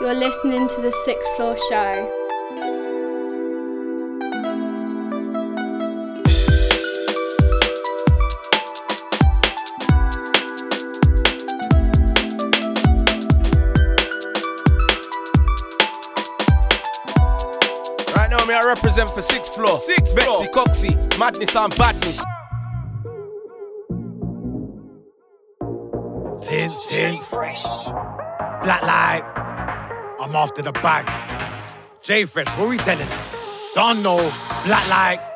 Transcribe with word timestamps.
You're 0.00 0.14
listening 0.14 0.68
to 0.68 0.80
the 0.80 0.90
Sixth 1.04 1.28
Floor 1.36 1.54
Show. 1.68 2.14
Right 18.14 18.30
now, 18.30 18.44
me 18.46 18.54
I 18.54 18.64
represent 18.64 19.10
for 19.10 19.20
sixth 19.20 19.54
floor. 19.54 19.78
Sixth 19.78 20.18
floor. 20.18 20.38
Betsy 20.38 20.50
Coxie, 20.52 21.18
madness 21.18 21.54
and 21.54 21.76
badness. 21.76 22.22
Tins, 26.98 27.28
fresh. 27.28 27.62
Black 28.64 28.82
light. 28.82 29.22
I'm 30.18 30.34
after 30.34 30.62
the 30.62 30.72
bag. 30.72 31.06
J 32.02 32.24
Fresh, 32.24 32.48
what 32.58 32.66
are 32.66 32.68
we 32.70 32.76
telling? 32.76 33.06
Don't 33.76 34.02
know. 34.02 34.18
Black 34.66 34.88
light. 34.90 35.27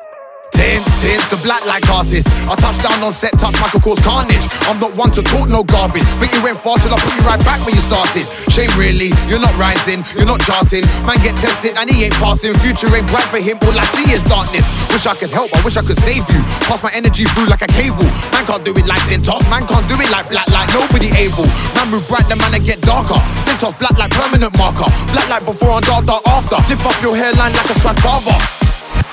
Tins, 0.63 0.87
tins, 1.03 1.27
the 1.27 1.35
black 1.43 1.59
like 1.67 1.83
artist. 1.91 2.23
I 2.47 2.55
touch 2.55 2.79
down 2.79 3.03
on 3.03 3.11
set, 3.11 3.35
touch 3.35 3.51
Michael 3.59 3.83
cause 3.83 3.99
carnage. 3.99 4.47
I'm 4.71 4.79
not 4.79 4.95
one 4.95 5.11
to 5.11 5.19
talk 5.19 5.51
no 5.51 5.59
garbage. 5.59 6.07
Think 6.23 6.31
you 6.31 6.39
went 6.39 6.55
far 6.55 6.79
till 6.79 6.95
I 6.95 6.95
put 7.03 7.11
you 7.19 7.23
right 7.27 7.43
back 7.43 7.59
where 7.67 7.75
you 7.75 7.83
started. 7.83 8.23
Shame 8.47 8.71
really, 8.79 9.11
you're 9.27 9.43
not 9.43 9.51
rising, 9.59 9.99
you're 10.15 10.23
not 10.23 10.39
charting. 10.39 10.87
Man 11.03 11.19
get 11.19 11.35
tested 11.35 11.75
and 11.75 11.91
he 11.91 12.07
ain't 12.07 12.15
passing. 12.15 12.55
Future 12.63 12.87
ain't 12.95 13.03
bright 13.11 13.27
for 13.27 13.43
him, 13.43 13.59
all 13.59 13.75
I 13.75 13.83
see 13.91 14.07
is 14.07 14.23
darkness. 14.23 14.63
Wish 14.95 15.03
I 15.03 15.19
could 15.19 15.35
help, 15.35 15.51
I 15.51 15.59
wish 15.67 15.75
I 15.75 15.83
could 15.83 15.99
save 15.99 16.23
you. 16.31 16.39
Pass 16.63 16.79
my 16.79 16.95
energy 16.95 17.27
through 17.35 17.51
like 17.51 17.59
a 17.59 17.67
cable. 17.75 18.07
Man 18.31 18.47
can't 18.47 18.63
do 18.63 18.71
it 18.71 18.87
like 18.87 19.03
Tintos, 19.03 19.43
man 19.51 19.67
can't 19.67 19.83
do 19.91 19.99
it 19.99 20.07
like 20.15 20.31
black 20.31 20.47
like 20.47 20.71
nobody 20.71 21.11
able. 21.19 21.43
Man 21.75 21.91
move 21.91 22.07
bright, 22.07 22.31
the 22.31 22.39
man 22.39 22.55
I 22.55 22.63
get 22.63 22.79
darker. 22.79 23.19
Tintos 23.43 23.75
black 23.83 23.99
like 23.99 24.15
permanent 24.15 24.55
marker. 24.55 24.87
Black 25.11 25.27
like 25.27 25.43
before 25.43 25.75
and 25.75 25.83
dark 25.83 26.07
dark 26.07 26.23
after. 26.31 26.55
Lift 26.71 26.87
up 26.87 26.95
your 27.03 27.19
hairline 27.19 27.51
like 27.51 27.67
a 27.67 27.75
swag 27.75 27.99
barber. 27.99 28.39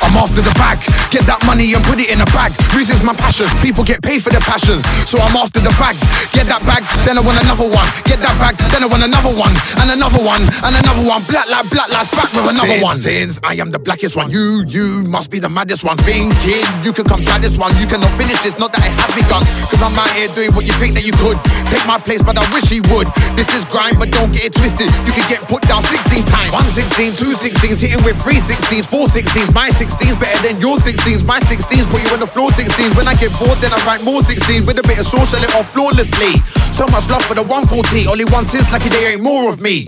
I'm 0.03 0.17
after 0.17 0.41
the 0.41 0.53
bag, 0.56 0.81
get 1.12 1.25
that 1.29 1.41
money 1.47 1.73
and 1.75 1.83
put 1.84 2.01
it 2.01 2.09
in 2.09 2.20
a 2.20 2.29
bag. 2.33 2.53
Music's 2.73 3.03
my 3.05 3.15
passion, 3.15 3.47
people 3.61 3.84
get 3.84 4.01
paid 4.03 4.23
for 4.25 4.31
their 4.31 4.42
passions. 4.42 4.83
So 5.05 5.20
I'm 5.20 5.37
after 5.37 5.61
the 5.61 5.73
bag, 5.77 5.97
get 6.33 6.48
that 6.48 6.65
bag, 6.65 6.83
then 7.05 7.19
I 7.19 7.23
want 7.23 7.39
another 7.42 7.69
one. 7.69 7.87
Get 8.09 8.19
that 8.25 8.34
bag, 8.41 8.57
then 8.73 8.83
I 8.83 8.89
want 8.89 9.05
another 9.05 9.33
one, 9.37 9.53
and 9.83 9.89
another 9.92 10.23
one, 10.23 10.42
and 10.42 10.73
another 10.73 11.05
one. 11.05 11.20
Black 11.29 11.47
like 11.51 11.69
black 11.70 11.89
lights 11.92 12.11
back 12.15 12.31
with 12.33 12.48
another 12.48 12.81
one. 12.81 12.97
Tins, 12.98 13.41
I 13.45 13.61
am 13.61 13.70
the 13.70 13.79
blackest 13.79 14.17
one. 14.17 14.31
You, 14.31 14.65
you 14.67 15.05
must 15.05 15.31
be 15.31 15.39
the 15.39 15.51
maddest 15.51 15.84
one. 15.84 15.97
Thinking 16.01 16.64
you 16.83 16.92
can 16.92 17.05
come 17.05 17.20
try 17.20 17.39
this 17.39 17.59
one. 17.59 17.75
You 17.77 17.87
cannot 17.87 18.11
finish 18.17 18.41
this, 18.41 18.59
not 18.59 18.73
that 18.73 18.83
it 18.87 18.95
has 18.95 19.12
begun. 19.12 19.42
Cause 19.69 19.83
I'm 19.83 19.95
out 19.97 20.11
here 20.17 20.29
doing 20.33 20.53
what 20.57 20.64
you 20.67 20.75
think 20.79 20.95
that 20.95 21.05
you 21.05 21.12
could. 21.20 21.37
Take 21.69 21.85
my 21.87 21.98
place, 21.98 22.23
but 22.23 22.39
I 22.39 22.45
wish 22.55 22.70
he 22.70 22.81
would. 22.92 23.07
This 23.37 23.53
is 23.53 23.64
grind, 23.69 24.01
but 24.01 24.11
don't 24.11 24.33
get 24.33 24.48
it 24.48 24.55
twisted. 24.57 24.89
You 25.05 25.12
can 25.12 25.27
get 25.29 25.41
put 25.47 25.62
down 25.69 25.83
16 25.83 26.25
times. 26.25 26.51
116, 26.55 27.14
2 27.14 27.31
16s, 27.35 27.81
hitting 27.83 28.03
with 28.03 28.19
3 28.19 28.39
16s, 28.39 28.87
4 28.87 29.07
16s, 29.07 29.51
my 29.55 29.69
16s 29.91 30.20
better 30.20 30.38
than 30.46 30.60
your 30.62 30.77
16s. 30.77 31.27
My 31.27 31.41
16s 31.41 31.91
put 31.91 31.98
you 31.98 32.10
on 32.14 32.20
the 32.20 32.27
floor 32.27 32.48
16s. 32.50 32.94
When 32.94 33.08
I 33.10 33.14
get 33.19 33.34
bored, 33.42 33.58
then 33.58 33.72
I 33.74 33.78
write 33.84 34.05
more 34.05 34.20
16s 34.20 34.64
with 34.66 34.78
a 34.78 34.86
bit 34.86 34.98
of 34.98 35.06
sauce, 35.06 35.34
shell 35.34 35.42
it 35.42 35.52
off 35.58 35.74
flawlessly. 35.74 36.38
So 36.70 36.86
much 36.94 37.10
love 37.10 37.27
for 37.27 37.34
the 37.34 37.42
140, 37.42 38.06
only 38.06 38.24
one 38.30 38.46
tin's 38.46 38.70
lucky 38.70 38.88
there 38.88 39.11
ain't 39.11 39.22
more 39.22 39.50
of 39.50 39.61
me. 39.61 39.86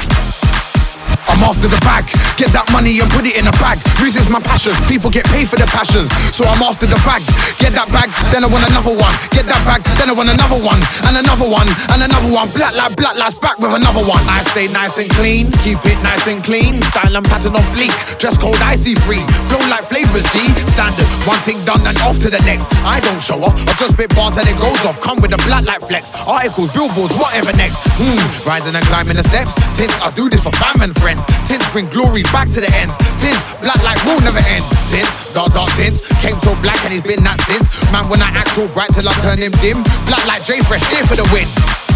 I'm 1.32 1.40
after 1.48 1.64
the 1.64 1.80
bag, 1.80 2.04
get 2.36 2.52
that 2.52 2.68
money 2.68 3.00
and 3.00 3.08
put 3.08 3.24
it 3.24 3.40
in 3.40 3.48
a 3.48 3.54
bag. 3.56 3.80
Music's 4.04 4.28
my 4.28 4.36
passion, 4.36 4.76
people 4.84 5.08
get 5.08 5.24
paid 5.32 5.48
for 5.48 5.56
their 5.56 5.70
passions. 5.72 6.12
So 6.36 6.44
I'm 6.44 6.60
after 6.60 6.84
the 6.84 7.00
bag, 7.08 7.24
get 7.56 7.72
that 7.72 7.88
bag, 7.88 8.12
then 8.28 8.44
I 8.44 8.48
want 8.52 8.68
another 8.68 8.92
one. 8.92 9.16
Get 9.32 9.48
that 9.48 9.64
bag, 9.64 9.80
then 9.96 10.12
I 10.12 10.14
want 10.14 10.28
another 10.28 10.60
one, 10.60 10.76
and 11.08 11.16
another 11.16 11.48
one, 11.48 11.64
and 11.96 12.04
another 12.04 12.28
one. 12.28 12.52
Black 12.52 12.76
like 12.76 12.92
black 13.00 13.16
lights 13.16 13.40
back 13.40 13.56
with 13.56 13.72
another 13.72 14.04
one. 14.04 14.20
I 14.28 14.44
stay 14.52 14.68
nice 14.68 15.00
and 15.00 15.08
clean, 15.16 15.48
keep 15.64 15.80
it 15.88 15.96
nice 16.04 16.28
and 16.28 16.44
clean. 16.44 16.84
Style 16.92 17.16
and 17.16 17.24
pattern 17.24 17.56
on 17.56 17.64
fleek, 17.72 17.92
dress 18.20 18.36
code 18.36 18.60
icy 18.60 18.92
free. 18.92 19.24
Flow 19.48 19.62
like 19.72 19.88
flavors 19.88 20.28
G, 20.36 20.52
standard. 20.68 21.08
One 21.24 21.40
thing 21.40 21.64
done 21.64 21.80
and 21.88 21.96
off 22.04 22.20
to 22.20 22.28
the 22.28 22.44
next. 22.44 22.68
I 22.84 23.00
don't 23.00 23.24
show 23.24 23.40
off, 23.40 23.56
I 23.56 23.72
just 23.80 23.96
spit 23.96 24.12
bars 24.12 24.36
and 24.36 24.44
it 24.44 24.60
goes 24.60 24.84
off. 24.84 25.00
Come 25.00 25.16
with 25.24 25.32
a 25.32 25.40
black 25.48 25.64
light 25.64 25.80
flex, 25.80 26.12
articles, 26.28 26.68
billboards, 26.76 27.16
whatever 27.16 27.56
next. 27.56 27.88
Hmm, 27.96 28.20
rising 28.44 28.76
and 28.76 28.84
climbing 28.92 29.16
the 29.16 29.24
steps. 29.24 29.56
Tints, 29.72 29.96
I 30.04 30.12
do 30.12 30.28
this 30.28 30.44
for 30.44 30.52
fam 30.60 30.84
and 30.84 30.92
friends. 31.00 31.21
Tints 31.44 31.66
bring 31.72 31.86
glory 31.90 32.22
back 32.34 32.48
to 32.54 32.60
the 32.60 32.70
ends. 32.74 32.94
Tints, 33.20 33.46
black 33.60 33.80
like 33.84 34.00
will 34.08 34.20
never 34.22 34.42
end. 34.50 34.64
Tints, 34.88 35.10
dark 35.32 35.52
dark 35.52 35.70
tints, 35.74 36.02
came 36.22 36.36
so 36.40 36.54
black 36.62 36.80
and 36.84 36.92
he's 36.92 37.04
been 37.04 37.22
that 37.24 37.40
since. 37.44 37.68
Man, 37.92 38.04
when 38.08 38.22
I 38.22 38.30
act 38.32 38.56
all 38.58 38.68
bright 38.72 38.90
till 38.94 39.08
I 39.08 39.14
turn 39.20 39.38
him 39.38 39.52
dim. 39.60 39.78
Black 40.08 40.24
like 40.26 40.44
J 40.44 40.60
Fresh, 40.64 40.86
here 40.90 41.04
for 41.04 41.16
the 41.16 41.26
win. 41.34 41.91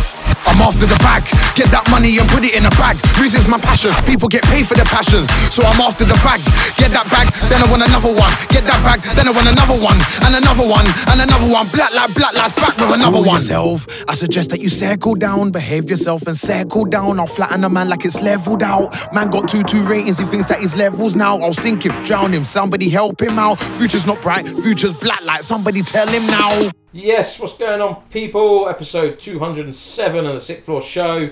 I'm 0.47 0.63
after 0.63 0.87
the 0.87 0.99
bag, 1.03 1.27
get 1.55 1.69
that 1.75 1.85
money 1.91 2.19
and 2.19 2.29
put 2.31 2.45
it 2.45 2.55
in 2.55 2.65
a 2.65 2.73
bag. 2.79 2.97
Music's 3.19 3.49
my 3.49 3.59
passion, 3.59 3.93
people 4.07 4.29
get 4.29 4.45
paid 4.47 4.67
for 4.67 4.75
their 4.75 4.89
passions. 4.89 5.29
So 5.53 5.63
I'm 5.67 5.81
after 5.81 6.05
the 6.05 6.17
bag, 6.23 6.41
get 6.79 6.93
that 6.95 7.07
bag, 7.11 7.29
then 7.51 7.61
I 7.63 7.67
want 7.71 7.83
another 7.83 8.13
one. 8.13 8.33
Get 8.49 8.65
that 8.65 8.81
bag, 8.85 9.03
then 9.17 9.29
I 9.29 9.33
want 9.33 9.49
another 9.49 9.77
one, 9.79 9.99
and 10.25 10.33
another 10.37 10.67
one, 10.67 10.87
and 11.13 11.19
another 11.21 11.49
one. 11.53 11.69
Black 11.75 11.93
like 11.95 12.15
black 12.15 12.33
lights 12.35 12.57
back 12.57 12.77
with 12.79 12.95
another 12.95 13.19
one. 13.19 13.37
Yourself, 13.37 13.87
I 14.09 14.15
suggest 14.15 14.51
that 14.51 14.61
you 14.61 14.69
circle 14.69 15.15
down, 15.15 15.51
behave 15.51 15.91
yourself 15.91 16.27
and 16.27 16.37
circle 16.37 16.85
down. 16.85 17.21
I'll 17.21 17.27
flatten 17.27 17.65
a 17.65 17.69
man 17.69 17.89
like 17.89 18.05
it's 18.05 18.23
leveled 18.23 18.63
out. 18.63 18.95
Man 19.13 19.31
got 19.31 19.49
two 19.49 19.63
two 19.63 19.83
ratings, 19.85 20.19
he 20.19 20.25
thinks 20.25 20.47
that 20.47 20.61
he's 20.61 20.77
levels 20.77 21.15
now. 21.15 21.39
I'll 21.39 21.55
sink 21.55 21.85
him, 21.85 22.03
drown 22.03 22.33
him, 22.33 22.45
somebody 22.45 22.89
help 22.89 23.21
him 23.21 23.39
out. 23.39 23.61
Future's 23.61 24.07
not 24.07 24.23
bright, 24.23 24.49
future's 24.49 24.95
black 24.95 25.23
light. 25.25 25.45
Somebody 25.45 25.83
tell 25.83 26.09
him 26.09 26.27
now. 26.27 26.71
Yes, 27.01 27.39
what's 27.39 27.53
going 27.53 27.83
on, 27.83 28.03
people? 28.09 28.71
Episode 28.71 29.21
207 29.21 30.25
of 30.25 30.33
the 30.35 30.41
Sixth 30.41 30.65
Floor 30.65 30.81
Show. 30.81 31.29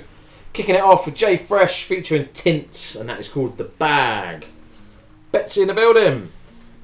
Kicking 0.52 0.75
it 0.75 0.82
off 0.82 1.06
with 1.06 1.14
J 1.14 1.38
Fresh 1.38 1.84
featuring 1.84 2.26
Tintz, 2.26 3.00
and 3.00 3.08
that 3.08 3.19
is 3.19 3.30
called 3.30 3.54
The 3.56 3.64
Bag. 3.64 4.44
Betsy 5.32 5.62
in 5.62 5.69
the 5.69 5.72
building. 5.75 6.28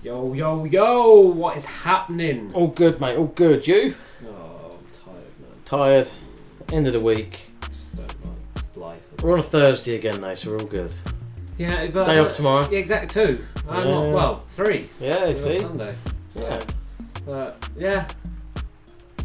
Yo, 0.02 0.32
yo, 0.32 0.64
yo, 0.64 1.20
what 1.20 1.58
is 1.58 1.66
happening? 1.66 2.52
All 2.54 2.68
good, 2.68 2.98
mate, 3.02 3.16
all 3.18 3.26
good. 3.26 3.66
You? 3.66 3.94
Oh, 4.26 4.78
I'm 4.78 4.86
tired, 4.94 5.40
man. 5.40 5.50
Tired? 5.66 6.10
End 6.72 6.86
of 6.86 6.94
the 6.94 7.00
week. 7.00 7.50
Just 7.68 7.94
don't 7.94 8.26
like 8.26 8.76
life. 8.78 9.22
We're 9.22 9.34
on 9.34 9.40
a 9.40 9.42
Thursday 9.42 9.96
again, 9.96 10.22
though, 10.22 10.34
so 10.36 10.52
we're 10.52 10.58
all 10.58 10.64
good. 10.66 10.90
Yeah, 11.58 11.86
but 11.88 12.06
Day 12.06 12.18
off 12.18 12.32
tomorrow. 12.34 12.66
Yeah, 12.70 12.78
exactly 12.78 13.08
two. 13.08 13.44
I'm 13.68 13.86
Yeah. 13.86 13.92
not 13.92 14.14
well, 14.14 14.42
three. 14.48 14.88
Yeah, 14.98 15.34
see? 15.34 15.60
Sunday. 15.60 15.94
Yeah. 16.34 16.62
But 17.26 17.68
yeah, 17.76 18.08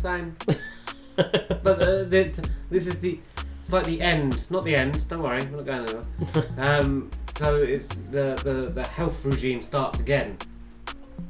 same. 0.01 0.35
but 1.16 1.81
uh, 1.81 2.03
the, 2.03 2.50
this 2.69 2.88
is 2.88 3.00
the 3.00 3.19
it's 3.61 3.72
like 3.73 3.85
the 3.85 4.00
end, 4.01 4.50
not 4.51 4.63
the 4.63 4.75
end. 4.75 5.07
Don't 5.09 5.23
worry, 5.23 5.44
we're 5.45 5.63
not 5.63 5.66
going 5.66 5.89
anywhere. 5.89 6.45
um, 6.81 7.09
so 7.38 7.56
it's 7.57 7.88
the, 7.88 8.39
the 8.44 8.72
the 8.73 8.84
health 8.84 9.25
regime 9.25 9.61
starts 9.61 10.00
again 10.00 10.38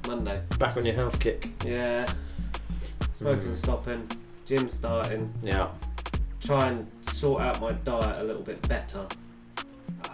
Monday. 0.08 0.42
Back 0.60 0.76
on 0.78 0.86
your 0.86 0.96
health 0.96 1.20
kick. 1.20 1.50
Yeah, 1.66 2.06
smoking 3.14 3.50
Mm. 3.52 3.56
stopping, 3.56 4.08
gym 4.46 4.68
starting. 4.70 5.34
Yeah. 5.42 5.70
try 6.42 6.68
and 6.70 6.86
sort 7.02 7.42
out 7.42 7.60
my 7.62 7.72
diet 7.72 8.22
a 8.22 8.24
little 8.24 8.44
bit 8.44 8.62
better. 8.68 9.08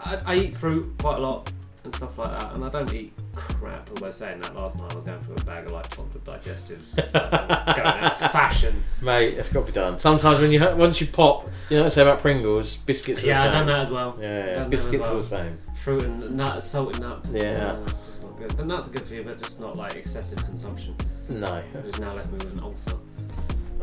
I, 0.05 0.15
I 0.25 0.35
eat 0.35 0.55
fruit 0.55 0.93
quite 0.99 1.17
a 1.17 1.21
lot 1.21 1.51
and 1.83 1.95
stuff 1.95 2.17
like 2.17 2.29
that, 2.39 2.53
and 2.53 2.63
I 2.63 2.69
don't 2.69 2.93
eat 2.93 3.13
crap. 3.35 3.89
Although 3.89 4.11
saying 4.11 4.41
that, 4.41 4.55
last 4.55 4.77
night 4.77 4.91
I 4.91 4.95
was 4.95 5.03
going 5.03 5.19
through 5.21 5.35
a 5.35 5.43
bag 5.45 5.65
of 5.65 5.71
like 5.71 5.89
chocolate 5.89 6.23
digestives, 6.23 6.95
like, 6.97 7.11
going 7.75 7.87
out 7.87 8.21
of 8.21 8.31
fashion. 8.31 8.75
Mate, 9.01 9.33
it's 9.37 9.49
got 9.49 9.61
to 9.61 9.65
be 9.67 9.71
done. 9.71 9.97
Sometimes 9.97 10.39
when 10.39 10.51
you 10.51 10.59
once 10.75 11.01
you 11.01 11.07
pop, 11.07 11.49
you 11.69 11.77
know 11.77 11.83
what 11.83 11.91
I 11.91 11.95
say 11.95 12.01
about 12.03 12.19
Pringles, 12.21 12.77
biscuits 12.77 13.23
are 13.23 13.27
Yeah, 13.27 13.43
the 13.43 13.49
I've 13.49 13.53
same. 13.53 13.53
done 13.53 13.67
that 13.67 13.83
as 13.83 13.91
well. 13.91 14.17
Yeah, 14.21 14.45
yeah, 14.45 14.63
biscuits 14.65 15.03
as 15.05 15.09
are 15.09 15.15
the 15.15 15.23
same. 15.23 15.57
Fruit 15.83 16.03
and 16.03 16.31
nut, 16.37 16.63
salted 16.63 17.01
nut. 17.01 17.25
Yeah. 17.31 17.75
Oh, 17.79 17.83
it's 17.83 17.99
just 18.07 18.23
not 18.23 18.37
good. 18.37 18.55
But 18.55 18.67
nuts 18.67 18.87
are 18.87 18.91
good 18.91 19.07
for 19.07 19.15
you, 19.15 19.23
but 19.23 19.39
just 19.41 19.59
not 19.59 19.75
like 19.77 19.95
excessive 19.95 20.43
consumption. 20.45 20.95
No. 21.29 21.61
Which 21.83 21.97
now 21.99 22.13
left 22.13 22.31
me 22.31 22.37
with 22.37 22.53
an 22.53 22.59
ulcer. 22.59 22.93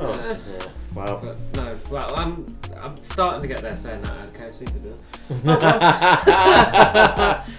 Oh, 0.01 0.13
yeah. 0.13 0.37
Wow. 0.95 1.21
But 1.23 1.37
no, 1.57 1.77
well, 1.91 2.15
I'm 2.17 2.57
I'm 2.81 3.01
starting 3.01 3.43
to 3.43 3.49
get 3.49 3.63
there 3.63 3.77
saying 3.77 4.03
that 4.03 4.13
I 4.13 4.21
had 4.21 4.33
KFC 4.35 4.67
for 4.71 4.79
dinner. 4.79 4.97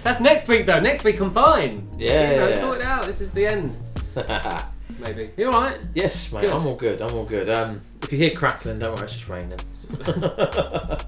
That's 0.04 0.20
next 0.20 0.48
week 0.48 0.66
though. 0.66 0.80
Next 0.80 1.04
week 1.04 1.20
I'm 1.20 1.30
fine. 1.30 1.88
Yeah, 1.98 2.30
You 2.32 2.36
know, 2.38 2.52
sort 2.52 2.78
it 2.80 2.84
out. 2.84 3.04
This 3.06 3.20
is 3.20 3.30
the 3.30 3.46
end. 3.46 3.78
Maybe. 5.00 5.30
You 5.36 5.46
alright? 5.52 5.78
yes, 5.94 6.32
mate. 6.32 6.42
Good. 6.42 6.52
I'm 6.52 6.66
all 6.66 6.74
good. 6.76 7.00
I'm 7.00 7.14
all 7.14 7.24
good. 7.24 7.48
Um, 7.48 7.80
if 8.02 8.12
you 8.12 8.18
hear 8.18 8.32
crackling, 8.32 8.78
don't 8.78 8.94
worry, 8.96 9.04
it's 9.04 9.14
just 9.14 9.28
raining. 9.28 9.58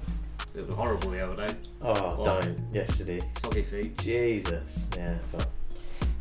It 0.55 0.67
was 0.67 0.75
horrible 0.75 1.09
the 1.09 1.19
other 1.27 1.47
day. 1.47 1.55
oh, 1.81 2.23
don't. 2.23 2.59
Yesterday. 2.71 3.21
Soggy 3.41 3.63
feet. 3.63 3.97
Jesus. 3.97 4.85
Yeah. 4.95 5.15
But 5.31 5.47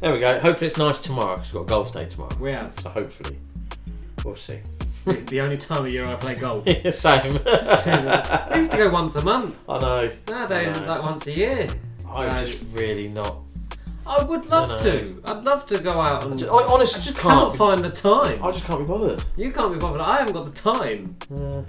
there 0.01 0.11
we 0.11 0.21
go. 0.21 0.39
Hopefully 0.41 0.69
it's 0.69 0.79
nice 0.79 1.01
tomorrow 1.01 1.37
'cause 1.37 1.53
we've 1.53 1.53
got 1.53 1.61
a 1.65 1.67
golf 1.67 1.93
day 1.93 2.07
tomorrow. 2.07 2.35
We 2.41 2.53
have. 2.53 2.73
So 2.83 2.89
hopefully, 2.89 3.37
we'll 4.25 4.37
see. 4.37 4.61
The 5.05 5.41
only 5.41 5.57
time 5.59 5.85
of 5.87 5.93
year 5.93 6.05
I 6.07 6.15
play 6.17 6.35
golf. 6.35 6.65
Same. 6.95 7.39
I 7.47 8.53
used 8.57 8.71
to 8.71 8.77
go 8.77 8.91
once 8.91 9.17
a 9.17 9.23
month. 9.23 9.57
I 9.69 9.79
know. 9.79 10.11
Nowadays 10.29 10.69
I 10.69 10.71
it's 10.71 10.87
like 10.87 11.03
once 11.03 11.27
a 11.27 11.33
year. 11.33 11.69
I'm 12.09 12.31
So- 12.39 12.47
just 12.47 12.65
really 12.73 13.09
not. 13.09 13.39
I 14.05 14.25
would 14.25 14.47
love 14.47 14.81
to. 14.83 15.23
I'd 15.25 15.45
love 15.45 15.65
to 15.67 15.79
go 15.79 16.01
out 16.01 16.25
and. 16.25 16.43
I 16.43 16.47
honestly 16.49 17.01
I 17.01 17.03
just 17.03 17.05
just 17.05 17.19
can't. 17.19 17.53
be- 17.53 17.59
find 17.59 17.85
the 17.85 17.91
time. 17.91 18.43
I 18.43 18.51
just 18.51 18.65
can't 18.65 18.81
be 18.81 18.85
bothered. 18.85 19.23
You 19.37 19.53
can't 19.53 19.73
be 19.73 19.79
bothered. 19.79 20.01
I 20.01 20.19
haven't 20.19 20.33
got 20.35 20.45
the 20.45 20.61
time. 20.61 21.17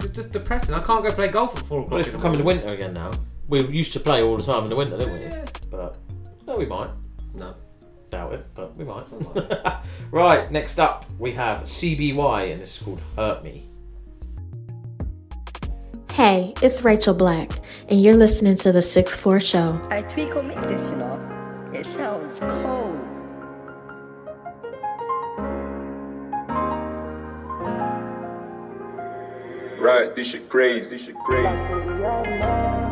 It's 0.00 0.08
just 0.12 0.32
depressing. 0.32 0.74
I 0.74 0.80
can't 0.82 1.04
go 1.04 1.12
play 1.12 1.28
golf 1.28 1.56
at 1.56 1.64
four 1.64 1.80
o'clock. 1.82 1.90
Well, 1.92 2.00
it's 2.00 2.08
in 2.08 2.12
the 2.12 2.18
becoming 2.18 2.38
the 2.38 2.44
winter 2.44 2.68
again 2.68 2.92
now. 2.92 3.12
We 3.48 3.64
used 3.68 3.92
to 3.92 4.00
play 4.00 4.22
all 4.22 4.36
the 4.36 4.42
time 4.42 4.64
in 4.64 4.68
the 4.68 4.74
winter, 4.76 4.96
didn't 4.98 5.14
we? 5.14 5.20
Yeah. 5.26 5.44
But 5.70 5.96
no, 6.46 6.56
we 6.56 6.66
might. 6.66 6.90
No. 7.34 7.50
Doubt 8.14 8.32
it, 8.32 8.48
but 8.54 8.78
we 8.78 8.84
might. 8.84 9.08
right, 10.12 10.48
next 10.48 10.78
up 10.78 11.04
we 11.18 11.32
have 11.32 11.62
CBY, 11.62 12.52
and 12.52 12.62
this 12.62 12.76
is 12.76 12.82
called 12.84 13.00
Hurt 13.16 13.42
Me. 13.42 13.68
Hey, 16.12 16.54
it's 16.62 16.82
Rachel 16.82 17.12
Black, 17.12 17.50
and 17.88 18.00
you're 18.00 18.14
listening 18.14 18.54
to 18.58 18.70
the 18.70 18.82
Sixth 18.82 19.18
Floor 19.18 19.40
Show. 19.40 19.84
I 19.90 20.02
Tweako 20.02 20.46
mix 20.46 20.64
this, 20.66 20.90
you 20.92 20.96
know. 20.98 21.70
It 21.74 21.84
sounds 21.84 22.38
cold. 22.38 23.00
Right, 29.80 30.14
this 30.14 30.28
shit 30.28 30.48
crazy. 30.48 30.88
This 30.88 31.02
shit 31.02 31.16
crazy. 31.16 32.83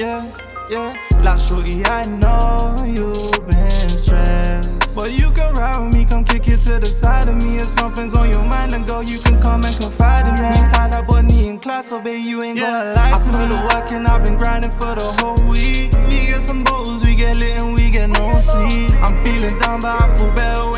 Yeah, 0.00 0.24
yeah, 0.70 0.96
yeah. 1.10 1.20
Like 1.20 1.38
shorty, 1.38 1.84
I 1.84 2.06
know 2.08 2.74
you've 2.84 3.46
been 3.46 3.88
stressed. 3.88 4.96
But 4.96 5.12
you 5.12 5.30
can 5.30 5.52
ride 5.54 5.78
with 5.78 5.94
me, 5.94 6.04
come 6.06 6.24
kick 6.24 6.48
it 6.48 6.56
to 6.66 6.78
the 6.80 6.86
side 6.86 7.28
of 7.28 7.36
me. 7.36 7.58
If 7.58 7.66
something's 7.66 8.14
on 8.14 8.30
your 8.30 8.42
mind, 8.42 8.72
then 8.72 8.84
go, 8.86 9.00
you 9.00 9.18
can 9.18 9.40
come 9.40 9.62
and 9.64 9.76
confide 9.76 10.26
in 10.26 10.34
me. 10.42 10.60
Up 10.90 11.08
on 11.10 11.26
knee 11.26 11.48
in 11.48 11.58
class, 11.58 11.88
so 11.88 12.00
baby, 12.00 12.20
you 12.20 12.42
ain't 12.42 12.58
gonna 12.58 12.94
lie 12.94 13.12
to 13.12 13.28
me. 13.30 13.36
I 13.36 13.48
put 13.48 13.56
the 13.56 13.74
work 13.74 13.92
and 13.92 14.06
I've 14.06 14.24
been 14.24 14.36
grinding 14.36 14.72
for 14.72 14.94
the 14.94 15.06
whole 15.20 15.48
week. 15.48 15.92
We 16.08 16.26
get 16.26 16.42
some 16.42 16.64
bowls, 16.64 17.04
we 17.04 17.14
get 17.14 17.36
lit 17.36 17.60
and 17.60 17.74
we 17.74 17.90
get 17.90 18.08
no 18.10 18.32
sleep. 18.32 18.90
I'm 19.00 19.16
feeling 19.24 19.58
down, 19.60 19.80
but 19.80 20.02
I 20.02 20.16
feel 20.16 20.34
better 20.34 20.69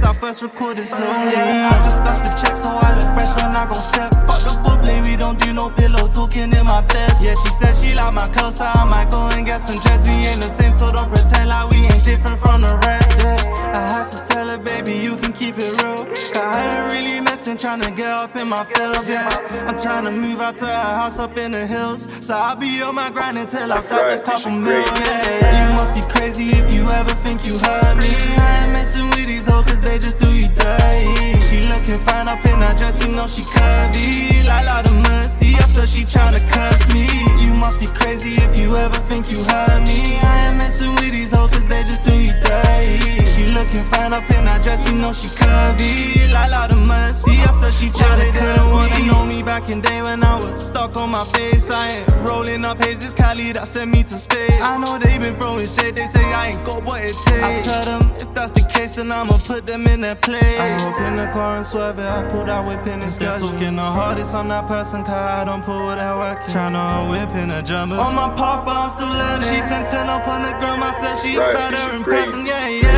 since 0.00 0.16
I 0.16 0.20
first 0.20 0.42
recorded 0.42 0.86
slowly. 0.86 1.36
I 1.36 1.80
just 1.82 1.98
splashed 1.98 2.24
the 2.24 2.32
check, 2.40 2.56
so 2.56 2.70
I 2.70 2.96
look 2.96 3.10
fresh 3.14 3.34
when 3.36 3.52
I 3.52 3.66
go 3.66 3.74
step. 3.74 4.10
Fuck 4.26 4.40
the 4.48 4.54
footplay, 4.64 5.02
we 5.04 5.16
don't 5.16 5.38
do 5.38 5.52
no 5.52 5.70
pillow 5.70 6.08
talking 6.08 6.52
in 6.52 6.64
my 6.64 6.80
bed. 6.80 7.12
Yeah, 7.20 7.34
she 7.34 7.50
said 7.50 7.74
she 7.76 7.94
like 7.94 8.14
my 8.14 8.26
curl, 8.28 8.50
so 8.50 8.64
I 8.64 8.84
might 8.84 9.10
go 9.10 9.28
and 9.28 9.44
get 9.44 9.58
some 9.60 9.78
dreads. 9.80 10.08
We 10.08 10.14
ain't 10.26 10.40
the 10.40 10.48
same, 10.48 10.72
so 10.72 10.92
don't 10.92 11.10
pretend 11.12 11.48
like 11.48 11.70
we 11.70 11.78
ain't 11.84 12.04
different 12.04 12.40
from 12.40 12.62
the 12.62 12.74
rest. 12.86 13.22
Yeah, 13.22 13.36
I 13.76 13.82
had 13.92 14.06
to 14.12 14.18
tell 14.28 14.48
her, 14.48 14.58
baby, 14.58 14.94
you 14.94 15.16
can 15.16 15.32
keep 15.32 15.56
it 15.58 15.72
real. 15.82 16.04
Cause 16.32 16.36
I 16.36 16.64
ain't 16.64 16.92
really 16.92 17.20
messing, 17.20 17.56
tryna 17.56 17.94
get 17.96 18.08
up 18.08 18.34
in 18.36 18.48
my 18.48 18.64
feels. 18.64 19.08
Yeah, 19.08 19.28
I'm 19.68 19.76
tryna 19.76 20.16
move 20.16 20.40
out 20.40 20.56
to 20.56 20.66
her 20.66 20.94
house 21.00 21.18
up 21.18 21.36
in 21.36 21.52
the 21.52 21.66
hills. 21.66 22.08
So 22.24 22.34
I'll 22.34 22.56
be 22.56 22.80
on 22.82 22.94
my 22.94 23.10
grind 23.10 23.36
until 23.38 23.72
I 23.72 23.80
start 23.80 24.12
a 24.12 24.18
couple 24.22 24.50
mil. 24.50 24.80
Yeah, 24.80 25.68
you 25.68 25.74
must 25.74 25.94
be 25.94 26.02
crazy 26.12 26.50
if 26.50 26.72
you 26.72 26.88
ever 26.88 27.14
think 27.24 27.46
you 27.46 27.58
heard 27.58 27.96
me. 27.98 28.08
I 28.38 28.64
ain't 28.64 28.72
messing 28.72 29.08
with 29.10 29.26
these 29.26 29.46
hoes 29.46 29.66
cause 29.66 29.80
they 29.82 29.89
just 29.98 30.18
do 30.18 30.30
you 30.34 30.48
dirty. 30.54 31.40
She 31.40 31.60
looking 31.66 32.00
fine 32.06 32.28
up 32.28 32.44
in 32.44 32.60
her 32.60 32.74
dress, 32.74 33.02
you 33.04 33.12
know 33.12 33.26
she 33.26 33.42
curvy. 33.42 34.44
Like 34.46 34.68
Lord 34.68 34.86
of 34.86 34.96
mercy, 35.08 35.54
I 35.56 35.66
said 35.66 35.88
she 35.88 36.04
tryna 36.04 36.40
curse 36.50 36.92
me. 36.94 37.06
You 37.42 37.52
must 37.54 37.80
be 37.80 37.86
crazy 37.86 38.34
if 38.36 38.58
you 38.58 38.76
ever 38.76 38.98
think 39.08 39.30
you 39.30 39.42
heard 39.44 39.86
me. 39.86 40.18
I 40.18 40.48
ain't 40.48 40.58
messing 40.58 40.94
with 40.96 41.12
these 41.12 41.32
hoes 41.32 41.50
cause 41.50 41.66
they 41.66 41.82
just 41.82 42.04
do 42.04 42.14
you 42.14 42.32
dirty. 42.42 43.19
She 43.40 43.46
looking 43.46 43.80
fine 43.88 44.12
up 44.12 44.28
in 44.28 44.44
her 44.46 44.60
dress, 44.60 44.86
you 44.86 44.96
know 44.96 45.14
she 45.14 45.28
curvy. 45.28 46.30
Like 46.30 46.50
Lord 46.50 46.72
of 46.72 46.86
mercy, 46.86 47.30
I 47.40 47.46
said 47.56 47.72
she 47.72 47.88
tryna 47.88 48.30
curse 48.36 48.66
me. 48.68 48.72
Wanna 48.76 49.06
know 49.06 49.24
me 49.24 49.42
back 49.42 49.70
in 49.70 49.80
day 49.80 50.02
when 50.02 50.22
I 50.22 50.36
was 50.36 50.66
stuck 50.68 50.94
on 50.98 51.08
my 51.08 51.24
face. 51.24 51.70
I 51.70 51.88
ain't 51.88 52.28
rolling 52.28 52.66
up 52.66 52.78
hazes, 52.82 53.14
Cali 53.14 53.52
that 53.52 53.66
sent 53.66 53.92
me 53.92 54.02
to 54.02 54.12
space. 54.12 54.60
I 54.60 54.76
know 54.76 54.98
they 54.98 55.16
been 55.16 55.34
throwing 55.36 55.64
shit, 55.64 55.96
they 55.96 56.04
say 56.04 56.22
I 56.34 56.48
ain't 56.48 56.62
got 56.66 56.84
what 56.84 57.00
it 57.00 57.16
takes. 57.24 57.66
I 57.66 57.80
tell 57.80 57.98
them 57.98 58.10
if 58.20 58.28
that's 58.34 58.52
the 58.52 58.60
case, 58.68 58.96
then 58.96 59.10
I'ma 59.10 59.38
put 59.48 59.66
them 59.66 59.86
in 59.86 60.02
their 60.02 60.16
place. 60.16 60.60
I 60.60 60.76
hop 60.76 61.00
in 61.08 61.16
the 61.16 61.32
car 61.32 61.56
and 61.56 61.66
swerve 61.66 61.98
it, 61.98 62.04
I 62.04 62.28
pull 62.28 62.44
that 62.44 62.60
whip 62.66 62.86
in 62.86 63.00
excursion. 63.02 63.40
Talking 63.40 63.76
the 63.76 63.82
hardest, 63.82 64.34
I'm 64.34 64.48
that 64.48 64.68
person, 64.68 65.02
cause 65.02 65.14
I 65.14 65.44
don't 65.46 65.64
put 65.64 65.96
that 65.96 66.14
work 66.14 66.42
in. 66.44 66.48
Tryna 66.52 67.08
whip 67.08 67.34
in 67.42 67.50
a 67.50 67.62
German. 67.62 67.98
On 67.98 68.14
my 68.14 68.28
path, 68.36 68.66
but 68.66 68.76
I'm 68.76 68.90
still 68.90 69.08
learning. 69.08 69.48
She 69.48 69.64
10 69.64 69.88
10 69.88 70.08
up 70.12 70.28
on 70.28 70.42
the 70.42 70.52
ground, 70.60 70.84
I 70.84 70.92
said 70.92 71.16
she 71.16 71.38
Right, 71.38 71.54
better 71.54 71.76
this 71.76 71.94
in 71.96 72.04
crazy. 72.04 72.24
person, 72.30 72.44
yeah, 72.46 72.68
yeah. 72.68 72.90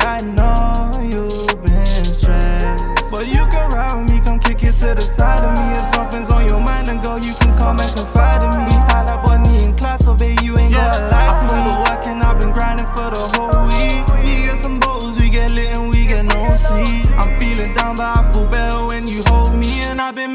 I 0.00 0.20
know 0.36 0.90
you've 1.02 1.62
been 1.64 2.04
stressed. 2.04 2.84
But 3.10 3.26
you 3.26 3.46
can 3.46 3.70
ride 3.70 3.94
with 3.96 4.10
me, 4.10 4.20
come 4.20 4.38
kick 4.38 4.62
it 4.62 4.72
to 4.82 4.94
the 4.94 5.00
side 5.00 5.44
of 5.44 5.54
me. 5.56 5.66
If 5.78 5.94
something's 5.94 6.30
on 6.30 6.46
your 6.46 6.60
mind, 6.60 6.86
then 6.88 7.02
go, 7.02 7.16
you 7.16 7.32
can 7.40 7.56
come 7.56 7.78
and 7.80 7.92
confide 7.96 8.42
in 8.42 8.64
me. 8.64 8.74
Up 9.14 9.24
on 9.28 9.46
in 9.62 9.76
class, 9.76 10.04
so 10.04 10.14
baby, 10.16 10.42
you 10.44 10.56
ain't 10.58 10.72
gonna 10.72 11.08
lie 11.10 11.13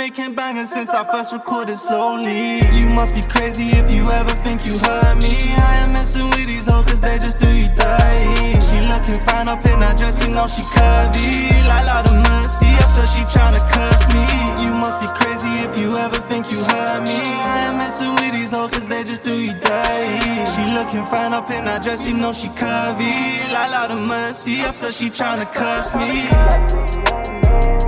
I've 0.10 0.16
been 0.16 0.26
making 0.26 0.36
bangers 0.36 0.72
since 0.72 0.90
I 0.90 1.04
first 1.04 1.34
recorded 1.34 1.78
slowly. 1.78 2.66
You 2.74 2.90
must 2.90 3.14
be 3.14 3.22
crazy 3.22 3.70
if 3.70 3.94
you 3.94 4.10
ever 4.10 4.34
think 4.42 4.66
you 4.66 4.74
heard 4.80 5.22
me. 5.22 5.54
I 5.54 5.84
ain't 5.84 5.94
messing 5.94 6.26
with 6.32 6.48
these 6.48 6.66
hoes 6.66 6.86
cause 6.86 7.00
they 7.00 7.20
just 7.20 7.38
do 7.38 7.54
you 7.54 7.70
dirty. 7.78 8.58
She 8.58 8.82
looking 8.90 9.22
fine 9.30 9.48
up 9.48 9.64
in 9.66 9.80
her 9.80 9.94
dress, 9.94 10.26
you 10.26 10.34
know 10.34 10.48
she 10.48 10.64
curvy. 10.74 11.54
Like 11.70 11.86
Lord 11.86 12.08
of 12.10 12.18
mercy, 12.26 12.74
I 12.74 12.90
said 12.90 13.06
she 13.06 13.22
tryna 13.30 13.62
curse 13.70 14.10
me. 14.10 14.26
You 14.66 14.74
must 14.74 15.00
be 15.00 15.08
crazy 15.14 15.62
if 15.62 15.78
you 15.78 15.96
ever 15.96 16.18
think 16.18 16.50
you 16.50 16.58
heard 16.58 17.06
me. 17.06 17.22
I 17.46 17.70
ain't 17.70 17.78
messing 17.78 18.10
with 18.16 18.34
these 18.34 18.52
hoes 18.52 18.72
cause 18.72 18.88
they 18.88 19.04
just 19.04 19.24
do 19.24 19.38
you 19.38 19.54
dirty. 19.62 20.50
She 20.50 20.66
looking 20.74 21.06
fine 21.06 21.34
up 21.34 21.52
in 21.52 21.68
her 21.68 21.78
dress, 21.78 22.08
you 22.08 22.18
know 22.18 22.34
she 22.34 22.48
curvy. 22.58 23.54
Like 23.54 23.70
Lord 23.78 23.92
of 23.92 24.08
mercy, 24.08 24.62
I 24.62 24.72
said 24.72 24.92
she 24.92 25.12
tryna 25.12 25.46
curse 25.54 25.94
me. 25.94 27.79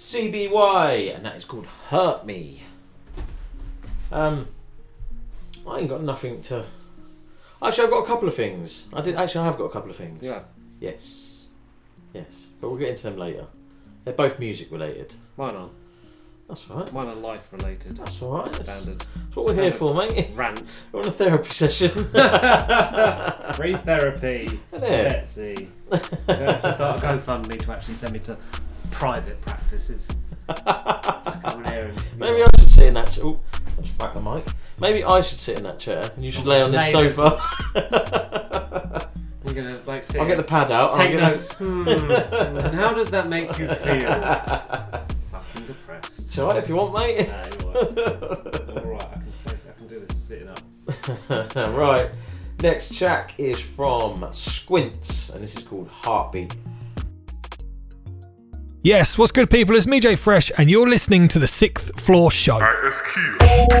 CBY, 0.00 1.14
and 1.14 1.26
that 1.26 1.36
is 1.36 1.44
called 1.44 1.66
Hurt 1.88 2.24
Me. 2.24 2.62
Um, 4.10 4.46
I 5.68 5.80
ain't 5.80 5.90
got 5.90 6.02
nothing 6.02 6.40
to. 6.44 6.64
Actually, 7.62 7.84
I've 7.84 7.90
got 7.90 8.04
a 8.04 8.06
couple 8.06 8.26
of 8.26 8.34
things. 8.34 8.88
I 8.94 9.02
did 9.02 9.16
actually. 9.16 9.42
I 9.42 9.44
have 9.44 9.58
got 9.58 9.64
a 9.64 9.68
couple 9.68 9.90
of 9.90 9.96
things. 9.96 10.22
Yeah. 10.22 10.40
Yes. 10.80 11.40
Yes, 12.14 12.46
but 12.58 12.70
we'll 12.70 12.78
get 12.78 12.88
into 12.88 13.02
them 13.04 13.18
later. 13.18 13.46
They're 14.04 14.14
both 14.14 14.38
music 14.38 14.72
related. 14.72 15.12
Mine 15.36 15.54
are. 15.54 15.70
That's 16.48 16.68
right. 16.70 16.90
Mine 16.94 17.08
are 17.08 17.14
life 17.14 17.52
related. 17.52 17.98
That's 17.98 18.22
right. 18.22 18.46
That's, 18.46 18.64
Standard. 18.64 19.00
that's 19.00 19.36
what 19.36 19.44
we're 19.44 19.62
here 19.62 19.70
for, 19.70 19.94
mate. 19.94 20.30
Rant. 20.34 20.86
We're 20.92 21.00
on 21.00 21.08
a 21.08 21.10
therapy 21.10 21.52
session. 21.52 21.90
Free 23.54 23.76
therapy. 23.76 24.60
Isn't 24.72 24.82
it? 24.82 25.10
Betsy. 25.10 25.68
You 25.92 26.34
have 26.34 26.62
to 26.62 26.72
start 26.72 27.02
a 27.02 27.06
GoFundMe 27.06 27.60
to 27.60 27.72
actually 27.72 27.94
send 27.96 28.14
me 28.14 28.18
to 28.20 28.36
private 28.90 29.40
practices. 29.42 30.08
Just 30.48 30.64
come 31.42 31.64
in 31.64 31.72
here 31.72 31.84
and. 31.86 32.02
Maybe 32.18 32.42
I 32.42 32.46
should 32.58 32.70
sit 32.70 32.84
in 32.86 32.94
that. 32.94 33.10
Ch- 33.10 33.20
oh, 33.20 33.40
I'll 33.76 33.82
just 33.82 33.96
back 33.98 34.14
the 34.14 34.20
mic. 34.20 34.46
Maybe 34.80 35.04
I 35.04 35.20
should 35.20 35.38
sit 35.38 35.58
in 35.58 35.64
that 35.64 35.78
chair, 35.78 36.10
and 36.14 36.24
you 36.24 36.30
should 36.32 36.46
lay 36.46 36.60
on 36.62 36.70
this 36.72 36.92
Lay 36.94 37.10
sofa. 37.10 37.38
I'm 39.46 39.54
gonna 39.54 39.78
like 39.86 40.04
sit 40.04 40.20
I'll 40.20 40.28
get 40.28 40.36
the 40.36 40.44
pad 40.44 40.70
out. 40.70 40.92
Take 40.92 41.10
I'm 41.12 41.18
gonna- 41.18 41.30
notes. 41.30 41.52
Hmm. 41.52 41.88
and 41.88 42.74
how 42.74 42.92
does 42.94 43.10
that 43.10 43.28
make 43.28 43.58
you 43.58 43.66
feel? 43.68 44.06
Fucking 45.30 45.66
depressed. 45.66 46.20
It's 46.20 46.38
alright 46.38 46.56
if 46.58 46.68
you 46.68 46.76
want, 46.76 46.94
mate. 46.94 47.28
Nah, 47.28 47.44
you're 47.46 47.76
alright. 47.76 48.70
Alright, 48.70 49.02
I 49.02 49.14
can 49.14 49.32
say 49.32 49.70
I 49.70 49.72
can 49.78 49.86
do 49.88 50.00
this 50.06 50.16
sitting 50.22 50.48
up. 50.48 50.60
right. 51.76 52.10
Next 52.62 52.94
track 52.94 53.34
is 53.38 53.58
from 53.58 54.20
Squintz, 54.32 55.32
and 55.32 55.42
this 55.42 55.56
is 55.56 55.62
called 55.62 55.88
Heartbeat. 55.88 56.54
Yes, 58.82 59.18
what's 59.18 59.30
good, 59.30 59.50
people? 59.50 59.76
It's 59.76 59.86
me, 59.86 60.00
J 60.00 60.16
Fresh, 60.16 60.50
and 60.56 60.70
you're 60.70 60.88
listening 60.88 61.28
to 61.28 61.38
the 61.38 61.46
Sixth 61.46 62.00
Floor 62.00 62.30
Show. 62.30 62.58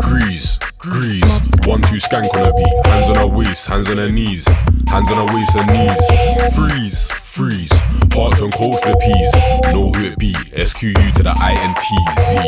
Grease, 0.02 0.58
grease. 0.76 1.22
One, 1.64 1.80
two, 1.80 1.96
skank 1.96 2.28
on 2.34 2.44
her 2.44 2.52
beat. 2.52 2.86
Hands 2.86 3.08
on 3.08 3.14
her 3.16 3.26
waist, 3.26 3.66
hands 3.66 3.88
on 3.88 3.96
her 3.96 4.10
knees. 4.10 4.46
Hands 4.88 5.10
on 5.10 5.26
her 5.26 5.34
waist 5.34 5.56
and 5.56 5.68
knees. 5.72 6.54
Freeze, 6.54 7.08
freeze. 7.08 7.70
Hearts 8.12 8.42
on 8.42 8.50
cold 8.50 8.78
for 8.80 8.90
the 8.90 8.96
peas. 8.98 9.72
Know 9.72 9.90
who 9.90 10.04
it 10.04 10.18
be. 10.18 10.34
SQU 10.34 11.12
to 11.14 11.22
the 11.22 11.34
I 11.34 11.52
N 11.52 11.74
T 11.80 11.96
Z. 12.20 12.38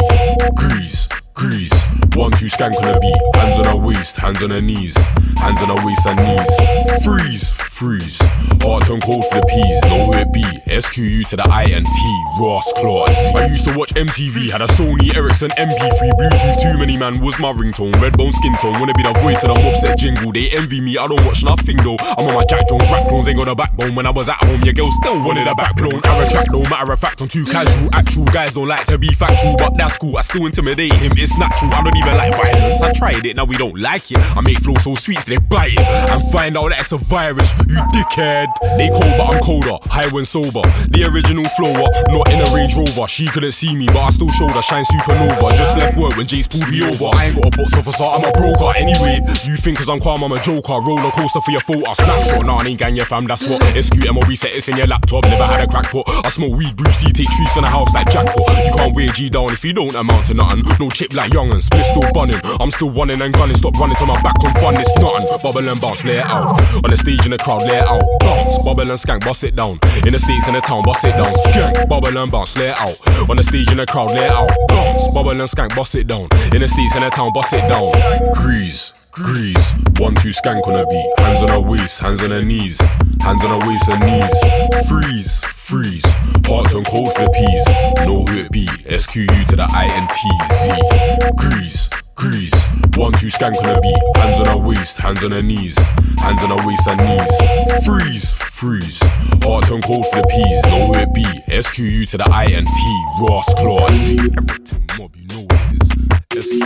Grease, 0.56 1.08
Grease. 1.42 1.72
One, 2.14 2.30
two, 2.30 2.46
skank 2.46 2.76
on 2.76 2.86
the 2.86 3.00
beat. 3.00 3.36
Hands 3.42 3.58
on 3.58 3.64
her 3.64 3.76
waist, 3.76 4.16
hands 4.16 4.42
on 4.44 4.50
her 4.50 4.60
knees. 4.60 4.94
Hands 5.42 5.60
on 5.62 5.76
her 5.76 5.84
waist 5.84 6.06
and 6.06 6.20
knees. 6.22 7.02
Freeze, 7.02 7.52
freeze. 7.52 8.20
Heart 8.62 8.86
turn 8.86 9.00
cold 9.00 9.24
for 9.26 9.40
the 9.40 9.46
peas. 9.46 9.82
Know 9.90 10.06
who 10.06 10.12
it 10.14 10.32
be. 10.32 10.44
SQU 10.70 11.26
to 11.30 11.36
the 11.36 11.42
INT. 11.42 11.98
Ross 12.38 12.70
Claus. 12.76 13.10
I 13.34 13.46
used 13.46 13.64
to 13.64 13.76
watch 13.76 13.94
MTV. 13.94 14.50
Had 14.50 14.60
a 14.60 14.68
Sony 14.68 15.12
Ericsson 15.16 15.50
MP3. 15.58 16.12
Bluetooth 16.14 16.62
too 16.62 16.78
many 16.78 16.96
man 16.96 17.20
was 17.20 17.40
my 17.40 17.50
ringtone. 17.50 17.92
Redbone 17.94 18.32
skin 18.32 18.54
tone. 18.60 18.78
Wanna 18.78 18.94
be 18.94 19.02
the 19.02 19.12
voice 19.14 19.42
of 19.42 19.54
the 19.54 19.68
upset 19.68 19.98
jingle. 19.98 20.30
They 20.30 20.50
envy 20.50 20.80
me. 20.80 20.96
I 20.96 21.08
don't 21.08 21.24
watch 21.24 21.42
nothing 21.42 21.78
though. 21.78 21.96
I'm 21.98 22.28
on 22.28 22.34
my 22.34 22.44
Jack 22.44 22.68
Jones 22.68 22.88
rap 22.90 23.08
clones. 23.08 23.26
Ain't 23.26 23.38
got 23.38 23.48
a 23.48 23.54
backbone. 23.56 23.96
When 23.96 24.06
I 24.06 24.10
was 24.10 24.28
at 24.28 24.36
home, 24.36 24.62
your 24.62 24.74
girl 24.74 24.92
still 24.92 25.20
wanted 25.24 25.48
a 25.48 25.54
backbone. 25.56 26.00
I 26.04 26.22
retract 26.22 26.52
though. 26.52 26.62
Matter 26.68 26.92
of 26.92 27.00
fact, 27.00 27.20
I'm 27.20 27.28
too 27.28 27.44
casual. 27.46 27.88
Actual 27.92 28.24
guys 28.26 28.54
don't 28.54 28.68
like 28.68 28.86
to 28.86 28.98
be 28.98 29.08
factual, 29.08 29.56
but 29.56 29.76
that's 29.76 29.98
cool. 29.98 30.16
I 30.16 30.20
still 30.20 30.46
intimidate 30.46 30.92
him. 30.92 31.12
It's 31.16 31.31
natural. 31.38 31.72
I 31.72 31.82
don't 31.82 31.96
even 31.96 32.16
like 32.16 32.32
violence. 32.32 32.82
I 32.82 32.92
tried 32.92 33.24
it. 33.26 33.36
Now 33.36 33.44
we 33.44 33.56
don't 33.56 33.78
like 33.78 34.10
it. 34.10 34.18
I 34.36 34.40
make 34.40 34.58
flow 34.58 34.76
so 34.76 34.94
sweet, 34.94 35.20
so 35.20 35.30
they 35.30 35.38
bite 35.38 35.72
it 35.72 36.10
and 36.10 36.24
find 36.30 36.56
out 36.56 36.70
that 36.70 36.80
it's 36.80 36.92
a 36.92 36.98
virus. 36.98 37.52
You 37.68 37.80
dickhead. 37.94 38.48
They 38.76 38.88
cold, 38.88 39.14
but 39.16 39.34
I'm 39.34 39.40
colder. 39.40 39.78
High 39.90 40.08
when 40.08 40.24
sober. 40.24 40.62
The 40.90 41.08
original 41.12 41.44
flower, 41.56 41.88
not 42.12 42.30
in 42.32 42.40
a 42.40 42.48
Range 42.54 42.74
Rover. 42.76 43.06
She 43.06 43.26
couldn't 43.28 43.52
see 43.52 43.76
me, 43.76 43.86
but 43.86 44.00
I 44.00 44.10
still 44.10 44.30
showed 44.30 44.50
her 44.50 44.62
shine 44.62 44.84
supernova. 44.84 45.56
Just 45.56 45.76
left 45.76 45.96
work 45.96 46.16
when 46.16 46.26
Jace 46.26 46.48
pulled 46.48 46.68
me 46.68 46.82
over. 46.82 47.14
I 47.16 47.26
ain't 47.26 47.36
got 47.36 47.54
a 47.54 47.56
box 47.56 47.74
officer, 47.76 48.04
I'm 48.04 48.24
a 48.24 48.32
broker. 48.32 48.72
Anyway, 48.76 49.20
you 49.44 49.56
think 49.56 49.78
cause 49.78 49.88
I'm 49.88 50.00
calm, 50.00 50.22
I'm 50.24 50.32
a 50.32 50.42
joker. 50.42 50.80
Roller 50.80 51.10
coaster 51.12 51.40
for 51.40 51.50
your 51.50 51.60
photo. 51.60 51.92
Snapshot, 51.94 52.46
nah, 52.46 52.58
I 52.58 52.66
ain't 52.66 52.78
gang 52.78 52.96
your 52.96 53.06
fam, 53.06 53.26
that's 53.26 53.46
what. 53.46 53.62
SQMOB 53.62 54.36
set 54.36 54.54
it's 54.54 54.68
in 54.68 54.76
your 54.76 54.86
laptop. 54.86 55.24
Never 55.24 55.46
had 55.46 55.64
a 55.64 55.70
crackpot. 55.70 56.04
I 56.08 56.28
smoke 56.28 56.56
weed, 56.56 56.76
Bruce 56.76 56.96
C, 56.96 57.12
take 57.12 57.28
trees 57.30 57.56
in 57.56 57.62
the 57.62 57.68
house 57.68 57.94
like 57.94 58.10
jackpot. 58.10 58.48
You 58.64 58.72
can't 58.72 58.94
wear 58.94 59.08
G 59.08 59.30
down 59.30 59.50
if 59.52 59.64
you 59.64 59.72
don't 59.72 59.94
amount 59.94 60.26
to 60.26 60.34
nothing. 60.34 60.64
No 60.80 60.90
chip 60.90 61.14
like 61.14 61.21
young 61.26 61.50
and 61.50 61.62
split 61.62 61.86
still 61.86 62.04
bunning. 62.12 62.40
I'm 62.60 62.70
still 62.70 62.90
running 62.90 63.20
and 63.20 63.32
gunning. 63.34 63.56
Stop 63.56 63.78
running 63.78 63.96
to 63.96 64.06
my 64.06 64.20
back 64.22 64.42
on 64.44 64.54
fun, 64.54 64.76
it's 64.76 64.94
nothing. 64.96 65.26
Bubble 65.42 65.68
and 65.68 65.80
bounce, 65.80 66.04
lay 66.04 66.18
it 66.18 66.26
out. 66.26 66.60
On 66.84 66.90
the 66.90 66.96
stage 66.96 67.24
in 67.24 67.30
the 67.30 67.38
crowd, 67.38 67.62
lay 67.62 67.78
it 67.78 67.84
out. 67.84 68.04
Bounce, 68.20 68.58
bubble 68.58 68.82
and 68.82 68.98
skank, 68.98 69.24
bust 69.24 69.44
it 69.44 69.56
down. 69.56 69.78
In 70.06 70.12
the 70.12 70.18
states 70.18 70.48
in 70.48 70.54
the 70.54 70.60
town, 70.60 70.84
bust 70.84 71.04
it 71.04 71.12
down. 71.12 71.32
Skank, 71.34 71.88
bubble 71.88 72.16
and 72.16 72.30
bounce, 72.30 72.56
lay 72.56 72.70
it 72.70 72.78
out. 72.78 72.96
On 73.28 73.36
the 73.36 73.42
stage 73.42 73.70
in 73.70 73.78
the 73.78 73.86
crowd, 73.86 74.10
lay 74.10 74.24
it 74.24 74.30
out. 74.30 74.50
Bounce, 74.68 75.08
bubble 75.08 75.30
and 75.30 75.48
skank, 75.48 75.74
bust 75.76 75.94
it 75.94 76.06
down. 76.06 76.28
In 76.52 76.60
the 76.60 76.68
states 76.68 76.94
in 76.96 77.02
the 77.02 77.10
town, 77.10 77.32
bust 77.32 77.52
it 77.52 77.68
down. 77.68 77.92
Grease. 78.34 78.94
Grease, 79.12 79.74
one 79.98 80.14
two 80.14 80.30
skank 80.30 80.66
on 80.66 80.72
her 80.72 80.86
beat, 80.86 81.12
hands 81.18 81.42
on 81.42 81.48
her 81.50 81.60
waist, 81.60 82.00
hands 82.00 82.22
on 82.22 82.30
her 82.30 82.42
knees, 82.42 82.80
hands 83.20 83.44
on 83.44 83.60
her 83.60 83.68
waist 83.68 83.86
and 83.90 84.00
knees. 84.00 84.88
Freeze, 84.88 85.42
freeze, 85.44 86.02
heart 86.46 86.74
on 86.74 86.82
cold 86.84 87.12
for 87.12 87.24
the 87.24 87.30
peas. 87.30 88.06
Know 88.06 88.24
who 88.24 88.38
it 88.38 88.50
be, 88.50 88.64
SQU 88.64 89.46
to 89.48 89.56
the 89.56 89.66
INTZ. 89.66 91.36
Grease, 91.36 91.90
grease, 92.14 92.70
one 92.96 93.12
two 93.12 93.26
skank 93.26 93.54
on 93.58 93.64
her 93.64 93.80
beat, 93.82 94.02
hands 94.16 94.40
on 94.40 94.46
her 94.46 94.56
waist, 94.56 94.96
hands 94.96 95.22
on 95.22 95.32
her 95.32 95.42
knees, 95.42 95.76
hands 96.16 96.42
on 96.42 96.58
her 96.58 96.66
waist 96.66 96.88
and 96.88 96.98
knees. 96.98 97.84
Freeze, 97.84 98.32
freeze, 98.32 99.00
heart 99.44 99.70
on 99.70 99.82
cold 99.82 100.06
for 100.06 100.22
the 100.22 100.26
peas. 100.26 100.62
Know 100.64 100.86
who 100.86 100.94
it 100.94 101.12
be, 101.12 101.24
SQU 101.52 102.08
to 102.08 102.16
the 102.16 102.24
INT. 102.24 103.28
Ross 103.28 103.52
Claus. 103.60 104.12
Everything 104.38 104.86
mob, 104.96 105.14
you 105.16 105.26
know 105.26 105.42
what 105.42 105.74
it 105.74 105.82
is. 105.82 106.21
SQ 106.42 106.58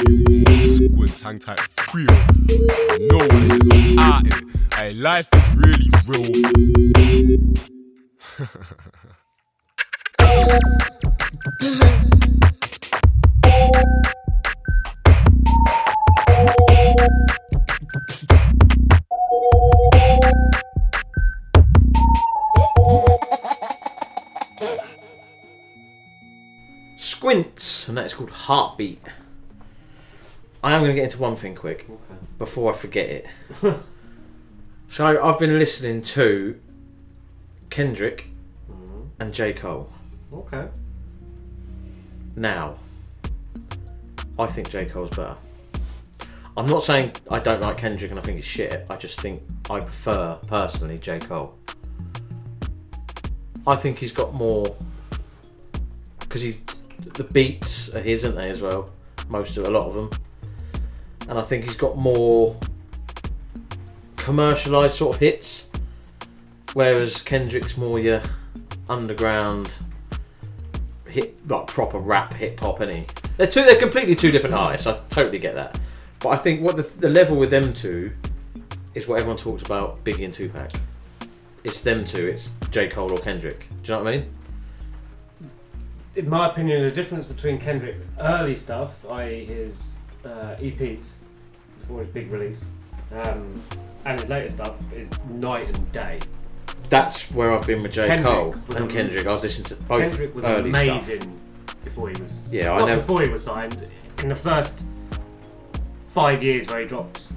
squints 0.65 1.21
hang 1.21 1.39
tight 1.39 1.61
free. 1.61 2.07
You 2.49 3.09
know 3.11 3.19
what 3.19 3.33
it 3.33 3.53
is. 3.53 3.69
I'm 3.71 3.99
out 3.99 4.27
it. 4.27 4.35
Hey, 4.75 4.93
life 4.95 5.29
is 5.35 5.55
really 5.55 5.91
real. 6.07 6.31
Squintz, 26.97 27.89
and 27.89 27.99
that 27.99 28.07
is 28.07 28.15
called 28.15 28.31
Heartbeat. 28.31 29.03
I 30.63 30.73
am 30.73 30.83
going 30.83 30.91
to 30.91 30.95
get 30.95 31.05
into 31.05 31.19
one 31.19 31.37
thing 31.37 31.55
quick 31.55 31.87
before 32.39 32.73
I 32.73 32.77
forget 32.77 33.09
it. 33.09 33.29
so 34.89 35.23
I've 35.23 35.39
been 35.39 35.59
listening 35.59 36.03
to 36.03 36.59
Kendrick 37.71 38.31
mm-hmm. 38.71 39.23
and 39.23 39.33
J 39.33 39.53
Cole. 39.53 39.91
Okay. 40.33 40.69
Now, 42.35 42.77
I 44.39 44.47
think 44.47 44.71
J 44.71 44.87
Cole's 44.87 45.11
better. 45.11 45.37
I'm 46.57 46.67
not 46.67 46.83
saying 46.83 47.13
I 47.31 47.39
don't 47.39 47.61
like 47.61 47.79
Kendrick 47.79 48.11
and 48.11 48.19
I 48.19 48.23
think 48.23 48.37
he's 48.37 48.45
shit. 48.47 48.87
I 48.89 48.97
just 48.97 49.21
think 49.21 49.43
I 49.69 49.81
prefer 49.81 50.39
personally 50.47 50.99
J 50.99 51.19
Cole. 51.19 51.55
I 53.67 53.77
think 53.77 53.99
he's 53.99 54.13
got 54.13 54.33
more 54.33 54.75
because 56.21 56.43
he's 56.43 56.59
the 57.15 57.25
beats 57.25 57.89
are 57.95 58.01
his, 58.01 58.25
aren't 58.25 58.37
they 58.37 58.51
as 58.51 58.61
well? 58.61 58.89
Most 59.29 59.57
of 59.57 59.67
a 59.67 59.71
lot 59.71 59.87
of 59.87 59.95
them, 59.95 60.11
and 61.29 61.39
I 61.39 61.43
think 61.43 61.65
he's 61.65 61.77
got 61.77 61.97
more 61.97 62.57
commercialized 64.17 64.97
sort 64.97 65.17
of 65.17 65.21
hits, 65.21 65.69
whereas 66.73 67.21
Kendrick's 67.23 67.77
more 67.77 67.99
your 67.99 68.23
underground 68.89 69.77
hip, 71.09 71.39
like 71.49 71.67
proper 71.67 71.99
rap 71.99 72.33
hip 72.35 72.61
hop, 72.61 72.81
Any? 72.81 73.07
They're 73.37 73.47
two. 73.47 73.65
They're 73.65 73.79
completely 73.79 74.15
two 74.15 74.31
different 74.31 74.55
artists. 74.55 74.87
I 74.87 74.99
totally 75.11 75.39
get 75.39 75.55
that, 75.55 75.79
but 76.21 76.31
I 76.31 76.37
think 76.37 76.63
what 76.63 76.77
the, 76.77 76.83
the 76.83 77.09
level 77.09 77.37
with 77.37 77.51
them 77.51 77.73
two 77.73 78.13
is 78.95 79.07
what 79.07 79.21
everyone 79.21 79.37
talks 79.37 79.63
about 79.63 80.03
Biggie 80.05 80.25
and 80.25 80.33
Tupac. 80.33 80.71
It's 81.65 81.83
them 81.83 82.05
two. 82.05 82.27
It's 82.27 82.49
J 82.71 82.89
Cole 82.89 83.13
or 83.13 83.19
Kendrick. 83.19 83.69
Do 83.83 83.93
you 83.93 83.99
know 83.99 84.05
what 84.05 84.15
I 84.15 84.17
mean? 84.19 84.31
In 86.15 86.31
my 86.31 86.51
opinion, 86.51 86.83
the 86.83 86.91
difference 86.91 87.27
between 87.27 87.59
Kendrick's 87.59 88.01
early 88.19 88.57
stuff, 88.57 89.05
i.e., 89.11 89.45
his 89.45 89.96
uh, 90.27 90.57
EPs 90.61 91.13
before 91.81 92.01
his 92.01 92.09
big 92.09 92.33
release, 92.33 92.67
um, 93.13 93.63
and 94.05 94.21
his 94.21 94.29
later 94.29 94.49
stuff, 94.51 94.75
is 94.93 95.09
night 95.31 95.69
and 95.75 95.93
day. 95.93 96.19
That's 96.89 97.31
where 97.33 97.53
I've 97.53 97.67
been 97.67 97.83
with 97.83 97.93
J 97.93 98.07
Kendrick 98.07 98.33
Cole 98.35 98.55
was 98.69 98.77
and 98.77 98.89
a- 98.89 98.93
Kendrick. 98.93 99.27
I 99.27 99.33
was 99.33 99.43
listening 99.43 99.67
to 99.67 99.85
both 99.87 100.03
Kendrick 100.03 100.35
was 100.35 100.45
early 100.45 100.71
amazing 100.71 101.21
stuff. 101.67 101.85
before 101.85 102.11
he 102.11 102.21
was. 102.21 102.53
Yeah, 102.53 102.73
I 102.73 102.85
never- 102.85 103.01
before 103.01 103.23
he 103.23 103.29
was 103.29 103.43
signed. 103.45 103.91
In 104.23 104.29
the 104.29 104.35
first 104.37 104.85
five 106.11 106.43
years 106.43 106.67
where 106.69 106.81
he 106.81 106.87
drops 106.87 107.33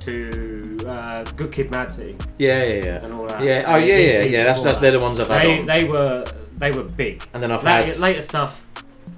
to 0.00 0.78
uh, 0.86 1.24
Good 1.36 1.52
Kid, 1.52 1.70
Mad 1.70 1.90
City. 1.90 2.16
Yeah, 2.38 2.62
yeah, 2.64 2.84
yeah. 2.84 3.04
And 3.04 3.14
all 3.14 3.26
that. 3.26 3.42
Yeah, 3.42 3.64
oh 3.66 3.76
yeah, 3.76 3.96
yeah, 3.96 4.22
yeah. 4.22 4.44
That's 4.44 4.62
that's 4.62 4.78
they're 4.78 4.90
the 4.92 5.00
ones 5.00 5.18
I've 5.20 5.28
had 5.28 5.42
They, 5.42 5.58
on. 5.60 5.66
they 5.66 5.84
were 5.84 6.24
they 6.56 6.70
were 6.70 6.84
big. 6.84 7.22
And 7.34 7.42
then 7.42 7.50
I've 7.50 7.62
later, 7.64 7.88
had- 7.92 7.98
later 7.98 8.22
stuff, 8.22 8.64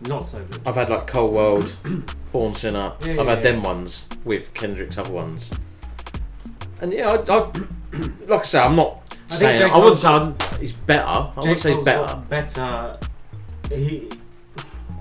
not 0.02 0.26
so 0.26 0.42
good. 0.44 0.62
I've 0.66 0.74
had 0.74 0.90
like 0.90 1.06
Cole 1.06 1.30
World, 1.30 1.74
Born 2.32 2.54
Sinner. 2.54 2.92
Yeah, 3.02 3.12
I've 3.12 3.16
yeah, 3.16 3.24
had 3.24 3.42
them 3.42 3.62
ones 3.62 4.04
with 4.24 4.52
Kendrick's 4.54 4.98
other 4.98 5.12
ones. 5.12 5.50
And 6.80 6.92
yeah, 6.92 7.10
I, 7.10 7.14
I 7.32 7.52
like 8.26 8.40
I 8.40 8.44
say, 8.44 8.60
I'm 8.60 8.76
not 8.76 9.00
I 9.30 9.34
think 9.34 9.38
saying 9.38 9.58
J. 9.58 9.64
I 9.70 9.76
wouldn't 9.78 9.98
say 9.98 10.08
I'm, 10.08 10.36
he's 10.60 10.72
better. 10.72 11.06
I 11.06 11.32
wouldn't 11.36 11.60
say 11.60 11.68
he's 11.70 11.76
Cole's 11.76 11.84
better, 11.84 12.06
got 12.06 12.28
better. 12.28 12.98
He, 13.70 14.08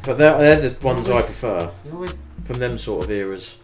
but 0.03 0.17
they're, 0.17 0.37
they're 0.37 0.69
the 0.69 0.85
ones 0.85 1.07
I 1.09 1.13
always- 1.13 1.25
prefer 1.25 1.71
he 1.83 1.91
always, 1.91 2.15
from 2.45 2.59
them 2.59 2.77
sort 2.77 3.03
of 3.05 3.11
eras. 3.11 3.55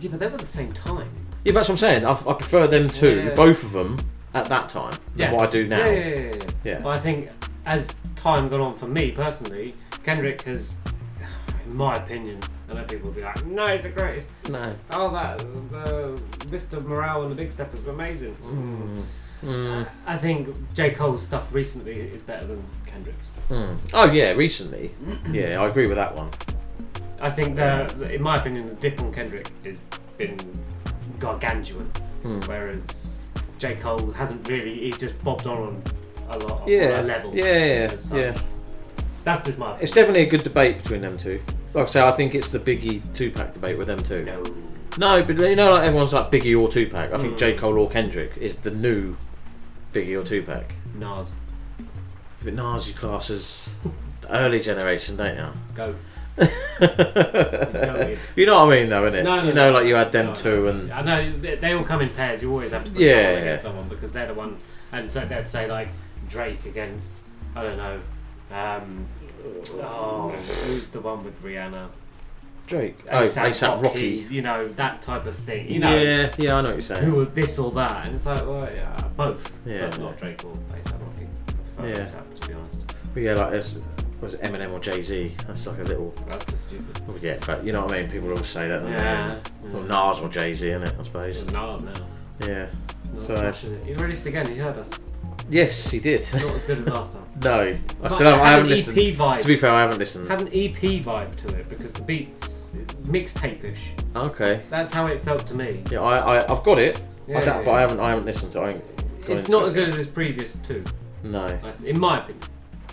yeah, 0.00 0.10
but 0.10 0.20
they 0.20 0.28
were 0.28 0.36
the 0.36 0.46
same 0.46 0.72
time. 0.72 1.10
Yeah, 1.44 1.52
but 1.52 1.60
that's 1.60 1.68
what 1.70 1.74
I'm 1.74 1.78
saying. 1.78 2.04
I, 2.04 2.10
I 2.12 2.34
prefer 2.34 2.66
them 2.66 2.88
two, 2.88 3.22
Yeah. 3.24 3.34
both 3.34 3.64
of 3.64 3.72
them, 3.72 3.98
at 4.34 4.44
that 4.46 4.68
time 4.68 4.94
than 5.16 5.32
what 5.32 5.48
I 5.48 5.50
do 5.50 5.66
now. 5.66 5.78
Yeah, 5.78 5.90
yeah, 5.90 6.04
yeah, 6.08 6.34
yeah. 6.36 6.46
Yeah. 6.62 6.80
But 6.80 6.88
I 6.90 6.98
think 6.98 7.30
as 7.66 7.90
time 8.16 8.48
gone 8.48 8.60
on 8.60 8.76
for 8.76 8.86
me 8.86 9.10
personally, 9.10 9.74
Kendrick 10.04 10.42
has, 10.42 10.76
in 11.66 11.76
my 11.76 11.96
opinion, 11.96 12.40
I 12.68 12.74
know 12.74 12.84
people 12.84 13.08
will 13.08 13.14
be 13.16 13.22
like, 13.22 13.44
no, 13.46 13.66
he's 13.68 13.82
the 13.82 13.88
greatest. 13.90 14.28
No. 14.48 14.74
Oh, 14.92 15.10
that 15.12 15.38
the 15.38 16.20
Mr. 16.46 16.82
Morale 16.84 17.22
and 17.22 17.30
the 17.32 17.34
Big 17.36 17.52
Steppers 17.52 17.84
were 17.84 17.92
amazing. 17.92 18.34
Mm. 19.42 19.86
I 20.06 20.16
think 20.16 20.54
J 20.74 20.90
Cole's 20.90 21.22
stuff 21.24 21.52
recently 21.54 21.94
is 22.00 22.20
better 22.22 22.46
than 22.46 22.62
Kendrick's. 22.86 23.32
Mm. 23.48 23.76
Oh 23.94 24.04
yeah, 24.10 24.32
recently. 24.32 24.90
Yeah, 25.30 25.60
I 25.62 25.66
agree 25.68 25.86
with 25.86 25.96
that 25.96 26.14
one. 26.14 26.30
I 27.20 27.30
think 27.30 27.56
the, 27.56 28.12
in 28.14 28.22
my 28.22 28.36
opinion, 28.36 28.66
the 28.66 28.74
dip 28.74 29.00
on 29.00 29.12
Kendrick 29.12 29.50
has 29.64 29.78
been 30.18 30.36
gargantuan, 31.18 31.86
Hmm. 32.22 32.40
whereas 32.40 33.26
J 33.58 33.76
Cole 33.76 34.10
hasn't 34.12 34.46
really. 34.48 34.74
He 34.80 34.90
just 34.90 35.20
bobbed 35.22 35.46
on 35.46 35.58
on 35.58 35.82
a 36.30 36.38
lot 36.46 36.68
Yeah, 36.68 36.98
on 36.98 37.04
a 37.04 37.08
level. 37.08 37.34
yeah, 37.34 37.44
yeah, 37.44 37.98
yeah. 38.14 38.38
That's 39.24 39.44
just 39.46 39.58
my. 39.58 39.76
It's 39.78 39.92
definitely 39.92 40.22
a 40.22 40.26
good 40.26 40.42
debate 40.42 40.78
between 40.82 41.02
them 41.02 41.18
two. 41.18 41.40
Like 41.74 41.84
I 41.84 41.88
say, 41.90 42.02
I 42.02 42.10
think 42.12 42.34
it's 42.34 42.50
the 42.50 42.58
Biggie 42.58 43.00
Tupac 43.14 43.52
debate 43.54 43.78
with 43.78 43.86
them 43.86 44.02
two. 44.02 44.24
No. 44.24 44.42
No, 44.98 45.22
but 45.22 45.38
you 45.38 45.54
know, 45.54 45.72
like 45.74 45.86
everyone's 45.86 46.12
like 46.12 46.30
Biggie 46.32 46.58
or 46.60 46.68
Tupac. 46.68 47.12
I 47.14 47.18
think 47.18 47.34
Mm. 47.34 47.38
J 47.38 47.54
Cole 47.54 47.78
or 47.78 47.88
Kendrick 47.88 48.36
is 48.38 48.56
the 48.58 48.70
new 48.72 49.16
Biggie 49.92 50.18
or 50.20 50.24
Tupac. 50.24 50.74
Nas. 50.94 51.34
But 52.42 52.54
Nas 52.54 52.88
you 52.88 52.94
class 52.94 53.30
as 53.30 53.68
the 54.22 54.32
early 54.34 54.58
generation, 54.60 55.16
don't 55.16 55.36
you? 55.36 55.46
Go. 55.74 55.94
you 58.36 58.46
know 58.46 58.64
what 58.64 58.68
I 58.72 58.80
mean, 58.80 58.88
though, 58.88 59.02
innit? 59.02 59.24
No, 59.24 59.36
no, 59.36 59.42
you 59.44 59.52
know, 59.52 59.70
no. 59.70 59.78
like 59.78 59.86
you 59.86 59.94
had 59.94 60.10
them 60.12 60.26
No, 60.26 60.34
two, 60.34 60.68
and 60.68 60.90
I 60.90 61.02
know 61.02 61.32
they, 61.38 61.56
they 61.56 61.72
all 61.72 61.84
come 61.84 62.00
in 62.00 62.08
pairs. 62.08 62.40
You 62.42 62.50
always 62.50 62.72
have 62.72 62.84
to 62.84 62.90
put 62.90 63.00
Yeah, 63.00 63.10
someone 63.12 63.32
yeah. 63.34 63.38
against 63.40 63.64
someone 63.64 63.88
because 63.88 64.12
they're 64.12 64.26
the 64.28 64.34
one. 64.34 64.56
And 64.92 65.10
so 65.10 65.20
they'd 65.24 65.48
say 65.48 65.68
like 65.68 65.88
Drake 66.28 66.64
against 66.66 67.14
I 67.54 67.62
don't 67.62 67.76
know. 67.76 68.00
Um, 68.50 69.06
oh, 69.74 70.30
who's 70.66 70.90
the 70.90 71.00
one 71.00 71.22
with 71.24 71.42
Rihanna? 71.42 71.88
Drake. 72.66 72.98
Oh, 73.10 73.22
ASAP 73.22 73.82
Rocky. 73.82 74.26
You 74.30 74.42
know 74.42 74.68
that 74.74 75.02
type 75.02 75.26
of 75.26 75.34
thing. 75.34 75.68
You 75.68 75.80
know. 75.80 75.96
yeah, 75.96 76.32
yeah, 76.38 76.54
I 76.56 76.60
know 76.62 76.68
what 76.68 76.74
you're 76.74 76.82
saying. 76.82 77.10
Who 77.10 77.20
are 77.20 77.24
this 77.24 77.58
or 77.58 77.70
that? 77.72 78.06
And 78.06 78.14
it's 78.14 78.26
like, 78.26 78.46
well, 78.46 78.68
yeah, 78.72 78.96
both. 79.16 79.50
Yeah. 79.66 79.88
But 79.90 79.98
not 79.98 80.18
Drake 80.18 80.44
or 80.44 80.52
ASAP 80.52 81.00
Rocky. 81.00 81.28
I 81.78 81.86
Yeah. 81.88 81.94
ASAP, 81.96 82.40
to 82.40 82.48
be 82.48 82.54
honest. 82.54 82.94
But 83.12 83.22
yeah, 83.24 83.34
like 83.34 83.52
it's, 83.54 83.78
was 84.20 84.34
it 84.34 84.42
Eminem 84.42 84.70
or 84.72 84.78
Jay 84.78 85.02
Z? 85.02 85.34
That's 85.48 85.66
like 85.66 85.78
a 85.78 85.82
little. 85.82 86.14
That's 86.28 86.44
just 86.44 86.68
stupid. 86.68 87.08
Well, 87.08 87.18
yeah, 87.20 87.38
but 87.44 87.64
you 87.64 87.72
know 87.72 87.82
what 87.86 87.92
I 87.94 88.02
mean. 88.02 88.10
People 88.10 88.30
always 88.30 88.46
say 88.46 88.68
that. 88.68 88.82
don't? 88.82 88.90
Yeah, 88.92 89.38
Well. 89.72 89.82
Nas 89.82 90.20
or 90.20 90.28
Jay 90.28 90.52
Z, 90.54 90.66
innit? 90.68 90.96
I 90.98 91.02
suppose. 91.02 91.42
Nas 91.46 91.82
now. 91.82 92.06
Yeah. 92.46 92.66
Not 93.14 93.26
So 93.26 93.48
it. 93.48 93.84
He 93.86 93.94
released 93.94 94.26
again. 94.26 94.46
He 94.46 94.58
heard 94.58 94.76
us. 94.76 94.90
Yes, 95.50 95.90
he 95.90 96.00
did. 96.00 96.20
Not 96.32 96.44
as 96.54 96.64
good 96.64 96.78
as 96.78 96.86
last 96.86 97.12
time. 97.12 97.24
no, 97.42 97.60
I 97.60 97.80
But 98.00 98.12
still 98.12 98.26
haven't, 98.30 98.40
I 98.40 98.44
had 98.46 98.50
haven't 98.52 98.64
an 98.66 98.70
listened. 98.70 98.98
EP 98.98 99.14
vibe. 99.14 99.40
To 99.40 99.46
be 99.46 99.56
fair, 99.56 99.70
I 99.70 99.80
haven't 99.82 99.98
listened. 99.98 100.28
Had 100.28 100.40
an 100.42 100.48
EP 100.48 101.02
vibe 101.04 101.36
to 101.36 101.54
it 101.56 101.68
because 101.68 101.92
the 101.92 102.02
beats 102.02 102.76
mixtape-ish. 103.04 103.90
Okay. 104.16 104.60
That's 104.70 104.92
how 104.92 105.06
it 105.06 105.20
felt 105.22 105.46
to 105.48 105.54
me. 105.54 105.82
Yeah, 105.90 106.00
I, 106.00 106.36
I 106.38 106.50
I've 106.50 106.62
got 106.62 106.78
it. 106.78 107.00
Yeah, 107.26 107.38
I 107.38 107.44
don't, 107.44 107.56
yeah, 107.58 107.62
but 107.64 107.70
I 107.72 107.80
haven't 107.80 108.00
I 108.00 108.10
haven't 108.10 108.24
listened 108.26 108.52
to. 108.52 108.62
it. 108.62 108.64
I 108.64 108.70
ain't 108.70 108.96
gone 108.96 109.06
It's 109.18 109.30
into 109.30 109.50
not 109.50 109.62
it. 109.62 109.66
as 109.68 109.72
good 109.72 109.88
as 109.90 109.94
his 109.96 110.06
previous 110.08 110.54
two, 110.56 110.84
No. 111.22 111.44
I- 111.46 111.72
in 111.84 111.98
my 111.98 112.18
opinion. 112.18 112.44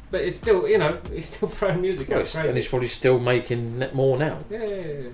But 0.10 0.22
it's 0.22 0.36
still, 0.38 0.68
you 0.68 0.78
know, 0.78 1.00
he's 1.14 1.30
still 1.30 1.50
throwing 1.50 1.82
music 1.82 2.08
Well, 2.10 2.20
out 2.20 2.22
it's- 2.22 2.34
crazy. 2.36 2.48
and 2.50 2.58
he's 2.58 2.68
probably 2.68 2.88
still 2.88 3.20
making 3.20 3.84
more 3.94 4.18
now. 4.18 4.40
Yeah, 4.50 4.64
yeah, 4.64 4.76
yeah. 4.86 5.10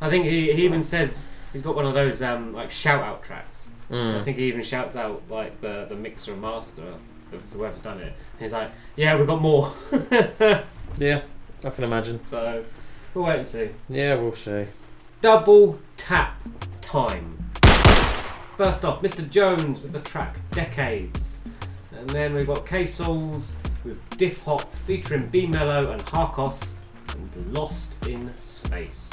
I 0.00 0.08
think 0.08 0.24
he, 0.24 0.52
he 0.52 0.64
even 0.64 0.82
says 0.82 1.26
he's 1.52 1.62
got 1.62 1.74
one 1.76 1.84
of 1.86 1.94
those 1.94 2.22
um, 2.22 2.52
like 2.54 2.70
shout 2.70 3.02
out 3.02 3.22
tracks. 3.22 3.59
Mm. 3.90 4.20
I 4.20 4.22
think 4.22 4.36
he 4.38 4.44
even 4.44 4.62
shouts 4.62 4.94
out 4.96 5.22
like 5.28 5.60
the, 5.60 5.86
the 5.88 5.96
mixer 5.96 6.32
and 6.32 6.40
master 6.40 6.84
of 7.32 7.42
whoever's 7.52 7.80
done 7.80 7.98
it. 7.98 8.04
And 8.06 8.40
he's 8.40 8.52
like, 8.52 8.70
yeah, 8.96 9.16
we've 9.16 9.26
got 9.26 9.40
more. 9.40 9.72
Yeah, 10.98 11.22
I 11.64 11.70
can 11.70 11.84
imagine. 11.84 12.22
so 12.24 12.64
we'll 13.14 13.24
wait 13.24 13.38
and 13.38 13.46
see. 13.46 13.70
Yeah, 13.88 14.16
we'll 14.16 14.34
see. 14.34 14.66
Double 15.22 15.78
tap 15.96 16.36
time. 16.80 17.38
First 18.56 18.84
off, 18.84 19.00
Mr. 19.00 19.28
Jones 19.28 19.80
with 19.82 19.92
the 19.92 20.00
track 20.00 20.36
Decades. 20.50 21.40
And 21.96 22.10
then 22.10 22.34
we've 22.34 22.46
got 22.46 22.66
K-Saulz 22.66 23.54
with 23.84 24.00
Diffhop 24.10 24.68
featuring 24.86 25.28
B 25.28 25.46
Mellow 25.46 25.92
and 25.92 26.04
Harkos 26.06 26.80
and 27.14 27.54
Lost 27.54 28.06
in 28.06 28.32
Space. 28.38 29.09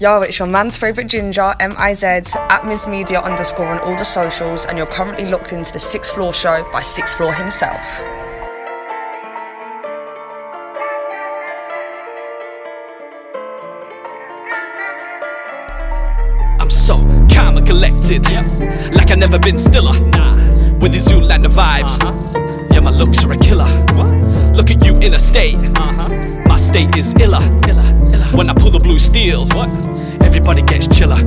Yo, 0.00 0.22
it's 0.22 0.40
your 0.40 0.48
man's 0.48 0.76
favourite 0.76 1.08
ginger, 1.08 1.54
M-I-Z, 1.60 2.06
at 2.34 2.66
Ms 2.66 2.88
Media 2.88 3.20
underscore 3.20 3.66
on 3.66 3.78
all 3.78 3.96
the 3.96 4.04
socials, 4.04 4.66
and 4.66 4.76
you're 4.76 4.88
currently 4.88 5.24
locked 5.24 5.52
into 5.52 5.72
the 5.72 5.78
Sixth 5.78 6.12
Floor 6.12 6.32
Show 6.32 6.68
by 6.72 6.80
Sixth 6.80 7.16
Floor 7.16 7.32
himself. 7.32 8.02
I'm 16.58 16.70
so 16.70 16.96
calm 17.32 17.56
and 17.56 17.64
collected, 17.64 18.28
like 18.96 19.12
I've 19.12 19.18
never 19.20 19.38
been 19.38 19.58
stiller. 19.58 19.92
With 20.80 20.92
these 20.92 21.06
Zoolander 21.06 21.54
vibes, 21.54 22.02
uh-huh. 22.02 22.66
yeah, 22.72 22.80
my 22.80 22.90
looks 22.90 23.22
are 23.22 23.32
a 23.32 23.36
killer. 23.36 23.68
Look 24.54 24.72
at 24.72 24.84
you 24.84 24.96
in 24.98 25.14
a 25.14 25.20
state, 25.20 25.54
uh-huh. 25.78 26.33
My 26.54 26.60
state 26.60 26.96
is 26.96 27.12
iller. 27.18 27.42
When 28.36 28.48
I 28.48 28.54
pull 28.54 28.70
the 28.70 28.78
blue 28.78 29.00
steel, 29.00 29.42
everybody 30.22 30.62
gets 30.62 30.86
chiller. 30.86 31.18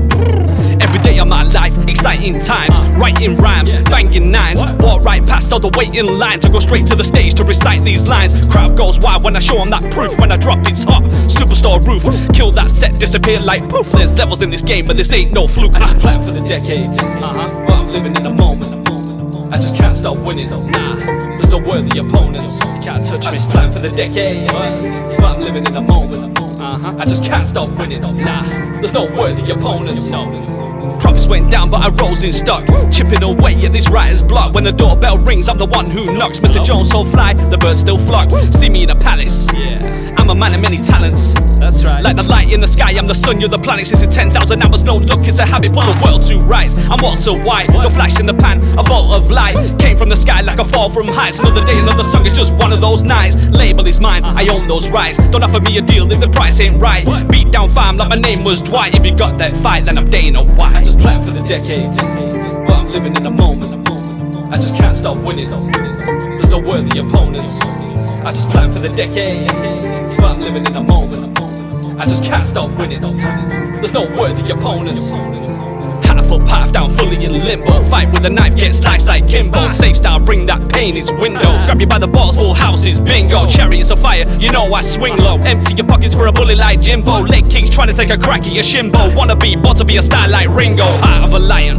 Every 0.80 1.00
day 1.02 1.20
of 1.20 1.28
my 1.28 1.44
life, 1.44 1.78
exciting 1.90 2.40
times, 2.40 2.80
writing 2.96 3.36
rhymes, 3.36 3.74
banging 3.92 4.32
nines. 4.32 4.62
Walk 4.80 5.04
right 5.04 5.26
past 5.26 5.52
all 5.52 5.60
the 5.60 5.72
waiting 5.76 6.18
line 6.18 6.40
to 6.40 6.48
go 6.48 6.60
straight 6.60 6.88
to 6.88 6.96
the 6.96 7.04
stage 7.04 7.34
to 7.34 7.44
recite 7.44 7.82
these 7.82 8.08
lines. 8.08 8.34
Crowd 8.48 8.78
goes 8.78 9.00
wild 9.00 9.26
when 9.26 9.36
I 9.36 9.40
show 9.40 9.60
'em 9.60 9.70
that 9.72 9.92
proof. 9.92 10.18
When 10.18 10.32
I 10.32 10.38
drop, 10.38 10.60
it's 10.66 10.86
hot. 10.86 11.04
Superstar 11.28 11.86
roof, 11.86 12.04
kill 12.32 12.52
that 12.52 12.70
set, 12.70 12.98
disappear 12.98 13.42
like 13.42 13.68
poof. 13.68 13.92
There's 13.92 14.14
levels 14.14 14.42
in 14.42 14.50
this 14.50 14.62
game, 14.62 14.88
but 14.88 14.96
this 14.96 15.12
ain't 15.12 15.34
no 15.34 15.46
fluke. 15.46 15.76
I 15.76 15.80
just 15.80 16.00
plan 16.00 16.26
for 16.26 16.32
the 16.32 16.48
decades, 16.48 17.00
uh-huh. 17.00 17.66
but 17.68 17.76
I'm 17.76 17.92
living 17.92 18.16
in 18.16 18.24
the 18.24 18.34
moment. 18.46 18.74
I 19.54 19.58
just 19.58 19.76
can't 19.76 19.96
stop 19.96 20.16
winning. 20.16 20.50
Nah, 20.72 21.27
there's 21.50 21.66
no 21.66 21.72
worthy 21.72 22.00
opponents. 22.00 22.60
Can't 22.84 23.06
touch 23.06 23.22
me. 23.22 23.28
I 23.28 23.32
just 23.32 23.50
plan 23.50 23.72
for 23.72 23.80
the 23.80 23.90
decade, 23.90 24.48
but 24.52 25.24
I'm 25.24 25.42
living 25.42 25.66
in 25.66 25.74
the 25.74 25.82
moment. 25.82 26.38
Uh-huh. 26.60 26.96
I 26.98 27.06
just 27.06 27.24
can't 27.24 27.46
stop 27.46 27.70
winning. 27.78 28.02
Nah, 28.02 28.44
there's 28.80 28.94
no 28.94 29.06
worthy 29.06 29.52
opponents. 29.52 30.10
Profits 31.00 31.28
went 31.28 31.52
down, 31.52 31.70
but 31.70 31.82
I 31.82 31.90
rose 31.90 32.24
in 32.24 32.32
stock. 32.32 32.66
Chipping 32.92 33.24
away 33.24 33.56
at 33.56 33.72
this 33.72 33.90
writer's 33.90 34.24
block. 34.24 34.54
When 34.54 34.64
the 34.64 34.72
doorbell 34.72 35.18
rings, 35.20 35.48
I'm 35.50 35.58
the 35.58 35.66
one 35.66 35.90
who 35.90 36.18
knocks. 36.18 36.40
Mr. 36.40 36.64
Jones 36.64 36.90
so 36.90 37.04
fly, 37.04 37.34
the 37.34 37.58
birds 37.58 37.82
still 37.82 37.98
flock. 37.98 38.32
See 38.54 38.70
me 38.70 38.84
in 38.84 38.90
a 38.90 38.96
palace. 38.96 39.48
I'm 40.18 40.30
a 40.30 40.36
man 40.36 40.54
of 40.56 40.62
many 40.62 40.78
talents. 40.78 41.34
That's 41.58 41.86
right. 41.86 42.04
Like 42.04 42.18
the 42.18 42.24
light 42.24 42.52
in 42.52 42.60
the 42.60 42.68
sky, 42.68 42.92
I'm 42.98 43.08
the 43.08 43.16
sun, 43.16 43.40
you're 43.40 43.50
the 43.50 43.58
planet. 43.58 43.88
Since 43.88 44.02
it's 44.02 44.16
10,000 44.16 44.62
hours, 44.62 44.84
no 44.84 44.98
look, 44.98 45.28
it's 45.28 45.40
a 45.40 45.46
habit. 45.46 45.74
Put 45.74 45.86
the 45.86 46.00
world 46.04 46.24
to 46.24 46.40
rise. 46.40 46.78
I'm 46.90 47.00
Walter 47.02 47.38
White, 47.44 47.72
no 47.72 47.90
flash 47.90 48.20
in 48.20 48.26
the 48.26 48.34
pan, 48.34 48.58
a 48.78 48.84
bolt 48.84 49.12
of 49.12 49.32
light. 49.32 49.56
Came 49.80 49.96
from 49.96 50.10
the 50.10 50.16
sky 50.16 50.42
like 50.42 50.60
a 50.60 50.66
fall 50.66 50.90
from 50.90 51.08
heights. 51.08 51.40
Another 51.40 51.66
day, 51.66 51.80
another 51.80 52.04
song, 52.04 52.26
it's 52.26 52.38
just 52.38 52.54
one 52.56 52.74
of 52.74 52.82
those 52.82 53.04
nights. 53.04 53.48
Label 53.50 53.88
is 53.88 54.02
mine, 54.02 54.24
I 54.24 54.48
own 54.48 54.68
those 54.68 54.90
rights. 54.90 55.18
Don't 55.30 55.44
offer 55.44 55.62
me 55.62 55.78
a 55.78 55.82
deal 55.82 56.12
if 56.12 56.20
the 56.20 56.30
price 56.30 56.60
ain't 56.60 56.82
right. 56.82 57.06
Beat 57.30 57.52
down 57.52 57.70
fam 57.70 57.98
like 57.98 58.10
my 58.10 58.16
name 58.16 58.44
was 58.44 58.62
Dwight. 58.62 58.96
If 58.96 59.06
you 59.06 59.16
got 59.16 59.38
that 59.38 59.56
fight, 59.56 59.86
then 59.86 59.98
I'm 59.98 60.10
Dana 60.10 60.44
White. 60.44 60.77
I 60.78 60.84
just 60.84 61.00
plan 61.00 61.26
for 61.26 61.32
the 61.32 61.42
decades, 61.42 61.98
but 62.68 62.72
I'm 62.72 62.92
living 62.92 63.16
in 63.18 63.24
the 63.24 63.32
moment. 63.32 63.90
I 64.54 64.58
just 64.58 64.76
can't 64.76 64.96
stop 64.96 65.18
winning. 65.18 65.50
There's 65.50 66.50
no 66.50 66.60
worthy 66.60 67.00
opponents. 67.00 67.60
I 68.24 68.30
just 68.30 68.52
plan 68.52 68.72
for 68.72 68.78
the 68.78 68.90
decades, 68.90 69.52
but 70.18 70.26
I'm 70.26 70.42
living 70.42 70.68
in 70.68 70.74
the 70.74 70.84
moment. 70.84 71.40
I 72.00 72.06
just 72.06 72.24
can't 72.24 72.46
stop 72.46 72.70
winning. 72.78 73.02
There's 73.02 73.94
no 73.94 74.04
worthy 74.04 74.52
opponents. 74.52 75.10
A 76.30 76.40
path 76.40 76.74
down 76.74 76.90
fully 76.92 77.24
in 77.24 77.46
limbo. 77.46 77.82
Fight 77.82 78.12
with 78.12 78.26
a 78.26 78.30
knife, 78.30 78.56
get 78.56 78.76
sliced 78.76 79.08
like 79.08 79.28
Kimbo. 79.28 79.68
Safe 79.70 79.96
style, 79.96 80.20
bring 80.20 80.46
that 80.48 80.68
pain, 80.70 80.98
it's 80.98 81.10
window. 81.10 81.58
Grab 81.66 81.80
you 81.80 81.88
by 81.88 82.00
the 82.00 82.08
balls, 82.08 82.36
full 82.36 82.54
houses, 82.54 83.00
bingo. 83.00 83.46
Chariots 83.46 83.92
of 83.92 84.02
fire, 84.02 84.26
you 84.38 84.52
know 84.52 84.64
I 84.64 84.82
swing 84.82 85.18
low. 85.18 85.38
Empty 85.38 85.76
your 85.76 85.88
pockets 85.88 86.14
for 86.14 86.28
a 86.28 86.32
bullet 86.34 86.58
like 86.58 86.82
Jimbo. 86.82 87.20
Leg 87.20 87.50
kicks 87.50 87.70
trying 87.70 87.88
to 87.88 87.94
take 87.94 88.10
a 88.10 88.18
crack 88.18 88.42
at 88.42 88.54
your 88.54 88.64
shimbo. 88.64 89.16
Wanna 89.16 89.38
be, 89.38 89.56
want 89.56 89.78
to 89.78 89.86
be 89.86 89.98
a 89.98 90.02
star 90.02 90.28
like 90.28 90.50
Ringo. 90.50 90.86
Heart 90.86 91.24
of 91.24 91.34
a 91.34 91.40
lion. 91.40 91.78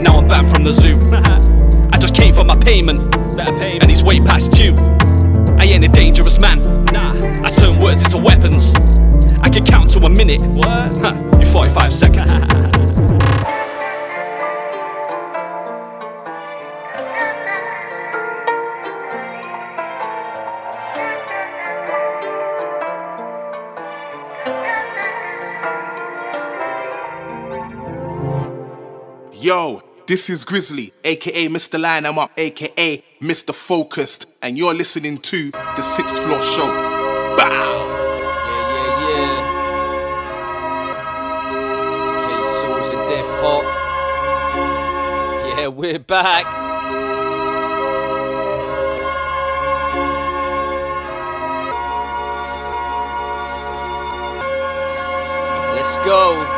Now 0.00 0.18
I'm 0.18 0.28
back 0.28 0.46
from 0.46 0.62
the 0.62 0.72
zoo. 0.72 0.98
I 1.92 1.98
just 1.98 2.14
came 2.14 2.34
for 2.34 2.44
my 2.44 2.56
payment, 2.56 3.02
and 3.60 3.90
he's 3.90 4.04
way 4.04 4.20
past 4.20 4.52
due. 4.52 4.74
I 5.58 5.64
ain't 5.64 5.84
a 5.84 5.88
dangerous 5.88 6.38
man. 6.38 6.58
Nah, 6.92 7.42
I 7.44 7.50
turn 7.50 7.80
words 7.80 8.04
into 8.04 8.18
weapons. 8.18 8.74
I 9.40 9.48
can 9.48 9.64
count 9.64 9.90
to 9.90 9.98
a 10.00 10.08
minute. 10.08 10.42
What? 10.54 10.96
Huh, 10.98 11.38
you 11.40 11.46
45 11.46 11.92
seconds. 11.92 12.32
Yo, 29.46 29.80
this 30.08 30.28
is 30.28 30.44
Grizzly, 30.44 30.92
aka 31.04 31.46
Mr. 31.46 31.80
Line 31.80 32.04
I'm 32.04 32.18
Up, 32.18 32.32
aka 32.36 33.00
Mr. 33.20 33.54
Focused, 33.54 34.26
and 34.42 34.58
you're 34.58 34.74
listening 34.74 35.18
to 35.18 35.52
the 35.52 35.82
Sixth 35.82 36.18
Floor 36.18 36.42
Show. 36.42 36.66
Bow! 37.36 37.84
Yeah, 45.56 45.68
we're 45.68 46.00
back. 46.00 46.44
Let's 55.76 55.98
go. 55.98 56.55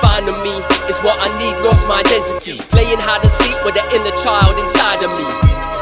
Finding 0.00 0.38
me 0.42 0.54
is 0.86 0.98
what 1.02 1.16
I 1.18 1.28
need, 1.38 1.56
lost 1.66 1.86
my 1.90 2.00
identity. 2.02 2.58
Playing 2.70 3.00
hide 3.00 3.22
and 3.22 3.32
seek 3.32 3.56
with 3.66 3.74
the 3.74 3.84
inner 3.94 4.14
child 4.22 4.54
inside 4.58 5.02
of 5.02 5.10
me. 5.14 5.26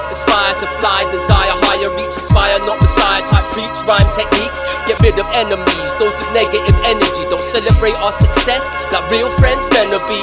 Aspire 0.08 0.54
to 0.62 0.68
fly, 0.80 1.04
desire 1.10 1.52
higher 1.66 1.90
reach, 1.98 2.14
inspire, 2.14 2.56
not 2.64 2.80
messiah 2.80 3.20
type 3.26 3.44
preach, 3.52 3.76
rhyme 3.84 4.06
techniques. 4.14 4.64
Get 4.86 4.96
rid 5.02 5.18
of 5.18 5.26
enemies, 5.34 5.90
those 5.98 6.14
with 6.14 6.30
negative 6.32 6.78
energy. 6.86 7.26
Don't 7.28 7.42
celebrate 7.42 7.98
our 8.00 8.14
success 8.14 8.72
like 8.94 9.04
real 9.10 9.28
friends 9.36 9.68
meant 9.74 9.92
to 9.92 10.00
be. 10.08 10.20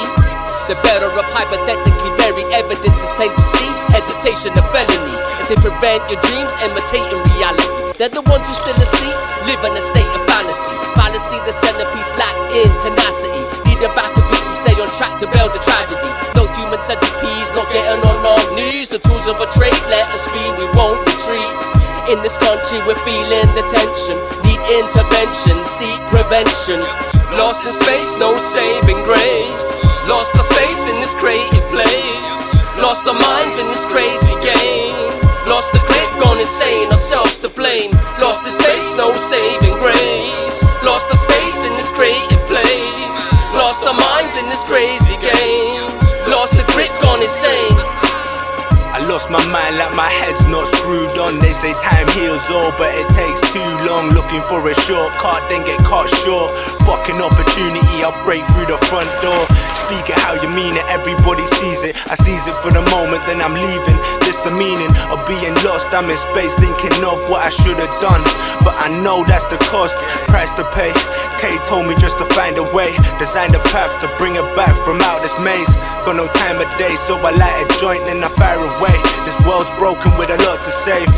The 0.66 0.80
better 0.80 1.12
of 1.12 1.26
hypothetically 1.36 2.12
buried 2.16 2.48
evidence 2.56 2.96
is 2.96 3.12
plain 3.20 3.28
to 3.28 3.44
see. 3.52 3.70
Hesitation 3.92 4.56
a 4.56 4.64
felony. 4.72 5.14
If 5.44 5.52
they 5.52 5.60
prevent 5.60 6.00
your 6.08 6.16
dreams 6.24 6.56
imitating 6.64 7.20
reality, 7.36 8.00
they're 8.00 8.08
the 8.08 8.24
ones 8.24 8.48
who 8.48 8.56
still 8.56 8.74
asleep, 8.80 9.12
live 9.44 9.60
in 9.60 9.76
a 9.76 9.84
state 9.84 10.08
of 10.16 10.24
fantasy. 10.24 10.72
Fallacy, 10.96 11.36
the 11.44 11.52
centerpiece 11.52 12.16
lack 12.16 12.32
in 12.56 12.72
tenacity. 12.80 13.43
Build 15.44 15.52
the 15.52 15.60
tragedy. 15.60 16.08
No 16.32 16.48
human 16.56 16.80
centipedes, 16.80 17.52
not 17.52 17.68
getting 17.68 18.00
on 18.00 18.18
our 18.24 18.44
knees. 18.56 18.88
The 18.88 18.98
tools 18.98 19.28
of 19.28 19.36
a 19.40 19.48
trade, 19.52 19.76
let 19.92 20.08
us 20.16 20.24
be, 20.32 20.40
we 20.56 20.64
won't 20.72 21.04
retreat. 21.04 21.52
In 22.08 22.20
this 22.24 22.40
country, 22.40 22.80
we're 22.88 23.00
feeling 23.04 23.48
the 23.52 23.64
tension. 23.68 24.16
Need 24.48 24.60
intervention, 24.80 25.56
seek 25.68 26.00
prevention. 26.08 26.80
Lost 27.36 27.60
in 27.68 27.76
space, 27.76 28.16
no 28.16 28.32
saving 28.40 29.00
grace. 29.04 29.52
Lost 30.08 30.32
our 30.36 30.44
space 30.48 30.80
in 30.88 30.96
this 31.00 31.12
creative 31.12 31.64
place. 31.68 32.48
Lost 32.80 33.04
our 33.04 33.16
minds 33.16 33.56
in 33.60 33.66
this 33.68 33.84
crazy 33.88 34.36
game. 34.40 34.96
Lost 35.48 35.72
the 35.72 35.80
grip, 35.84 36.08
gone 36.24 36.40
insane, 36.40 36.88
ourselves 36.88 37.38
to 37.40 37.48
blame. 37.48 37.92
Lost 38.20 38.44
the 38.44 38.52
space, 38.52 38.96
no 38.96 39.12
saving 39.12 39.76
grace. 39.80 40.23
Insane. 47.24 47.72
I 47.72 48.03
lost 49.14 49.30
my 49.30 49.46
mind 49.54 49.78
like 49.78 49.94
my 49.94 50.10
head's 50.10 50.42
not 50.50 50.66
screwed 50.66 51.14
on. 51.22 51.38
They 51.38 51.54
say 51.54 51.70
time 51.78 52.02
heals 52.18 52.50
all, 52.50 52.74
but 52.74 52.90
it 52.98 53.06
takes 53.14 53.38
too 53.54 53.70
long. 53.86 54.10
Looking 54.10 54.42
for 54.50 54.58
a 54.66 54.74
shortcut, 54.74 55.38
then 55.46 55.62
get 55.62 55.78
caught 55.86 56.10
short. 56.26 56.50
Fucking 56.82 57.22
opportunity, 57.22 58.02
I'll 58.02 58.18
break 58.26 58.42
through 58.50 58.66
the 58.66 58.78
front 58.90 59.06
door. 59.22 59.38
Speak 59.86 60.10
it 60.10 60.18
how 60.18 60.34
you 60.34 60.50
mean 60.50 60.74
it, 60.74 60.82
everybody 60.90 61.46
sees 61.62 61.86
it. 61.86 61.94
I 62.10 62.18
seize 62.18 62.50
it 62.50 62.58
for 62.58 62.74
the 62.74 62.82
moment, 62.90 63.22
then 63.30 63.38
I'm 63.38 63.54
leaving. 63.54 63.98
This 64.26 64.34
the 64.42 64.50
meaning 64.50 64.90
of 65.14 65.22
being 65.30 65.54
lost. 65.62 65.94
I'm 65.94 66.10
in 66.10 66.18
space 66.18 66.58
thinking 66.58 66.98
of 67.06 67.22
what 67.30 67.46
I 67.46 67.54
should 67.54 67.78
have 67.78 67.94
done. 68.02 68.22
But 68.66 68.74
I 68.82 68.90
know 68.90 69.22
that's 69.22 69.46
the 69.46 69.62
cost, 69.70 69.94
price 70.26 70.50
to 70.58 70.66
pay. 70.74 70.90
K 71.38 71.54
told 71.70 71.86
me 71.86 71.94
just 72.02 72.18
to 72.18 72.26
find 72.34 72.58
a 72.58 72.66
way, 72.74 72.90
design 73.22 73.54
a 73.54 73.62
path 73.70 73.94
to 74.02 74.10
bring 74.18 74.34
her 74.34 74.48
back 74.58 74.74
from 74.82 74.98
out 75.06 75.22
this 75.22 75.38
maze. 75.38 75.70
Got 76.02 76.18
no 76.18 76.26
time 76.26 76.58
of 76.58 76.66
day, 76.82 76.98
so 76.98 77.14
I 77.22 77.30
light 77.30 77.62
a 77.62 77.66
joint, 77.78 78.02
then 78.10 78.18
I 78.18 78.28
fire 78.34 78.58
away. 78.58 79.03
This 79.24 79.38
world's 79.46 79.70
broken 79.78 80.12
with 80.18 80.30
a 80.30 80.38
lot 80.44 80.60
to 80.62 80.70
save. 80.70 81.08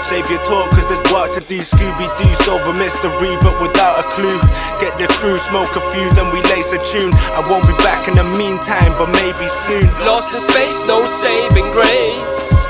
Save 0.00 0.26
your 0.32 0.42
talk, 0.42 0.72
cause 0.72 0.88
there's 0.88 1.04
work 1.12 1.30
to 1.36 1.42
do. 1.44 1.60
Scooby 1.60 2.08
Doo, 2.18 2.32
solve 2.42 2.64
a 2.66 2.74
mystery, 2.74 3.36
but 3.44 3.54
without 3.60 4.00
a 4.00 4.04
clue. 4.10 4.40
Get 4.80 4.96
the 4.96 5.06
crew, 5.20 5.36
smoke 5.38 5.70
a 5.76 5.82
few, 5.92 6.08
then 6.16 6.32
we 6.32 6.40
lace 6.50 6.72
a 6.72 6.80
tune. 6.80 7.12
I 7.36 7.44
won't 7.46 7.62
be 7.68 7.76
back 7.84 8.08
in 8.08 8.16
the 8.16 8.24
meantime, 8.24 8.90
but 8.96 9.12
maybe 9.12 9.46
soon. 9.46 9.86
Lost 10.08 10.32
in 10.32 10.40
space, 10.40 10.82
no 10.88 11.04
saving 11.04 11.68
grace. 11.76 12.24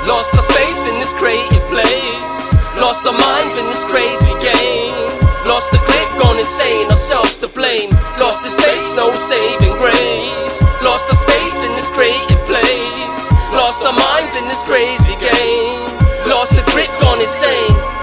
Lost 0.05 0.35
our 0.35 0.43
space 0.43 0.81
in 0.91 0.99
this 0.99 1.13
creative 1.15 1.63
place. 1.71 2.51
Lost 2.77 3.07
our 3.07 3.15
minds 3.15 3.55
in 3.57 3.65
this 3.71 3.85
crazy 3.87 4.35
game. 4.43 4.93
Lost 5.47 5.71
the 5.71 5.81
grip, 5.87 6.09
gone 6.21 6.37
insane, 6.37 6.89
ourselves 6.91 7.37
to 7.39 7.47
blame. 7.47 7.89
Lost 8.19 8.43
in 8.43 8.51
space, 8.51 8.93
no 8.95 9.09
saving 9.15 9.73
grace. 9.79 10.61
Lost 10.83 11.09
our 11.09 11.17
space 11.17 11.57
in 11.63 11.71
this 11.79 11.89
creative. 11.89 12.40
Lost 13.71 13.85
our 13.85 13.93
minds 13.93 14.35
in 14.35 14.43
this 14.43 14.61
crazy 14.63 15.15
game. 15.15 15.79
Lost 16.27 16.51
the 16.51 16.71
grip, 16.73 16.89
gone 16.99 17.21
insane. 17.21 18.00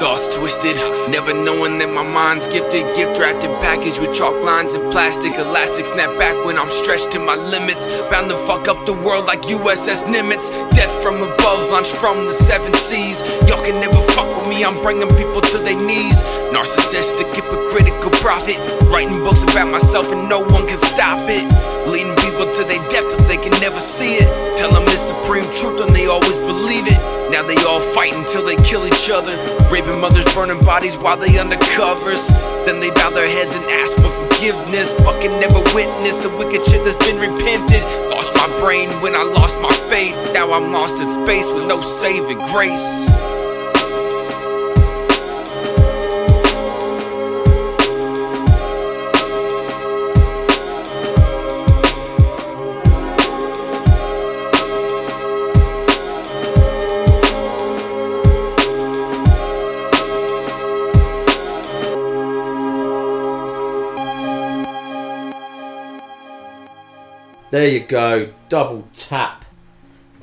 Thoughts 0.00 0.36
twisted, 0.36 0.74
never 1.08 1.32
knowing 1.32 1.78
that 1.78 1.88
my 1.88 2.02
mind's 2.02 2.48
gifted. 2.48 2.82
Gift 2.96 3.16
wrapped 3.16 3.44
in 3.44 3.50
package 3.62 3.96
with 3.96 4.12
chalk 4.12 4.34
lines 4.42 4.74
and 4.74 4.90
plastic. 4.90 5.38
Elastic 5.38 5.86
snap 5.86 6.10
back 6.18 6.34
when 6.44 6.58
I'm 6.58 6.68
stretched 6.68 7.12
to 7.12 7.20
my 7.20 7.36
limits. 7.36 7.86
Bound 8.10 8.28
to 8.28 8.36
fuck 8.36 8.66
up 8.66 8.84
the 8.86 8.92
world 8.92 9.26
like 9.26 9.42
USS 9.42 10.02
Nimitz. 10.10 10.50
Death 10.74 10.90
from 11.00 11.22
above, 11.22 11.70
launch 11.70 11.86
from 11.86 12.26
the 12.26 12.32
seven 12.32 12.74
seas. 12.74 13.22
Y'all 13.46 13.62
can 13.62 13.78
never 13.78 13.96
fuck 14.12 14.26
with 14.36 14.48
me, 14.48 14.64
I'm 14.64 14.82
bringing 14.82 15.08
people 15.14 15.40
to 15.40 15.58
their 15.58 15.78
knees. 15.78 16.20
Narcissistic, 16.50 17.30
hypocritical 17.30 18.10
prophet. 18.18 18.58
Writing 18.90 19.22
books 19.22 19.44
about 19.44 19.70
myself 19.70 20.10
and 20.10 20.28
no 20.28 20.42
one 20.42 20.66
can 20.66 20.78
stop 20.78 21.22
it. 21.30 21.46
Leading 21.86 22.16
people 22.16 22.50
to 22.52 22.64
their 22.64 22.82
death 22.90 23.06
but 23.16 23.28
they 23.28 23.38
can 23.38 23.54
never 23.62 23.78
see 23.78 24.18
it. 24.18 24.58
Tell 24.58 24.72
them 24.72 24.82
it's 24.88 25.06
supreme 25.06 25.46
truth 25.54 25.80
and 25.80 25.94
they 25.94 26.08
always 26.08 26.38
believe 26.38 26.90
it. 26.90 27.13
Now 27.34 27.42
they 27.42 27.56
all 27.64 27.80
fight 27.80 28.12
until 28.12 28.44
they 28.44 28.54
kill 28.62 28.86
each 28.86 29.10
other. 29.10 29.34
Raping 29.68 30.00
mothers, 30.00 30.24
burning 30.34 30.60
bodies 30.60 30.96
while 30.96 31.16
they 31.16 31.30
undercovers. 31.30 32.28
Then 32.64 32.78
they 32.78 32.90
bow 32.90 33.10
their 33.10 33.26
heads 33.26 33.56
and 33.56 33.64
ask 33.72 33.96
for 33.96 34.08
forgiveness. 34.08 34.96
Fucking 35.00 35.32
never 35.40 35.58
witnessed 35.74 36.22
the 36.22 36.28
wicked 36.28 36.62
shit 36.62 36.84
that's 36.84 36.94
been 37.04 37.18
repented. 37.18 37.82
Lost 38.08 38.32
my 38.36 38.46
brain 38.60 38.88
when 39.02 39.16
I 39.16 39.24
lost 39.24 39.60
my 39.60 39.72
faith. 39.90 40.14
Now 40.32 40.52
I'm 40.52 40.70
lost 40.70 41.02
in 41.02 41.08
space 41.08 41.50
with 41.52 41.66
no 41.66 41.80
saving 41.80 42.38
grace. 42.54 43.10
There 67.54 67.68
you 67.68 67.78
go, 67.78 68.32
double 68.48 68.88
tap. 68.96 69.44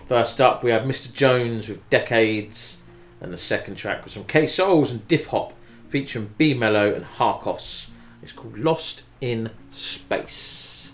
First 0.05 0.41
up, 0.41 0.65
we 0.65 0.71
have 0.71 0.81
Mr. 0.81 1.09
Jones 1.13 1.69
with 1.69 1.89
Decades, 1.89 2.75
and 3.21 3.31
the 3.31 3.37
second 3.37 3.75
track 3.75 4.03
was 4.03 4.15
from 4.15 4.25
K-Saulz 4.25 4.91
and 4.91 5.07
Diffhop, 5.07 5.53
featuring 5.87 6.31
B 6.37 6.53
Mellow 6.53 6.93
and 6.93 7.05
Harkos. 7.05 7.87
It's 8.21 8.33
called 8.33 8.57
Lost 8.57 9.03
in 9.21 9.49
Space. 9.69 10.91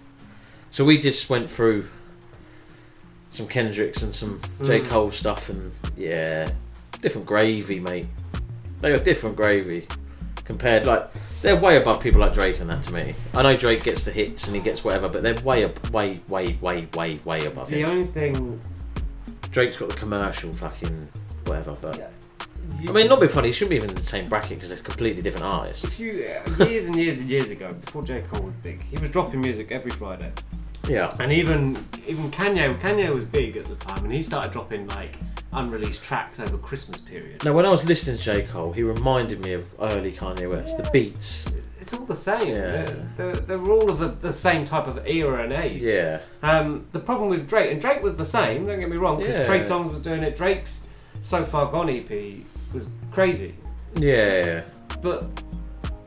So 0.70 0.86
we 0.86 1.00
just 1.00 1.28
went 1.28 1.50
through 1.50 1.90
some 3.32 3.48
Kendricks 3.48 4.04
and 4.04 4.14
some 4.14 4.40
J. 4.64 4.82
Mm. 4.82 4.86
Cole 4.86 5.10
stuff, 5.10 5.50
and 5.50 5.72
yeah, 5.98 6.52
different 7.02 7.26
gravy, 7.26 7.80
mate. 7.80 8.06
They 8.82 8.94
are 8.94 9.00
different 9.00 9.38
gravy 9.38 9.88
compared, 10.46 10.86
like 10.86 11.10
they're 11.42 11.56
way 11.56 11.78
above 11.78 12.02
people 12.02 12.20
like 12.22 12.34
Drake 12.34 12.60
and 12.60 12.70
that 12.70 12.84
to 12.84 12.94
me. 12.94 13.14
I 13.34 13.42
know 13.44 13.56
Drake 13.56 13.84
gets 13.84 14.04
the 14.04 14.12
hits 14.12 14.48
and 14.48 14.56
he 14.56 14.62
gets 14.62 14.84
whatever, 14.84 15.08
but 15.10 15.22
they're 15.22 15.36
way, 15.44 15.66
ab- 15.66 15.88
way, 15.90 16.20
way, 16.28 16.58
way, 16.62 16.88
way, 16.94 17.20
way 17.24 17.46
above 17.46 17.70
The 17.70 17.82
him. 17.82 17.90
only 17.90 18.06
thing 18.06 18.60
Drake's 19.52 19.78
got 19.78 19.90
the 19.90 19.96
commercial 19.96 20.52
fucking 20.54 21.08
whatever, 21.46 21.76
but 21.82 22.14
I 22.88 22.92
mean, 22.92 23.08
not 23.08 23.22
be 23.22 23.28
funny. 23.28 23.48
He 23.48 23.54
shouldn't 23.54 23.70
be 23.72 23.76
even 23.78 23.90
in 23.92 23.96
the 23.96 24.02
same 24.02 24.28
bracket 24.28 24.50
because 24.58 24.70
they're 24.70 24.78
completely 24.80 25.22
different 25.22 25.46
artists. 25.46 25.84
If 25.86 26.00
you 26.00 26.26
uh, 26.60 26.66
years 26.66 26.86
and 26.88 26.96
years 26.96 27.20
and 27.20 27.30
years 27.30 27.50
ago, 27.50 27.72
before 27.74 28.04
J 28.04 28.22
Cole 28.30 28.42
was 28.44 28.54
big, 28.62 28.82
he 28.84 28.98
was 28.98 29.10
dropping 29.10 29.40
music 29.42 29.72
every 29.72 29.92
Friday. 29.92 30.32
Yeah. 30.88 31.10
And 31.20 31.32
even 31.32 31.78
even 32.06 32.30
Kanye, 32.32 32.78
Kanye 32.80 33.14
was 33.14 33.24
big 33.24 33.56
at 33.58 33.66
the 33.66 33.76
time, 33.76 34.04
and 34.04 34.14
he 34.14 34.22
started 34.22 34.52
dropping 34.52 34.88
like 34.90 35.16
unreleased 35.54 36.04
tracks 36.04 36.40
over 36.40 36.58
Christmas 36.58 37.00
period. 37.02 37.44
Now, 37.44 37.54
when 37.54 37.66
I 37.66 37.70
was 37.70 37.84
listening 37.86 38.18
to 38.18 38.24
J 38.24 38.42
Cole, 38.44 38.74
he 38.74 38.84
reminded 38.84 39.44
me 39.44 39.54
of 39.54 39.66
early 39.80 40.12
Kanye 40.12 40.50
West. 40.50 40.78
The 40.78 40.90
beats. 40.92 41.46
It's 41.80 41.94
all 41.94 42.06
the 42.06 42.16
same. 42.16 42.50
Yeah. 42.50 42.72
They're, 42.72 43.06
they're, 43.18 43.36
they're 43.36 43.72
all 43.72 43.90
of 43.90 44.00
the, 44.00 44.10
the 44.10 44.34
same 44.34 44.66
type 44.66 44.88
of 44.88 45.06
era 45.08 45.44
and 45.44 45.54
age. 45.54 45.84
Yeah. 45.84 46.20
Um, 46.44 46.86
the 46.92 47.00
problem 47.00 47.30
with 47.30 47.48
Drake, 47.48 47.72
and 47.72 47.80
Drake 47.80 48.02
was 48.02 48.18
the 48.18 48.26
same. 48.26 48.66
Don't 48.66 48.80
get 48.80 48.90
me 48.90 48.98
wrong, 48.98 49.18
because 49.20 49.38
Yeah. 49.38 49.44
Trey 49.46 49.60
Songz 49.60 49.92
was 49.92 50.02
doing 50.02 50.24
it. 50.24 50.36
Drake's 50.36 50.88
So 51.22 51.46
Far 51.46 51.72
Gone 51.72 51.90
EP 51.90 52.10
was 52.74 52.92
crazy. 53.12 53.56
Yeah. 53.96 54.64
But 55.02 55.28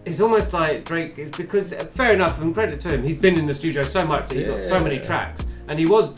it's 0.04 0.20
almost 0.20 0.52
like 0.52 0.84
Drake 0.84 1.18
is 1.18 1.30
because 1.30 1.72
fair 1.92 2.12
enough 2.12 2.40
and 2.40 2.52
credit 2.52 2.80
to 2.82 2.88
him, 2.90 3.02
he's 3.02 3.16
been 3.16 3.38
in 3.38 3.46
the 3.46 3.54
studio 3.54 3.82
so 3.82 4.06
much 4.06 4.28
that 4.28 4.36
he's 4.36 4.48
got 4.48 4.58
so 4.58 4.82
many 4.82 4.98
tracks, 4.98 5.42
and 5.68 5.78
he 5.78 5.86
was. 5.86 6.12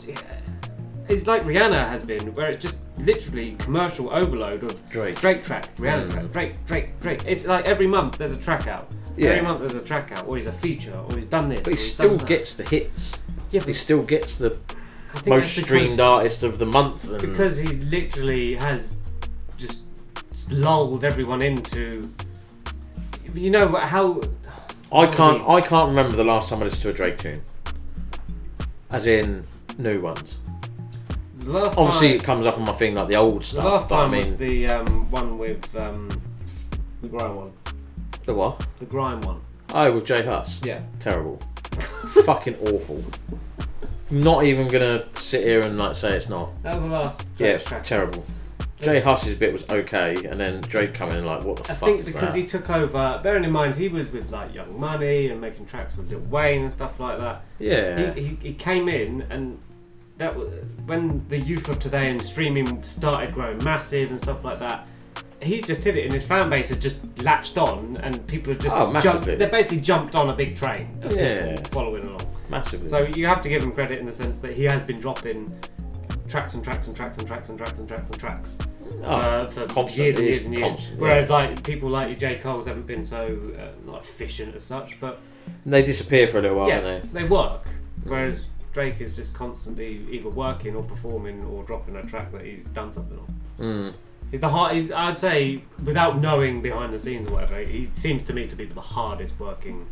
It's 1.09 1.27
like 1.27 1.43
Rihanna 1.43 1.87
has 1.89 2.03
been, 2.03 2.33
where 2.33 2.47
it's 2.49 2.61
just 2.61 2.77
literally 2.97 3.55
commercial 3.59 4.09
overload 4.13 4.63
of 4.63 4.89
Drake, 4.89 5.19
Drake 5.19 5.43
track, 5.43 5.75
Rihanna 5.75 6.07
Mm. 6.07 6.11
track, 6.11 6.31
Drake, 6.31 6.67
Drake, 6.67 6.99
Drake. 6.99 7.23
It's 7.25 7.45
like 7.45 7.65
every 7.65 7.87
month 7.87 8.17
there's 8.17 8.31
a 8.31 8.37
track 8.37 8.67
out. 8.67 8.91
Yeah. 9.17 9.31
Every 9.31 9.43
month 9.43 9.59
there's 9.61 9.75
a 9.75 9.83
track 9.85 10.11
out, 10.11 10.27
or 10.27 10.37
he's 10.37 10.47
a 10.47 10.51
feature, 10.51 10.93
or 11.09 11.15
he's 11.15 11.25
done 11.25 11.49
this. 11.49 11.61
But 11.61 11.73
he 11.73 11.77
still 11.77 12.17
gets 12.17 12.55
the 12.55 12.63
hits. 12.63 13.13
Yeah, 13.51 13.61
he 13.63 13.73
still 13.73 14.01
gets 14.03 14.37
the 14.37 14.57
most 15.27 15.55
streamed 15.55 15.99
artist 15.99 16.43
of 16.43 16.57
the 16.57 16.65
month. 16.65 17.11
And 17.11 17.21
because 17.21 17.57
he 17.57 17.67
literally 17.67 18.55
has 18.55 18.97
just 19.57 19.87
lulled 20.51 21.03
everyone 21.05 21.41
into. 21.41 22.11
You 23.33 23.49
know 23.51 23.67
how 23.75 24.21
I 24.91 25.07
can't. 25.07 25.47
I 25.47 25.61
can't 25.61 25.89
remember 25.89 26.15
the 26.15 26.23
last 26.23 26.49
time 26.49 26.61
I 26.61 26.65
listened 26.65 26.83
to 26.83 26.89
a 26.89 26.93
Drake 26.93 27.17
tune. 27.17 27.41
As 28.89 29.07
in 29.07 29.45
new 29.77 30.01
ones. 30.01 30.37
The 31.43 31.51
last 31.51 31.77
Obviously, 31.77 32.09
time- 32.09 32.15
it 32.17 32.23
comes 32.23 32.45
up 32.45 32.57
on 32.57 32.65
my 32.65 32.71
thing 32.73 32.95
like 32.95 33.07
the 33.07 33.15
old 33.15 33.41
The 33.41 33.45
stuff. 33.45 33.63
last 33.65 33.89
but 33.89 33.95
I 33.95 34.01
time 34.03 34.11
mean, 34.11 34.25
was 34.27 34.35
the 34.37 34.67
um, 34.67 35.11
one 35.11 35.37
with 35.37 35.75
um, 35.75 36.09
the 37.01 37.07
grime 37.09 37.33
one. 37.33 37.51
the 38.23 38.33
what? 38.33 38.65
The 38.79 38.85
grime 38.85 39.21
one. 39.21 39.41
Oh, 39.73 39.91
with 39.91 40.05
J 40.05 40.23
Hus. 40.23 40.61
Yeah. 40.63 40.81
Terrible. 40.99 41.41
Fucking 42.25 42.55
awful. 42.67 43.03
Not 44.09 44.43
even 44.43 44.67
gonna 44.67 45.05
sit 45.15 45.43
here 45.43 45.61
and 45.61 45.77
like 45.77 45.95
say 45.95 46.15
it's 46.15 46.29
not. 46.29 46.61
That 46.63 46.75
was 46.75 46.83
the 46.83 46.89
last 46.89 47.27
Yeah, 47.39 47.47
it's 47.47 47.63
track. 47.63 47.83
terrible. 47.83 48.23
J 48.81 48.99
Hus's 48.99 49.33
bit 49.35 49.53
was 49.53 49.63
okay, 49.69 50.13
and 50.25 50.39
then 50.39 50.59
Drake 50.61 50.93
coming 50.93 51.17
in 51.17 51.25
like, 51.25 51.43
what 51.43 51.63
the 51.63 51.71
I 51.71 51.75
fuck 51.75 51.89
I 51.89 51.93
think 51.93 52.05
because 52.05 52.33
that? 52.33 52.35
he 52.35 52.45
took 52.45 52.69
over, 52.69 53.19
bearing 53.23 53.45
in 53.45 53.51
mind 53.51 53.75
he 53.75 53.87
was 53.87 54.09
with 54.09 54.29
like 54.29 54.53
Young 54.53 54.77
Money 54.79 55.27
and 55.29 55.39
making 55.41 55.65
tracks 55.65 55.95
with 55.95 56.11
Lil 56.11 56.19
Wayne 56.29 56.63
and 56.63 56.71
stuff 56.71 56.99
like 56.99 57.17
that. 57.17 57.43
Yeah. 57.59 58.11
He, 58.13 58.21
he, 58.21 58.35
he 58.49 58.53
came 58.53 58.87
in 58.89 59.25
and 59.29 59.57
that 60.23 60.35
was 60.35 60.51
when 60.85 61.25
the 61.27 61.37
youth 61.37 61.67
of 61.69 61.79
today 61.79 62.09
and 62.09 62.21
streaming 62.21 62.81
started 62.83 63.33
growing 63.33 63.61
massive 63.63 64.09
and 64.11 64.19
stuff 64.19 64.43
like 64.45 64.57
that. 64.59 64.87
He's 65.41 65.65
just 65.65 65.83
hit 65.83 65.97
it, 65.97 66.05
and 66.05 66.13
his 66.13 66.23
fan 66.23 66.49
base 66.49 66.69
has 66.69 66.77
just 66.77 66.99
latched 67.21 67.57
on, 67.57 67.97
and 68.01 68.25
people 68.27 68.53
have 68.53 68.61
just 68.61 68.73
Oh, 68.77 68.79
jumped. 68.93 68.93
massively. 69.05 69.35
They 69.35 69.47
basically 69.49 69.81
jumped 69.81 70.15
on 70.15 70.29
a 70.29 70.33
big 70.33 70.55
train 70.55 70.97
of 71.01 71.09
people 71.09 71.23
Yeah. 71.25 71.57
following 71.71 72.05
along. 72.05 72.21
Massively. 72.49 72.87
So 72.87 73.03
you 73.03 73.25
have 73.27 73.41
to 73.41 73.49
give 73.49 73.61
him 73.61 73.73
credit 73.73 73.99
in 73.99 74.05
the 74.05 74.13
sense 74.13 74.39
that 74.39 74.55
he 74.55 74.63
has 74.63 74.83
been 74.83 74.99
dropping 75.01 75.53
tracks 76.29 76.53
and 76.53 76.63
tracks 76.63 76.87
and 76.87 76.95
tracks 76.95 77.17
and 77.17 77.27
tracks 77.27 77.49
and 77.49 77.57
tracks 77.57 77.79
and 77.79 77.87
tracks 77.87 78.09
and 78.09 78.19
tracks 78.19 78.57
Oh, 79.03 79.09
uh, 79.09 79.49
for 79.49 79.65
constant. 79.67 79.97
years 79.97 80.15
and 80.15 80.25
It 80.25 80.29
years 80.29 80.45
and 80.45 80.53
years. 80.55 80.67
constant, 80.67 80.99
Whereas 81.01 81.27
yeah. 81.29 81.35
like 81.35 81.63
people 81.63 81.89
like 81.89 82.07
your 82.07 82.17
J 82.17 82.37
Cole's 82.37 82.65
haven't 82.67 82.87
been 82.87 83.03
so 83.03 83.25
uh, 83.59 83.65
not 83.85 84.01
efficient 84.01 84.55
as 84.55 84.63
such, 84.63 84.97
but 85.01 85.19
They 85.65 85.83
disappear 85.83 86.27
for 86.27 86.39
a 86.39 86.41
little 86.41 86.57
while, 86.59 86.69
yeah, 86.69 86.79
don't 86.79 87.13
they? 87.13 87.23
they 87.23 87.27
work. 87.27 87.67
Whereas 88.05 88.45
Drake 88.73 88.99
is 89.01 89.15
just 89.15 89.33
constantly 89.35 90.05
either 90.11 90.29
working 90.29 90.75
or 90.75 90.83
performing 90.83 91.43
or 91.45 91.63
dropping 91.63 91.95
a 91.95 92.03
track 92.03 92.31
that 92.33 92.43
he's 92.43 92.65
done 92.65 92.91
something 92.91 93.19
on. 93.19 93.27
Mm. 93.59 93.93
He's 94.31 94.39
the 94.39 94.49
hard. 94.49 94.75
He's, 94.75 94.91
I'd 94.91 95.17
say, 95.17 95.61
without 95.83 96.19
knowing 96.19 96.61
behind 96.61 96.91
the 96.91 96.97
scenes 96.99 97.29
or 97.29 97.33
whatever, 97.35 97.59
he 97.59 97.89
seems 97.93 98.23
to 98.23 98.33
me 98.33 98.47
to 98.47 98.55
be 98.55 98.65
the 98.65 98.81
hardest 98.81 99.39
working. 99.39 99.87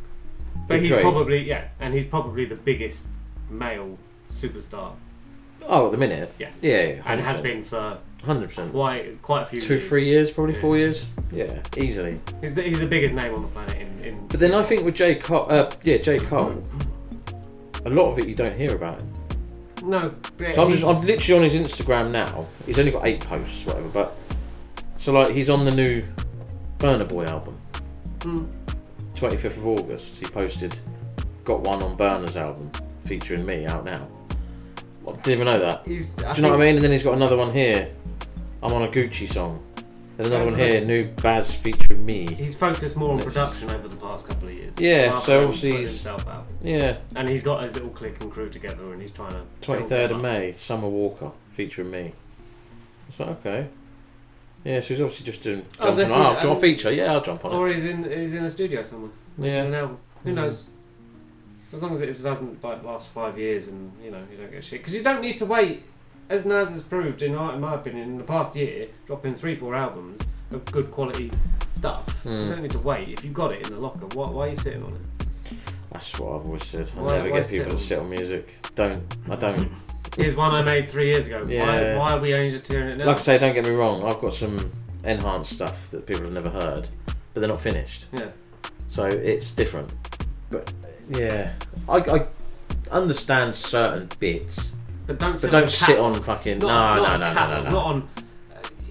But 0.68 0.76
Big 0.76 0.82
he's 0.82 0.90
Drake. 0.90 1.02
probably 1.04 1.48
yeah, 1.48 1.68
and 1.80 1.94
he's 1.94 2.06
probably 2.06 2.46
the 2.46 2.56
biggest 2.56 3.06
male 3.50 3.98
superstar. 4.28 4.94
Oh, 5.68 5.86
at 5.86 5.92
the 5.92 5.98
minute? 5.98 6.34
Yeah. 6.40 6.50
Yeah, 6.62 7.02
and 7.06 7.22
has 7.22 7.40
been 7.40 7.64
for 7.64 8.00
100%. 8.24 8.72
quite 8.72 9.22
quite 9.22 9.44
a 9.44 9.46
few 9.46 9.62
Two, 9.62 9.76
years. 9.76 9.88
three 9.88 10.06
years, 10.06 10.32
probably 10.32 10.56
four 10.56 10.76
years. 10.76 11.06
Yeah, 11.32 11.62
easily. 11.78 12.20
He's 12.42 12.56
the, 12.56 12.64
he's 12.64 12.80
the 12.80 12.88
biggest 12.88 13.14
name 13.14 13.36
on 13.36 13.44
the 13.44 13.48
planet 13.50 13.78
in, 13.78 14.00
in 14.04 14.28
But 14.28 14.40
then 14.40 14.56
I 14.56 14.64
think 14.64 14.84
with 14.84 14.96
J 14.96 15.16
Cole, 15.16 15.46
uh, 15.52 15.70
yeah, 15.84 15.98
J 15.98 16.18
Cole, 16.18 16.64
a 17.86 17.90
lot 17.90 18.12
of 18.12 18.20
it 18.20 18.28
you 18.28 18.36
don't 18.36 18.56
hear 18.58 18.76
about 18.76 19.00
him. 19.00 19.14
no. 19.84 20.14
but 20.38 20.56
So 20.56 20.64
I'm 20.66 20.72
just, 20.72 20.84
I'm 20.84 21.06
literally 21.06 21.38
on 21.46 21.50
his 21.50 21.56
Instagram 21.56 22.12
now. 22.12 22.48
He's 22.66 22.78
only 22.80 22.92
got 22.92 23.06
eight 23.06 23.22
posts, 23.22 23.66
whatever. 23.66 23.88
But 23.90 24.16
so 24.98 25.12
like 25.14 25.34
he's 25.34 25.50
on 25.50 25.66
the 25.66 25.72
new 25.72 26.04
Burna 26.78 27.08
Boy 27.08 27.26
album, 27.26 27.58
Mm. 28.20 28.48
25th 29.16 29.58
of 29.58 29.68
August. 29.68 30.16
He 30.18 30.26
posted, 30.26 30.78
got 31.44 31.62
one 31.62 31.82
on 31.84 31.98
Burna's 31.98 32.38
album 32.38 32.72
featuring 33.02 33.46
me 33.46 33.66
out 33.66 33.84
now. 33.86 34.08
I 35.08 35.12
didn't 35.14 35.28
even 35.30 35.46
know 35.46 35.60
that. 35.60 35.88
He's- 35.88 36.14
Do 36.16 36.24
you 36.36 36.42
know 36.44 36.50
what 36.50 36.62
I 36.62 36.66
mean? 36.66 36.76
And 36.76 36.84
then 36.84 36.92
he's 36.92 37.02
got 37.04 37.14
another 37.16 37.36
one 37.38 37.52
here. 37.52 37.90
I'm 38.62 38.74
on 38.74 38.84
a 38.84 38.88
Gucci 38.88 39.28
song. 39.28 39.64
Then 40.22 40.32
another 40.34 40.52
one 40.52 40.60
here, 40.60 40.82
new 40.86 41.06
Bas 41.22 41.52
featuring 41.54 42.06
me. 42.06 42.32
He's 42.34 42.54
focused 42.56 42.96
more 42.96 43.10
on 43.10 43.20
And 43.20 43.22
it's- 43.28 43.34
production 43.34 43.70
over 43.72 43.88
the 43.88 43.96
past 43.96 44.28
couple 44.28 44.48
of 44.50 44.54
years. 44.54 44.74
Yeah, 44.78 45.08
rather 45.08 45.22
so 45.22 45.32
than 45.40 45.44
obviously 45.46 45.70
putting 45.72 45.82
he's- 45.88 45.92
himself 45.94 46.28
out. 46.28 46.46
yeah. 46.64 46.98
and 47.16 47.28
he's 47.30 47.42
got 47.44 47.64
his 47.64 47.74
little 47.74 47.90
clique 47.90 48.22
and 48.22 48.32
crew 48.32 48.50
together, 48.50 48.92
and 48.94 49.02
he's 49.02 49.12
trying 49.12 49.32
to. 49.32 49.38
build 49.38 49.62
23rd 49.62 50.10
them 50.10 50.20
of 50.20 50.26
up. 50.26 50.32
May, 50.32 50.52
Summer 50.54 50.88
Walker 50.90 51.32
featuring 51.50 51.90
me. 51.90 52.14
It's 53.10 53.20
like, 53.20 53.30
okay. 53.30 53.68
Yeah, 54.64 54.80
so 54.80 54.90
he's 54.90 55.02
obviously 55.02 55.26
just 55.26 55.42
doing. 55.42 55.66
Oh, 55.80 55.86
Jumping 55.86 56.06
this 56.06 56.12
on. 56.12 56.36
is- 56.36 56.42
do 56.42 56.48
you 56.48 56.54
a 56.54 56.56
um, 56.56 56.62
feature? 56.62 56.92
Yeah, 56.92 57.14
I'll 57.14 57.22
jump 57.22 57.44
on 57.46 57.52
it. 57.52 57.56
Or 57.56 57.68
it. 57.68 57.76
he's 57.76 57.86
in 57.86 58.04
he's 58.12 58.34
in 58.36 58.44
a 58.46 58.50
studio 58.52 58.84
somewhere. 58.84 59.12
Yeah. 59.40 59.64
An 59.64 59.74
album. 59.74 59.98
Who 60.24 60.30
Mm. 60.32 60.36
knows? 60.36 60.66
As 61.74 61.82
long 61.82 61.94
as 61.94 62.02
it 62.02 62.08
doesn't 62.22 62.64
like 62.64 62.84
last 62.84 63.08
five 63.08 63.38
years, 63.40 63.70
and 63.70 63.92
you 64.04 64.12
know 64.12 64.20
you 64.30 64.38
don't 64.38 64.52
get 64.52 64.64
shit, 64.64 64.82
because 64.82 64.94
you 64.94 65.02
don't 65.02 65.22
need 65.22 65.38
to 65.38 65.46
wait. 65.46 65.88
As 66.32 66.46
Nas 66.46 66.70
has 66.70 66.82
proved, 66.82 67.22
in 67.22 67.36
my, 67.36 67.54
in 67.54 67.60
my 67.60 67.76
opinion, 67.76 68.04
in 68.12 68.18
the 68.18 68.24
past 68.24 68.56
year, 68.56 68.88
dropping 69.06 69.36
three, 69.36 69.58
four 69.58 69.76
albums 69.76 70.22
of 70.52 70.64
good 70.72 70.90
quality 70.90 71.30
stuff. 71.74 72.06
You 72.24 72.32
Mm. 72.32 72.50
don't 72.50 72.62
need 72.62 72.72
to 72.72 72.80
wait. 72.80 73.10
If 73.10 73.26
you've 73.26 73.34
got 73.34 73.52
it 73.52 73.68
in 73.68 73.74
the 73.74 73.80
locker, 73.82 74.06
why, 74.14 74.30
why 74.30 74.46
are 74.48 74.50
you 74.52 74.56
sitting 74.56 74.82
on 74.82 74.94
it? 74.94 75.58
That's 75.92 76.18
what 76.18 76.40
I've 76.40 76.46
always 76.46 76.64
said. 76.66 76.90
I 76.98 77.02
Why- 77.02 77.14
never 77.18 77.30
why 77.32 77.40
get 77.42 77.50
people 77.50 77.72
to 77.72 77.78
sit 77.78 78.00
on 78.00 78.10
music. 78.10 78.56
Don't. 78.76 79.04
I 79.30 79.36
don't. 79.36 79.72
Here's 80.16 80.36
one 80.36 80.54
I 80.54 80.64
made 80.64 80.90
three 80.90 81.08
years 81.12 81.28
ago. 81.28 81.44
Yeah. 81.46 81.98
Why, 81.98 82.00
why 82.00 82.12
are 82.14 82.22
we 82.22 82.34
only 82.34 82.50
just 82.50 82.66
hearing 82.66 82.88
it 82.88 82.98
now? 82.98 83.08
Like 83.08 83.18
I 83.18 83.20
say, 83.20 83.38
don't 83.38 83.54
get 83.54 83.66
me 83.66 83.72
wrong. 83.72 84.02
I've 84.06 84.22
got 84.22 84.34
some 84.34 84.72
enhanced 85.04 85.52
stuff 85.52 85.92
that 85.92 86.06
people 86.06 86.24
have 86.24 86.32
never 86.32 86.50
heard, 86.50 86.88
but 87.34 87.42
they're 87.42 87.50
not 87.50 87.60
finished. 87.60 88.06
Yeah. 88.14 88.32
So 88.90 89.04
it's 89.04 89.52
different. 89.52 89.90
But 90.50 90.72
yeah, 91.10 91.52
I, 91.90 91.98
I 91.98 92.26
understand 92.90 93.54
certain 93.54 94.10
bits. 94.20 94.72
But 95.12 95.20
don't 95.20 95.38
sit 95.38 95.52
but 95.52 95.58
don't 95.58 95.64
on 95.64 95.70
sit 95.70 96.00
on 96.00 96.14
fucking. 96.22 96.60
Not- 96.60 96.96
no, 96.98 97.04
not 97.04 97.20
no, 97.20 97.26
no, 97.26 97.26
no, 97.26 97.34
catalog, 97.34 97.64
no, 97.66 97.70
no. 97.70 97.76
Not 97.76 97.86
on. 97.86 98.02
uh, 98.02 98.06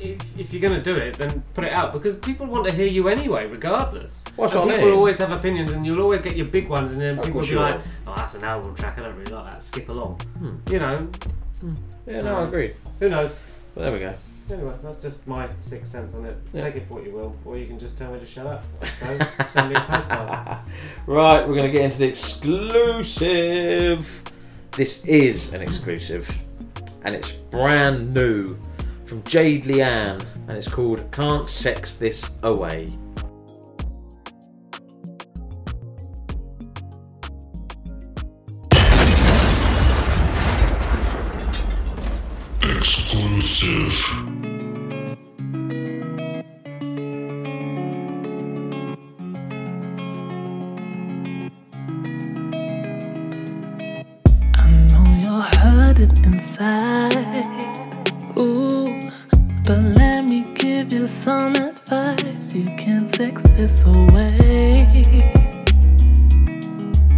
If, 0.01 0.39
if 0.39 0.53
you're 0.53 0.63
gonna 0.63 0.83
do 0.83 0.97
it, 0.97 1.17
then 1.19 1.43
put 1.55 1.65
it 1.65 1.73
out 1.73 1.93
because 1.93 2.17
people 2.17 2.47
want 2.47 2.67
to 2.67 2.73
hear 2.73 2.87
you 2.87 3.09
anyway, 3.09 3.47
regardless. 3.47 4.25
Well, 4.37 4.49
that's 4.49 4.61
And 4.61 4.71
people 4.71 4.87
mean. 4.89 4.97
always 4.97 5.19
have 5.19 5.33
opinions, 5.33 5.71
and 5.73 5.85
you'll 5.87 6.01
always 6.01 6.21
get 6.23 6.37
your 6.37 6.47
big 6.47 6.69
ones, 6.69 6.93
and 6.93 7.01
then 7.01 7.19
Of 7.19 7.25
people 7.27 7.41
will 7.41 7.49
be 7.49 7.55
like, 7.57 7.75
will. 7.77 7.83
"Oh, 8.09 8.15
that's 8.17 8.35
an 8.35 8.45
album 8.45 8.75
track. 8.75 8.99
I 8.99 9.03
don't 9.03 9.17
really 9.17 9.33
like 9.33 9.45
that. 9.45 9.63
Skip 9.63 9.89
along." 9.89 10.21
Hmm. 10.39 10.57
You 10.73 10.79
know. 10.79 11.09
Yeah, 12.07 12.23
no, 12.23 12.37
I 12.41 12.45
agree. 12.45 12.73
Who 13.01 13.09
knows? 13.11 13.39
But 13.75 13.83
there 13.83 13.93
we 13.93 13.99
go. 14.01 14.15
Anyway, 14.51 14.75
that's 14.83 14.99
just 15.01 15.29
my 15.29 15.47
sixth 15.61 15.93
sense 15.93 16.15
on 16.15 16.25
it. 16.25 16.37
Yeah. 16.53 16.63
Take 16.65 16.77
it 16.77 16.89
for 16.89 16.95
what 16.97 17.05
you 17.07 17.13
will, 17.13 17.37
or 17.45 17.57
you 17.57 17.67
can 17.67 17.79
just 17.79 17.97
tell 17.99 18.11
me 18.11 18.19
to 18.19 18.27
shut 18.27 18.47
up. 18.47 18.65
So 18.97 19.19
send 19.51 19.69
me 19.69 19.77
a 19.77 19.81
postcard. 19.81 20.59
Right, 21.07 21.47
we're 21.47 21.55
going 21.55 21.67
to 21.67 21.71
get 21.73 21.85
into 21.85 21.99
the 21.99 22.09
exclusive. 22.09 24.23
This 24.77 25.05
is 25.05 25.53
an 25.53 25.61
exclusive, 25.61 26.31
and 27.05 27.15
it's 27.15 27.33
brand 27.33 28.15
new 28.15 28.57
from 29.05 29.23
Jade 29.25 29.65
Leanne, 29.65 30.25
and 30.49 30.57
it's 30.57 30.69
called 30.69 31.11
Can't 31.13 31.47
Sex 31.47 31.97
This 31.97 32.25
Away. 32.43 32.91
Exclusive. 42.63 44.40
Inside. 56.61 58.37
Ooh, 58.37 59.01
but 59.65 59.81
let 59.81 60.25
me 60.25 60.45
give 60.55 60.93
you 60.93 61.07
some 61.07 61.55
advice. 61.55 62.53
You 62.55 62.67
can't 62.77 63.09
sex 63.15 63.43
this 63.57 63.83
away. 63.85 64.87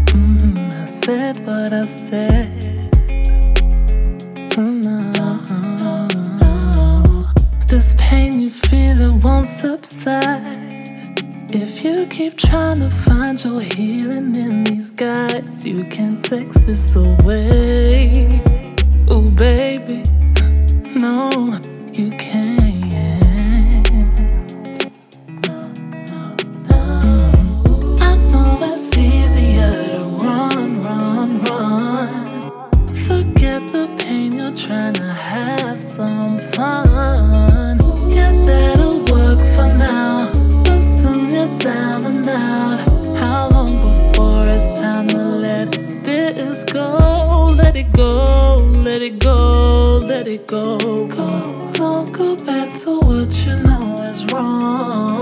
Mm, 0.06 0.72
I 0.72 0.86
said 0.86 1.44
what 1.46 1.72
I 1.72 1.84
said. 1.84 2.48
No, 4.56 6.08
this 7.66 7.94
pain 7.98 8.40
you 8.40 8.50
feel 8.50 9.00
it 9.00 9.24
won't 9.24 9.48
subside. 9.48 10.60
If 11.54 11.84
you 11.84 12.06
keep 12.06 12.38
trying 12.38 12.80
to 12.80 12.90
find 12.90 13.42
your 13.44 13.60
healing 13.60 14.34
in 14.36 14.64
these 14.64 14.90
guys, 14.90 15.64
you 15.64 15.84
can't 15.84 16.24
sex 16.26 16.56
this 16.66 16.96
away. 16.96 18.40
Ooh, 19.10 19.30
baby, 19.30 20.02
no, 20.94 21.30
you 21.92 22.10
can't. 22.12 22.62
I 28.00 28.16
know 28.30 28.58
it's 28.62 28.96
easier 28.96 29.72
to 29.88 30.04
run, 30.22 30.82
run, 30.82 31.42
run. 31.44 32.94
Forget 32.94 33.66
the 33.72 33.88
pain, 33.98 34.32
you're 34.32 34.54
trying 34.56 34.94
to 34.94 35.02
have 35.12 35.80
some 35.80 36.38
fun. 36.38 37.78
Yeah, 38.10 38.32
that'll 38.44 39.00
work 39.12 39.40
for 39.54 39.68
now. 39.76 40.30
But 40.64 40.78
soon 40.78 41.30
you're 41.34 41.58
down 41.58 42.04
and 42.06 42.28
out. 42.28 42.80
How 43.18 43.48
long 43.50 43.80
before 43.80 44.46
it's 44.46 44.68
time 44.78 45.08
to 45.08 45.18
let 45.18 45.72
this 46.02 46.64
go? 46.64 47.54
Let 47.56 47.76
it 47.76 47.92
go, 47.92 48.51
let 48.84 49.00
it 49.00 49.18
go, 49.20 49.98
let 50.04 50.26
it 50.26 50.46
go. 50.46 50.78
Go, 51.06 51.70
don't 51.72 52.12
go 52.12 52.36
back 52.36 52.74
to 52.80 53.00
what 53.00 53.30
you 53.46 53.56
know 53.56 54.02
is 54.12 54.24
wrong. 54.32 55.21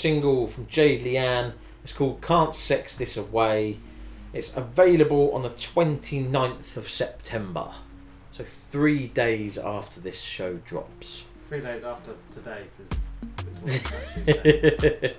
Single 0.00 0.46
from 0.46 0.66
Jade 0.66 1.02
Leanne. 1.02 1.52
It's 1.84 1.92
called 1.92 2.22
Can't 2.22 2.54
Sex 2.54 2.94
This 2.94 3.18
Away. 3.18 3.78
It's 4.32 4.56
available 4.56 5.32
on 5.32 5.42
the 5.42 5.50
29th 5.50 6.76
of 6.76 6.88
September. 6.88 7.70
So 8.32 8.44
three 8.44 9.08
days 9.08 9.58
after 9.58 10.00
this 10.00 10.18
show 10.18 10.54
drops. 10.64 11.24
Three 11.48 11.60
days 11.60 11.84
after 11.84 12.12
today, 12.32 12.62
because 12.78 13.82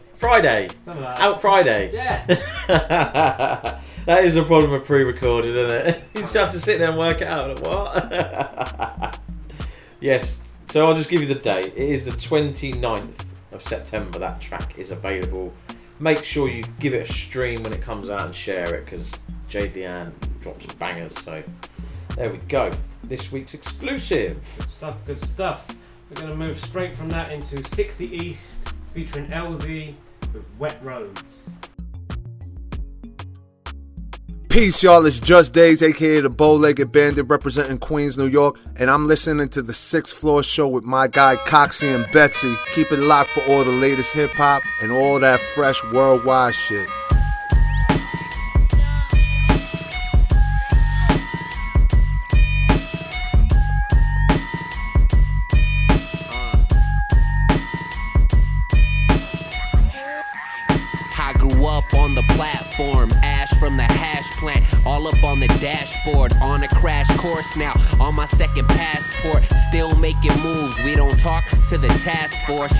Friday. 0.15 0.69
Something 0.81 1.03
like 1.03 1.15
that. 1.17 1.23
Out 1.23 1.41
Friday. 1.41 1.91
Yeah. 1.93 2.25
that 4.05 4.23
is 4.23 4.35
a 4.37 4.43
problem 4.43 4.71
with 4.71 4.85
pre-recorded, 4.85 5.55
isn't 5.55 5.87
it? 5.87 6.03
You 6.15 6.21
just 6.21 6.35
have 6.35 6.49
to 6.51 6.59
sit 6.59 6.79
there 6.79 6.89
and 6.89 6.97
work 6.97 7.21
it 7.21 7.27
out. 7.27 7.61
Like, 7.61 7.67
what? 7.67 9.19
yes. 9.99 10.39
So 10.71 10.87
I'll 10.87 10.95
just 10.95 11.09
give 11.09 11.21
you 11.21 11.27
the 11.27 11.35
date. 11.35 11.73
It 11.75 11.89
is 11.89 12.05
the 12.05 12.11
29th 12.11 13.30
of 13.51 13.61
September. 13.67 14.19
That 14.19 14.39
track 14.39 14.77
is 14.77 14.91
available. 14.91 15.51
Make 15.99 16.23
sure 16.23 16.49
you 16.49 16.63
give 16.79 16.93
it 16.93 17.09
a 17.09 17.13
stream 17.13 17.63
when 17.63 17.73
it 17.73 17.81
comes 17.81 18.09
out 18.09 18.21
and 18.21 18.33
share 18.33 18.73
it 18.75 18.85
because 18.85 19.11
Leanne 19.49 20.11
drops 20.41 20.65
bangers. 20.73 21.13
So 21.23 21.43
there 22.15 22.31
we 22.31 22.37
go. 22.37 22.71
This 23.03 23.31
week's 23.31 23.53
exclusive. 23.53 24.43
Good 24.57 24.69
stuff, 24.69 25.05
good 25.05 25.19
stuff. 25.19 25.67
We're 26.09 26.21
going 26.21 26.31
to 26.31 26.35
move 26.35 26.59
straight 26.59 26.95
from 26.95 27.09
that 27.09 27.31
into 27.31 27.63
60 27.63 28.05
East 28.05 28.73
featuring 28.93 29.27
Elzhi 29.27 29.95
with 30.33 30.43
Wet 30.59 30.85
Roads. 30.85 31.51
Peace, 34.51 34.83
y'all. 34.83 35.05
It's 35.05 35.21
Just 35.21 35.53
Days, 35.53 35.81
aka 35.81 36.19
the 36.19 36.29
Bow 36.29 36.55
Legged 36.55 36.91
Bandit, 36.91 37.25
representing 37.29 37.77
Queens, 37.77 38.17
New 38.17 38.27
York, 38.27 38.59
and 38.75 38.91
I'm 38.91 39.07
listening 39.07 39.47
to 39.47 39.61
the 39.61 39.71
Sixth 39.71 40.17
Floor 40.17 40.43
Show 40.43 40.67
with 40.67 40.83
my 40.83 41.07
guy 41.07 41.37
Coxie 41.37 41.95
and 41.95 42.05
Betsy. 42.11 42.53
Keep 42.73 42.91
it 42.91 42.99
locked 42.99 43.29
for 43.29 43.41
all 43.43 43.63
the 43.63 43.71
latest 43.71 44.11
hip 44.11 44.31
hop 44.33 44.61
and 44.81 44.91
all 44.91 45.21
that 45.21 45.39
fresh 45.39 45.81
worldwide 45.93 46.53
shit. 46.53 46.89
The 65.41 65.47
dashboard, 65.59 66.33
on 66.41 66.63
a 66.63 66.67
crash 66.67 67.07
course 67.17 67.57
now, 67.57 67.73
on 67.99 68.15
my 68.15 68.25
second 68.25 68.67
passport, 68.67 69.43
still 69.67 69.93
making 69.97 70.37
moves. 70.41 70.79
We 70.83 70.95
don't 70.95 71.19
talk 71.19 71.45
to 71.69 71.77
the 71.77 71.87
task 71.87 72.37
force. 72.45 72.79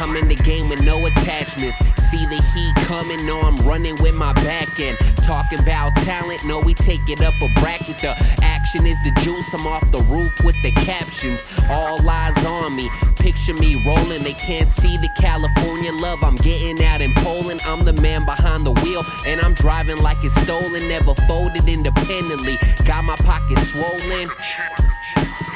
I'm 0.00 0.14
in 0.16 0.28
the 0.28 0.36
game 0.36 0.68
with 0.68 0.82
no 0.82 1.04
attachments. 1.06 1.78
See 2.10 2.24
the 2.26 2.40
heat 2.54 2.74
coming, 2.86 3.24
know 3.26 3.40
I'm 3.40 3.56
running 3.66 3.96
with 4.00 4.14
my 4.14 4.32
back 4.32 4.78
end. 4.80 4.96
Talking 5.24 5.58
about 5.58 5.96
talent, 5.96 6.44
no, 6.46 6.60
we 6.60 6.74
take 6.74 7.08
it 7.08 7.20
up 7.20 7.34
a 7.42 7.48
bracket. 7.60 7.98
The 7.98 8.14
action 8.42 8.86
is 8.86 8.96
the 9.04 9.10
juice, 9.20 9.52
I'm 9.54 9.66
off 9.66 9.90
the 9.90 10.00
roof 10.02 10.32
with 10.44 10.56
the 10.62 10.72
captions. 10.72 11.44
All 11.70 11.98
eyes 12.08 12.44
on 12.44 12.76
me, 12.76 12.88
picture 13.16 13.54
me 13.54 13.82
rolling. 13.84 14.22
They 14.22 14.34
can't 14.34 14.70
see 14.70 14.96
the 14.96 15.10
California 15.18 15.92
love 15.92 16.22
I'm 16.22 16.36
getting 16.36 16.82
out 16.84 17.00
in 17.00 17.12
Poland. 17.14 17.60
I'm 17.64 17.84
the 17.84 17.94
man 17.94 18.24
behind 18.24 18.66
the 18.66 18.72
wheel, 18.82 19.04
and 19.26 19.40
I'm 19.40 19.54
driving 19.54 20.00
like 20.02 20.18
it's 20.22 20.34
stolen. 20.42 20.88
Never 20.88 21.14
folded 21.26 21.68
independently, 21.68 22.56
got 22.84 23.04
my 23.04 23.16
pockets 23.16 23.72
swollen. 23.72 24.28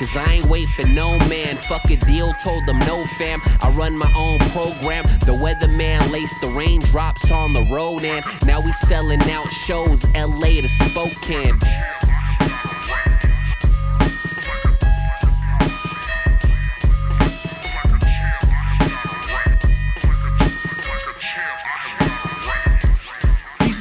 Cause 0.03 0.17
I 0.17 0.33
ain't 0.33 0.47
wait 0.47 0.69
for 0.71 0.85
no 0.89 1.17
man. 1.29 1.57
Fuck 1.57 1.89
a 1.89 1.95
deal, 1.95 2.33
told 2.43 2.67
them 2.67 2.81
no 2.81 3.05
fam. 3.19 3.41
I 3.61 3.71
run 3.71 3.97
my 3.97 4.13
own 4.17 4.41
program. 4.51 5.05
The 5.21 5.33
weatherman 5.33 6.11
laced 6.11 6.41
the 6.41 6.49
raindrops 6.49 7.31
on 7.31 7.53
the 7.53 7.63
road, 7.63 8.05
and 8.05 8.25
now 8.45 8.61
we 8.61 8.73
selling 8.73 9.23
out 9.31 9.53
shows 9.53 10.05
LA 10.13 10.61
to 10.61 10.69
Spokane. 10.69 11.57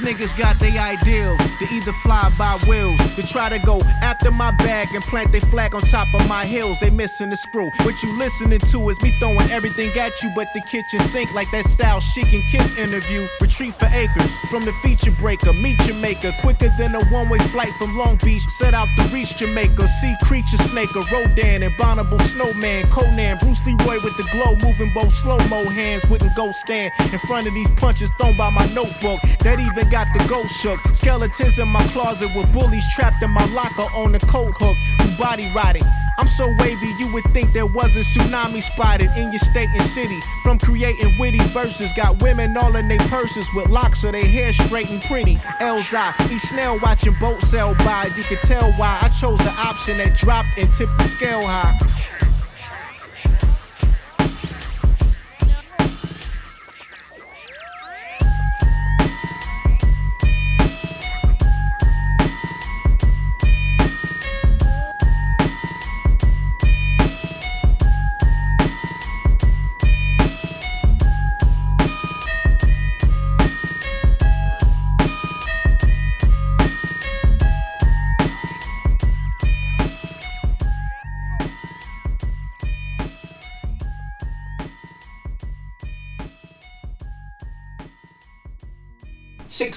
Niggas 0.02 0.38
got 0.38 0.60
their 0.60 0.78
ideals. 0.80 1.38
They 1.60 1.68
either 1.78 1.93
fly 2.04 2.32
by 2.38 2.58
wheels, 2.68 2.99
they 3.16 3.24
try 3.24 3.49
to 3.49 3.60
go 3.60 3.80
after 4.02 4.32
my 4.32 4.52
bag 4.52 4.89
and 4.93 5.04
plant 5.04 5.32
their 5.32 5.41
flag 5.41 5.76
on 5.76 5.82
top 5.82 6.08
of 6.14 6.28
my 6.28 6.45
hills. 6.45 6.80
They 6.80 6.89
missing 6.89 7.30
the 7.30 7.38
screw. 7.38 7.70
What 7.84 8.02
you 8.04 8.18
listening 8.18 8.60
to 8.60 8.89
is 8.89 9.02
me 9.02 9.12
throwing 9.20 9.49
everything 9.52 9.89
at 9.97 10.22
you, 10.22 10.32
but 10.36 10.47
the 10.54 10.62
kitchen 10.62 10.99
sink 11.02 11.34
like 11.34 11.49
that 11.52 11.66
style 11.66 11.99
chic 11.99 12.34
and 12.34 12.43
kiss 12.52 12.78
interview. 12.78 13.28
Retreat 13.39 13.76
for 13.76 13.88
acres 13.93 14.32
from 14.49 14.66
the 14.66 14.74
feature 14.84 15.12
breaker. 15.20 15.54
Meet 15.54 15.80
Jamaica 15.82 16.34
quicker 16.41 16.70
than 16.78 16.95
a 16.95 17.04
one 17.06 17.30
way 17.30 17.39
flight 17.54 17.74
from 17.78 17.97
Long 17.97 18.18
Beach. 18.24 18.43
Set 18.49 18.74
out 18.74 18.88
to 18.97 19.04
reach 19.14 19.38
Jamaica. 19.38 19.88
See 19.88 20.16
creature 20.24 20.58
snake, 20.58 20.89
a 20.95 21.02
Rodan, 21.14 21.64
abominable 21.64 22.20
snowman, 22.20 22.89
Conan, 22.89 23.38
Bruce 23.38 23.64
Leroy 23.66 24.02
with 24.04 24.18
the 24.18 24.28
glow, 24.32 24.56
moving 24.68 24.91
both 24.93 25.12
slow 25.12 25.38
mo 25.49 25.64
hands. 25.70 26.06
Wouldn't 26.10 26.36
go 26.36 26.52
stand 26.52 26.91
in 27.14 27.20
front 27.20 27.47
of 27.47 27.54
these 27.54 27.70
punches 27.78 28.10
thrown 28.20 28.36
by 28.36 28.49
my 28.49 28.66
notebook. 28.74 29.22
That 29.43 29.60
even 29.60 29.91
got 29.92 30.08
the 30.14 30.26
ghost 30.30 30.56
shook. 30.56 30.80
Skeletons 30.96 31.60
in 31.60 31.68
my 31.68 31.84
closet 31.88 32.32
with 32.34 32.52
bullies 32.54 32.86
trapped 32.96 33.22
in 33.22 33.30
my 33.30 33.46
locker 33.54 33.89
on 33.94 34.14
the 34.14 34.20
coat 34.20 34.54
hook. 34.56 34.78
Who 35.02 35.18
body 35.18 35.52
rotted. 35.54 35.84
I'm 36.18 36.28
so 36.28 36.48
wavy, 36.60 36.94
you 36.98 37.12
would 37.14 37.26
think 37.34 37.52
there 37.52 37.66
was 37.66 37.96
a 37.96 38.00
tsunami 38.00 38.62
spotted 38.62 39.10
in 39.18 39.32
your 39.32 39.39
state 39.39 39.70
and 39.74 39.84
city. 39.84 40.20
From 40.44 40.60
creating 40.60 41.12
witty 41.20 41.39
verses, 41.50 41.92
got 41.94 42.22
women 42.22 42.56
all 42.56 42.76
in 42.76 42.88
their 42.88 43.00
purses 43.10 43.46
with 43.54 43.68
locks 43.70 44.02
so 44.02 44.12
their 44.12 44.26
hair 44.26 44.54
straight 44.54 44.89
and 44.89 45.02
pretty. 45.02 45.36
Elzhi, 45.60 46.32
eat 46.32 46.39
snail 46.39 46.80
watching 46.82 47.16
boats 47.20 47.50
sail 47.50 47.76
by. 47.76 48.10
You 48.16 48.24
can 48.24 48.38
tell 48.38 48.72
why 48.74 49.00
I 49.02 49.10
chose 49.10 49.39
the 49.39 49.52
option 49.58 49.98
that 49.98 50.16
dropped 50.16 50.58
and 50.58 50.72
tipped 50.74 50.98
the 50.98 51.04
scale 51.04 51.42
high. 51.42 51.78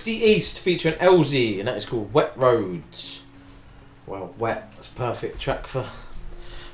Sixty 0.05 0.23
East 0.23 0.59
featuring 0.59 0.97
Elzhi, 0.97 1.61
and 1.61 1.67
that 1.67 1.79
is 1.79 1.87
called 1.87 2.13
Wet 2.13 2.37
Roads. 2.37 3.23
Well, 4.07 4.35
wet. 4.37 4.71
That's 4.75 4.89
a 4.89 4.91
perfect 4.91 5.41
track 5.41 5.67
for 5.67 5.87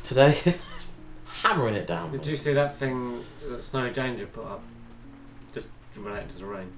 today. 0.03 0.57
Hammering 1.45 1.77
it 1.77 1.87
down. 1.87 2.11
Did 2.11 2.27
you 2.27 2.35
see 2.35 2.53
that 2.55 2.75
thing 2.75 3.25
that 3.47 3.63
Snow 3.63 3.89
Danger 3.89 4.27
put 4.27 4.47
up? 4.47 4.65
Just 5.55 5.71
related 6.01 6.31
to 6.31 6.39
the 6.39 6.45
rain. 6.45 6.73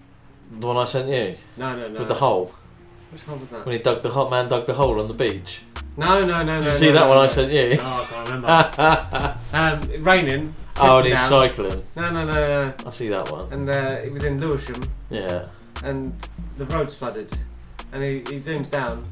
The 0.61 0.67
one 0.67 0.77
I 0.77 0.85
sent 0.85 1.09
you. 1.09 1.37
No, 1.57 1.75
no, 1.75 1.89
no. 1.89 2.01
With 2.01 2.09
the 2.09 2.17
hole. 2.17 2.53
Which 3.13 3.23
hole 3.23 3.39
was 3.39 3.49
that? 3.49 3.65
When 3.65 3.75
he 3.75 3.79
dug 3.83 4.03
the 4.03 4.11
hot 4.11 4.29
man 4.31 4.51
dug 4.51 4.67
the 4.67 4.75
hole 4.75 5.01
on 5.01 5.09
the 5.09 5.15
beach. 5.15 5.63
No, 5.97 6.21
no, 6.21 6.43
no, 6.43 6.59
Did 6.59 6.65
no. 6.67 6.71
you 6.71 6.77
see 6.77 6.87
no, 6.89 6.93
that 6.93 7.01
no, 7.01 7.09
one 7.09 7.17
no. 7.17 7.23
I 7.23 7.27
sent 7.29 7.51
you? 7.51 7.79
Oh, 7.81 8.03
I 8.03 8.05
can't 8.05 8.29
remember. 8.29 9.39
um, 9.97 10.05
raining. 10.05 10.55
Oh, 10.77 10.99
and 10.99 11.07
he's 11.07 11.17
down. 11.17 11.29
cycling. 11.31 11.83
No, 11.97 12.11
no, 12.11 12.27
no, 12.27 12.33
no. 12.35 12.75
I 12.85 12.91
see 12.91 13.09
that 13.09 13.31
one. 13.33 13.51
And 13.51 13.71
uh, 13.71 14.03
it 14.05 14.13
was 14.13 14.25
in 14.25 14.39
Lewisham. 14.39 14.83
Yeah. 15.09 15.47
And 15.83 16.15
the 16.57 16.67
road's 16.67 16.95
flooded. 16.95 17.33
And 17.93 18.03
he, 18.03 18.19
he 18.21 18.39
zooms 18.39 18.71
down. 18.71 19.07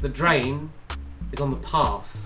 The 0.00 0.08
drain 0.08 0.70
is 1.32 1.40
on 1.40 1.50
the 1.50 1.56
path. 1.58 2.16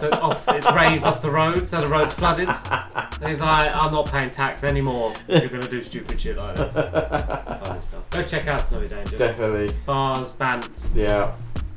So 0.00 0.06
it's 0.08 0.16
off. 0.16 0.48
It's 0.48 0.70
raised 0.74 1.04
off 1.04 1.20
the 1.22 1.30
road, 1.30 1.68
so 1.68 1.80
the 1.80 1.88
road's 1.88 2.12
flooded. 2.12 2.48
And 2.48 3.28
he's 3.28 3.40
like, 3.40 3.74
"I'm 3.74 3.92
not 3.92 4.06
paying 4.10 4.30
tax 4.30 4.64
anymore. 4.64 5.14
You're 5.28 5.48
gonna 5.48 5.68
do 5.68 5.82
stupid 5.82 6.20
shit 6.20 6.36
like 6.36 6.56
this." 6.56 6.72
Funny 6.72 7.80
stuff. 7.80 8.10
Go 8.10 8.22
check 8.24 8.46
out 8.48 8.64
Snowy 8.64 8.88
Danger. 8.88 9.16
Definitely. 9.16 9.74
Bars, 9.86 10.32
bants, 10.32 10.94
Yeah. 10.96 11.32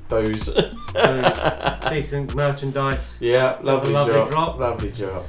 Booze. 0.07 0.49
booze, 0.49 1.89
decent 1.89 2.35
merchandise. 2.35 3.17
Yeah, 3.21 3.57
lovely, 3.61 3.93
lovely 3.93 4.13
job. 4.13 4.29
drop. 4.29 4.59
Lovely 4.59 4.91
job. 4.91 5.23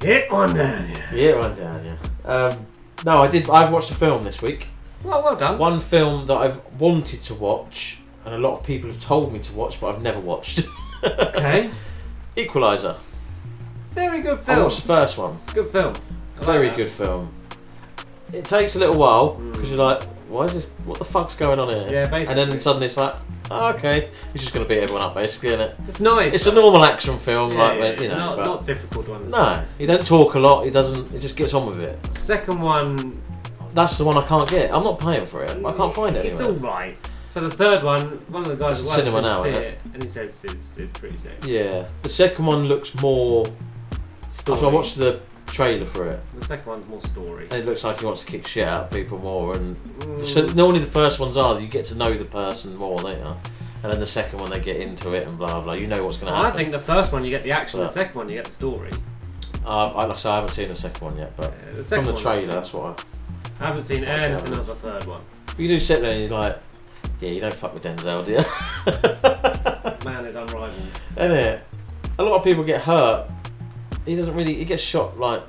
Hit 0.00 0.30
one 0.30 0.54
down, 0.54 0.88
yeah. 0.88 1.14
Yeah, 1.14 1.38
one 1.38 1.54
down, 1.54 1.84
yeah. 1.84 2.30
Um, 2.30 2.64
no, 3.04 3.22
I 3.22 3.28
did. 3.30 3.48
I've 3.50 3.70
watched 3.72 3.90
a 3.90 3.94
film 3.94 4.22
this 4.24 4.40
week. 4.40 4.68
Well, 5.04 5.22
well 5.22 5.36
done. 5.36 5.58
One 5.58 5.80
film 5.80 6.26
that 6.26 6.34
I've 6.34 6.60
wanted 6.80 7.22
to 7.24 7.34
watch, 7.34 7.98
and 8.24 8.34
a 8.34 8.38
lot 8.38 8.58
of 8.58 8.64
people 8.64 8.90
have 8.90 9.00
told 9.00 9.32
me 9.32 9.38
to 9.40 9.52
watch, 9.52 9.80
but 9.80 9.94
I've 9.94 10.02
never 10.02 10.20
watched. 10.20 10.66
Okay. 11.04 11.70
Equalizer. 12.36 12.96
Very 13.90 14.22
good 14.22 14.40
film. 14.40 14.58
I 14.58 14.62
watched 14.62 14.80
the 14.80 14.86
first 14.86 15.18
one. 15.18 15.38
Good 15.52 15.68
film. 15.68 15.94
I 16.40 16.44
Very 16.44 16.70
good 16.70 16.90
film. 16.90 17.32
It 18.32 18.44
takes 18.44 18.74
a 18.74 18.78
little 18.78 18.98
while 18.98 19.34
because 19.34 19.68
hmm. 19.68 19.76
you're 19.76 19.84
like, 19.84 20.02
why 20.28 20.46
is 20.46 20.54
this? 20.54 20.64
What 20.84 20.98
the 20.98 21.04
fuck's 21.04 21.36
going 21.36 21.58
on 21.60 21.68
here? 21.68 21.88
Yeah, 21.90 22.06
basically. 22.08 22.42
And 22.42 22.52
then 22.52 22.58
suddenly 22.58 22.86
it's 22.86 22.96
like, 22.96 23.14
oh, 23.50 23.68
okay, 23.74 24.10
he's 24.32 24.42
just 24.42 24.54
going 24.54 24.66
to 24.66 24.68
beat 24.68 24.80
everyone 24.80 25.04
up, 25.04 25.14
basically, 25.14 25.50
isn't 25.50 25.60
it? 25.60 25.76
It's 25.86 26.00
nice. 26.00 26.34
It's 26.34 26.46
a 26.46 26.54
normal 26.54 26.84
action 26.84 27.18
film, 27.18 27.52
Yeah, 27.52 27.58
like 27.62 27.74
yeah, 27.74 27.80
when- 27.80 28.02
you 28.02 28.08
know. 28.08 28.16
not, 28.16 28.36
but- 28.36 28.44
not 28.46 28.66
difficult 28.66 29.06
to 29.06 29.28
no, 29.28 29.64
he 29.78 29.86
don't 29.86 30.06
talk 30.06 30.34
a 30.34 30.38
lot. 30.40 30.64
He 30.64 30.70
doesn't. 30.70 31.12
He 31.12 31.18
just 31.18 31.36
gets 31.36 31.54
on 31.54 31.66
with 31.66 31.80
it. 31.80 32.12
Second 32.12 32.60
one, 32.60 33.22
That's 33.74 33.98
the 33.98 34.04
one 34.04 34.16
I 34.16 34.24
can't 34.26 34.48
get. 34.48 34.72
I'm 34.72 34.84
not 34.84 34.98
paying 34.98 35.26
for 35.26 35.42
it. 35.44 35.50
I 35.50 35.72
can't 35.72 35.94
find 35.94 36.14
it 36.16 36.24
it's 36.26 36.40
anywhere. 36.40 36.70
all 36.70 36.74
right. 36.76 36.96
For 37.32 37.40
the 37.40 37.50
third 37.50 37.82
one, 37.82 38.02
one 38.28 38.42
of 38.42 38.48
the 38.48 38.54
guys 38.56 38.80
at 38.80 38.86
work 38.86 38.94
cinema 38.94 39.14
went 39.14 39.26
now, 39.26 39.42
see 39.42 39.48
isn't 39.50 39.62
it, 39.62 39.66
it? 39.66 39.80
and 39.94 40.02
he 40.02 40.08
says 40.08 40.40
it's, 40.44 40.78
it's 40.78 40.92
pretty 40.92 41.16
sick. 41.16 41.32
Yeah, 41.44 41.84
the 42.02 42.08
second 42.08 42.46
one 42.46 42.66
looks 42.66 42.94
more. 43.02 43.44
Story. 44.28 44.60
I 44.60 44.66
watched 44.68 44.96
the 44.96 45.20
trailer 45.46 45.86
for 45.86 46.08
it, 46.08 46.20
The 46.38 46.44
second 46.46 46.66
one's 46.66 46.86
more 46.88 47.00
story. 47.00 47.44
and 47.50 47.54
it 47.54 47.66
looks 47.66 47.84
like 47.84 48.00
he 48.00 48.06
wants 48.06 48.20
to 48.22 48.26
kick 48.26 48.46
shit 48.46 48.66
out 48.66 48.84
of 48.84 48.90
people 48.90 49.18
more. 49.18 49.54
And 49.54 49.76
Mm. 50.00 50.18
so 50.20 50.46
normally 50.54 50.80
the 50.80 50.90
first 50.90 51.18
ones 51.20 51.36
are 51.36 51.60
you 51.60 51.68
get 51.68 51.84
to 51.86 51.94
know 51.96 52.14
the 52.16 52.24
person 52.24 52.76
more, 52.76 52.98
don't? 52.98 53.16
And 53.82 53.92
then 53.92 54.00
the 54.00 54.06
second 54.06 54.40
one 54.40 54.50
they 54.50 54.60
get 54.60 54.76
into 54.76 55.12
it 55.12 55.26
and 55.26 55.36
blah 55.36 55.60
blah. 55.60 55.74
You 55.74 55.86
know 55.86 56.04
what's 56.04 56.16
going 56.16 56.32
to 56.32 56.36
happen. 56.36 56.42
I 56.42 56.46
happen. 56.50 56.58
think 56.58 56.72
the 56.72 56.92
first 56.92 57.12
one 57.12 57.24
you 57.24 57.30
get 57.30 57.42
the 57.44 57.52
action, 57.52 57.80
the 57.80 57.88
second 57.88 58.16
one 58.16 58.28
you 58.28 58.36
get 58.36 58.46
the 58.46 58.52
story. 58.52 58.90
Uh, 59.64 59.88
I, 59.92 60.04
like 60.06 60.10
I 60.10 60.16
say, 60.16 60.30
I 60.30 60.34
haven't 60.36 60.52
seen 60.52 60.68
the 60.68 60.74
second 60.74 61.02
one 61.04 61.16
yet, 61.18 61.36
but 61.36 61.52
the 61.74 61.84
from 61.84 62.04
the 62.04 62.12
one 62.12 62.20
trailer, 62.22 62.46
that's 62.46 62.72
what 62.72 63.00
I 63.00 63.02
haven't 63.58 63.82
seen 63.82 64.04
anything 64.04 64.56
of 64.56 64.66
the 64.66 64.74
third 64.74 65.04
one. 65.06 65.22
You 65.56 65.68
do 65.68 65.78
sit 65.78 66.00
there 66.00 66.12
and 66.12 66.20
you're 66.28 66.38
like, 66.38 66.58
yeah, 67.20 67.30
you 67.30 67.40
don't 67.40 67.54
fuck 67.54 67.74
with 67.74 67.82
Denzel, 67.84 68.24
do 68.24 68.32
you? 68.32 70.04
Man 70.04 70.26
is 70.26 70.34
unrivaled. 70.34 70.72
Isn't 71.16 71.32
it? 71.32 71.64
A 72.18 72.22
lot 72.22 72.36
of 72.38 72.44
people 72.44 72.64
get 72.64 72.82
hurt. 72.82 73.30
He 74.04 74.16
doesn't 74.16 74.34
really. 74.34 74.54
He 74.54 74.64
gets 74.64 74.82
shot 74.82 75.18
like 75.18 75.42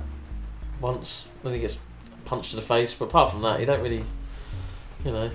once, 0.80 1.26
then 1.42 1.52
he 1.52 1.58
gets 1.58 1.78
punched 2.24 2.50
to 2.50 2.56
the 2.56 2.62
face. 2.62 2.94
But 2.94 3.06
apart 3.06 3.30
from 3.30 3.42
that, 3.42 3.60
he 3.60 3.66
don't 3.66 3.82
really, 3.82 4.02
you 5.04 5.12
know, 5.12 5.28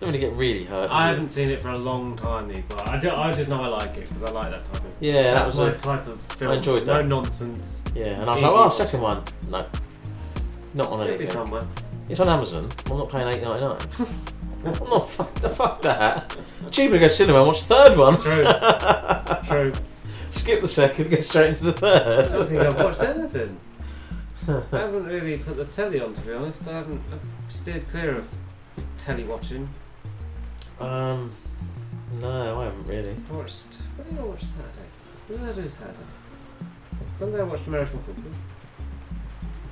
don't 0.00 0.08
really 0.10 0.18
get 0.18 0.32
really 0.32 0.64
hurt. 0.64 0.90
I 0.90 1.08
haven't 1.08 1.28
seen 1.28 1.48
it 1.48 1.62
for 1.62 1.70
a 1.70 1.78
long 1.78 2.16
time, 2.16 2.48
Nick, 2.48 2.68
but 2.68 2.86
I, 2.86 2.98
do, 2.98 3.10
I 3.10 3.32
just 3.32 3.48
know 3.48 3.62
I 3.62 3.68
like 3.68 3.96
it 3.96 4.06
because 4.08 4.22
I 4.22 4.30
like 4.30 4.50
that 4.50 4.64
type 4.66 4.84
of. 4.84 4.90
Yeah, 5.00 5.34
that 5.34 5.46
was 5.46 5.56
my 5.56 5.68
a- 5.68 5.78
type 5.78 6.06
of 6.06 6.20
film. 6.20 6.52
I 6.52 6.56
enjoyed 6.56 6.84
that. 6.86 7.06
No 7.06 7.20
nonsense. 7.20 7.82
Yeah, 7.94 8.20
and 8.20 8.24
I 8.24 8.34
was 8.34 8.36
Easy 8.36 8.46
like, 8.46 8.54
oh, 8.54 8.68
second 8.68 9.00
one. 9.00 9.24
No, 9.48 9.66
not 10.76 10.90
on 10.92 10.98
Maybe 11.00 11.14
anything. 11.14 11.26
somewhere. 11.28 11.66
It's 12.08 12.20
on 12.20 12.28
Amazon. 12.28 12.70
I'm 12.90 12.98
not 12.98 13.08
paying 13.10 13.26
eight 13.28 13.42
ninety 13.42 13.60
nine. 13.64 13.78
I'm 14.64 14.88
not 14.90 15.08
fuck 15.10 15.34
the 15.36 15.48
fuck 15.48 15.80
that. 15.82 16.36
Cheaper 16.70 16.94
to 16.94 16.98
go 17.00 17.08
cinema 17.08 17.38
and 17.38 17.46
watch 17.48 17.64
the 17.64 17.74
third 17.74 17.96
one. 17.98 18.16
True. 18.20 18.44
True. 19.48 19.72
Skip 20.30 20.60
the 20.60 20.68
second, 20.68 21.10
go 21.10 21.20
straight 21.20 21.48
into 21.50 21.64
the 21.64 21.72
third. 21.72 22.26
I 22.26 22.28
don't 22.32 22.46
think 22.46 22.60
I've 22.60 22.80
watched 22.80 23.00
anything. 23.02 23.58
I 24.48 24.78
haven't 24.78 25.04
really 25.06 25.38
put 25.38 25.56
the 25.56 25.64
telly 25.64 26.00
on, 26.00 26.14
to 26.14 26.20
be 26.20 26.32
honest. 26.32 26.68
I 26.68 26.74
haven't 26.74 27.00
I've 27.12 27.52
steered 27.52 27.88
clear 27.88 28.14
of 28.16 28.28
telly 28.98 29.24
watching. 29.24 29.68
Um, 30.78 31.32
no, 32.20 32.60
I 32.60 32.64
haven't 32.64 32.84
really. 32.84 33.16
I 33.30 33.34
watched. 33.34 33.76
What 33.96 34.08
did 34.10 34.18
I 34.18 34.22
watch 34.22 34.42
Saturday? 34.44 34.86
What 35.28 35.40
did 35.40 35.48
I 35.48 35.52
do 35.52 35.68
Saturday? 35.68 36.04
Sunday 37.14 37.40
I 37.40 37.44
watched 37.44 37.66
American 37.66 37.98
football. 38.02 38.32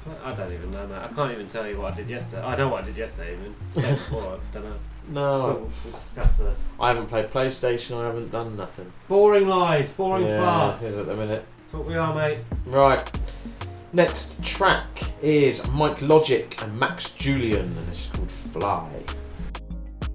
I- 0.07 0.30
I 0.30 0.34
don't 0.34 0.52
even 0.52 0.70
know, 0.70 0.86
mate. 0.86 0.98
I 0.98 1.09
can't 1.09 1.30
even 1.30 1.46
tell 1.48 1.66
you 1.66 1.80
what 1.80 1.92
I 1.92 1.96
did 1.96 2.09
yesterday. 2.09 2.42
I 2.42 2.57
know 2.57 2.68
what 2.68 2.82
I 2.82 2.86
did 2.86 2.96
yesterday, 2.96 3.34
even. 3.34 3.55
Before, 3.94 4.34
I 4.34 4.38
don't 4.52 4.64
know. 4.64 4.76
No, 5.09 5.38
We'll, 5.46 5.70
we'll 5.84 5.92
discuss 5.94 6.38
the 6.38 6.55
I 6.80 6.88
haven't 6.88 7.07
played 7.09 7.30
PlayStation. 7.30 8.00
I 8.00 8.07
haven't 8.07 8.30
done 8.30 8.57
nothing. 8.57 8.90
boring 9.09 9.46
life, 9.48 9.94
boring 9.96 10.26
yeah, 10.26 10.38
farts. 10.40 10.82
it 10.82 10.86
is 10.86 10.98
at 11.00 11.07
the 11.07 11.14
minute. 11.16 11.44
That's 11.59 11.72
what 11.74 11.84
we 11.86 11.94
are, 11.94 12.14
mate. 12.14 12.38
Right. 12.66 13.11
Next 13.92 14.42
track 14.42 14.86
is 15.22 15.59
Mic 15.68 15.98
Logik 15.98 16.62
and 16.62 16.78
Max 16.78 17.11
Julian, 17.11 17.61
and 17.66 17.86
this 17.88 18.07
is 18.07 18.11
called 18.12 18.30
Fly. 18.30 18.88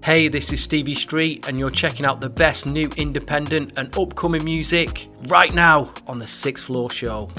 Hey, 0.04 0.28
this 0.28 0.52
is 0.52 0.62
Stevie 0.64 0.96
Street, 0.96 1.48
and 1.48 1.60
you're 1.60 1.70
checking 1.70 2.06
out 2.06 2.20
the 2.20 2.30
best 2.30 2.66
new 2.66 2.90
independent 2.98 3.74
and 3.78 3.96
upcoming 3.98 4.44
music 4.44 5.08
right 5.28 5.54
now 5.54 5.94
on 6.08 6.18
the 6.20 6.28
Sixth 6.28 6.66
Floor 6.66 6.90
Show. 6.90 7.30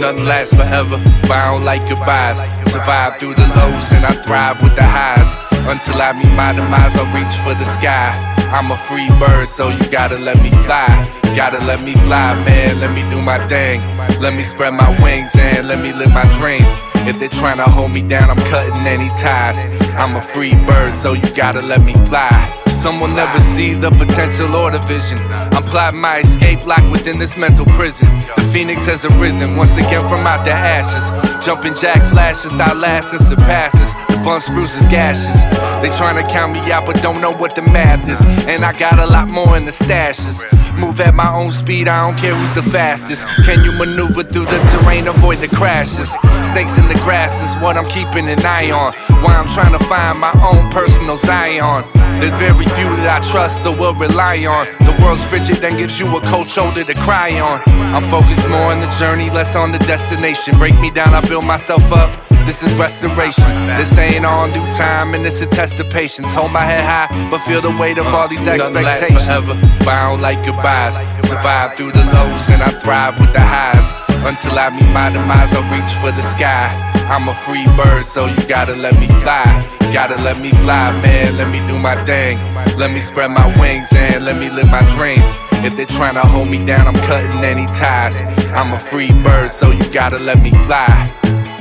Nothing 0.00 0.24
lasts 0.24 0.54
forever, 0.54 0.96
but 1.28 1.32
I 1.32 1.52
don't 1.52 1.62
like 1.62 1.86
goodbyes. 1.86 2.38
Survive 2.72 3.18
through 3.18 3.34
the 3.34 3.46
lows 3.54 3.92
and 3.92 4.06
I 4.06 4.12
thrive 4.24 4.62
with 4.62 4.74
the 4.74 4.82
highs. 4.82 5.28
Until 5.68 6.00
I 6.00 6.14
meet 6.14 6.32
my 6.34 6.54
demise, 6.54 6.96
I'll 6.96 7.04
reach 7.14 7.36
for 7.44 7.52
the 7.52 7.66
sky. 7.66 8.16
I'm 8.50 8.70
a 8.70 8.78
free 8.78 9.10
bird, 9.20 9.46
so 9.46 9.68
you 9.68 9.78
gotta 9.90 10.16
let 10.16 10.40
me 10.42 10.50
fly. 10.64 10.88
Gotta 11.36 11.62
let 11.64 11.82
me 11.82 11.92
fly, 11.92 12.34
man, 12.44 12.80
let 12.80 12.94
me 12.94 13.06
do 13.10 13.20
my 13.20 13.46
thing. 13.46 13.82
Let 14.20 14.32
me 14.32 14.42
spread 14.42 14.72
my 14.72 14.90
wings 15.02 15.36
and 15.36 15.68
let 15.68 15.78
me 15.80 15.92
live 15.92 16.10
my 16.12 16.24
dreams. 16.38 16.72
If 17.06 17.18
they're 17.18 17.28
trying 17.28 17.58
to 17.58 17.64
hold 17.64 17.92
me 17.92 18.00
down, 18.00 18.30
I'm 18.30 18.42
cutting 18.48 18.86
any 18.86 19.10
ties. 19.20 19.66
I'm 19.96 20.16
a 20.16 20.22
free 20.22 20.54
bird, 20.64 20.94
so 20.94 21.12
you 21.12 21.34
gotta 21.34 21.60
let 21.60 21.82
me 21.84 21.92
fly. 22.06 22.59
Someone 22.80 23.14
never 23.14 23.40
see 23.40 23.74
the 23.74 23.90
potential 23.90 24.56
or 24.56 24.70
the 24.70 24.78
vision. 24.78 25.18
I'm 25.52 25.62
plotting 25.64 26.00
my 26.00 26.20
escape 26.20 26.64
locked 26.64 26.90
within 26.90 27.18
this 27.18 27.36
mental 27.36 27.66
prison. 27.66 28.08
The 28.36 28.48
phoenix 28.50 28.86
has 28.86 29.04
arisen 29.04 29.54
once 29.54 29.76
again 29.76 30.08
from 30.08 30.26
out 30.26 30.46
the 30.46 30.52
ashes. 30.52 31.10
Jumping 31.44 31.74
jack 31.74 32.00
flashes, 32.10 32.56
not 32.56 32.78
lasting 32.78 33.18
surpasses. 33.18 33.92
The 34.08 34.22
bumps, 34.24 34.48
bruises, 34.48 34.86
gashes. 34.86 35.44
They 35.80 35.88
tryna 35.88 36.28
count 36.28 36.52
me 36.52 36.60
out, 36.70 36.84
but 36.84 37.00
don't 37.02 37.20
know 37.20 37.32
what 37.32 37.54
the 37.54 37.62
math 37.62 38.08
is. 38.08 38.20
And 38.46 38.64
I 38.64 38.72
got 38.72 38.98
a 38.98 39.06
lot 39.06 39.28
more 39.28 39.56
in 39.56 39.64
the 39.64 39.70
stashes. 39.70 40.44
Move 40.78 41.00
at 41.00 41.14
my 41.14 41.32
own 41.32 41.50
speed, 41.50 41.88
I 41.88 42.06
don't 42.06 42.18
care 42.18 42.34
who's 42.34 42.52
the 42.52 42.62
fastest. 42.70 43.26
Can 43.44 43.64
you 43.64 43.72
maneuver 43.72 44.22
through 44.22 44.46
the 44.46 44.58
terrain, 44.70 45.08
avoid 45.08 45.38
the 45.38 45.48
crashes? 45.48 46.10
Snakes 46.42 46.78
in 46.78 46.88
the 46.88 47.00
grass 47.02 47.32
is 47.42 47.62
what 47.62 47.76
I'm 47.76 47.88
keeping 47.88 48.28
an 48.28 48.44
eye 48.44 48.70
on. 48.70 48.92
Why 49.22 49.36
I'm 49.36 49.48
trying 49.48 49.76
to 49.76 49.84
find 49.84 50.18
my 50.18 50.32
own 50.42 50.70
personal 50.70 51.16
Zion. 51.16 51.84
There's 52.20 52.36
very 52.36 52.66
few 52.76 52.90
that 53.00 53.22
I 53.22 53.30
trust 53.30 53.64
or 53.66 53.74
will 53.74 53.94
rely 53.94 54.44
on. 54.46 54.66
The 54.84 54.96
world's 55.02 55.24
frigid, 55.24 55.56
then 55.56 55.76
gives 55.76 55.98
you 55.98 56.06
a 56.16 56.20
cold 56.28 56.46
shoulder 56.46 56.84
to 56.84 56.94
cry 56.94 57.40
on. 57.40 57.62
I'm 57.94 58.04
focused 58.10 58.48
more 58.48 58.72
on 58.72 58.80
the 58.80 58.90
journey, 58.98 59.30
less 59.30 59.56
on 59.56 59.72
the 59.72 59.78
destination. 59.80 60.58
Break 60.58 60.78
me 60.78 60.90
down, 60.90 61.14
I 61.14 61.20
build 61.26 61.44
myself 61.44 61.90
up. 61.92 62.10
This 62.46 62.62
is 62.62 62.74
restoration. 62.74 63.44
This 63.76 63.96
ain't 63.96 64.24
all 64.24 64.50
due 64.50 64.66
time, 64.72 65.14
and 65.14 65.24
it's 65.24 65.40
a 65.40 65.46
test 65.46 65.69
of 65.78 65.88
patience. 65.90 66.34
Hold 66.34 66.52
my 66.52 66.64
head 66.64 66.84
high, 66.84 67.30
but 67.30 67.38
feel 67.40 67.60
the 67.60 67.70
weight 67.76 67.98
of 67.98 68.06
uh, 68.06 68.16
all 68.16 68.28
these 68.28 68.44
Nothing 68.46 68.82
lasts 68.82 69.10
expectations. 69.10 69.46
forever, 69.46 69.76
but 69.84 70.20
like 70.20 70.44
goodbyes. 70.44 70.96
Survive 71.28 71.76
through 71.76 71.92
the 71.92 72.04
lows 72.04 72.48
and 72.50 72.62
I 72.62 72.68
thrive 72.68 73.20
with 73.20 73.32
the 73.32 73.40
highs. 73.40 73.86
Until 74.26 74.58
I 74.58 74.68
meet 74.70 74.90
my 74.92 75.08
demise, 75.10 75.52
I'll 75.54 75.64
reach 75.72 75.92
for 76.02 76.10
the 76.10 76.22
sky. 76.22 76.68
I'm 77.08 77.28
a 77.28 77.34
free 77.34 77.66
bird, 77.76 78.04
so 78.04 78.26
you 78.26 78.36
gotta 78.48 78.74
let 78.74 78.98
me 78.98 79.08
fly. 79.22 79.44
Gotta 79.92 80.16
let 80.22 80.40
me 80.40 80.50
fly, 80.62 80.92
man. 81.00 81.36
Let 81.36 81.48
me 81.50 81.64
do 81.66 81.78
my 81.78 81.96
thing. 82.04 82.38
Let 82.76 82.92
me 82.92 83.00
spread 83.00 83.30
my 83.30 83.46
wings 83.58 83.88
and 83.92 84.24
let 84.24 84.36
me 84.36 84.50
live 84.50 84.68
my 84.68 84.82
dreams. 84.94 85.34
If 85.64 85.76
they're 85.76 85.86
trying 85.86 86.14
to 86.14 86.22
hold 86.22 86.48
me 86.48 86.64
down, 86.64 86.86
I'm 86.86 86.94
cutting 87.06 87.42
any 87.44 87.66
ties. 87.66 88.22
I'm 88.52 88.72
a 88.72 88.78
free 88.78 89.12
bird, 89.12 89.50
so 89.50 89.70
you 89.70 89.82
gotta 89.92 90.18
let 90.18 90.40
me 90.40 90.50
fly. 90.64 91.10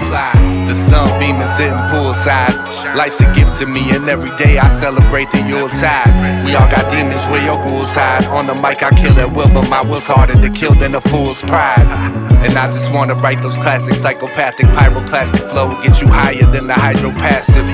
Fly. 0.10 0.34
The 0.66 0.74
sun 0.74 1.08
beaming 1.20 1.46
sitting 1.46 1.78
poolside. 1.94 2.58
Life's 2.96 3.22
a 3.22 3.32
gift 3.34 3.60
to 3.60 3.68
me, 3.68 3.92
and 3.96 4.10
every 4.10 4.36
day 4.38 4.58
I 4.58 4.68
celebrate 4.68 5.30
the 5.30 5.38
Yuletide. 5.48 6.44
We 6.44 6.56
all 6.56 6.68
got 6.68 6.90
demons 6.90 7.24
where 7.26 7.46
your 7.46 7.62
ghouls 7.62 7.94
hide. 7.94 8.26
On 8.34 8.48
the 8.48 8.56
mic, 8.56 8.82
I 8.82 8.90
kill 8.90 9.20
at 9.20 9.32
will, 9.32 9.54
but 9.54 9.70
my 9.70 9.82
will's 9.84 10.08
harder 10.08 10.34
to 10.34 10.50
kill 10.50 10.74
than 10.74 10.96
a 10.96 11.02
fool's 11.02 11.44
pride. 11.44 11.88
And 12.44 12.58
I 12.58 12.66
just 12.72 12.92
wanna 12.92 13.14
write 13.14 13.44
those 13.44 13.56
classic 13.58 13.94
psychopathic 13.94 14.66
pyroclastic 14.78 15.48
flow, 15.52 15.80
get 15.84 16.02
you 16.02 16.08
higher 16.08 16.50
than 16.52 16.66
the 16.66 16.74
hydropassive. 16.74 17.68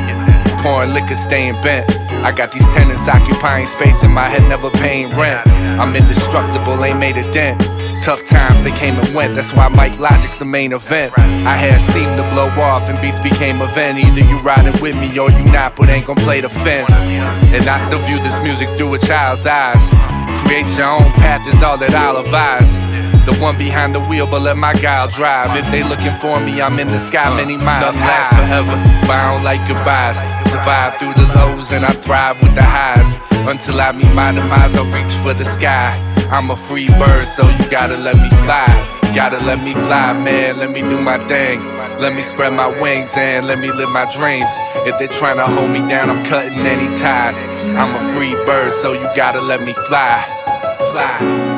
Pouring 0.61 0.93
liquor, 0.93 1.15
staying 1.15 1.61
bent. 1.61 1.89
I 2.27 2.33
got 2.33 2.51
these 2.51 2.67
tenants 2.75 3.07
occupying 3.07 3.67
space 3.67 4.03
in 4.03 4.11
my 4.11 4.27
head, 4.27 4.43
never 4.49 4.69
paying 4.71 5.15
rent. 5.15 5.47
I'm 5.79 5.95
indestructible, 5.95 6.83
ain't 6.83 6.99
made 6.99 7.15
a 7.15 7.31
dent. 7.31 7.61
Tough 8.05 8.23
times, 8.23 8.61
they 8.61 8.71
came 8.71 8.99
and 8.99 9.15
went. 9.15 9.33
That's 9.33 9.51
why 9.51 9.67
Mic 9.67 9.97
Logik's 9.97 10.37
the 10.37 10.45
main 10.45 10.73
event. 10.73 11.11
I 11.17 11.57
had 11.57 11.81
steam 11.81 12.05
to 12.17 12.21
blow 12.35 12.49
off, 12.61 12.87
and 12.87 13.01
beats 13.01 13.19
became 13.19 13.61
a 13.61 13.65
vent. 13.73 13.97
Either 13.97 14.21
you 14.21 14.37
riding 14.41 14.79
with 14.79 14.95
me 14.95 15.17
or 15.17 15.31
you 15.31 15.43
not, 15.45 15.75
but 15.75 15.89
ain't 15.89 16.05
gon' 16.05 16.15
play 16.17 16.39
the 16.39 16.49
fence. 16.49 16.93
And 17.03 17.67
I 17.67 17.79
still 17.79 17.97
view 18.05 18.19
this 18.21 18.39
music 18.41 18.69
through 18.77 18.93
a 18.93 18.99
child's 18.99 19.47
eyes. 19.47 19.89
Create 20.45 20.69
your 20.77 20.85
own 20.85 21.11
path 21.13 21.47
is 21.47 21.63
all 21.63 21.79
that 21.79 21.95
I'll 21.95 22.17
advise. 22.17 22.77
The 23.25 23.35
one 23.41 23.57
behind 23.57 23.95
the 23.95 24.01
wheel, 24.01 24.27
but 24.27 24.43
let 24.43 24.55
my 24.55 24.75
guile 24.75 25.09
drive. 25.09 25.57
If 25.57 25.71
they 25.71 25.81
looking 25.81 26.15
for 26.21 26.39
me, 26.39 26.61
I'm 26.61 26.77
in 26.77 26.89
the 26.89 26.99
sky 26.99 27.35
many 27.35 27.55
uh, 27.55 27.65
miles 27.65 27.85
Nothing 27.85 28.07
lasts 28.07 28.35
forever, 28.37 28.75
but 29.07 29.15
I 29.17 29.33
don't 29.33 29.43
like 29.43 29.67
goodbyes. 29.67 30.44
Survive 30.55 30.95
through 30.95 31.13
the 31.15 31.33
lows 31.35 31.73
and 31.73 31.83
I 31.83 31.89
thrive 31.89 32.41
with 32.41 32.55
the 32.55 32.63
highs. 32.63 33.11
Until 33.45 33.81
I 33.81 33.91
meet 33.91 34.13
my 34.13 34.31
demise, 34.31 34.73
I'll 34.77 34.89
reach 34.89 35.11
for 35.15 35.33
the 35.33 35.43
sky. 35.43 35.99
I'm 36.31 36.49
a 36.49 36.55
free 36.55 36.87
bird, 36.87 37.27
so 37.27 37.43
you 37.49 37.69
gotta 37.69 37.97
let 37.97 38.15
me 38.15 38.29
fly. 38.45 38.65
Gotta 39.13 39.37
let 39.39 39.61
me 39.61 39.73
fly, 39.73 40.13
man. 40.13 40.57
Let 40.57 40.71
me 40.71 40.81
do 40.81 41.01
my 41.01 41.17
thing. 41.27 41.59
Let 41.99 42.15
me 42.15 42.21
spread 42.21 42.53
my 42.53 42.67
wings 42.67 43.17
and 43.17 43.45
let 43.47 43.59
me 43.59 43.69
live 43.69 43.89
my 43.89 44.09
dreams. 44.09 44.49
If 44.87 44.97
they're 44.97 45.09
trying 45.09 45.37
to 45.37 45.45
hold 45.45 45.71
me 45.71 45.79
down, 45.79 46.09
I'm 46.09 46.23
cutting 46.23 46.65
any 46.65 46.87
ties. 46.97 47.43
I'm 47.75 47.93
a 47.93 48.13
free 48.13 48.33
bird, 48.45 48.71
so 48.71 48.93
you 48.93 49.09
gotta 49.13 49.41
let 49.41 49.61
me 49.61 49.73
fly. 49.73 50.23
Fly. 50.91 51.54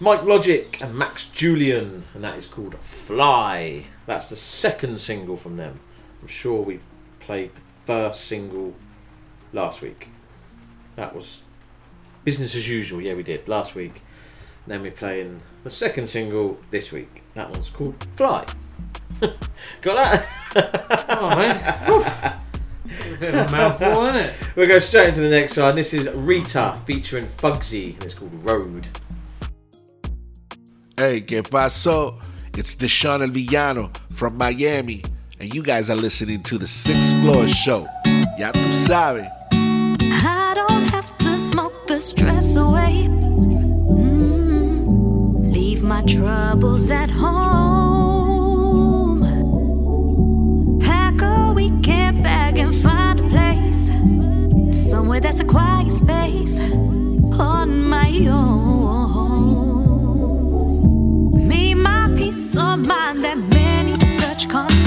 Mic 0.00 0.20
Logik 0.20 0.80
and 0.80 0.94
Max 0.94 1.24
Julian, 1.26 2.04
and 2.14 2.22
that 2.22 2.38
is 2.38 2.46
called 2.46 2.76
Fly. 2.76 3.84
That's 4.06 4.28
the 4.28 4.36
second 4.36 5.00
single 5.00 5.36
from 5.36 5.56
them. 5.56 5.80
I'm 6.22 6.28
sure 6.28 6.62
we 6.62 6.78
played 7.18 7.54
the 7.54 7.60
first 7.82 8.26
single 8.26 8.74
last 9.52 9.80
week. 9.80 10.08
That 10.94 11.16
was 11.16 11.40
business 12.22 12.54
as 12.54 12.68
usual. 12.68 13.00
Yeah, 13.00 13.14
we 13.14 13.24
did 13.24 13.48
last 13.48 13.74
week. 13.74 14.04
And 14.64 14.72
then 14.72 14.82
we're 14.82 14.92
playing 14.92 15.40
the 15.64 15.70
second 15.70 16.08
single 16.08 16.58
this 16.70 16.92
week. 16.92 17.24
That 17.34 17.50
one's 17.50 17.68
called 17.68 18.06
Fly. 18.14 18.46
Got 19.82 20.22
that? 20.52 21.06
Oh, 21.08 21.28
man. 21.30 21.90
Oof. 21.90 22.06
A 22.06 23.18
bit 23.18 23.34
of 23.34 23.48
a 23.48 23.50
mouthful, 23.50 24.06
isn't 24.06 24.16
it? 24.16 24.34
We'll 24.54 24.68
go 24.68 24.78
straight 24.78 25.08
into 25.08 25.22
the 25.22 25.28
next 25.28 25.56
one. 25.56 25.74
This 25.74 25.92
is 25.92 26.06
Reeta 26.06 26.84
featuring 26.84 27.26
Fugzi, 27.26 27.94
and 27.94 28.04
it's 28.04 28.14
called 28.14 28.32
Road. 28.44 28.86
Hey, 30.98 31.20
que 31.20 31.42
paso? 31.44 32.18
It's 32.56 32.74
Deshaun 32.74 33.22
El 33.22 33.28
Villano 33.28 33.92
from 34.10 34.36
Miami, 34.36 35.00
and 35.38 35.54
you 35.54 35.62
guys 35.62 35.90
are 35.90 35.94
listening 35.94 36.42
to 36.42 36.58
the 36.58 36.66
Sixth 36.66 37.16
Floor 37.20 37.46
Show. 37.46 37.86
Ya 38.36 38.50
tu 38.50 38.72
sabe. 38.72 39.24
I 39.52 40.54
don't 40.56 40.88
have 40.90 41.16
to 41.18 41.38
smoke 41.38 41.86
the 41.86 42.00
stress 42.00 42.56
away. 42.56 43.06
Mm, 43.92 45.52
leave 45.52 45.84
my 45.84 46.02
troubles 46.02 46.90
at 46.90 47.10
home. 47.10 47.30
Pack 50.80 51.22
a 51.22 51.52
weekend 51.54 52.24
bag 52.24 52.58
and 52.58 52.74
find 52.74 53.20
a 53.20 53.28
place. 53.28 53.88
Somewhere 54.90 55.20
that's 55.20 55.38
a 55.38 55.44
quiet 55.44 55.92
space 55.92 56.58
on 57.38 57.84
my 57.84 58.26
own. 58.26 58.87
Of 62.60 62.86
mind 62.86 63.24
that 63.24 63.36
many 63.36 63.96
such 64.04 64.48
can't 64.48 64.77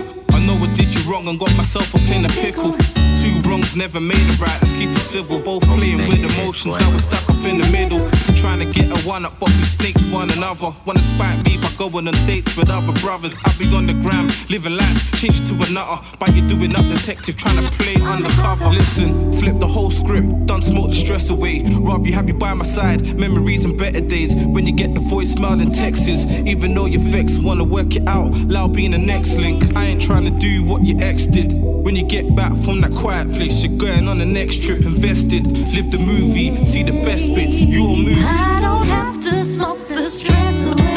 I 0.00 0.38
know 0.46 0.54
I 0.54 0.72
did 0.72 0.94
you 0.94 1.10
wrong 1.10 1.28
and 1.28 1.38
got 1.38 1.54
myself 1.56 1.94
up 1.94 2.02
in 2.02 2.24
a 2.24 2.28
pickle. 2.28 3.11
Two 3.22 3.40
wrongs 3.48 3.76
never 3.76 4.00
made 4.00 4.18
it 4.18 4.40
right, 4.40 4.58
let's 4.60 4.72
keep 4.72 4.90
it 4.90 4.98
civil. 4.98 5.38
Both 5.38 5.62
playing 5.62 5.98
with 5.98 6.24
emotions, 6.24 6.76
now 6.76 6.90
we're 6.90 6.98
stuck 6.98 7.22
up 7.30 7.36
in 7.44 7.58
the 7.58 7.70
middle. 7.70 8.10
Trying 8.34 8.58
to 8.58 8.64
get 8.66 8.90
a 8.90 8.98
one 9.06 9.24
up, 9.24 9.38
but 9.38 9.48
we 9.50 9.62
snaked 9.62 10.02
one 10.10 10.28
another. 10.32 10.72
Wanna 10.84 11.02
spite 11.02 11.38
me 11.44 11.56
by 11.58 11.70
going 11.78 12.08
on 12.08 12.14
dates 12.26 12.56
with 12.56 12.68
other 12.68 12.92
brothers. 13.00 13.38
I 13.44 13.54
be 13.60 13.72
on 13.76 13.86
the 13.86 13.92
gram, 13.92 14.26
living 14.50 14.76
life, 14.76 15.12
change 15.20 15.38
to 15.48 15.54
another. 15.54 16.02
By 16.18 16.26
you 16.34 16.42
doing 16.48 16.74
up 16.74 16.84
detective, 16.84 17.36
trying 17.36 17.62
to 17.62 17.70
play 17.78 17.94
undercover. 18.02 18.70
Listen, 18.70 19.32
flip 19.34 19.60
the 19.60 19.68
whole 19.68 19.92
script, 19.92 20.46
done 20.46 20.60
smoke 20.60 20.88
the 20.88 20.96
stress 20.96 21.30
away. 21.30 21.62
Rather 21.62 22.04
you 22.04 22.14
have 22.14 22.26
you 22.26 22.34
by 22.34 22.54
my 22.54 22.64
side, 22.64 23.16
memories 23.16 23.64
and 23.64 23.78
better 23.78 24.00
days. 24.00 24.34
When 24.34 24.66
you 24.66 24.72
get 24.72 24.94
the 24.94 25.00
voicemail 25.00 25.62
and 25.62 25.72
texts, 25.72 26.08
even 26.44 26.74
though 26.74 26.86
you're 26.86 27.00
vexed, 27.00 27.40
wanna 27.44 27.62
work 27.62 27.94
it 27.94 28.08
out. 28.08 28.32
Loud 28.50 28.72
being 28.72 28.90
the 28.90 28.98
next 28.98 29.36
link. 29.36 29.76
I 29.76 29.84
ain't 29.84 30.02
trying 30.02 30.24
to 30.24 30.32
do 30.32 30.64
what 30.64 30.84
your 30.84 31.00
ex 31.00 31.28
did. 31.28 31.52
When 31.52 31.94
you 31.94 32.02
get 32.02 32.34
back 32.34 32.54
from 32.56 32.80
that 32.80 32.92
quiet 32.92 33.11
place, 33.20 33.62
you're 33.62 33.76
going 33.76 34.08
on 34.08 34.18
the 34.18 34.24
next 34.24 34.62
trip, 34.62 34.80
invested. 34.84 35.46
Live 35.46 35.90
the 35.90 35.98
movie, 35.98 36.64
see 36.64 36.82
the 36.82 36.92
best 37.04 37.34
bits, 37.34 37.62
your 37.62 37.96
movie. 37.96 38.22
I 38.24 38.58
don't 38.60 38.86
have 38.86 39.20
to 39.20 39.44
smoke 39.44 39.86
the 39.88 40.08
stress 40.08 40.64
away. 40.64 40.91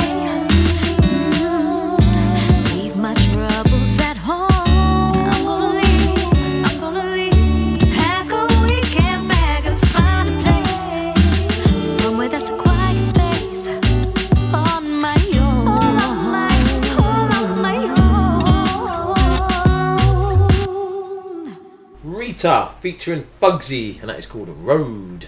Skepta 22.45 22.73
featuring 22.79 23.23
Fugzi, 23.41 23.99
and 23.99 24.09
that 24.09 24.19
is 24.19 24.25
called 24.25 24.49
Road. 24.49 25.27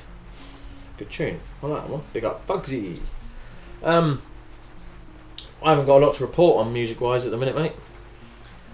Good 0.98 1.10
tune. 1.10 1.40
I 1.64 1.68
like 1.68 1.82
that 1.82 1.90
one. 1.90 2.04
Big 2.14 2.24
up 2.24 2.46
Fugzi. 2.48 3.00
Um, 3.84 4.22
I 5.64 5.72
haven't 5.72 5.86
got 5.88 6.02
a 6.02 6.06
lot 6.06 6.16
to 6.16 6.26
report 6.26 6.66
on 6.66 6.74
music 6.74 7.02
wise 7.02 7.26
at 7.26 7.32
the 7.32 7.38
minute, 7.38 7.56
mate. 7.56 7.74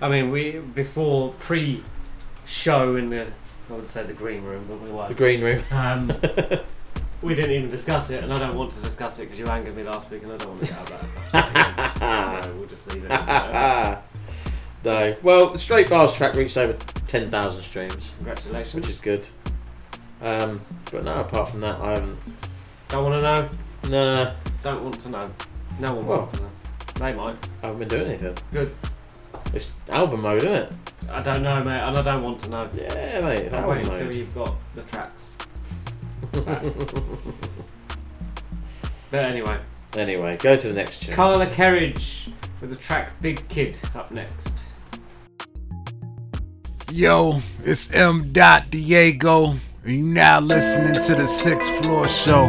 I 0.01 0.09
mean, 0.09 0.29
we 0.29 0.59
before 0.59 1.31
pre-show 1.39 2.97
in 2.97 3.09
the 3.09 3.27
I 3.69 3.73
would 3.73 3.85
say 3.85 4.03
the 4.03 4.13
green 4.13 4.43
room, 4.43 4.65
but 4.67 4.81
we 4.81 4.91
were 4.91 5.07
The 5.07 5.13
green 5.13 5.41
room. 5.41 5.63
Um, 5.71 6.07
we 7.21 7.35
didn't 7.35 7.51
even 7.51 7.69
discuss 7.69 8.09
it, 8.09 8.23
and 8.23 8.33
I 8.33 8.37
don't 8.37 8.57
want 8.57 8.71
to 8.71 8.81
discuss 8.81 9.19
it 9.19 9.23
because 9.23 9.39
you 9.39 9.45
angered 9.47 9.77
me 9.77 9.83
last 9.83 10.11
week, 10.11 10.23
and 10.23 10.33
I 10.33 10.37
don't 10.37 10.49
want 10.49 10.63
to 10.63 10.67
get 10.67 10.79
out 10.79 10.91
of 10.91 11.31
that. 11.31 12.43
so 12.43 12.55
we'll 12.57 12.67
just 12.67 12.93
leave 12.93 13.05
it. 13.05 13.99
no. 14.83 15.15
Well, 15.23 15.49
the 15.49 15.57
Straight 15.59 15.89
Bars 15.89 16.13
track 16.13 16.35
reached 16.35 16.57
over 16.57 16.73
10,000 17.07 17.61
streams. 17.63 18.11
Congratulations. 18.17 18.75
Which 18.75 18.89
is 18.89 18.99
good. 18.99 19.27
Um, 20.21 20.61
but 20.91 21.03
no, 21.03 21.19
apart 21.21 21.49
from 21.49 21.61
that, 21.61 21.79
I 21.81 21.91
haven't. 21.91 22.17
Don't 22.89 23.03
want 23.09 23.21
to 23.21 23.35
know. 23.35 23.49
Nah. 24.25 24.31
Don't 24.61 24.83
want 24.83 24.99
to 25.01 25.09
know. 25.09 25.29
No 25.79 25.93
one 25.95 26.05
Well. 26.05 26.17
wants 26.19 26.33
to 26.37 26.41
know. 26.43 26.49
They 26.95 27.13
might. 27.13 27.35
I 27.61 27.65
haven't 27.67 27.79
been 27.79 27.87
doing 27.87 28.07
anything. 28.07 28.37
Good. 28.51 28.73
It's 29.53 29.69
album 29.89 30.21
mode, 30.21 30.43
isn't 30.43 30.53
it? 30.53 30.73
I 31.09 31.21
don't 31.21 31.43
know, 31.43 31.63
mate, 31.63 31.79
and 31.81 31.97
I 31.97 32.01
don't 32.01 32.23
want 32.23 32.39
to 32.41 32.49
know. 32.49 32.69
Yeah, 32.73 33.19
mate. 33.21 33.51
I'll 33.51 33.69
wait 33.69 33.85
mode. 33.85 33.95
until 33.95 34.15
you've 34.15 34.33
got 34.33 34.55
the 34.75 34.81
tracks. 34.83 35.35
but 39.11 39.19
anyway, 39.25 39.59
Anyway, 39.95 40.37
go 40.37 40.55
to 40.55 40.67
the 40.67 40.73
next 40.73 41.03
tune. 41.03 41.13
Carla 41.13 41.45
Kerridge 41.47 42.31
with 42.61 42.69
the 42.71 42.75
track 42.75 43.11
"Big 43.21 43.47
Kid" 43.47 43.77
up 43.93 44.09
next. 44.11 44.63
Yo, 46.95 47.41
it's 47.65 47.91
M. 47.91 48.31
Diego, 48.31 49.55
and 49.83 49.91
you 49.91 50.03
now 50.03 50.39
listening 50.39 50.93
to 50.93 51.15
the 51.15 51.25
Sixth 51.25 51.71
Floor 51.81 52.07
Show. 52.07 52.45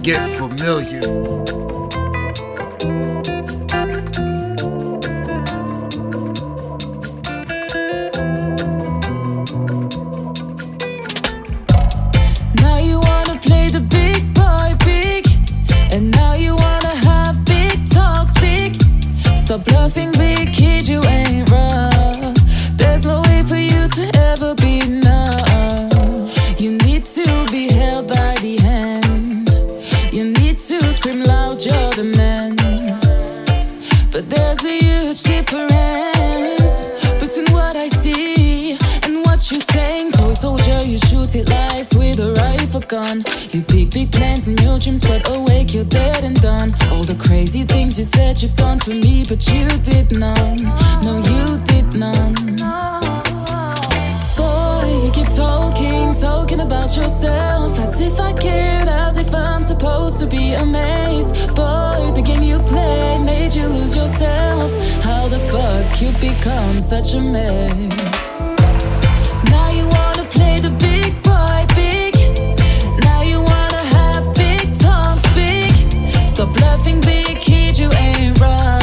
Get 0.00 0.24
familiar. 0.38 1.00
Now 12.60 12.78
you 12.78 13.00
wanna 13.00 13.40
play 13.40 13.70
the 13.70 13.84
big 13.90 14.32
boy 14.32 14.76
big, 14.84 15.26
and 15.92 16.12
now 16.12 16.34
you 16.34 16.54
wanna 16.54 16.94
have 16.94 17.44
big 17.44 17.90
talks 17.90 18.38
big. 18.38 18.80
Stop 19.36 19.64
bluffing, 19.64 20.12
big 20.12 20.52
kid, 20.52 20.86
you 20.86 21.02
ain't. 21.02 21.50
Ever 24.30 24.54
be 24.54 24.78
enough. 24.78 26.60
You 26.60 26.78
need 26.86 27.04
to 27.06 27.46
be 27.50 27.66
held 27.66 28.06
by 28.06 28.36
the 28.40 28.58
hand. 28.58 29.48
You 30.12 30.24
need 30.24 30.60
to 30.60 30.92
scream 30.92 31.24
loud, 31.24 31.64
you're 31.64 31.90
the 31.90 32.04
man. 32.04 32.54
But 34.12 34.30
there's 34.30 34.64
a 34.64 34.78
huge 34.78 35.22
difference 35.24 36.84
between 37.18 37.48
what 37.52 37.74
I 37.74 37.88
see 37.88 38.78
and 39.02 39.16
what 39.26 39.50
you're 39.50 39.66
saying. 39.74 40.12
Toy 40.12 40.32
soldier, 40.32 40.78
you 40.84 40.98
shoot 40.98 41.34
it 41.34 41.48
live 41.48 41.92
with 41.94 42.20
a 42.20 42.32
rifle 42.34 42.82
gun. 42.82 43.24
You 43.50 43.62
big, 43.62 43.90
big 43.90 44.12
plans 44.12 44.46
in 44.46 44.56
your 44.58 44.78
dreams, 44.78 45.02
but 45.02 45.28
awake, 45.28 45.74
you're 45.74 45.90
dead 46.02 46.22
and 46.22 46.40
done. 46.40 46.72
All 46.92 47.02
the 47.02 47.16
crazy 47.16 47.64
things 47.64 47.98
you 47.98 48.04
said 48.04 48.40
you've 48.40 48.54
done 48.54 48.78
for 48.78 48.94
me, 48.94 49.24
but 49.28 49.44
you 49.48 49.66
did 49.78 50.16
none. 50.16 50.58
No, 51.02 51.18
you 51.18 51.58
did 51.64 51.94
none. 51.94 52.50
Keep 55.12 55.28
talking, 55.34 56.14
talking 56.14 56.60
about 56.60 56.96
yourself 56.96 57.76
as 57.80 58.00
if 58.00 58.20
I 58.20 58.32
cared, 58.32 58.86
as 58.88 59.16
if 59.16 59.34
I'm 59.34 59.62
supposed 59.62 60.20
to 60.20 60.26
be 60.26 60.52
amazed. 60.52 61.30
Boy, 61.48 62.12
the 62.14 62.22
game 62.24 62.42
you 62.42 62.60
play 62.60 63.18
made 63.18 63.52
you 63.52 63.66
lose 63.66 63.94
yourself. 63.96 64.70
How 65.02 65.26
the 65.26 65.40
fuck 65.50 66.00
you've 66.00 66.20
become 66.20 66.80
such 66.80 67.14
a 67.14 67.20
mess? 67.20 68.30
Now 69.50 69.70
you 69.70 69.88
wanna 69.88 70.24
play 70.30 70.60
the 70.60 70.70
big 70.78 71.12
boy 71.24 71.66
big. 71.74 72.14
Now 73.04 73.22
you 73.22 73.40
wanna 73.40 73.82
have 73.96 74.32
big 74.36 74.74
talks 74.78 75.26
big. 75.34 75.74
Stop 76.28 76.54
bluffing, 76.56 77.00
big 77.00 77.40
kid, 77.40 77.76
you 77.76 77.90
ain't 77.92 78.38
rough. 78.38 78.79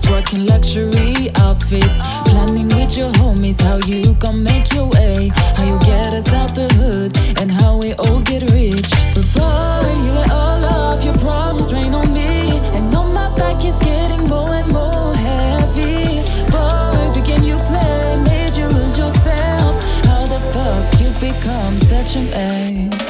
Cars, 0.00 0.10
rocking 0.10 0.46
luxury 0.46 1.30
outfits. 1.36 2.00
Planning 2.24 2.68
with 2.68 2.96
your 2.96 3.10
homies 3.12 3.60
how 3.60 3.78
you 3.86 4.14
gon' 4.14 4.42
make 4.42 4.72
your 4.72 4.88
way. 4.88 5.30
How 5.56 5.64
you 5.64 5.78
get 5.80 6.12
us 6.12 6.32
out 6.32 6.54
the 6.54 6.72
hood 6.74 7.16
and 7.40 7.50
how 7.50 7.78
we 7.78 7.94
all 7.94 8.20
get 8.20 8.42
rich. 8.50 8.90
But 9.14 9.26
boy, 9.34 9.92
you 10.04 10.12
let 10.12 10.30
all 10.30 10.64
of 10.64 11.04
your 11.04 11.16
problems 11.18 11.72
rain 11.72 11.94
on 11.94 12.12
me. 12.12 12.58
And 12.76 12.94
on 12.94 13.12
my 13.14 13.36
back 13.36 13.64
is 13.64 13.78
getting 13.78 14.28
more 14.28 14.54
and 14.54 14.68
more 14.72 15.14
heavy. 15.14 16.20
Boy, 16.50 17.10
the 17.14 17.22
game 17.24 17.42
you 17.42 17.56
play 17.58 18.16
made 18.24 18.56
you 18.56 18.66
lose 18.68 18.98
yourself. 18.98 19.82
How 20.04 20.26
the 20.26 20.40
fuck 20.52 21.00
you've 21.00 21.20
become 21.20 21.78
such 21.78 22.16
a 22.16 22.22
mess? 22.22 23.09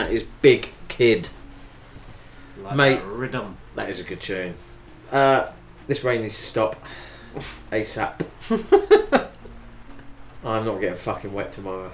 That 0.00 0.10
is 0.12 0.24
Big 0.40 0.70
Kid. 0.88 1.28
Like 2.62 2.76
Mate, 2.76 3.00
that 3.00 3.06
rhythm. 3.06 3.56
that 3.74 3.90
is 3.90 4.00
a 4.00 4.02
good 4.02 4.20
tune. 4.20 4.54
Uh, 5.12 5.50
this 5.86 6.02
rain 6.04 6.22
needs 6.22 6.36
to 6.36 6.42
stop 6.42 6.76
ASAP. 7.70 8.20
I'm 10.44 10.64
not 10.64 10.80
getting 10.80 10.96
fucking 10.96 11.32
wet 11.34 11.52
tomorrow. 11.52 11.90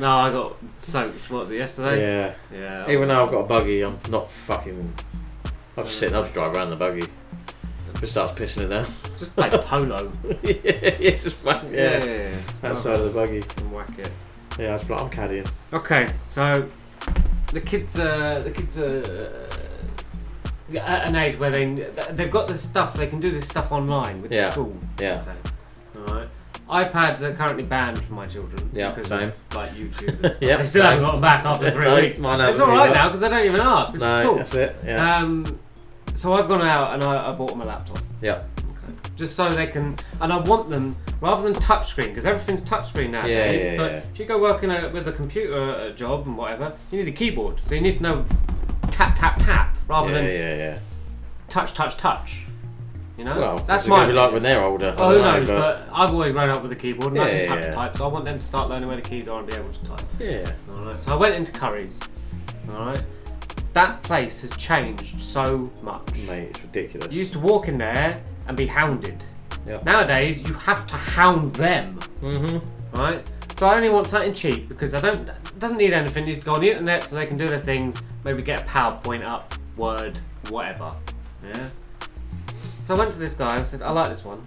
no, 0.00 0.10
I 0.10 0.32
got 0.32 0.56
soaked. 0.80 1.30
What 1.30 1.42
was 1.42 1.50
it 1.52 1.58
yesterday? 1.58 2.00
Yeah. 2.00 2.34
Yeah. 2.52 2.90
Even 2.90 3.08
though 3.08 3.24
I've 3.24 3.30
got 3.30 3.40
a 3.40 3.46
buggy, 3.46 3.82
I'm 3.82 3.98
not 4.08 4.28
fucking. 4.30 4.94
I'll 5.76 5.84
just 5.84 5.98
sit 5.98 6.12
I'll 6.12 6.22
just 6.22 6.34
drive 6.34 6.54
around 6.56 6.70
the 6.70 6.76
buggy. 6.76 7.06
If 7.94 8.02
it 8.02 8.06
starts 8.08 8.32
pissing 8.32 8.62
it 8.62 8.68
down. 8.68 8.86
Just 9.18 9.36
play 9.36 9.50
polo. 9.50 10.10
yeah, 10.42 10.96
yeah, 10.98 11.10
just 11.18 11.46
whack, 11.46 11.62
yeah, 11.70 11.70
Yeah, 11.70 12.04
yeah, 12.04 12.30
yeah. 12.62 12.70
Outside 12.70 12.98
of 12.98 13.12
the 13.12 13.20
buggy. 13.20 13.44
And 13.58 13.72
whack 13.72 13.96
it. 13.98 14.10
Yeah, 14.58 14.70
I 14.70 14.72
was 14.74 14.88
like, 14.88 15.00
I'm 15.00 15.10
caddying. 15.10 15.48
Okay, 15.72 16.08
so 16.28 16.68
the 17.52 17.60
kids, 17.60 17.98
uh, 17.98 18.40
the 18.44 18.50
kids, 18.50 18.78
uh, 18.78 19.46
at 20.80 21.06
an 21.08 21.14
age 21.16 21.38
where 21.38 21.50
they 21.50 21.66
they've 22.12 22.30
got 22.30 22.48
this 22.48 22.62
stuff. 22.62 22.94
They 22.94 23.06
can 23.06 23.20
do 23.20 23.30
this 23.30 23.46
stuff 23.48 23.70
online 23.72 24.18
with 24.18 24.32
Yeah. 24.32 24.46
the 24.46 24.52
school. 24.52 24.76
Yeah. 24.98 25.22
Okay. 25.22 26.10
All 26.12 26.14
right. 26.16 26.28
iPads 26.92 27.20
are 27.20 27.32
currently 27.34 27.62
banned 27.64 28.02
from 28.02 28.16
my 28.16 28.26
children. 28.26 28.70
Yeah, 28.72 28.90
because 28.90 29.08
same. 29.08 29.28
Of, 29.28 29.54
like 29.54 29.70
YouTube. 29.72 30.08
And 30.24 30.34
stuff. 30.34 30.42
Yep, 30.42 30.58
they 30.58 30.64
still 30.64 30.82
same. 30.82 30.90
haven't 30.90 31.04
got 31.04 31.12
them 31.12 31.20
back 31.20 31.44
after 31.44 31.70
three 31.70 31.84
No, 31.90 31.96
weeks. 31.96 32.18
mine 32.18 32.40
it's 32.40 32.58
all 32.58 32.68
right 32.68 32.86
either. 32.86 32.94
now 32.94 33.08
because 33.08 33.20
they 33.20 33.28
don't 33.28 33.44
even 33.44 33.60
ask, 33.60 33.92
which 33.92 34.00
No, 34.00 34.18
is 34.20 34.26
cool. 34.26 34.36
that's 34.36 34.54
it, 34.54 34.76
yeah. 34.84 35.16
Um, 35.18 35.58
so 36.14 36.32
I've 36.32 36.48
gone 36.48 36.62
out 36.62 36.94
and 36.94 37.04
I, 37.04 37.28
I 37.30 37.32
bought 37.34 37.50
them 37.50 37.60
a 37.60 37.64
laptop. 37.66 37.98
Yeah. 38.22 38.42
Just 39.16 39.36
so 39.36 39.48
they 39.50 39.68
can, 39.68 39.96
and 40.20 40.32
I 40.32 40.38
want 40.38 40.70
them 40.70 40.96
rather 41.20 41.42
than 41.42 41.54
touchscreen 41.54 42.08
because 42.08 42.26
everything's 42.26 42.62
touchscreen 42.62 43.10
nowadays. 43.10 43.64
Yeah, 43.64 43.72
yeah, 43.72 43.76
but 43.76 43.92
yeah. 43.92 44.02
if 44.12 44.18
you 44.18 44.24
go 44.24 44.38
working 44.40 44.70
a, 44.70 44.88
with 44.88 45.06
a 45.06 45.12
computer 45.12 45.54
uh, 45.54 45.90
job 45.90 46.26
and 46.26 46.36
whatever, 46.36 46.76
you 46.90 46.98
need 46.98 47.08
a 47.08 47.12
keyboard. 47.12 47.60
So 47.64 47.76
you 47.76 47.80
need 47.80 47.96
to 47.96 48.02
know 48.02 48.26
tap 48.90 49.16
tap 49.16 49.38
tap 49.38 49.76
rather 49.88 50.08
Yeah, 50.08 50.14
than 50.14 50.24
yeah, 50.24 50.56
yeah. 50.56 50.78
touch 51.48 51.74
touch 51.74 51.96
touch. 51.96 52.44
You 53.16 53.24
know, 53.24 53.38
Well, 53.38 53.58
that's 53.58 53.86
my 53.86 54.04
be 54.06 54.12
like 54.12 54.32
when 54.32 54.42
they're 54.42 54.64
older? 54.64 54.92
Oh, 54.98 55.12
who 55.12 55.18
knows? 55.18 55.46
But... 55.46 55.86
but... 55.86 55.94
I've 55.94 56.10
always 56.10 56.32
grown 56.32 56.50
up 56.50 56.64
with 56.64 56.72
a 56.72 56.76
keyboard 56.76 57.12
and 57.12 57.20
I 57.20 57.30
can 57.30 57.46
touch 57.46 57.60
yeah, 57.60 57.68
yeah. 57.68 57.74
type, 57.74 57.96
so 57.96 58.04
I 58.04 58.08
want 58.08 58.24
them 58.24 58.40
to 58.40 58.44
start 58.44 58.68
learning 58.68 58.88
where 58.88 58.96
the 58.96 59.08
keys 59.08 59.28
are 59.28 59.38
and 59.38 59.48
be 59.48 59.54
able 59.54 59.72
to 59.72 59.86
type. 59.86 60.00
Yeah. 60.18 60.50
All 60.70 60.84
right. 60.84 61.00
So 61.00 61.12
I 61.12 61.14
went 61.14 61.36
into 61.36 61.52
Curry's. 61.52 62.00
All 62.70 62.86
right. 62.86 63.02
That 63.72 64.02
place 64.02 64.40
has 64.40 64.50
changed 64.56 65.20
so 65.20 65.70
much. 65.82 66.26
Mate, 66.26 66.48
it's 66.50 66.62
ridiculous. 66.62 67.12
You 67.12 67.18
used 67.20 67.32
to 67.34 67.38
walk 67.38 67.68
in 67.68 67.78
there 67.78 68.20
and 68.46 68.56
be 68.56 68.66
hounded. 68.66 69.24
Nowadays, 69.84 70.46
you 70.46 70.54
have 70.54 70.86
to 70.88 70.94
hound 70.96 71.54
them. 71.54 71.98
Mm-hmm. 72.20 72.98
Right? 73.00 73.26
So 73.58 73.66
I 73.66 73.76
only 73.76 73.88
want 73.88 74.06
something 74.06 74.32
cheap 74.34 74.68
because 74.68 74.94
I 74.94 75.00
don't. 75.00 75.30
Doesn't 75.58 75.78
need 75.78 75.92
anything. 75.92 76.24
Needs 76.26 76.40
to 76.40 76.44
go 76.44 76.54
on 76.54 76.60
the 76.60 76.70
internet 76.70 77.04
so 77.04 77.16
they 77.16 77.26
can 77.26 77.36
do 77.38 77.48
their 77.48 77.60
things. 77.60 78.00
Maybe 78.24 78.42
get 78.42 78.62
a 78.62 78.64
PowerPoint 78.64 79.22
up, 79.22 79.54
Word, 79.76 80.18
whatever. 80.48 80.92
Yeah. 81.42 81.68
So 82.80 82.94
I 82.94 82.98
went 82.98 83.12
to 83.12 83.18
this 83.18 83.32
guy 83.34 83.56
and 83.56 83.64
said, 83.66 83.80
"I 83.80 83.90
like 83.92 84.10
this 84.10 84.24
one, 84.24 84.44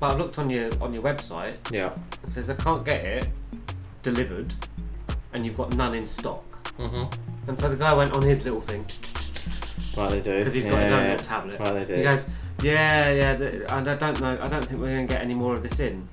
but 0.00 0.10
I've 0.10 0.18
looked 0.18 0.38
on 0.38 0.50
your 0.50 0.70
on 0.82 0.92
your 0.92 1.02
website. 1.02 1.54
Yeah. 1.70 1.94
It 2.24 2.30
says 2.30 2.50
I 2.50 2.54
can't 2.54 2.84
get 2.84 3.04
it 3.04 3.28
delivered, 4.02 4.52
and 5.32 5.46
you've 5.46 5.56
got 5.56 5.74
none 5.74 5.94
in 5.94 6.06
stock." 6.06 6.44
Mhm. 6.76 7.12
And 7.46 7.58
so 7.58 7.68
the 7.70 7.76
guy 7.76 7.92
went 7.94 8.12
on 8.12 8.22
his 8.22 8.44
little 8.44 8.60
thing 8.60 8.80
Right, 9.96 10.10
they 10.10 10.20
do. 10.20 10.38
because 10.38 10.54
he's 10.54 10.66
got 10.66 10.82
his 10.82 10.92
own 10.92 11.02
Yeah. 11.04 11.10
little 11.12 11.24
tablet. 11.26 11.60
Right, 11.60 11.72
they 11.74 11.84
do. 11.84 11.94
He 11.94 12.02
goes, 12.02 12.26
"Yeah, 12.62 13.12
yeah, 13.12 13.34
the, 13.34 13.74
and 13.74 13.88
I 13.88 13.94
don't 13.94 14.20
know. 14.20 14.38
I 14.40 14.48
don't 14.48 14.64
think 14.64 14.80
we're 14.80 14.94
going 14.94 15.06
to 15.06 15.14
get 15.14 15.22
any 15.22 15.34
more 15.34 15.56
of 15.56 15.62
this 15.62 15.80
in." 15.80 16.08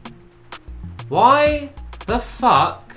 Why 1.09 1.71
the 2.07 2.19
fuck 2.19 2.95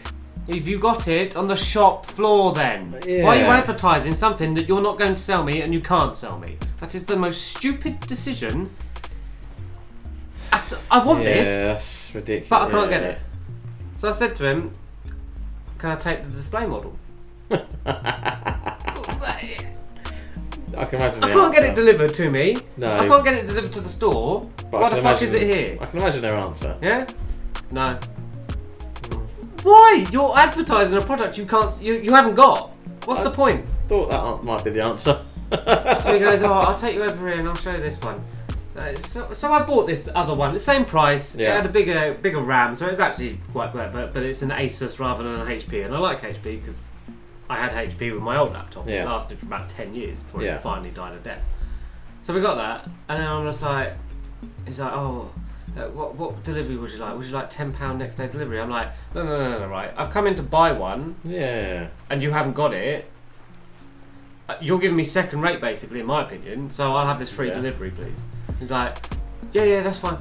have 0.48 0.66
you 0.66 0.78
got 0.78 1.08
it 1.08 1.36
on 1.36 1.46
the 1.46 1.56
shop 1.56 2.06
floor 2.06 2.54
then? 2.54 2.90
Why 2.92 3.00
are 3.02 3.36
you 3.36 3.44
advertising 3.44 4.14
something 4.14 4.54
that 4.54 4.66
you're 4.66 4.80
not 4.80 4.98
going 4.98 5.14
to 5.14 5.20
sell 5.20 5.44
me 5.44 5.60
and 5.60 5.74
you 5.74 5.80
can't 5.80 6.16
sell 6.16 6.38
me? 6.38 6.56
That 6.80 6.94
is 6.94 7.04
the 7.04 7.16
most 7.16 7.48
stupid 7.48 8.00
decision. 8.00 8.70
After- 10.52 10.78
I 10.90 11.04
want 11.04 11.22
yeah, 11.22 11.34
this, 11.34 11.66
that's 11.66 12.14
ridiculous. 12.14 12.48
but 12.48 12.62
I 12.62 12.70
can't 12.70 12.90
yeah. 12.90 12.98
get 12.98 13.10
it. 13.10 13.20
So 13.96 14.08
I 14.08 14.12
said 14.12 14.34
to 14.36 14.48
him, 14.48 14.72
"Can 15.76 15.90
I 15.90 15.96
take 15.96 16.24
the 16.24 16.30
display 16.30 16.66
model?" 16.66 16.98
I 20.76 20.84
can 20.84 21.00
imagine. 21.00 21.24
I 21.24 21.30
can't 21.30 21.54
get 21.54 21.64
it 21.64 21.74
delivered 21.74 22.14
to 22.14 22.30
me. 22.30 22.58
No. 22.76 22.96
I 22.96 23.06
can't 23.06 23.24
get 23.24 23.34
it 23.34 23.46
delivered 23.46 23.72
to 23.72 23.80
the 23.80 23.88
store. 23.88 24.48
But 24.70 24.80
Why 24.80 24.88
the 24.90 25.02
fuck 25.02 25.22
is 25.22 25.34
it 25.34 25.42
here? 25.42 25.78
I 25.80 25.86
can 25.86 26.00
imagine 26.00 26.22
their 26.22 26.36
answer. 26.36 26.76
Yeah? 26.82 27.06
No. 27.70 27.98
Why? 29.62 30.06
You're 30.10 30.36
advertising 30.36 30.98
a 30.98 31.04
product 31.04 31.36
you 31.36 31.46
can't, 31.46 31.80
you, 31.82 31.94
you 31.98 32.14
haven't 32.14 32.34
got. 32.34 32.70
What's 33.04 33.22
the 33.22 33.30
point? 33.30 33.64
Thought 33.86 34.10
that 34.10 34.44
might 34.44 34.64
be 34.64 34.70
the 34.70 34.82
answer. 34.82 35.24
So 35.50 36.12
he 36.12 36.18
goes, 36.18 36.42
oh, 36.42 36.52
I'll 36.52 36.74
take 36.74 36.94
you 36.94 37.02
over 37.02 37.26
here 37.26 37.38
and 37.38 37.48
I'll 37.48 37.54
show 37.54 37.74
you 37.74 37.80
this 37.80 37.98
one. 38.02 38.22
Uh, 38.76 38.94
so, 38.98 39.32
so 39.32 39.50
I 39.50 39.62
bought 39.62 39.86
this 39.86 40.06
other 40.14 40.34
one, 40.34 40.52
the 40.52 40.60
same 40.60 40.84
price. 40.84 41.34
Yeah. 41.34 41.54
It 41.54 41.56
had 41.56 41.66
a 41.66 41.70
bigger 41.70 42.18
bigger 42.20 42.40
RAM, 42.40 42.74
so 42.74 42.84
it's 42.86 43.00
actually 43.00 43.40
quite 43.50 43.72
good, 43.72 43.90
but, 43.90 44.12
but 44.12 44.22
it's 44.22 44.42
an 44.42 44.50
Asus 44.50 45.00
rather 45.00 45.24
than 45.24 45.40
an 45.40 45.46
HP. 45.48 45.86
And 45.86 45.94
I 45.94 45.98
like 45.98 46.20
HP 46.20 46.60
because 46.60 46.82
I 47.50 47.56
had 47.56 47.72
HP 47.72 48.12
with 48.12 48.22
my 48.22 48.36
old 48.36 48.52
laptop. 48.52 48.86
It 48.88 49.04
lasted 49.04 49.38
for 49.38 49.46
about 49.46 49.68
10 49.68 49.94
years 49.94 50.22
before 50.22 50.42
Yeah. 50.42 50.56
it 50.56 50.62
finally 50.62 50.90
died 50.90 51.14
a 51.14 51.18
death. 51.18 51.42
So 52.22 52.34
we 52.34 52.40
got 52.40 52.56
that, 52.56 52.86
and 53.08 53.18
then 53.20 53.26
I'm 53.26 53.46
just 53.46 53.62
like, 53.62 53.94
he's 54.66 54.78
like, 54.78 54.92
oh, 54.92 55.30
uh, 55.76 55.82
what, 55.88 56.14
what 56.16 56.42
delivery 56.44 56.76
would 56.76 56.90
you 56.90 56.98
like? 56.98 57.16
Would 57.16 57.24
you 57.24 57.32
like 57.32 57.48
£10 57.50 57.96
next 57.96 58.16
day 58.16 58.28
delivery? 58.28 58.60
I'm 58.60 58.68
like, 58.70 58.88
no, 59.14 59.22
no, 59.22 59.50
no, 59.50 59.58
no, 59.60 59.68
right. 59.68 59.92
I've 59.96 60.10
come 60.10 60.26
in 60.26 60.34
to 60.34 60.42
buy 60.42 60.72
one, 60.72 61.16
Yeah. 61.24 61.88
and 62.10 62.22
you 62.22 62.30
haven't 62.30 62.52
got 62.54 62.74
it. 62.74 63.10
Uh, 64.48 64.56
You're 64.60 64.78
giving 64.78 64.96
me 64.96 65.04
second 65.04 65.40
rate, 65.42 65.60
basically, 65.60 66.00
in 66.00 66.06
my 66.06 66.22
opinion. 66.22 66.70
So 66.70 66.94
I'll 66.94 67.06
have 67.06 67.18
this 67.18 67.30
free 67.30 67.48
Yeah. 67.48 67.54
delivery, 67.56 67.90
please. 67.90 68.22
He's 68.58 68.70
like, 68.70 68.98
yeah, 69.52 69.64
yeah, 69.64 69.82
that's 69.82 69.98
fine. 69.98 70.18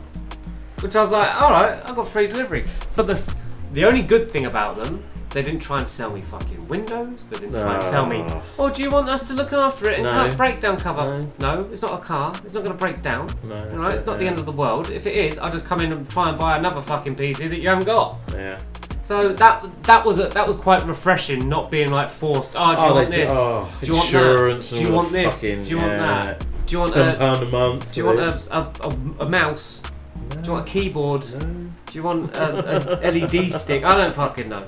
Which 0.81 0.95
I 0.95 1.01
was 1.01 1.11
like, 1.11 1.41
all 1.41 1.49
right, 1.51 1.77
I've 1.85 1.95
got 1.95 2.07
free 2.07 2.27
delivery. 2.27 2.65
But 2.95 3.07
the 3.07 3.33
the 3.73 3.83
only 3.85 4.01
good 4.01 4.31
thing 4.31 4.45
about 4.45 4.81
them, 4.81 5.03
they 5.31 5.41
didn't 5.43 5.59
try 5.59 5.79
and 5.79 5.87
sell 5.87 6.11
me 6.11 6.21
fucking 6.21 6.67
Windows. 6.67 7.25
They 7.29 7.37
didn't 7.39 7.53
try 7.59 7.75
and 7.75 7.83
sell 7.83 8.05
me. 8.05 8.23
No. 8.23 8.41
Oh, 8.57 8.69
do 8.69 8.81
you 8.81 8.89
want 8.89 9.09
us 9.09 9.21
to 9.27 9.33
look 9.33 9.51
after 9.53 9.89
it 9.89 9.95
and 9.99 10.03
No. 10.03 10.11
cut 10.11 10.37
breakdown 10.37 10.77
cover? 10.77 11.27
No. 11.39 11.67
it's 11.71 11.81
not 11.81 11.93
a 11.93 12.03
car. 12.03 12.33
It's 12.45 12.53
not 12.53 12.63
going 12.63 12.75
to 12.75 12.79
break 12.79 13.01
down. 13.01 13.27
No, 13.45 13.55
All 13.55 13.61
that's 13.65 13.79
right, 13.81 13.93
it's 13.93 14.03
it, 14.03 14.07
not 14.07 14.17
the 14.19 14.23
yeah. 14.25 14.29
end 14.31 14.39
of 14.39 14.45
the 14.45 14.51
world. 14.53 14.89
If 14.89 15.05
it 15.05 15.15
is, 15.15 15.37
I'll 15.37 15.51
just 15.51 15.65
come 15.65 15.81
in 15.81 15.91
and 15.91 16.09
try 16.09 16.29
and 16.29 16.39
buy 16.39 16.57
another 16.57 16.81
fucking 16.81 17.15
PC 17.15 17.49
that 17.49 17.59
you 17.59 17.67
haven't 17.69 17.85
got. 17.85 18.17
Yeah. 18.33 18.59
So 19.03 19.31
that 19.33 19.65
that 19.83 20.03
was 20.05 20.19
a, 20.19 20.27
that 20.29 20.45
was 20.45 20.57
quite 20.57 20.85
refreshing, 20.85 21.47
not 21.47 21.71
being 21.71 21.91
like 21.91 22.09
forced. 22.09 22.51
Oh, 22.55 22.75
do 22.75 22.81
you 22.83 22.89
Oh, 22.89 22.95
want 22.95 23.11
they 23.11 23.17
do- 23.17 23.23
this? 23.23 23.31
oh, 23.33 23.69
do 23.81 23.87
you 23.87 23.93
want 23.93 24.05
insurance 24.05 24.69
that? 24.69 24.75
and 24.77 24.85
Do 24.85 24.89
you 24.89 24.89
all 24.95 24.95
want 25.01 25.11
the 25.11 25.17
this? 25.17 25.33
fucking- 25.41 25.63
do 25.63 25.69
you 25.69 25.77
want 25.77 25.87
yeah. 25.91 25.97
that? 26.25 26.45
Do 26.65 26.73
you 26.75 26.79
want 26.81 26.93
£10 26.93 27.19
a, 27.41 27.43
a 27.43 27.45
month 27.49 27.93
Do 27.93 27.99
you 28.01 28.03
for 28.07 28.15
want 28.17 28.33
this. 28.33 28.47
a, 28.51 28.57
a, 28.57 28.89
a, 28.89 29.25
a 29.25 29.29
mouse? 29.29 29.81
Do 30.29 30.39
you 30.43 30.51
want 30.51 30.67
a 30.67 30.71
keyboard? 30.71 31.21
Do 31.21 31.69
you 31.93 32.03
want 32.03 32.35
um, 32.37 32.55
a, 32.57 32.99
a 33.01 33.11
LED 33.11 33.53
stick? 33.53 33.85
I 33.85 33.95
don't 33.95 34.13
fucking 34.13 34.49
know. 34.49 34.65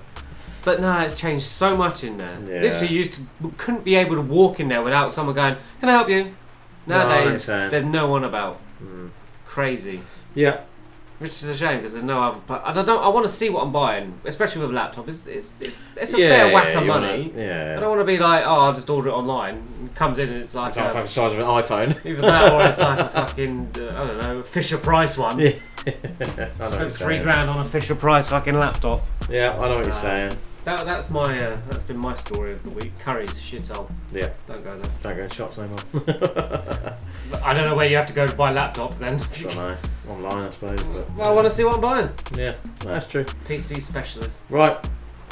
But 0.69 0.81
no, 0.81 0.99
it's 0.99 1.15
changed 1.19 1.45
so 1.45 1.75
much 1.75 2.03
in 2.03 2.17
there. 2.19 2.37
Yeah. 2.45 2.61
Literally, 2.61 2.87
you 2.93 2.99
used 2.99 3.13
to, 3.15 3.21
couldn't 3.57 3.83
be 3.83 3.95
able 3.95 4.15
to 4.17 4.21
walk 4.21 4.59
in 4.59 4.67
there 4.67 4.83
without 4.83 5.13
someone 5.15 5.33
going, 5.35 5.55
"Can 5.79 5.89
I 5.89 5.93
help 5.93 6.09
you?" 6.09 6.35
Nowadays, 6.85 7.25
understand. 7.25 7.73
there's 7.73 7.85
no 7.85 8.07
one 8.07 8.23
about. 8.23 8.59
Mm. 8.83 9.09
Crazy. 9.47 10.01
Yeah. 10.35 10.61
Which 11.17 11.31
is 11.31 11.45
a 11.49 11.55
shame 11.57 11.77
because 11.79 11.91
there's 11.93 12.03
no 12.05 12.21
other. 12.21 12.39
But 12.45 12.61
and 12.67 12.79
I 12.79 12.83
don't. 12.83 13.03
I 13.03 13.07
want 13.09 13.25
to 13.25 13.31
see 13.31 13.49
what 13.49 13.63
I'm 13.63 13.71
buying, 13.73 14.13
especially 14.25 14.61
with 14.61 14.69
a 14.69 14.73
laptop. 14.73 15.09
It's 15.09 15.25
it's 15.25 15.53
it's, 15.59 15.81
it's 15.97 16.13
a 16.13 16.19
Yeah, 16.19 16.29
fair 16.29 16.53
whack 16.53 16.65
yeah, 16.71 16.77
of 16.79 16.83
you 16.85 16.89
wanna- 16.91 17.07
money. 17.07 17.31
yeah. 17.35 17.73
I 17.75 17.79
don't 17.79 17.89
want 17.89 17.99
to 18.01 18.05
be 18.05 18.17
like, 18.19 18.43
oh, 18.45 18.59
I'll 18.65 18.73
just 18.73 18.89
order 18.91 19.09
it 19.09 19.13
online. 19.13 19.63
It 19.83 19.95
comes 19.95 20.17
in 20.19 20.29
and 20.29 20.37
it's 20.37 20.53
like 20.55 20.67
It's 20.69 20.77
like 20.77 20.89
a- 20.91 20.93
fucking 20.93 21.07
size 21.07 21.33
of 21.33 21.39
an 21.39 21.45
iPhone. 21.45 22.05
Even 22.05 22.21
that 22.21 22.53
or 22.53 22.63
it's 22.69 22.77
like 22.77 22.99
a 22.99 23.09
fucking 23.09 23.71
uh, 23.75 24.01
I 24.01 24.07
don't 24.07 24.19
know 24.21 24.43
Fisher 24.43 24.77
Price 24.77 25.17
one. 25.17 25.39
Yeah. 25.39 25.49
I 25.87 25.91
know 26.59 26.67
Spent 26.69 26.91
three 26.93 27.15
saying. 27.15 27.23
grand 27.23 27.49
on 27.49 27.59
a 27.59 27.65
Fisher 27.65 27.95
Price 27.95 28.27
fucking 28.29 28.55
laptop. 28.55 29.03
Yeah, 29.29 29.57
I 29.59 29.67
know 29.67 29.75
what 29.77 29.85
you're 29.85 29.93
saying. 29.93 30.37
That, 30.69 30.85
that's 30.85 31.09
my 31.09 31.43
uh, 31.43 31.57
that's 31.67 31.81
been 31.85 31.97
my 31.97 32.13
story 32.13 32.51
of 32.51 32.61
the 32.61 32.69
week. 32.69 32.91
Curry's 32.99 33.31
a 33.31 33.33
shithole. 33.33 33.89
Yeah. 34.13 34.29
Don't 34.45 34.63
go 34.63 34.77
there. 34.77 34.91
Don't 35.01 35.15
go 35.15 35.23
in 35.23 35.29
shops 35.31 35.57
anymore. 35.57 35.79
I 37.43 37.55
don't 37.55 37.67
know 37.67 37.73
where 37.75 37.87
you 37.87 37.95
have 37.95 38.05
to 38.05 38.13
go 38.13 38.27
to 38.27 38.35
buy 38.35 38.53
laptops 38.53 38.99
then. 38.99 39.15
I 39.15 39.41
don't 39.41 39.55
know. 39.55 39.77
Online, 40.13 40.47
I 40.47 40.49
suppose. 40.51 40.83
But 40.83 41.11
well, 41.15 41.31
I 41.31 41.33
want 41.33 41.47
to 41.47 41.51
see 41.51 41.63
what 41.63 41.73
I'm 41.73 41.81
buying. 41.81 42.09
yeah, 42.37 42.53
that's 42.81 43.07
true. 43.07 43.25
PC 43.47 43.81
specialist. 43.81 44.43
Right. 44.51 44.77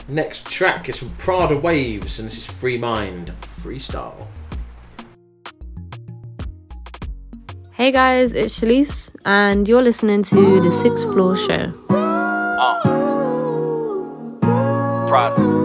Next 0.07 0.47
track 0.47 0.89
is 0.89 0.97
from 0.97 1.11
Prada 1.19 1.53
Wavez, 1.55 2.17
and 2.17 2.27
this 2.27 2.37
is 2.39 2.47
Free 2.47 2.79
Mind 2.79 3.31
Freestyle. 3.61 4.25
Hey 7.73 7.91
guys, 7.91 8.33
it's 8.33 8.59
Shalise, 8.59 9.15
and 9.23 9.67
you're 9.67 9.83
listening 9.83 10.23
to 10.23 10.61
the 10.61 10.71
Sixth 10.71 11.03
Floor 11.13 11.37
Show. 11.37 12.96
Prada. 15.17 15.56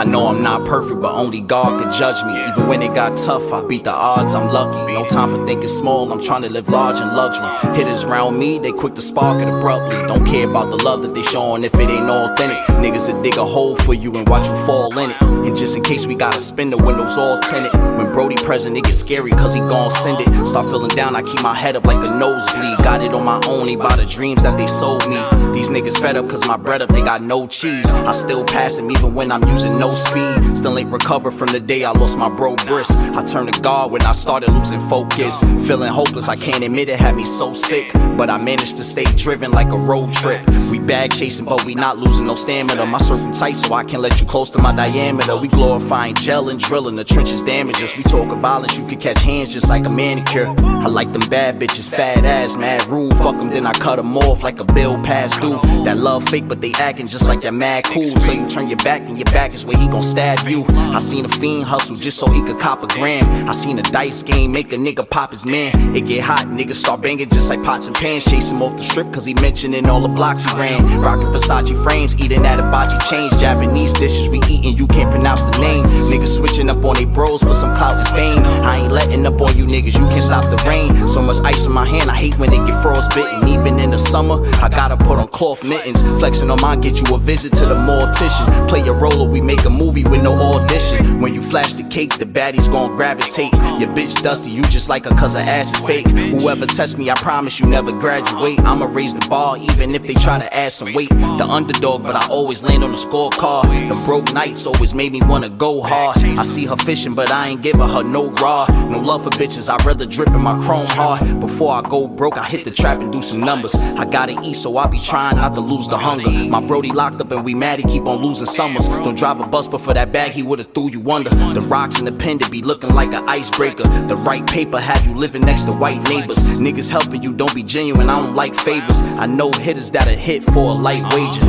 I 0.00 0.04
know 0.04 0.28
I'm 0.28 0.42
not 0.42 0.66
perfect, 0.66 1.02
but 1.02 1.12
only 1.12 1.42
God 1.42 1.78
could 1.78 1.92
judge 1.92 2.24
me. 2.24 2.32
Even 2.48 2.68
when 2.68 2.80
it 2.80 2.94
got 2.94 3.18
tough, 3.18 3.52
I 3.52 3.62
beat 3.62 3.84
the 3.84 3.92
odds, 3.92 4.34
I'm 4.34 4.50
lucky. 4.50 4.94
No 4.94 5.04
time 5.04 5.28
for 5.28 5.46
thinking 5.46 5.68
small, 5.68 6.10
I'm 6.10 6.22
trying 6.22 6.40
to 6.40 6.48
live 6.48 6.70
large 6.70 7.02
in 7.02 7.08
luxury. 7.08 7.46
Hitters 7.76 8.06
round 8.06 8.38
me, 8.38 8.58
they 8.58 8.72
quick 8.72 8.94
to 8.94 9.02
spark 9.02 9.42
it 9.42 9.48
abruptly. 9.48 9.96
Don't 10.06 10.24
care 10.24 10.48
about 10.48 10.70
the 10.70 10.82
love 10.82 11.02
that 11.02 11.12
they 11.12 11.20
showing 11.20 11.64
if 11.64 11.74
it 11.74 11.90
ain't 11.90 12.08
authentic. 12.08 12.56
Niggas 12.76 13.08
that 13.08 13.22
dig 13.22 13.36
a 13.36 13.44
hole 13.44 13.76
for 13.76 13.92
you 13.92 14.16
and 14.16 14.26
watch 14.26 14.48
you 14.48 14.56
fall 14.64 14.98
in 14.98 15.10
it. 15.10 15.20
And 15.20 15.54
just 15.54 15.76
in 15.76 15.82
case 15.82 16.06
we 16.06 16.14
gotta 16.14 16.40
spin 16.40 16.70
the 16.70 16.82
windows 16.82 17.18
all 17.18 17.38
tinted. 17.40 17.74
When 17.98 18.10
Brody 18.10 18.36
present, 18.36 18.78
it 18.78 18.84
gets 18.84 19.00
scary 19.00 19.32
cause 19.32 19.52
he 19.52 19.60
gon' 19.60 19.90
send 19.90 20.22
it. 20.22 20.46
Start 20.46 20.64
feeling 20.70 20.88
down, 20.96 21.14
I 21.14 21.20
keep 21.20 21.42
my 21.42 21.54
head 21.54 21.76
up 21.76 21.84
like 21.84 21.98
a 21.98 22.18
nosebleed. 22.18 22.78
Got 22.78 23.02
it 23.02 23.12
on 23.12 23.26
my 23.26 23.38
own, 23.46 23.66
they 23.66 23.76
buy 23.76 23.96
the 23.96 24.06
dreams 24.06 24.42
that 24.44 24.56
they 24.56 24.66
sold 24.66 25.06
me. 25.10 25.20
These 25.52 25.68
niggas 25.68 26.00
fed 26.00 26.16
up 26.16 26.26
cause 26.26 26.46
my 26.48 26.56
bread 26.56 26.80
up, 26.80 26.88
they 26.88 27.02
got 27.02 27.20
no 27.20 27.46
cheese. 27.46 27.90
I 27.90 28.12
still 28.12 28.46
pass 28.46 28.78
him 28.78 28.90
even 28.90 29.14
when 29.14 29.30
I'm 29.30 29.46
using 29.46 29.78
no 29.78 29.89
speed. 29.94 30.56
Still 30.56 30.78
ain't 30.78 30.90
recovered 30.90 31.32
from 31.32 31.48
the 31.48 31.60
day 31.60 31.84
I 31.84 31.92
lost 31.92 32.18
my 32.18 32.28
bro 32.28 32.56
Briss. 32.66 32.90
I 32.90 33.22
turned 33.24 33.52
to 33.52 33.60
God 33.60 33.90
when 33.90 34.02
I 34.02 34.12
started 34.12 34.50
losing 34.50 34.80
focus. 34.88 35.40
Feeling 35.66 35.92
hopeless, 35.92 36.28
I 36.28 36.36
can't 36.36 36.62
admit 36.62 36.88
it 36.88 36.98
had 36.98 37.16
me 37.16 37.24
so 37.24 37.52
sick. 37.52 37.92
But 37.92 38.30
I 38.30 38.38
managed 38.38 38.76
to 38.76 38.84
stay 38.84 39.04
driven 39.04 39.50
like 39.52 39.72
a 39.72 39.78
road 39.78 40.12
trip. 40.12 40.46
We 40.70 40.78
bag 40.78 41.12
chasing, 41.12 41.46
but 41.46 41.64
we 41.64 41.74
not 41.74 41.98
losing 41.98 42.26
no 42.26 42.34
stamina. 42.34 42.84
My 42.86 42.98
circle 42.98 43.30
tight, 43.32 43.56
so 43.56 43.74
I 43.74 43.84
can't 43.84 44.02
let 44.02 44.20
you 44.20 44.26
close 44.26 44.50
to 44.50 44.58
my 44.60 44.74
diameter. 44.74 45.36
We 45.36 45.48
glorifying 45.48 46.14
gel 46.14 46.48
and 46.48 46.58
drilling, 46.58 46.96
the 46.96 47.04
trenches 47.04 47.42
damage 47.42 47.82
us. 47.82 47.96
We 47.96 48.02
talk 48.04 48.30
of 48.32 48.38
violence, 48.38 48.78
you 48.78 48.86
can 48.86 48.98
catch 48.98 49.22
hands 49.22 49.52
just 49.52 49.68
like 49.68 49.84
a 49.86 49.90
manicure. 49.90 50.54
I 50.58 50.86
like 50.86 51.12
them 51.12 51.28
bad 51.28 51.58
bitches, 51.60 51.88
fat 51.88 52.24
ass, 52.24 52.56
mad 52.56 52.84
rude. 52.86 53.14
Fuck 53.16 53.36
them, 53.38 53.48
then 53.48 53.66
I 53.66 53.72
cut 53.72 53.96
them 53.96 54.16
off 54.16 54.42
like 54.42 54.60
a 54.60 54.64
bill 54.64 54.98
past 55.02 55.40
due. 55.40 55.60
That 55.84 55.98
love 55.98 56.28
fake, 56.28 56.48
but 56.48 56.60
they 56.60 56.72
acting 56.74 57.06
just 57.06 57.28
like 57.28 57.40
they're 57.40 57.52
mad 57.52 57.84
cool. 57.84 58.10
Till 58.16 58.34
you 58.34 58.46
turn 58.46 58.68
your 58.68 58.78
back, 58.78 59.04
then 59.04 59.16
your 59.16 59.26
back 59.26 59.52
is 59.52 59.64
where 59.66 59.79
he 59.80 59.88
gon' 59.88 60.02
stab 60.02 60.46
you. 60.46 60.64
I 60.68 60.98
seen 60.98 61.24
a 61.24 61.28
fiend 61.28 61.64
hustle 61.64 61.96
just 61.96 62.18
so 62.18 62.30
he 62.30 62.42
could 62.42 62.58
cop 62.58 62.82
a 62.84 62.86
gram. 62.86 63.48
I 63.48 63.52
seen 63.52 63.78
a 63.78 63.82
dice 63.82 64.22
game 64.22 64.52
make 64.52 64.72
a 64.72 64.76
nigga 64.76 65.08
pop 65.08 65.32
his 65.32 65.46
man. 65.46 65.96
It 65.96 66.06
get 66.06 66.22
hot, 66.22 66.46
niggas 66.46 66.76
start 66.76 67.00
banging 67.00 67.28
just 67.30 67.50
like 67.50 67.62
pots 67.62 67.86
and 67.86 67.96
pans. 67.96 68.24
Chase 68.24 68.50
him 68.50 68.62
off 68.62 68.76
the 68.76 68.84
strip, 68.84 69.12
cause 69.12 69.24
he 69.24 69.34
mentioning 69.34 69.86
all 69.88 70.00
the 70.00 70.08
blocks 70.08 70.44
he 70.44 70.56
ran. 70.56 70.84
Rockin' 71.00 71.28
Versace 71.28 71.74
frames, 71.82 72.16
eating 72.20 72.44
at 72.44 72.60
a 72.60 72.64
hibachi 72.64 72.98
change. 73.08 73.32
Japanese 73.40 73.92
dishes 73.94 74.28
we 74.28 74.38
eatin', 74.48 74.76
you 74.76 74.86
can't 74.86 75.10
pronounce 75.10 75.44
the 75.44 75.58
name. 75.58 75.84
Niggas 76.10 76.36
switching 76.36 76.68
up 76.70 76.84
on 76.84 76.94
they 76.94 77.04
bros 77.04 77.42
for 77.42 77.54
some 77.54 77.74
clout 77.76 77.96
and 77.96 78.08
fame. 78.16 78.44
I 78.44 78.78
ain't 78.78 78.92
letting 78.92 79.24
up 79.26 79.40
on 79.40 79.56
you 79.56 79.64
niggas, 79.64 79.94
you 79.94 80.06
can't 80.08 80.22
stop 80.22 80.50
the 80.50 80.62
rain. 80.68 81.08
So 81.08 81.22
much 81.22 81.38
ice 81.44 81.66
in 81.66 81.72
my 81.72 81.86
hand, 81.86 82.10
I 82.10 82.14
hate 82.14 82.36
when 82.38 82.52
it 82.52 82.66
get 82.66 82.82
frostbitten. 82.82 83.48
Even 83.48 83.78
in 83.80 83.90
the 83.90 83.98
summer, 83.98 84.44
I 84.62 84.68
gotta 84.68 84.96
put 84.96 85.18
on 85.18 85.28
cloth 85.28 85.64
mittens. 85.64 86.02
Flexing 86.20 86.50
on 86.50 86.60
mine, 86.60 86.80
get 86.80 87.00
you 87.00 87.14
a 87.14 87.18
visit 87.18 87.52
to 87.54 87.66
the 87.66 87.74
mortician. 87.74 88.68
Play 88.68 88.86
a 88.86 88.92
roller, 88.92 89.28
we 89.28 89.40
make 89.40 89.64
a 89.64 89.69
movie 89.70 90.04
with 90.04 90.22
no 90.22 90.34
audition. 90.34 91.20
When 91.20 91.34
you 91.34 91.42
flash 91.42 91.74
the 91.74 91.84
cake, 91.84 92.18
the 92.18 92.26
baddies 92.26 92.70
gon' 92.70 92.94
gravitate. 92.94 93.52
Your 93.52 93.88
bitch 93.88 94.22
dusty, 94.22 94.50
you 94.50 94.62
just 94.64 94.88
like 94.88 95.04
her 95.04 95.14
cause 95.14 95.34
her 95.34 95.40
ass 95.40 95.72
is 95.72 95.80
fake. 95.86 96.06
Whoever 96.08 96.66
test 96.66 96.98
me, 96.98 97.10
I 97.10 97.14
promise 97.14 97.60
you 97.60 97.66
never 97.66 97.92
graduate. 97.92 98.58
I'ma 98.60 98.86
raise 98.86 99.14
the 99.14 99.26
bar 99.28 99.56
even 99.58 99.94
if 99.94 100.06
they 100.06 100.14
try 100.14 100.38
to 100.38 100.54
add 100.54 100.72
some 100.72 100.92
weight. 100.92 101.10
The 101.10 101.46
underdog, 101.48 102.02
but 102.02 102.16
I 102.16 102.26
always 102.28 102.62
land 102.62 102.84
on 102.84 102.90
the 102.90 102.96
scorecard. 102.96 103.88
The 103.88 103.94
broke 104.06 104.32
nights 104.32 104.66
always 104.66 104.94
made 104.94 105.12
me 105.12 105.20
wanna 105.24 105.48
go 105.48 105.82
hard. 105.82 106.18
I 106.18 106.42
see 106.42 106.66
her 106.66 106.76
fishing, 106.76 107.14
but 107.14 107.30
I 107.30 107.48
ain't 107.48 107.62
giving 107.62 107.80
her 107.80 108.02
no 108.02 108.30
raw. 108.32 108.66
No 108.88 108.98
love 108.98 109.24
for 109.24 109.30
bitches, 109.30 109.68
I'd 109.72 109.84
rather 109.84 110.06
drip 110.06 110.28
in 110.28 110.42
my 110.42 110.58
chrome 110.64 110.86
hard. 110.86 111.40
Before 111.40 111.72
I 111.72 111.82
go 111.82 112.08
broke, 112.08 112.36
I 112.36 112.44
hit 112.44 112.64
the 112.64 112.70
trap 112.70 113.00
and 113.00 113.12
do 113.12 113.22
some 113.22 113.40
numbers. 113.40 113.74
I 113.74 114.04
gotta 114.04 114.36
eat, 114.42 114.54
so 114.54 114.76
I 114.76 114.86
be 114.86 114.98
trying 114.98 115.36
not 115.36 115.54
to 115.54 115.60
lose 115.60 115.88
the 115.88 115.96
hunger. 115.98 116.30
My 116.30 116.60
Brody 116.60 116.92
locked 116.92 117.20
up 117.20 117.30
and 117.32 117.44
we 117.44 117.54
mad, 117.54 117.78
he 117.78 117.84
keep 117.86 118.06
on 118.06 118.22
losing 118.22 118.46
summers. 118.46 118.88
Don't 118.88 119.16
drive 119.16 119.40
a 119.40 119.46
bus, 119.46 119.59
but 119.68 119.80
for 119.80 119.94
that 119.94 120.12
bag, 120.12 120.32
he 120.32 120.42
would've 120.42 120.72
threw 120.74 120.90
you 120.90 121.10
under. 121.10 121.30
The 121.30 121.60
rocks 121.62 121.98
in 121.98 122.04
the 122.04 122.12
pen 122.12 122.38
to 122.38 122.50
be 122.50 122.62
looking 122.62 122.94
like 122.94 123.12
an 123.12 123.28
icebreaker. 123.28 123.82
The 123.82 124.16
right 124.16 124.46
paper 124.46 124.78
have 124.78 125.06
you 125.06 125.14
living 125.14 125.42
next 125.42 125.64
to 125.64 125.72
white 125.72 126.08
neighbors. 126.08 126.38
Niggas 126.38 126.90
helping 126.90 127.22
you, 127.22 127.32
don't 127.32 127.54
be 127.54 127.62
genuine, 127.62 128.08
I 128.08 128.20
don't 128.20 128.34
like 128.34 128.54
favors. 128.54 129.00
I 129.18 129.26
know 129.26 129.50
hitters 129.50 129.90
that'll 129.90 130.14
hit 130.14 130.44
for 130.44 130.70
a 130.70 130.74
light 130.74 131.02
wager. 131.12 131.46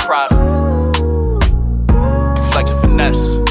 Prada. 0.00 0.36
Flex 2.52 2.70
and 2.70 2.80
finesse. 2.80 3.45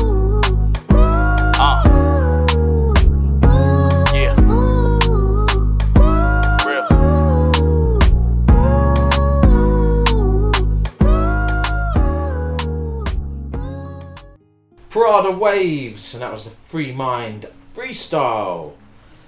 Prada 14.95 15.27
Wavez, 15.27 16.13
and 16.13 16.21
that 16.21 16.31
was 16.31 16.45
the 16.45 16.51
Free 16.51 16.93
Mind 16.93 17.47
freestyle. 17.75 18.75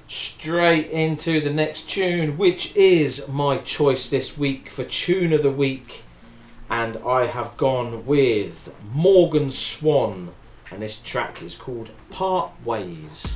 Straight 0.08 0.90
into 0.92 1.42
the 1.42 1.50
next 1.50 1.90
tune, 1.90 2.38
which 2.38 2.74
is 2.74 3.28
my 3.28 3.58
choice 3.58 4.10
this 4.10 4.38
week 4.38 4.70
for 4.70 4.86
Tune 4.86 5.34
of 5.34 5.44
the 5.44 5.52
Week. 5.52 6.04
And 6.70 6.96
I 7.06 7.26
have 7.26 7.58
gone 7.58 8.06
with 8.06 8.74
Morgan 8.94 9.50
Swann, 9.50 10.30
and 10.72 10.82
this 10.82 11.02
track 11.04 11.44
is 11.44 11.54
called 11.54 11.90
Part 12.12 12.50
Ways. 12.66 13.36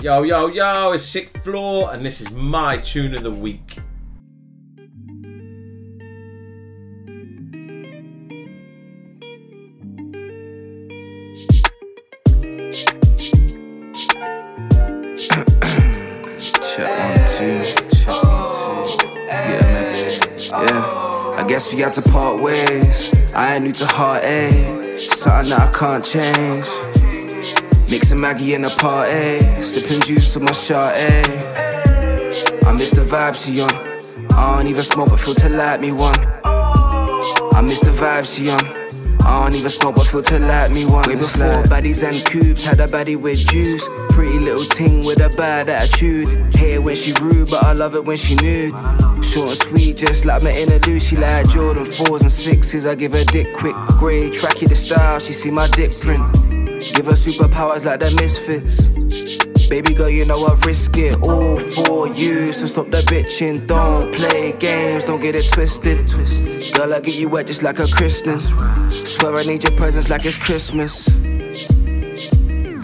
Yo, 0.00 0.22
yo, 0.22 0.46
yo, 0.46 0.92
it's 0.92 1.04
Sick 1.04 1.36
Floor, 1.44 1.92
and 1.92 2.02
this 2.02 2.22
is 2.22 2.30
my 2.30 2.78
Tune 2.78 3.14
of 3.14 3.22
the 3.22 3.30
Week. 3.30 3.76
Guess 21.52 21.70
we 21.70 21.78
got 21.78 21.92
to 21.92 22.00
part 22.00 22.40
ways. 22.40 23.12
I 23.34 23.56
ain't 23.56 23.64
new 23.64 23.72
to 23.72 23.84
heartache. 23.84 24.54
Eh? 24.54 24.96
Something 24.96 25.50
that 25.50 25.68
I 25.68 25.78
can't 25.78 26.02
change. 26.02 26.66
Mixing 27.90 28.22
Maggie 28.22 28.54
in 28.54 28.64
a 28.64 28.70
party. 28.70 29.38
Sipping 29.60 30.00
juice 30.00 30.34
with 30.34 30.44
my 30.44 30.52
shot, 30.52 30.94
eh? 30.96 31.22
I 32.64 32.72
miss 32.72 32.92
the 32.92 33.02
vibes 33.02 33.44
she 33.44 33.60
on. 33.60 33.70
I 34.32 34.56
don't 34.56 34.66
even 34.66 34.82
smoke, 34.82 35.10
but 35.10 35.20
feel 35.20 35.34
to 35.34 35.50
light 35.50 35.82
me 35.82 35.92
one. 35.92 36.18
I 36.42 37.60
miss 37.60 37.80
the 37.80 37.90
vibes 37.90 38.34
she 38.34 38.48
on. 38.48 38.81
I 39.24 39.44
don't 39.44 39.54
even 39.54 39.70
smoke, 39.70 39.94
but 39.94 40.06
feel 40.06 40.22
to 40.22 40.38
light 40.40 40.70
me 40.70 40.84
one. 40.84 41.08
Way 41.08 41.14
before 41.14 41.62
baddies 41.64 42.06
and 42.06 42.24
cubes, 42.26 42.64
had 42.64 42.80
a 42.80 42.86
baddie 42.86 43.16
with 43.16 43.38
juice. 43.48 43.88
Pretty 44.10 44.38
little 44.38 44.64
ting 44.64 45.04
with 45.04 45.20
a 45.20 45.28
bad 45.36 45.68
attitude. 45.68 46.54
Hate 46.56 46.74
it 46.74 46.82
when 46.82 46.96
she 46.96 47.12
rude, 47.20 47.50
but 47.50 47.64
I 47.64 47.72
love 47.72 47.94
it 47.94 48.04
when 48.04 48.16
she 48.16 48.34
nude. 48.36 48.74
Short 49.24 49.48
and 49.48 49.58
sweet, 49.58 49.96
just 49.98 50.26
like 50.26 50.42
my 50.42 50.50
inner 50.52 50.78
dude. 50.78 51.00
She 51.02 51.16
like 51.16 51.48
Jordan 51.48 51.84
4s 51.84 52.20
and 52.22 52.30
6s. 52.30 52.90
I 52.90 52.94
give 52.94 53.14
her 53.14 53.24
dick 53.24 53.54
quick. 53.54 53.76
Grey, 53.98 54.28
tracky 54.28 54.68
the 54.68 54.74
style, 54.74 55.18
she 55.18 55.32
see 55.32 55.50
my 55.50 55.68
dick 55.68 55.92
print. 56.00 56.51
Give 56.90 57.06
her 57.06 57.12
superpowers 57.12 57.84
like 57.84 58.00
the 58.00 58.10
misfits. 58.20 58.88
Baby 59.68 59.94
girl, 59.94 60.08
you 60.08 60.24
know 60.24 60.44
I 60.44 60.54
risk 60.66 60.98
it 60.98 61.16
all 61.26 61.56
for 61.56 62.08
you. 62.08 62.52
So 62.52 62.66
stop 62.66 62.90
the 62.90 62.98
bitching, 63.02 63.68
don't 63.68 64.12
play 64.12 64.52
games, 64.58 65.04
don't 65.04 65.20
get 65.20 65.36
it 65.36 65.48
twisted. 65.52 66.12
Girl, 66.74 66.92
I 66.92 66.98
get 66.98 67.14
you 67.14 67.28
wet 67.28 67.46
just 67.46 67.62
like 67.62 67.78
a 67.78 67.86
christening. 67.86 68.40
Swear 68.90 69.36
I 69.36 69.44
need 69.44 69.62
your 69.62 69.72
presence 69.78 70.10
like 70.10 70.26
it's 70.26 70.36
Christmas. 70.36 71.08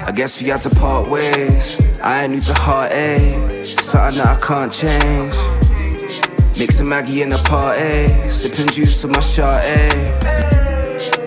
I 0.06 0.12
guess 0.12 0.40
we 0.40 0.46
got 0.46 0.60
to 0.60 0.70
part 0.70 1.10
ways. 1.10 1.98
I 2.00 2.22
ain't 2.22 2.34
new 2.34 2.40
to 2.40 2.54
heartache, 2.54 3.18
eh? 3.18 3.64
something 3.64 4.18
that 4.18 4.40
I 4.40 4.46
can't 4.46 4.72
change. 4.72 6.56
Mixing 6.56 6.88
Maggie 6.88 7.22
in 7.22 7.32
a 7.32 7.38
party, 7.38 8.06
sipping 8.30 8.68
juice 8.68 9.02
with 9.02 9.12
my 9.12 9.20
shot, 9.20 9.60
eh? 9.64 10.18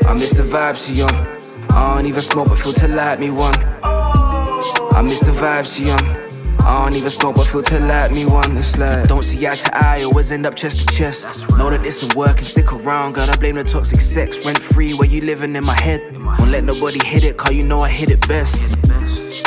I 0.08 0.14
miss 0.14 0.32
the 0.32 0.44
vibes 0.44 0.88
she 0.88 1.02
on. 1.02 1.41
I 1.74 1.96
don't 1.96 2.06
even 2.06 2.22
smoke, 2.22 2.50
but 2.50 2.58
feel 2.58 2.74
to 2.74 2.88
light 2.90 3.20
me 3.20 3.32
one. 3.32 3.54
I 3.84 5.02
miss 5.04 5.22
the 5.22 5.32
vibes 5.32 5.80
on. 5.90 6.22
I 6.66 6.86
don't 6.86 6.96
even 6.96 7.10
smoke, 7.10 7.38
but 7.38 7.48
feel 7.48 7.64
to 7.64 7.80
light 7.86 8.12
me 8.12 8.26
one. 8.26 8.56
It's 8.58 8.78
like 8.78 9.08
don't 9.08 9.24
see 9.24 9.48
eye 9.48 9.56
to 9.56 9.78
eye, 9.78 10.04
always 10.04 10.32
end 10.32 10.46
up 10.46 10.56
chest 10.56 10.88
to 10.88 10.96
chest. 10.96 11.50
Know 11.58 11.70
that 11.70 11.82
this 11.82 12.04
will 12.04 12.16
work 12.16 12.38
and 12.38 12.46
stick 12.46 12.72
around. 12.74 13.14
Gotta 13.14 13.38
blame 13.40 13.56
the 13.56 13.64
toxic 13.64 14.02
sex, 14.02 14.46
rent 14.46 14.60
free. 14.60 14.94
Where 14.94 15.08
you 15.08 15.22
living 15.22 15.56
in 15.56 15.66
my 15.66 15.80
head? 15.80 16.02
Won't 16.18 16.52
let 16.52 16.64
nobody 16.64 17.04
hit 17.04 17.24
it, 17.24 17.38
cause 17.38 17.54
you 17.54 17.66
know 17.66 17.82
I 17.82 17.90
hit 17.90 18.10
it 18.10 18.28
best. 18.28 18.62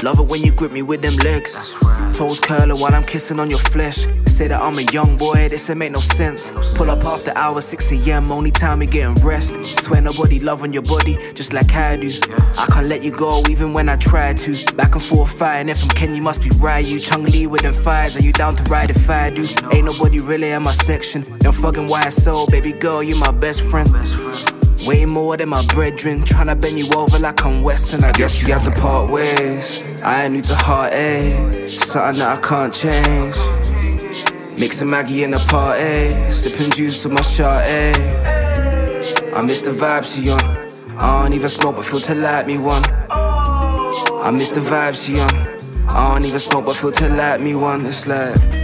Love 0.03 0.19
it 0.19 0.27
when 0.29 0.43
you 0.43 0.53
grip 0.53 0.73
me 0.73 0.83
with 0.83 1.03
them 1.03 1.17
legs. 1.17 1.75
Toes 2.15 2.39
curling 2.39 2.79
while 2.79 2.95
I'm 2.95 3.03
kissing 3.03 3.41
on 3.41 3.51
your 3.51 3.59
flesh. 3.59 4.07
Say 4.27 4.47
that 4.47 4.63
I'm 4.63 4.79
a 4.79 4.83
young 4.93 5.17
boy, 5.17 5.49
this 5.49 5.69
ain't 5.69 5.81
make 5.81 5.93
no 5.93 6.01
sense. 6.01 6.53
Pull 6.77 6.89
up 6.89 7.05
after 7.05 7.33
hours, 7.37 7.67
6 7.67 7.91
a.m. 7.91 8.31
Only 8.31 8.53
time 8.53 8.79
we 8.79 8.87
getting 8.87 9.15
rest. 9.25 9.57
Swear 9.81 10.01
nobody 10.01 10.39
love 10.39 10.63
on 10.63 10.73
your 10.73 10.83
body, 10.83 11.17
just 11.35 11.53
like 11.53 11.75
I 11.75 11.97
do. 11.97 12.11
I 12.57 12.67
can't 12.67 12.87
let 12.87 13.03
you 13.03 13.11
go 13.11 13.43
even 13.49 13.73
when 13.73 13.89
I 13.89 13.97
try 13.97 14.33
to. 14.33 14.75
Back 14.77 14.95
and 14.95 15.03
forth 15.03 15.33
fighting, 15.37 15.69
if 15.69 15.83
I'm 15.83 15.89
Ken, 15.91 16.15
you 16.15 16.23
must 16.23 16.41
be. 16.41 16.51
You 16.85 16.99
Chun-Li 16.99 17.47
with 17.47 17.63
them 17.63 17.73
fires, 17.73 18.17
are 18.17 18.23
you 18.23 18.33
down 18.33 18.55
to 18.57 18.63
ride 18.65 18.91
if 18.91 19.11
I 19.11 19.31
do? 19.31 19.47
Ain't 19.73 19.85
nobody 19.85 20.21
really 20.21 20.51
in 20.51 20.63
my 20.63 20.73
section. 20.73 21.23
Them 21.41 21.53
fucking 21.53 21.89
YSL, 21.89 22.49
baby 22.51 22.73
girl, 22.73 23.03
you 23.03 23.17
my 23.17 23.33
best 23.33 23.61
friend. 23.61 23.89
Way 24.87 25.07
more 25.07 25.37
than 25.37 25.49
my 25.49 25.65
brethren. 25.67 26.21
Tryna 26.23 26.61
bend 26.61 26.79
you 26.79 26.91
over 26.95 27.19
like 27.19 27.43
I'm 27.45 27.63
Western. 27.63 28.05
I 28.05 28.13
guess 28.13 28.43
we 28.43 28.49
got 28.49 28.63
to 28.65 28.71
part 28.71 29.11
ways. 29.11 29.83
I 30.03 30.25
ain't 30.25 30.35
new 30.35 30.43
to 30.43 30.55
heartache. 30.55 31.23
Eh? 31.23 31.69
Something 31.69 32.19
that 32.19 32.37
I 32.37 32.41
can't 32.41 32.75
change. 32.75 33.37
Mixing 34.59 34.91
Maggie 34.91 35.23
in 35.25 35.33
a 35.33 35.39
party. 35.39 36.11
Sipping 36.31 36.71
juice 36.71 37.03
with 37.03 37.15
my 37.15 37.23
shot, 37.23 37.63
eh? 37.65 37.95
I 39.35 39.41
miss 39.41 39.63
the 39.63 39.71
vibes 39.71 40.15
she 40.15 40.31
on. 40.31 40.41
I 41.01 41.23
don't 41.23 41.33
even 41.33 41.49
smoke, 41.49 41.77
but 41.77 41.87
feel 41.87 42.01
to 42.01 42.15
light 42.15 42.47
me 42.47 42.59
one. 42.59 42.83
I 43.11 44.31
miss 44.33 44.51
the 44.51 44.61
vibes 44.61 45.07
she 45.07 45.19
on. 45.19 45.89
I 45.89 46.13
don't 46.13 46.27
even 46.27 46.39
smoke, 46.41 46.67
but 46.67 46.77
feel 46.77 46.93
to 46.93 47.09
light 47.09 47.41
me 47.41 47.55
one. 47.55 47.87
It's 47.87 48.07
like. 48.07 48.64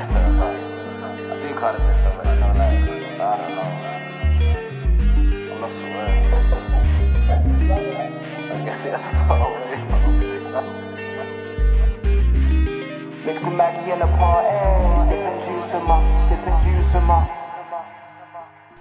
Like, 0.00 0.16
I 0.16 0.16
do 1.42 1.52
kind 1.60 1.76
of 1.76 1.82
you 1.84 1.88
know, 2.00 2.16
like, 2.16 2.26
I 2.26 3.36
don't 3.36 3.52
know. 3.54 3.68
I'm 5.52 5.60
not. 5.60 5.72
I 8.50 8.64
guess 8.64 8.80
that's. 8.80 9.04
Mixing 13.26 13.56
Maggie 13.58 13.90
in 13.92 14.00
a? 14.00 14.08
Sipping 15.06 15.38
juice 15.42 15.72
in 15.74 15.82
my, 15.84 16.00
sipping 16.28 16.58
juice 16.62 16.94
in 16.94 17.04
my. 17.04 17.20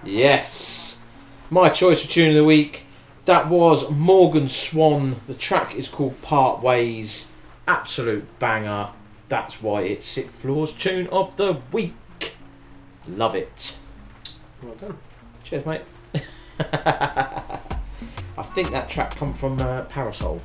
Yes. 0.05 0.99
My 1.49 1.67
choice 1.67 2.01
for 2.01 2.07
tune 2.09 2.29
of 2.29 2.35
the 2.35 2.45
week. 2.45 2.85
That 3.25 3.49
was 3.49 3.91
Morgan 3.91 4.47
Swann. 4.47 5.19
The 5.27 5.33
track 5.33 5.75
is 5.75 5.89
called 5.89 6.21
Part 6.21 6.63
Ways. 6.63 7.27
Absolute 7.67 8.39
banger. 8.39 8.91
That's 9.29 9.61
why 9.61 9.81
it's 9.83 10.05
Sixth 10.05 10.41
Floor's 10.41 10.73
tune 10.73 11.07
of 11.07 11.35
the 11.37 11.61
week. 11.71 11.93
Love 13.07 13.35
it. 13.35 13.77
Well 14.63 14.73
done. 14.75 14.97
Cheers, 15.43 15.65
mate. 15.65 15.83
I 16.59 18.43
think 18.53 18.71
that 18.71 18.89
track 18.89 19.15
come 19.15 19.33
from 19.33 19.59
uh, 19.59 19.83
Parasol. 19.83 20.41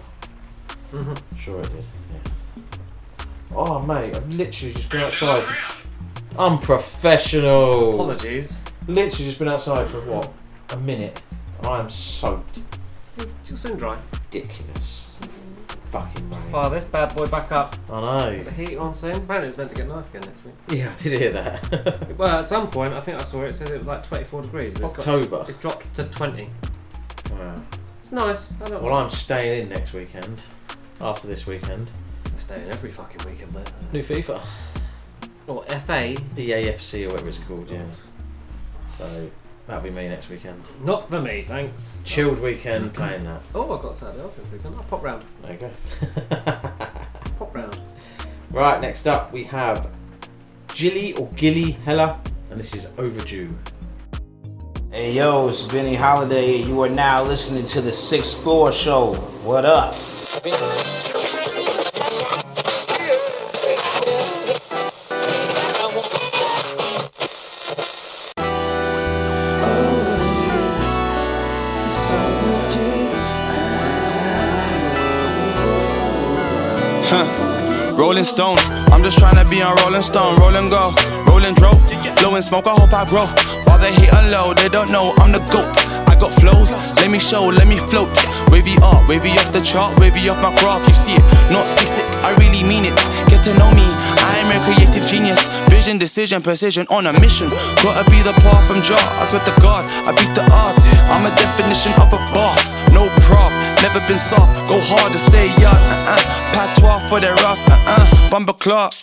Mhm. 0.92 1.18
Sure 1.36 1.60
it 1.60 1.70
did. 1.70 1.84
Yeah. 2.12 3.24
Oh 3.56 3.80
mate, 3.82 4.14
I've 4.14 4.28
literally 4.34 4.74
just 4.74 4.88
been 4.90 5.00
outside. 5.00 5.44
Unprofessional. 6.38 7.94
Apologies. 7.94 8.60
Literally 8.86 9.24
just 9.26 9.38
been 9.38 9.48
outside 9.48 9.88
for 9.88 10.00
what? 10.02 10.30
A 10.70 10.76
minute. 10.76 11.20
I 11.62 11.80
am 11.80 11.88
soaked. 11.88 12.60
She'll 13.44 13.56
soon 13.56 13.76
dry. 13.76 13.98
Ridiculous. 14.12 15.03
Fucking 15.94 16.28
rain. 16.28 16.40
Fire 16.50 16.70
this 16.70 16.86
bad 16.86 17.14
boy 17.14 17.26
back 17.26 17.52
up. 17.52 17.76
I 17.88 18.00
know. 18.00 18.36
Put 18.42 18.46
the 18.56 18.64
heat 18.66 18.76
on 18.76 18.92
soon. 18.92 19.14
Apparently 19.14 19.48
it's 19.48 19.56
meant 19.56 19.70
to 19.70 19.76
get 19.76 19.86
nice 19.86 20.10
again 20.10 20.22
next 20.22 20.44
week. 20.44 20.54
Yeah, 20.68 20.90
I 20.92 21.00
did 21.00 21.20
hear 21.20 21.30
that. 21.30 22.16
well, 22.18 22.40
at 22.40 22.48
some 22.48 22.68
point, 22.68 22.92
I 22.92 23.00
think 23.00 23.20
I 23.20 23.24
saw 23.24 23.42
it, 23.42 23.50
it 23.50 23.52
said 23.52 23.70
it 23.70 23.76
was 23.76 23.86
like 23.86 24.02
24 24.04 24.42
degrees. 24.42 24.74
But 24.74 24.82
it's 24.86 25.04
got- 25.04 25.14
October. 25.22 25.44
it's 25.48 25.56
dropped 25.56 25.94
to 25.94 26.02
20. 26.02 26.50
Wow. 27.30 27.62
It's 28.00 28.10
nice. 28.10 28.60
I 28.60 28.64
don't 28.64 28.82
Well, 28.82 28.94
I'm 28.94 29.08
staying 29.08 29.62
in 29.62 29.68
next 29.68 29.92
weekend. 29.92 30.42
After 31.00 31.28
this 31.28 31.46
weekend. 31.46 31.92
I'm 32.26 32.38
staying 32.40 32.68
every 32.70 32.90
fucking 32.90 33.30
weekend, 33.30 33.54
mate. 33.54 33.70
New 33.92 34.02
FIFA. 34.02 34.40
Or 35.46 35.64
FA. 35.66 36.16
EAFC 36.36 37.06
or 37.06 37.10
whatever 37.10 37.28
it's 37.28 37.38
called, 37.38 37.70
yeah. 37.70 37.86
Oh. 37.86 38.98
So 38.98 39.30
that'll 39.66 39.82
be 39.82 39.90
me 39.90 40.06
next 40.06 40.28
weekend. 40.28 40.70
Not 40.84 41.08
for 41.08 41.20
me, 41.20 41.42
thanks. 41.42 42.00
Chilled 42.04 42.40
weekend 42.40 42.94
playing 42.94 43.24
that. 43.24 43.40
Oh, 43.54 43.74
I've 43.74 43.82
got 43.82 43.94
Saturday 43.94 44.24
off 44.24 44.36
this 44.36 44.50
weekend. 44.50 44.76
I'll 44.76 44.84
pop 44.84 45.02
round. 45.02 45.24
There 45.42 45.52
you 45.52 45.58
go. 45.58 45.70
Pop 47.38 47.54
round. 47.54 47.78
Right, 48.50 48.80
next 48.80 49.06
up 49.06 49.32
we 49.32 49.42
have 49.44 49.90
Gilly 50.68 51.14
or 51.14 51.28
Gilly 51.30 51.72
Heller, 51.72 52.18
and 52.50 52.58
this 52.58 52.74
is 52.74 52.92
overdue. 52.98 53.48
Hey 54.90 55.12
yo, 55.14 55.48
it's 55.48 55.62
Benny 55.62 55.96
Holiday. 55.96 56.58
You 56.58 56.80
are 56.82 56.88
now 56.88 57.24
listening 57.24 57.64
to 57.64 57.80
the 57.80 57.90
Sixth 57.90 58.40
Floor 58.42 58.70
Show. 58.70 59.14
What 59.42 59.64
up? 59.64 59.92
Rolling 78.14 78.30
Stone, 78.30 78.58
I'm 78.94 79.02
just 79.02 79.18
trying 79.18 79.42
to 79.42 79.50
be 79.50 79.60
on 79.60 79.74
Rolling 79.82 80.00
Stone, 80.00 80.38
rolling 80.38 80.70
go, 80.70 80.94
rolling 81.26 81.52
dro, 81.54 81.74
blowing 82.22 82.42
smoke. 82.42 82.68
I 82.68 82.74
hope 82.78 82.94
I 82.94 83.02
grow. 83.10 83.26
While 83.66 83.82
they 83.82 83.90
hate 83.90 84.14
unload, 84.14 84.58
they 84.58 84.68
don't 84.68 84.92
know 84.92 85.10
I'm 85.18 85.32
the 85.32 85.42
goat. 85.50 85.66
I 86.06 86.14
got 86.14 86.30
flows, 86.30 86.70
let 87.02 87.10
me 87.10 87.18
show, 87.18 87.50
let 87.50 87.66
me 87.66 87.76
float. 87.76 88.14
Wavy 88.54 88.78
up, 88.86 89.08
wavy 89.08 89.34
off 89.42 89.52
the 89.52 89.60
chart, 89.60 89.98
wavy 89.98 90.28
off 90.28 90.38
my 90.38 90.54
craft. 90.62 90.86
You 90.86 90.94
see 90.94 91.18
it, 91.18 91.26
not 91.50 91.66
seasick, 91.66 92.06
I 92.22 92.30
really 92.38 92.62
mean 92.62 92.86
it. 92.86 92.94
Get 93.26 93.42
to 93.50 93.52
know 93.58 93.74
me, 93.74 93.82
I 93.82 94.38
am 94.46 94.54
a 94.54 94.62
creative 94.62 95.10
genius. 95.10 95.42
Vision, 95.84 95.98
decision, 95.98 96.40
precision 96.40 96.86
on 96.88 97.06
a 97.06 97.12
mission. 97.20 97.50
Gotta 97.84 98.08
be 98.10 98.22
the 98.22 98.32
path 98.40 98.66
from 98.66 98.80
jar. 98.80 98.96
I 99.20 99.28
swear 99.28 99.44
to 99.44 99.52
God, 99.60 99.84
I 100.08 100.16
beat 100.16 100.32
the 100.32 100.40
odds. 100.48 100.80
I'm 101.12 101.28
a 101.28 101.32
definition 101.36 101.92
of 102.00 102.08
a 102.08 102.16
boss, 102.32 102.72
no 102.88 103.12
prob. 103.20 103.52
Never 103.84 104.00
been 104.08 104.16
soft, 104.16 104.48
go 104.64 104.80
hard 104.80 105.12
and 105.12 105.20
stay 105.20 105.52
yard. 105.60 105.76
Uh 105.76 106.16
uh, 106.16 106.24
patois 106.56 107.04
for 107.04 107.20
the 107.20 107.36
Ross. 107.44 107.68
Uh 107.68 107.76
uh, 107.84 108.30
bumper 108.30 108.54
clock. 108.54 108.94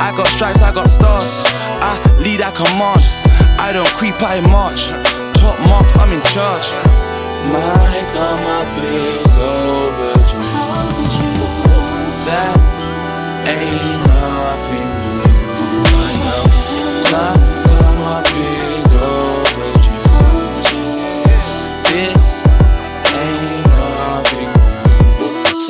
I 0.00 0.08
got 0.16 0.26
stripes, 0.28 0.62
I 0.62 0.72
got 0.72 0.88
stars. 0.88 1.44
I 1.84 2.00
lead, 2.24 2.40
I 2.40 2.48
command. 2.56 3.04
I 3.60 3.68
don't 3.76 3.92
creep, 4.00 4.16
I 4.24 4.40
march. 4.48 4.88
Top 5.36 5.60
marks, 5.68 5.98
I'm 6.00 6.16
in 6.16 6.22
charge. 6.32 6.64
My 7.52 7.92
God, 8.16 8.40
my 8.40 8.64
bills 8.80 9.36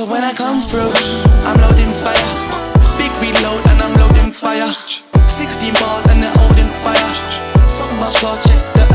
So 0.03 0.11
when 0.11 0.25
I 0.25 0.33
come 0.33 0.63
through, 0.63 0.91
I'm 1.47 1.61
loading 1.61 1.95
fire. 2.03 2.27
Big 2.99 3.13
reload 3.23 3.65
and 3.69 3.81
I'm 3.81 3.95
loading 4.01 4.33
fire. 4.33 4.73
16 5.29 5.75
bars 5.75 6.07
and 6.07 6.21
they're 6.21 6.39
holding 6.39 6.67
fire. 6.83 7.69
So 7.69 7.87
much 8.01 8.21
God 8.21 8.43
the. 8.43 8.92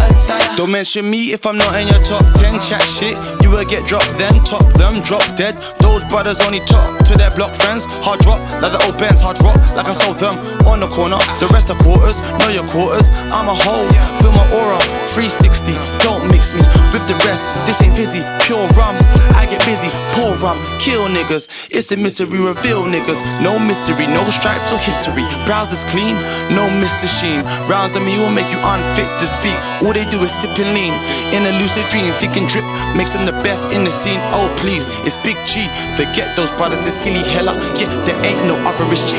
Don't 0.58 0.72
mention 0.72 1.10
me 1.10 1.34
if 1.34 1.46
I'm 1.46 1.58
not 1.58 1.76
in 1.80 1.88
your 1.88 2.02
top 2.04 2.26
10. 2.36 2.60
Chat 2.60 2.82
shit, 2.82 3.16
you 3.42 3.52
will 3.52 3.64
get 3.66 3.88
dropped 3.88 4.12
then. 4.18 4.34
Top 4.44 4.66
them, 4.74 5.02
drop 5.04 5.24
dead. 5.36 5.56
Those 5.80 6.04
brothers 6.06 6.42
only 6.42 6.60
talk 6.62 6.98
to 7.06 7.18
their 7.18 7.32
block 7.32 7.54
friends. 7.54 7.86
Hard 8.02 8.20
drop, 8.22 8.40
like 8.62 8.74
the 8.74 8.82
old 8.86 8.98
bands, 8.98 9.22
hard 9.22 9.38
rock, 9.44 9.58
like 9.76 9.88
I 9.88 9.94
sold 9.94 10.18
them 10.18 10.36
on 10.66 10.80
the 10.80 10.88
corner. 10.88 11.18
The 11.40 11.48
rest 11.54 11.70
are 11.70 11.78
quarters, 11.78 12.20
know 12.40 12.50
your 12.50 12.66
quarters. 12.74 13.10
I'm 13.32 13.48
a 13.48 13.56
hoe, 13.56 13.88
feel 14.20 14.32
my 14.32 14.44
aura. 14.52 14.80
360, 15.14 15.74
don't 16.02 16.26
mix 16.30 16.54
me 16.54 16.62
with 16.94 17.06
the 17.08 17.18
rest. 17.26 17.50
This 17.66 17.82
ain't 17.82 17.96
fizzy, 17.96 18.22
pure 18.46 18.66
rum. 18.78 18.98
I 19.38 19.46
get 19.50 19.62
busy, 19.66 19.90
pour 20.14 20.34
rum, 20.42 20.58
kill 20.78 21.08
niggas. 21.08 21.70
It's 21.70 21.92
a 21.92 21.98
mystery, 21.98 22.40
reveal 22.42 22.84
niggas. 22.86 23.22
No 23.42 23.58
mystery, 23.58 24.06
no 24.06 24.26
stripes 24.30 24.70
or 24.74 24.82
history. 24.82 25.26
Browsers 25.46 25.86
clean, 25.90 26.18
no 26.54 26.66
Mr. 26.82 27.06
Sheen. 27.06 27.42
Rounds 27.70 27.96
of 27.96 28.04
me 28.04 28.18
will 28.18 28.34
make 28.34 28.50
you 28.50 28.60
unfit 28.62 29.10
to 29.22 29.26
speak. 29.26 29.58
All 29.82 29.94
they 29.94 30.06
do 30.10 30.17
is 30.24 30.34
sip 30.34 30.58
and 30.58 30.74
lean. 30.74 30.94
In 31.34 31.46
a 31.46 31.52
lucid 31.60 31.88
dream, 31.90 32.14
thick 32.20 32.36
and 32.38 32.48
drip 32.48 32.66
makes 32.96 33.12
them 33.12 33.26
the 33.26 33.34
best 33.44 33.74
in 33.74 33.84
the 33.84 33.92
scene. 33.92 34.20
Oh 34.34 34.48
please, 34.58 34.88
it's 35.06 35.18
Big 35.18 35.38
G. 35.46 35.68
Forget 35.96 36.36
those 36.36 36.52
brothers, 36.52 36.86
it's 36.86 36.96
Skilly 36.98 37.24
Hella. 37.34 37.54
Yeah, 37.76 37.90
there 38.06 38.20
ain't 38.26 38.46
no 38.48 38.56
other 38.66 38.86
as 38.92 39.04
G. 39.04 39.18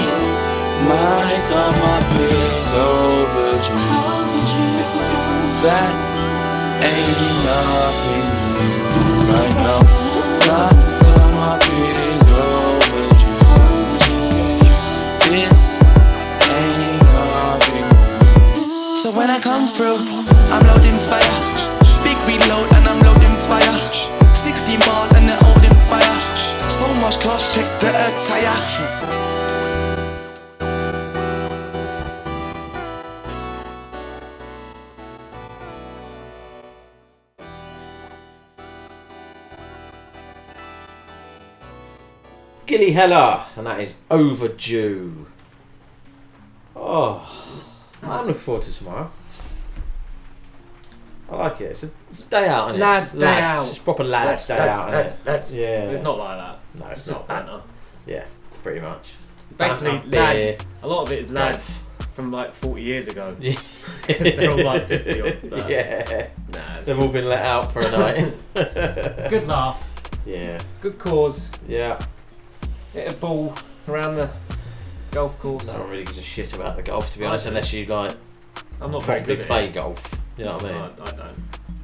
My 0.87 1.35
God, 1.51 1.75
my 1.83 1.99
bills 2.15 2.73
overdue. 2.75 3.79
That 5.67 5.95
ain't 6.87 7.19
nothing 7.51 8.29
new 8.95 9.15
right 9.33 9.55
now. 9.59 9.81
My 10.47 10.71
God, 11.03 11.31
my 11.35 11.55
bills 11.67 12.31
overdue. 12.31 13.43
This 15.29 15.63
ain't 16.47 17.03
nothing 17.03 17.87
new. 18.55 18.95
So 18.95 19.11
when 19.11 19.29
I 19.31 19.41
come 19.41 19.69
through, 19.69 19.99
I'm 20.51 20.67
loading 20.67 20.99
fire. 20.99 21.35
Big 22.03 22.19
reload 22.27 22.73
and 22.73 22.89
I'm 22.89 23.01
loading 23.01 23.37
fire. 23.49 24.35
16 24.35 24.81
bars 24.81 25.13
and 25.17 25.29
they're 25.29 25.39
holding 25.43 25.75
fire. 25.91 26.69
So 26.69 26.93
much 26.95 27.21
class, 27.21 27.55
check 27.55 27.69
the 27.81 27.91
attire. 27.91 29.19
Gilly 42.67 42.93
Heller, 42.93 43.45
and 43.57 43.67
that 43.67 43.81
is 43.81 43.95
overdue. 44.11 45.27
Oh, 46.77 47.27
I'm 48.03 48.27
looking 48.27 48.41
forward 48.41 48.63
to 48.65 48.73
tomorrow. 48.73 49.11
I 51.31 51.37
like 51.37 51.61
it. 51.61 51.71
It's 51.73 51.83
a, 51.83 51.91
it's 52.09 52.21
a 52.21 52.25
day 52.25 52.49
out, 52.49 52.69
isn't 52.71 52.81
Lads' 52.81 53.15
it? 53.15 53.19
day 53.21 53.27
lads. 53.27 53.61
out. 53.61 53.69
It's 53.69 53.79
proper 53.79 54.05
lads' 54.05 54.29
Lads, 54.29 54.47
day 54.47 54.57
lads, 54.59 54.79
out. 54.79 54.91
lads, 54.91 55.13
isn't 55.15 55.27
lads. 55.27 55.55
Yeah. 55.55 55.91
It's 55.91 56.03
not 56.03 56.19
like 56.19 56.39
that. 56.39 56.59
No, 56.79 56.87
it's, 56.87 57.01
It's 57.01 57.09
not. 57.11 57.29
not 57.29 57.47
banter. 57.47 57.69
Yeah, 58.07 58.27
pretty 58.63 58.81
much. 58.81 59.13
Basically, 59.57 59.99
Banter, 59.99 60.19
lads. 60.19 60.61
A 60.83 60.89
lot 60.89 61.03
of 61.03 61.13
it 61.13 61.19
is 61.25 61.31
lads 61.31 61.81
from 62.15 62.31
like 62.31 62.55
40 62.55 62.83
years 62.83 63.09
ago. 63.09 63.37
Yeah. 63.41 63.55
'Cause 64.03 64.17
they're 64.21 64.51
all 64.51 64.65
like 64.65 64.87
50 64.87 65.21
or 65.21 65.33
but- 65.51 65.69
yeah. 65.71 66.29
Nah, 66.53 66.77
it's 66.79 66.87
They've 66.87 66.99
all 66.99 67.09
been 67.09 67.29
let 67.29 67.45
out 67.45 67.73
for 67.73 67.81
a 67.81 67.91
night. 67.91 68.33
Good 69.29 69.47
laugh. 69.47 69.85
Yeah. 70.25 70.61
Good 70.81 70.99
cause. 70.99 71.51
Yeah. 71.67 71.99
Hit 72.95 73.11
a 73.11 73.15
ball 73.15 73.55
around 73.87 74.15
the 74.17 74.31
golf 75.11 75.39
course. 75.39 75.67
No 75.67 75.81
one 75.81 75.91
really 75.91 76.05
gives 76.05 76.19
a 76.19 76.23
shit 76.23 76.55
about 76.55 76.77
the 76.77 76.83
golf, 76.83 77.11
to 77.13 77.19
be 77.19 77.25
I 77.25 77.29
honest, 77.29 77.45
do. 77.45 77.49
unless 77.51 77.73
you 77.73 77.85
like. 77.87 78.17
I'm 78.81 78.91
not 78.93 79.03
very 79.05 79.19
properly 79.21 79.37
good 79.37 79.43
at 79.43 79.49
play 79.49 79.67
it. 79.69 79.75
golf. 79.75 80.15
You 80.39 80.45
know 80.45 80.55
what 80.55 80.65
I 80.65 80.73
mean? 80.73 80.77
I, 80.81 80.85
I 81.03 81.11
don't. 81.11 81.39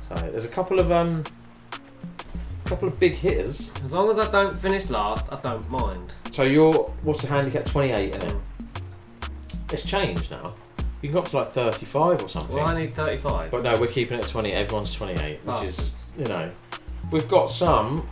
So 0.09 0.15
there's 0.31 0.45
a 0.45 0.49
couple 0.49 0.79
of 0.79 0.93
um, 0.93 1.25
couple 2.65 2.89
of 2.89 2.99
big 3.01 3.15
hitters. 3.15 3.71
As 3.83 3.93
long 3.93 4.09
as 4.11 4.19
I 4.19 4.31
don't 4.31 4.57
finish 4.57 4.89
last, 4.91 5.27
I 5.33 5.41
don't 5.41 5.69
mind. 5.71 6.15
So 6.31 6.45
you're 6.45 6.73
what's 7.03 7.21
the 7.23 7.29
handicap? 7.29 7.65
28, 7.65 8.15
isn't 8.15 8.31
it? 8.31 8.37
It's 9.73 9.85
changed 9.85 10.31
now. 10.31 10.55
You 11.03 11.09
can 11.11 11.15
go 11.15 11.19
up 11.23 11.29
to 11.29 11.37
like 11.39 11.53
35 11.53 12.23
or 12.23 12.29
something. 12.29 12.57
Well, 12.57 12.67
I 12.67 12.81
need 12.81 12.95
35. 12.95 13.51
But 13.51 13.63
no, 13.63 13.79
we're 13.79 13.89
keeping 13.89 14.19
it 14.19 14.25
at 14.25 14.31
20. 14.31 14.53
Everyone's 14.53 14.95
28, 14.95 15.19
which 15.19 15.45
Bastards. 15.45 15.79
is, 15.79 16.15
you 16.17 16.25
know. 16.25 16.51
We've 17.11 17.29
got 17.29 17.51
some. 17.51 18.09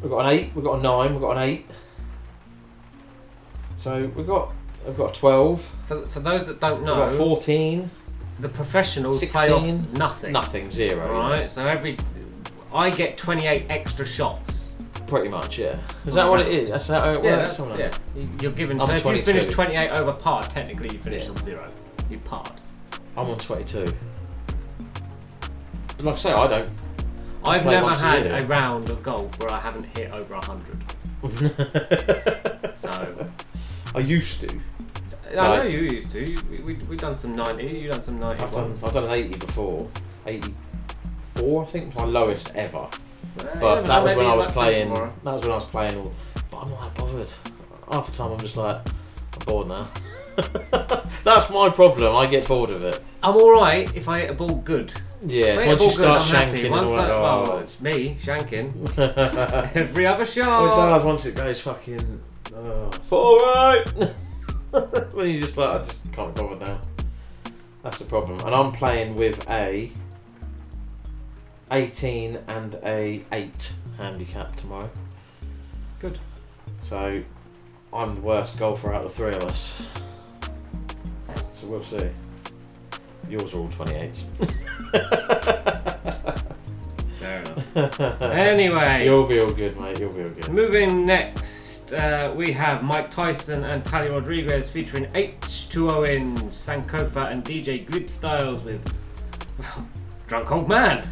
We've 0.00 0.10
got 0.10 0.20
an 0.26 0.38
8, 0.38 0.54
we've 0.54 0.64
got 0.64 0.78
a 0.78 0.82
9, 0.82 1.12
we've 1.12 1.20
got 1.20 1.36
an 1.36 1.42
8. 1.42 1.66
So 3.74 4.10
we've 4.14 4.26
got 4.26 4.54
we've 4.86 4.96
got 4.96 5.16
a 5.16 5.20
12. 5.20 5.78
For, 5.86 6.04
for 6.06 6.20
those 6.20 6.46
that 6.46 6.60
don't 6.60 6.78
We've 6.78 6.86
know, 6.86 6.96
got 6.96 7.12
14. 7.12 7.90
The 8.38 8.48
professionals 8.48 9.24
play 9.26 9.50
off 9.50 9.64
nothing. 9.92 10.32
Nothing, 10.32 10.70
zero. 10.70 11.12
Right. 11.20 11.40
yeah. 11.42 11.46
So 11.46 11.66
every, 11.66 11.96
I 12.72 12.90
get 12.90 13.16
28 13.16 13.66
extra 13.70 14.04
shots. 14.04 14.76
Pretty 15.06 15.28
much, 15.28 15.58
yeah. 15.58 15.78
Is 16.06 16.14
that 16.14 16.28
what 16.28 16.40
it 16.40 16.48
is? 16.48 16.70
That's 16.70 16.88
how 16.88 17.12
it 17.12 17.22
Yeah, 17.24 17.36
works? 17.44 17.56
that's, 17.58 17.78
yeah. 17.78 17.86
like 17.86 18.00
You- 18.16 18.30
You're 18.40 18.52
given. 18.52 18.80
I'm 18.80 18.86
so 18.98 19.10
if 19.10 19.16
you 19.16 19.22
finish 19.22 19.46
28 19.46 19.90
over 19.90 20.12
par, 20.12 20.42
technically 20.44 20.92
you 20.94 20.98
finish 20.98 21.28
on 21.28 21.36
zero. 21.36 21.70
You 22.10 22.18
parred. 22.18 22.46
that. 22.46 23.00
I'm 23.16 23.28
on 23.30 23.38
22. 23.38 23.84
But 25.96 26.04
like 26.06 26.14
I 26.14 26.18
say, 26.18 26.32
I 26.32 26.46
don't. 26.48 26.70
I 27.44 27.56
I've 27.56 27.62
play 27.62 27.72
never 27.74 27.84
once 27.86 28.00
a 28.00 28.04
had 28.04 28.24
year. 28.24 28.36
a 28.36 28.44
round 28.46 28.88
of 28.88 29.02
golf 29.02 29.38
where 29.38 29.52
I 29.52 29.60
haven't 29.60 29.84
hit 29.96 30.14
over 30.14 30.34
100. 30.34 30.94
so. 32.78 33.30
I 33.94 33.98
used 34.00 34.40
to. 34.40 34.60
I 35.30 35.56
know 35.56 35.62
you 35.62 35.80
used 35.80 36.10
to. 36.12 36.24
You- 36.28 36.40
We, 36.50 36.58
we, 36.58 36.74
we've 36.88 37.00
done 37.00 37.16
some 37.16 37.34
90, 37.36 37.66
you've 37.66 37.92
done 37.92 38.02
some 38.02 38.18
90 38.20 38.42
I've 38.42 38.52
done, 38.52 38.62
ones. 38.62 38.82
I've 38.84 38.92
done 38.92 39.04
an 39.04 39.10
80 39.10 39.38
before. 39.38 39.88
84, 40.26 41.62
I 41.62 41.66
think, 41.66 41.94
was 41.94 42.04
my 42.04 42.04
lowest 42.04 42.50
ever. 42.54 42.88
but 43.36 43.82
that 43.86 44.02
was 44.02 44.14
when 44.14 44.26
I 44.26 44.34
was 44.34 44.46
playing. 44.46 44.92
That 44.94 45.10
was 45.24 45.42
when 45.42 45.50
I 45.50 45.54
was 45.54 45.64
playing. 45.64 45.96
All, 45.98 46.12
but 46.50 46.58
I'm 46.58 46.70
not 46.70 46.94
that 46.94 47.02
bothered. 47.04 47.32
Half 47.92 48.06
the 48.10 48.16
time 48.16 48.32
I'm 48.32 48.38
just 48.38 48.56
like, 48.56 48.76
I'm 48.86 49.44
bored 49.46 49.68
now. 49.68 49.88
That's 51.24 51.48
my 51.50 51.70
problem. 51.70 52.14
I 52.16 52.26
get 52.26 52.46
bored 52.46 52.70
of 52.70 52.82
it. 52.82 53.02
I'm 53.22 53.36
alright 53.36 53.94
if 53.96 54.08
I 54.08 54.20
hit 54.20 54.30
a 54.30 54.34
ball 54.34 54.56
good. 54.56 54.92
Yeah, 55.26 55.44
If 55.46 55.58
I 55.58 55.62
hit 55.62 55.66
a 55.66 55.68
once 55.68 55.78
ball 55.78 55.86
you 55.86 55.92
start 55.92 56.22
good, 56.22 56.34
I'm 56.34 56.48
happy. 56.48 56.58
shanking 56.58 56.64
and 56.64 56.70
Once 56.72 56.92
all 56.92 56.98
I, 56.98 57.06
that, 57.06 57.20
well, 57.20 57.50
oh. 57.52 57.58
it's 57.58 57.80
me 57.80 58.16
shanking. 58.20 58.98
Every 59.76 60.06
other 60.06 60.26
shot. 60.26 60.64
It 60.64 60.90
does 60.90 61.04
once 61.04 61.26
it 61.26 61.34
goes 61.34 61.60
fucking. 61.60 62.20
Oh, 62.56 62.90
alright. 63.12 63.86
then 65.14 65.28
you 65.28 65.38
just 65.38 65.56
like, 65.56 65.68
I 65.68 65.78
just 65.84 66.12
can't 66.12 66.34
be 66.34 66.40
bothered 66.40 66.60
now. 66.60 66.80
That's 67.82 67.98
the 67.98 68.04
problem. 68.06 68.40
And 68.40 68.54
I'm 68.54 68.72
playing 68.72 69.14
with 69.14 69.48
a 69.48 69.90
18 71.70 72.38
and 72.48 72.74
a 72.82 73.22
8 73.30 73.72
handicap 73.98 74.56
tomorrow. 74.56 74.90
Good. 76.00 76.18
So 76.80 77.22
I'm 77.92 78.14
the 78.16 78.20
worst 78.22 78.58
golfer 78.58 78.92
out 78.92 79.04
of 79.04 79.10
the 79.10 79.14
three 79.14 79.34
of 79.34 79.44
us. 79.44 79.80
So 81.52 81.68
we'll 81.68 81.84
see. 81.84 82.10
Yours 83.28 83.54
are 83.54 83.58
all 83.58 83.68
28s. 83.68 84.22
Fair 87.18 87.40
enough. 87.42 88.20
Anyway. 88.20 89.04
You'll 89.04 89.26
be 89.26 89.40
all 89.40 89.50
good, 89.50 89.80
mate. 89.80 90.00
You'll 90.00 90.12
be 90.12 90.24
all 90.24 90.30
good. 90.30 90.48
Moving 90.50 91.06
next, 91.06 91.63
uh, 91.94 92.32
we 92.34 92.52
have 92.52 92.82
Mike 92.82 93.10
Titan 93.10 93.64
and 93.64 93.84
Tali 93.84 94.08
Rodriguez 94.08 94.68
featuring 94.68 95.06
H2 95.06 95.90
Owens 95.90 96.54
Sankofa 96.54 97.30
and 97.30 97.44
DJ 97.44 97.86
GlibStylez 97.86 98.62
with 98.62 98.92
Drunk 100.26 100.50
Old 100.52 100.68
Man. 100.68 101.08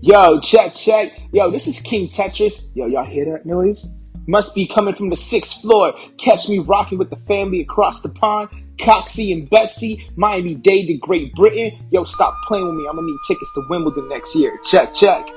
Yo, 0.00 0.38
check, 0.40 0.74
check. 0.74 1.18
Yo, 1.32 1.50
this 1.50 1.66
is 1.66 1.80
King 1.80 2.08
Tetris. 2.08 2.70
Yo, 2.74 2.86
y'all 2.86 3.04
hear 3.04 3.24
that 3.24 3.46
noise? 3.46 3.98
Must 4.26 4.54
be 4.54 4.66
coming 4.66 4.94
from 4.94 5.08
the 5.08 5.16
sixth 5.16 5.62
floor. 5.62 5.94
Catch 6.18 6.48
me 6.48 6.58
rocking 6.58 6.98
with 6.98 7.10
the 7.10 7.16
family 7.16 7.60
across 7.60 8.02
the 8.02 8.10
pond. 8.10 8.50
Coxie 8.78 9.32
and 9.32 9.48
Betsy, 9.50 10.06
Miami 10.16 10.54
Dade 10.54 10.88
to 10.88 10.94
Great 10.94 11.32
Britain. 11.32 11.78
Yo, 11.90 12.04
stop 12.04 12.34
playing 12.46 12.66
with 12.66 12.76
me. 12.76 12.86
I'm 12.88 12.96
gonna 12.96 13.06
need 13.06 13.18
tickets 13.26 13.52
to 13.54 13.62
Wimbledon 13.68 14.08
next 14.08 14.34
year. 14.34 14.58
Check, 14.64 14.92
check. 14.92 15.28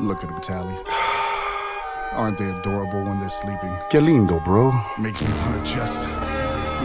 Look 0.00 0.24
at 0.24 0.30
them, 0.30 0.40
Tali. 0.40 0.74
Aren't 2.12 2.38
they 2.38 2.50
adorable 2.50 3.02
when 3.04 3.18
they're 3.18 3.28
sleeping? 3.28 3.72
Que 3.90 4.00
lindo, 4.00 4.44
bro. 4.44 4.72
Makes 4.98 5.22
me 5.22 5.28
wanna 5.28 5.64
just 5.64 6.06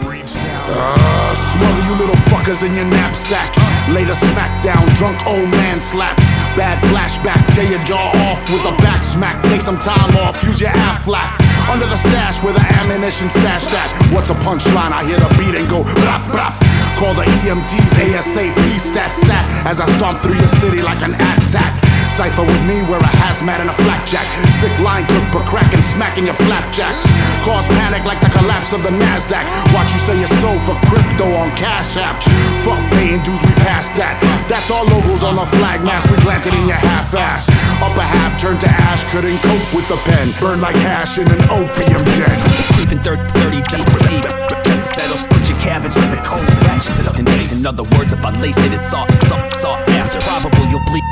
reach 0.04 0.32
down. 0.32 0.70
Uh, 0.70 1.34
smother 1.34 1.82
you 1.86 1.94
little 1.96 2.20
fuckers 2.30 2.66
in 2.66 2.74
your 2.74 2.84
knapsack. 2.84 3.54
Lay 3.88 4.04
the 4.04 4.14
smack 4.14 4.62
down, 4.62 4.86
drunk 4.94 5.24
old 5.26 5.48
man 5.50 5.80
slap. 5.80 6.16
Bad 6.56 6.78
flashback, 6.90 7.54
tear 7.54 7.70
your 7.70 7.82
jaw 7.84 8.10
off 8.30 8.50
with 8.50 8.64
a 8.64 8.76
back 8.82 9.04
smack. 9.04 9.42
Take 9.44 9.62
some 9.62 9.78
time 9.78 10.16
off, 10.16 10.42
use 10.42 10.60
your 10.60 10.70
Aflac. 10.70 11.45
Under 11.68 11.86
the 11.86 11.96
stash 11.96 12.42
where 12.42 12.54
the 12.54 12.62
ammunition 12.78 13.28
stashed 13.28 13.72
at. 13.74 13.90
What's 14.14 14.30
a 14.30 14.34
punchline? 14.46 14.92
I 14.92 15.04
hear 15.04 15.18
the 15.18 15.28
beat 15.34 15.58
and 15.58 15.68
go 15.68 15.82
brap 15.82 16.22
brap. 16.30 16.54
Call 16.96 17.12
the 17.14 17.26
EMTs 17.42 17.92
ASAP, 17.98 18.78
stat 18.78 19.16
stat. 19.16 19.44
As 19.66 19.80
I 19.80 19.86
stomp 19.98 20.20
through 20.20 20.36
your 20.36 20.48
city 20.48 20.80
like 20.80 21.02
an 21.02 21.14
attack. 21.14 21.74
Cypher 22.16 22.48
with 22.48 22.64
me, 22.64 22.80
wear 22.88 22.96
a 22.96 23.12
hazmat 23.20 23.60
and 23.60 23.68
a 23.68 23.76
flakjack. 23.76 24.24
Sick 24.56 24.72
line 24.80 25.04
cook, 25.04 25.20
but 25.36 25.44
cracking, 25.44 25.84
smacking 25.84 26.24
your 26.24 26.38
flapjacks. 26.48 27.04
Cause 27.44 27.68
panic 27.76 28.08
like 28.08 28.16
the 28.24 28.32
collapse 28.32 28.72
of 28.72 28.80
the 28.82 28.88
NASDAQ. 28.88 29.44
Watch 29.76 29.92
you 29.92 30.00
sell 30.00 30.16
your 30.16 30.32
soul 30.40 30.56
for 30.64 30.72
crypto 30.88 31.28
on 31.36 31.52
Cash 31.60 32.00
App. 32.00 32.16
Fuck 32.64 32.80
paying 32.96 33.20
dues, 33.20 33.36
we 33.44 33.52
passed 33.60 34.00
that. 34.00 34.16
That's 34.48 34.72
our 34.72 34.88
logos 34.88 35.20
on 35.20 35.36
the 35.36 35.44
flag 35.60 35.84
mask, 35.84 36.08
we 36.08 36.16
planted 36.24 36.56
in 36.56 36.64
your 36.64 36.80
half 36.80 37.12
ass. 37.12 37.52
Upper 37.84 38.00
half 38.00 38.40
turned 38.40 38.64
to 38.64 38.70
ash, 38.88 39.04
couldn't 39.12 39.36
cope 39.44 39.68
with 39.76 39.84
the 39.92 40.00
pen. 40.08 40.32
Burn 40.40 40.64
like 40.64 40.80
hash 40.80 41.20
in 41.20 41.28
an 41.28 41.44
opium 41.52 42.00
den. 42.16 42.40
Creeping 42.72 43.04
30, 43.04 43.20
30 43.36 43.60
deep, 43.68 43.88
deep. 44.08 44.24
That'll 44.96 45.20
split 45.20 45.52
your 45.52 45.60
cabbage 45.60 46.00
like 46.00 46.16
a 46.16 46.22
cold 46.24 46.48
ratchet. 46.64 46.96
In 47.52 47.66
other 47.66 47.84
words, 47.92 48.16
if 48.16 48.24
I 48.24 48.32
laced 48.40 48.64
it, 48.64 48.72
it's 48.72 48.94
all, 48.94 49.04
it's 49.20 49.28
all, 49.28 49.76
all 49.76 49.76
after. 49.92 50.18
Probable 50.24 50.64
you'll 50.72 50.80
bleed, 50.88 51.04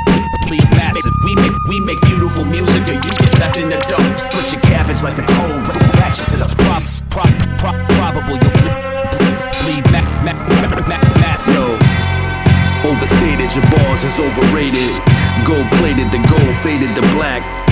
bleed, 0.47 0.61
bleed 0.61 0.69
massive. 0.77 1.13
We 1.23 1.35
make, 1.35 1.55
we 1.67 1.79
make 1.79 2.01
beautiful 2.01 2.45
music, 2.45 2.87
or 2.87 2.93
you 2.93 3.01
just 3.01 3.39
left 3.39 3.57
in 3.57 3.69
the 3.69 3.77
dust. 3.77 4.25
Split 4.25 4.51
your 4.51 4.61
cabbage 4.61 5.03
like 5.03 5.17
a 5.17 5.25
cold 5.25 5.65
ratchet 5.97 6.27
to 6.33 6.37
the 6.37 6.47
prop, 6.57 6.83
prop, 7.09 7.33
prop, 7.57 7.75
probable 7.97 8.37
you'll 8.37 8.57
bleed, 8.61 8.75
bleed, 9.61 9.85
ma, 9.91 10.01
ma, 10.23 10.33
ma, 10.61 10.69
ma, 10.69 10.97
massive. 11.21 11.53
Yo, 11.53 11.65
overstated, 12.89 13.49
your 13.55 13.65
bars 13.71 14.03
is 14.03 14.19
overrated. 14.19 14.93
Gold 15.45 15.67
plated, 15.77 16.09
the 16.11 16.21
gold 16.29 16.55
faded 16.55 16.93
to 16.95 17.01
black. 17.13 17.64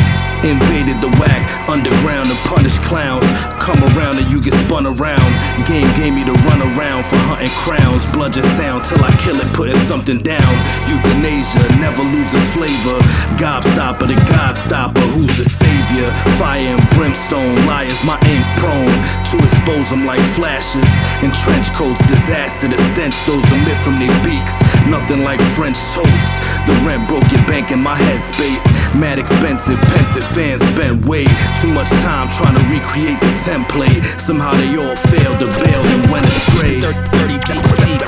Invaded 0.43 0.99
the 0.99 1.07
whack, 1.23 1.39
underground 1.69 2.29
and 2.29 2.39
punish 2.43 2.77
clowns. 2.83 3.23
Come 3.63 3.79
around 3.95 4.19
and 4.19 4.27
you 4.27 4.43
get 4.43 4.51
spun 4.67 4.85
around. 4.85 5.29
Game 5.71 5.87
gave 5.95 6.11
me 6.11 6.27
the 6.27 6.35
run 6.43 6.59
around 6.59 7.07
for 7.07 7.15
hunting 7.31 7.55
crowns. 7.55 8.03
Just 8.33 8.57
sound 8.57 8.83
till 8.83 9.03
I 9.03 9.13
kill 9.21 9.39
it, 9.39 9.47
putting 9.53 9.79
something 9.85 10.17
down. 10.17 10.51
Euthanasia 10.89 11.61
never 11.77 12.01
loses 12.01 12.41
flavor. 12.51 12.97
Gobstopper, 13.37 14.09
the 14.09 14.17
God 14.27 14.57
stopper, 14.57 15.05
who's 15.13 15.31
the 15.37 15.45
savior? 15.45 16.09
Fire 16.41 16.75
and 16.75 16.81
brimstone, 16.97 17.53
liars, 17.69 18.01
my 18.03 18.17
ink 18.25 18.43
prone 18.57 18.95
to 19.29 19.35
expose 19.45 19.91
them 19.91 20.05
like 20.05 20.23
flashes. 20.33 20.89
In 21.21 21.29
trench 21.45 21.69
coats, 21.77 22.01
disaster, 22.09 22.67
the 22.67 22.79
stench 22.91 23.15
those 23.29 23.45
emit 23.47 23.77
from 23.85 24.01
their 24.01 24.15
beaks. 24.25 24.59
Nothing 24.89 25.23
like 25.23 25.39
French 25.53 25.77
toast. 25.93 26.31
The 26.65 26.73
rent 26.87 27.07
broke 27.07 27.29
your 27.31 27.43
bank 27.45 27.71
in 27.71 27.79
my 27.79 27.95
headspace. 27.95 28.63
Mad 28.97 29.19
expensive, 29.19 29.77
pensive 29.93 30.25
fans 30.33 30.61
spent 30.73 31.05
way 31.05 31.25
too 31.61 31.69
much 31.77 31.89
time 32.01 32.27
trying 32.33 32.57
to 32.57 32.63
recreate 32.65 33.19
the 33.21 33.31
template. 33.45 34.01
Somehow 34.19 34.57
they 34.57 34.73
all 34.75 34.95
failed 35.13 35.39
to 35.39 35.47
bail 35.61 35.81
and 35.93 36.09
went 36.09 36.25
astray. 36.25 36.81
30 36.81 37.37
deep, 37.45 37.63
deep. 37.85 38.01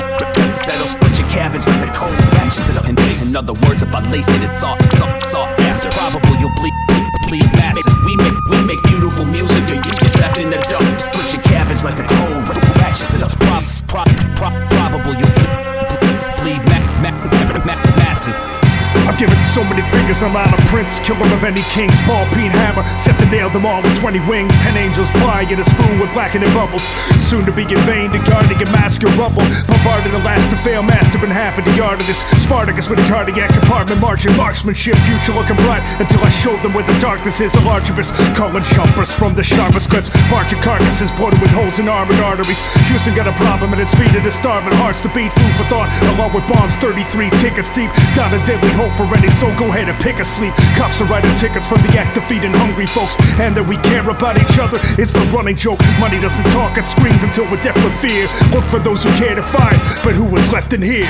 That'll 0.66 0.90
split 0.90 1.14
your 1.18 1.28
cabbage 1.30 1.66
like 1.66 1.86
a 1.86 1.92
cold 1.94 2.18
ratchet 2.34 2.66
to 2.66 2.72
the 2.74 2.82
face. 2.98 3.30
In 3.30 3.36
other 3.36 3.54
words, 3.54 3.82
if 3.82 3.94
I 3.94 4.02
laced 4.10 4.30
it, 4.30 4.42
it's 4.42 4.62
all, 4.62 4.76
it's 4.80 5.00
all, 5.00 5.14
it's 5.22 5.34
all 5.34 5.46
after. 5.62 5.88
Probable 5.90 6.34
you'll 6.42 6.54
bleed, 6.58 6.74
bleed, 6.88 7.06
bleed 7.28 7.48
massive. 7.54 7.94
We 8.04 8.16
make, 8.16 8.34
we 8.50 8.58
make 8.66 8.82
beautiful 8.82 9.24
music, 9.24 9.62
or 9.70 9.78
you 9.78 9.82
just 9.82 10.18
left 10.18 10.38
in 10.38 10.50
the 10.50 10.58
dust. 10.66 11.06
Split 11.06 11.32
your 11.32 11.42
cabbage 11.42 11.84
like 11.84 11.98
a 11.98 12.06
cold 12.10 12.42
ratchet 12.82 13.08
to 13.14 13.18
the 13.22 13.30
prop, 13.38 13.62
prop, 13.86 14.10
prop, 14.34 14.54
probable 14.74 15.14
you'll 15.14 15.30
bleed, 16.42 16.58
bleed, 16.58 16.62
ma, 16.66 16.78
ma, 17.06 17.10
ma, 17.14 17.58
ma, 17.62 17.74
massive. 18.02 18.65
I've 19.06 19.18
given 19.18 19.38
so 19.54 19.62
many 19.70 19.86
fingers, 19.94 20.18
I'm 20.22 20.34
out 20.34 20.50
of 20.50 20.58
prince, 20.66 20.98
killer 21.00 21.30
of 21.30 21.46
any 21.46 21.62
kings. 21.70 21.94
Ball 22.10 22.26
peen 22.34 22.50
hammer, 22.50 22.82
set 22.98 23.14
to 23.22 23.26
nail 23.30 23.48
them 23.48 23.64
all 23.64 23.80
with 23.80 23.94
20 24.02 24.18
wings. 24.26 24.50
Ten 24.66 24.76
angels 24.76 25.08
fly 25.22 25.46
in 25.46 25.62
a 25.62 25.64
spoon 25.64 26.02
with 26.02 26.10
blackening 26.10 26.50
bubbles. 26.50 26.82
Soon 27.22 27.46
to 27.46 27.52
be 27.54 27.62
in 27.62 27.78
vain, 27.86 28.10
the 28.10 28.18
guarding 28.26 28.58
and 28.58 28.70
mask 28.74 29.06
your 29.06 29.14
rubble. 29.14 29.46
Bombarded 29.70 30.10
the 30.10 30.18
last 30.26 30.50
to 30.50 30.58
fail, 30.58 30.82
master 30.82 31.22
been 31.22 31.30
the 31.30 31.74
yard 31.78 32.00
of 32.02 32.06
this. 32.10 32.18
Spartacus 32.42 32.90
with 32.90 32.98
a 32.98 33.06
cardiac 33.06 33.50
compartment, 33.54 34.00
marching 34.00 34.34
marksmanship, 34.36 34.98
future 35.06 35.32
looking 35.38 35.56
bright. 35.62 35.86
Until 36.02 36.20
I 36.26 36.28
showed 36.28 36.58
them 36.66 36.74
where 36.74 36.86
the 36.86 36.98
darkness 36.98 37.40
is, 37.40 37.54
a 37.54 37.62
largebus. 37.62 38.10
Calling 38.34 38.64
jumpers 38.74 39.14
from 39.14 39.34
the 39.34 39.42
sharpest 39.42 39.88
cliffs. 39.88 40.10
Marching 40.30 40.58
carcasses, 40.66 41.14
bloated 41.14 41.40
with 41.40 41.54
holes 41.54 41.78
in 41.78 41.86
armored 41.86 42.18
arteries. 42.18 42.58
Houston 42.90 43.14
got 43.14 43.30
a 43.30 43.36
problem 43.38 43.70
and 43.72 43.80
it's 43.80 43.94
feeding 43.94 44.24
the 44.26 44.34
starving 44.34 44.74
hearts 44.82 45.00
to 45.02 45.08
beat 45.14 45.30
food 45.30 45.54
for 45.54 45.66
thought. 45.70 45.86
Along 46.18 46.34
with 46.34 46.42
bombs, 46.50 46.74
33 46.82 47.30
tickets 47.38 47.70
deep. 47.70 47.90
Got 48.18 48.34
a 48.34 48.42
deadly 48.42 48.74
hope 48.74 48.95
for 48.96 49.04
any 49.14 49.28
so 49.28 49.46
go 49.56 49.68
ahead 49.68 49.88
and 49.88 49.98
pick 50.00 50.18
a 50.18 50.24
sleep. 50.24 50.54
Cops 50.76 51.00
are 51.00 51.04
writing 51.04 51.34
tickets 51.36 51.66
for 51.66 51.76
the 51.78 51.92
act 51.98 52.16
of 52.16 52.24
feeding 52.24 52.52
hungry 52.52 52.86
folks, 52.86 53.14
and 53.38 53.54
that 53.54 53.66
we 53.66 53.76
care 53.84 54.08
about 54.08 54.40
each 54.40 54.58
other. 54.58 54.80
It's 54.96 55.12
the 55.12 55.20
running 55.30 55.56
joke. 55.56 55.80
Money 56.00 56.20
doesn't 56.20 56.50
talk, 56.50 56.78
it 56.78 56.84
screams 56.84 57.22
until 57.22 57.44
we're 57.50 57.62
deaf 57.62 57.76
with 57.76 57.94
fear. 58.00 58.26
Look 58.50 58.64
for 58.64 58.78
those 58.78 59.02
who 59.02 59.12
care 59.16 59.34
to 59.34 59.42
find, 59.42 59.78
but 60.02 60.14
who 60.14 60.24
was 60.24 60.50
left 60.50 60.72
in 60.72 60.82
here? 60.82 61.06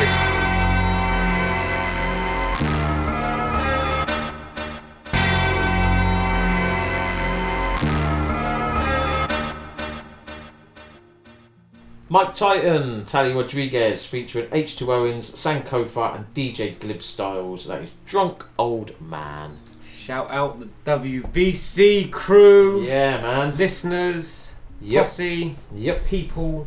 Mike 12.08 12.34
Titan, 12.34 13.04
Tali 13.04 13.32
Rodriguez 13.32 14.06
featuring 14.06 14.46
H2 14.50 14.88
Owens, 14.88 15.28
Sankofa, 15.30 16.14
and 16.16 16.32
DJ 16.34 16.76
GlibStylez. 16.78 17.66
That 17.66 17.82
is 17.82 17.90
Drunk 18.06 18.44
Old 18.58 18.92
Man. 19.00 19.58
Shout 19.92 20.30
out 20.30 20.60
the 20.60 20.68
WVC 20.84 22.08
crew. 22.12 22.84
Yeah, 22.84 23.20
man. 23.20 23.56
Listeners, 23.56 24.54
Yep. 24.80 25.02
posse, 25.04 25.56
Yep. 25.74 26.06
people. 26.06 26.66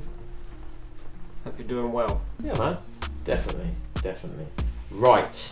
Hope 1.46 1.56
you're 1.58 1.68
doing 1.68 1.94
well. 1.94 2.20
Yeah, 2.44 2.58
man. 2.58 2.78
Definitely. 3.24 3.72
Definitely. 4.02 4.48
Right. 4.92 5.50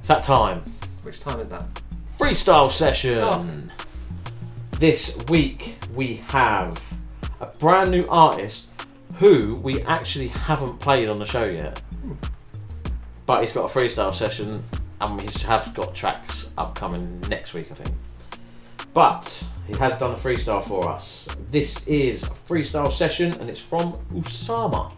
It's 0.00 0.08
that 0.08 0.24
time. 0.24 0.62
Which 1.04 1.20
time 1.20 1.38
is 1.38 1.50
that? 1.50 1.66
Freestyle 2.18 2.68
session. 2.70 3.18
Oh. 3.22 3.46
This 4.80 5.16
week 5.28 5.78
we 5.94 6.16
have 6.28 6.80
a 7.40 7.46
brand 7.46 7.90
new 7.90 8.06
artist 8.08 8.66
who 9.16 9.56
we 9.56 9.82
actually 9.82 10.28
haven't 10.28 10.78
played 10.78 11.08
on 11.08 11.18
the 11.18 11.26
show 11.26 11.44
yet. 11.44 11.80
But 13.24 13.40
he's 13.40 13.52
got 13.52 13.64
a 13.70 13.78
freestyle 13.78 14.14
session 14.14 14.62
and 15.00 15.20
he's 15.20 15.42
have 15.42 15.74
got 15.74 15.94
tracks 15.94 16.50
upcoming 16.56 17.20
next 17.28 17.54
week, 17.54 17.70
I 17.70 17.74
think. 17.74 17.94
But 18.94 19.44
he 19.66 19.76
has 19.76 19.98
done 19.98 20.12
a 20.12 20.16
freestyle 20.16 20.64
for 20.64 20.88
us. 20.88 21.28
This 21.50 21.86
is 21.86 22.22
a 22.22 22.30
freestyle 22.48 22.90
session 22.90 23.34
and 23.34 23.50
it's 23.50 23.60
from 23.60 23.92
Ousama. 24.12 24.92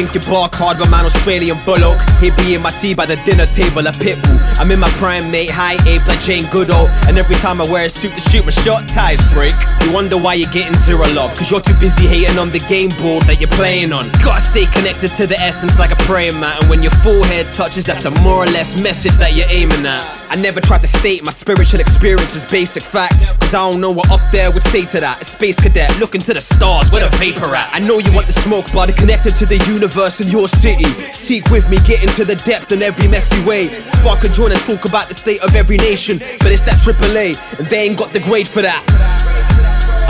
Think 0.00 0.14
you 0.14 0.30
bark 0.32 0.54
hard, 0.54 0.78
but 0.78 0.88
man, 0.90 1.04
Australian 1.04 1.58
bullock. 1.66 2.00
He 2.20 2.30
be 2.30 2.54
in 2.54 2.62
my 2.62 2.70
tea 2.70 2.94
by 2.94 3.04
the 3.04 3.16
dinner 3.28 3.44
table, 3.52 3.84
a 3.86 3.92
pit 3.92 4.16
bull. 4.24 4.38
I'm 4.56 4.70
in 4.70 4.80
my 4.80 4.88
prime, 4.96 5.30
mate, 5.30 5.50
high 5.50 5.76
ape 5.84 6.06
like 6.08 6.20
Jane 6.20 6.44
Goodall. 6.50 6.88
And 7.04 7.18
every 7.18 7.36
time 7.36 7.60
I 7.60 7.70
wear 7.70 7.84
a 7.84 7.90
suit 7.90 8.14
to 8.14 8.20
shoot, 8.20 8.44
my 8.44 8.50
short 8.50 8.88
ties 8.88 9.20
break. 9.32 9.52
You 9.84 9.92
wonder 9.92 10.16
why 10.16 10.34
you're 10.40 10.52
getting 10.52 10.74
zero 10.74 11.04
love, 11.12 11.34
cause 11.36 11.50
you're 11.50 11.60
too 11.60 11.76
busy 11.78 12.06
hating 12.06 12.38
on 12.38 12.48
the 12.48 12.60
game 12.60 12.88
board 12.96 13.24
that 13.24 13.40
you're 13.40 13.52
playing 13.60 13.92
on. 13.92 14.08
Gotta 14.24 14.40
stay 14.40 14.64
connected 14.72 15.12
to 15.20 15.26
the 15.26 15.36
essence 15.36 15.78
like 15.78 15.90
a 15.90 16.00
praying 16.08 16.38
mat. 16.40 16.62
And 16.62 16.70
when 16.70 16.82
your 16.82 16.92
forehead 17.04 17.52
touches, 17.52 17.84
that's 17.84 18.06
a 18.06 18.10
more 18.22 18.42
or 18.42 18.46
less 18.46 18.82
message 18.82 19.18
that 19.18 19.34
you're 19.34 19.50
aiming 19.50 19.84
at. 19.84 20.19
I 20.30 20.36
never 20.36 20.60
tried 20.60 20.82
to 20.82 20.86
state 20.86 21.26
my 21.26 21.32
spiritual 21.32 21.80
experience 21.80 22.36
is 22.36 22.44
basic 22.44 22.84
fact. 22.84 23.26
Cause 23.40 23.52
I 23.52 23.68
don't 23.68 23.80
know 23.80 23.90
what 23.90 24.10
up 24.10 24.20
there 24.30 24.50
would 24.50 24.62
say 24.64 24.86
to 24.86 25.00
that. 25.00 25.20
A 25.20 25.24
space 25.24 25.56
cadet 25.60 25.90
looking 25.98 26.20
to 26.20 26.32
the 26.32 26.40
stars, 26.40 26.92
where 26.92 27.02
the 27.02 27.16
vapor 27.16 27.54
at. 27.54 27.74
I 27.74 27.80
know 27.80 27.98
you 27.98 28.12
want 28.12 28.28
the 28.28 28.32
smoke, 28.32 28.66
but 28.72 28.96
connected 28.96 29.34
to 29.36 29.46
the 29.46 29.58
universe 29.66 30.20
in 30.20 30.30
your 30.30 30.46
city. 30.46 30.84
Seek 31.12 31.50
with 31.50 31.68
me, 31.68 31.78
get 31.84 32.02
into 32.02 32.24
the 32.24 32.36
depth 32.36 32.70
in 32.70 32.82
every 32.82 33.08
messy 33.08 33.42
way. 33.44 33.64
Spark 33.86 34.22
a 34.22 34.28
joint 34.28 34.52
and 34.52 34.62
talk 34.62 34.88
about 34.88 35.08
the 35.08 35.14
state 35.14 35.40
of 35.42 35.54
every 35.56 35.76
nation. 35.78 36.18
But 36.38 36.52
it's 36.52 36.62
that 36.62 36.78
AAA, 36.78 37.58
and 37.58 37.66
they 37.66 37.82
ain't 37.86 37.98
got 37.98 38.12
the 38.12 38.20
grade 38.20 38.46
for 38.46 38.62
that. 38.62 39.29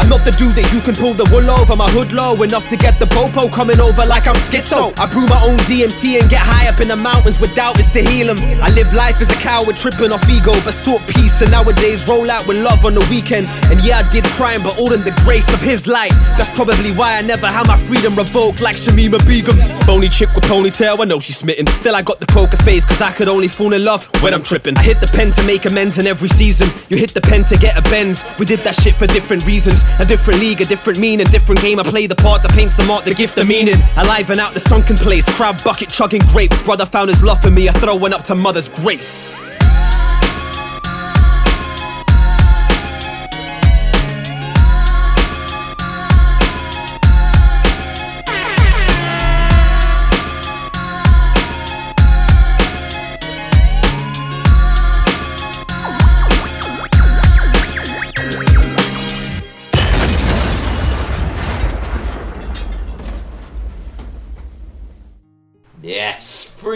I'm 0.00 0.08
not 0.08 0.24
the 0.24 0.32
dude 0.32 0.56
that 0.56 0.64
you 0.72 0.80
can 0.80 0.96
pull 0.96 1.12
the 1.12 1.28
wool 1.28 1.44
over 1.60 1.76
my 1.76 1.88
hood 1.92 2.10
low 2.16 2.32
enough 2.40 2.64
to 2.72 2.76
get 2.76 2.96
the 2.98 3.04
popo 3.06 3.52
coming 3.52 3.78
over 3.78 4.00
like 4.08 4.24
I'm 4.26 4.34
schizo. 4.48 4.96
I 4.96 5.04
brew 5.12 5.28
my 5.28 5.36
own 5.44 5.60
DMT 5.68 6.16
and 6.16 6.24
get 6.32 6.40
high 6.40 6.72
up 6.72 6.80
in 6.80 6.88
the 6.88 6.96
mountains 6.96 7.36
without 7.38 7.78
it's 7.78 7.92
to 7.92 8.00
heal 8.00 8.32
'em. 8.32 8.40
I 8.64 8.72
live 8.72 8.88
life 8.96 9.20
as 9.20 9.28
a 9.28 9.36
coward 9.36 9.76
tripping 9.76 10.10
off 10.10 10.24
ego, 10.32 10.56
but 10.64 10.72
sought 10.72 11.04
peace 11.06 11.42
and 11.44 11.50
nowadays 11.52 12.08
roll 12.08 12.30
out 12.30 12.46
with 12.48 12.56
love 12.56 12.84
on 12.88 12.94
the 12.96 13.04
weekend. 13.12 13.46
And 13.68 13.78
yeah, 13.84 14.00
I 14.00 14.04
did 14.10 14.24
crime, 14.40 14.64
but 14.64 14.78
all 14.80 14.92
in 14.92 15.04
the 15.04 15.12
grace 15.22 15.52
of 15.52 15.60
his 15.60 15.86
light. 15.86 16.16
That's 16.40 16.50
probably 16.56 16.92
why 16.96 17.18
I 17.18 17.22
never 17.22 17.46
had 17.46 17.68
my 17.68 17.76
freedom 17.76 18.16
revoked 18.16 18.62
like 18.62 18.76
Shamima 18.76 19.20
Begum. 19.28 19.60
Bony 19.86 20.08
chick 20.08 20.32
with 20.34 20.44
ponytail, 20.44 21.00
I 21.00 21.04
know 21.04 21.20
she's 21.20 21.36
smitten. 21.36 21.66
Still, 21.76 21.94
I 21.94 22.02
got 22.02 22.20
the 22.20 22.26
poker 22.26 22.56
face, 22.64 22.84
cause 22.86 23.02
I 23.02 23.12
could 23.12 23.28
only 23.28 23.48
fall 23.48 23.74
in 23.74 23.84
love 23.84 24.08
when 24.22 24.32
I'm 24.32 24.42
tripping. 24.42 24.78
I 24.78 24.82
hit 24.82 25.00
the 25.00 25.12
pen 25.12 25.30
to 25.32 25.42
make 25.44 25.66
amends 25.66 25.98
in 25.98 26.06
every 26.06 26.30
season. 26.30 26.70
You 26.88 26.96
hit 26.96 27.12
the 27.12 27.20
pen 27.20 27.44
to 27.44 27.56
get 27.58 27.76
a 27.76 27.82
bends. 27.90 28.24
We 28.38 28.46
did 28.46 28.60
that 28.64 28.74
shit 28.74 28.96
for 28.96 29.06
different 29.06 29.44
reasons. 29.46 29.84
A 29.98 30.04
different 30.06 30.40
league, 30.40 30.60
a 30.60 30.64
different 30.64 31.00
meaning, 31.00 31.26
different 31.26 31.60
game. 31.60 31.78
I 31.78 31.82
play 31.82 32.06
the 32.06 32.14
part 32.14 32.44
I 32.44 32.54
paint 32.54 32.72
some 32.72 32.90
art, 32.90 33.04
the 33.04 33.14
gift 33.14 33.38
of 33.38 33.48
meaning. 33.48 33.74
Alive 33.96 34.30
and 34.30 34.38
out 34.38 34.54
the 34.54 34.60
sunken 34.60 34.96
place. 34.96 35.28
Crab 35.36 35.62
bucket 35.64 35.88
chugging 35.88 36.22
grapes. 36.28 36.62
Brother 36.62 36.86
found 36.86 37.10
his 37.10 37.22
love 37.22 37.42
for 37.42 37.50
me. 37.50 37.68
I 37.68 37.72
throw 37.72 37.96
one 37.96 38.12
up 38.12 38.22
to 38.24 38.34
mother's 38.34 38.68
grace. 38.68 39.49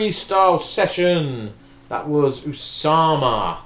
Freestyle 0.04 0.60
session. 0.60 1.54
That 1.88 2.06
was 2.06 2.40
Ousama. 2.40 3.58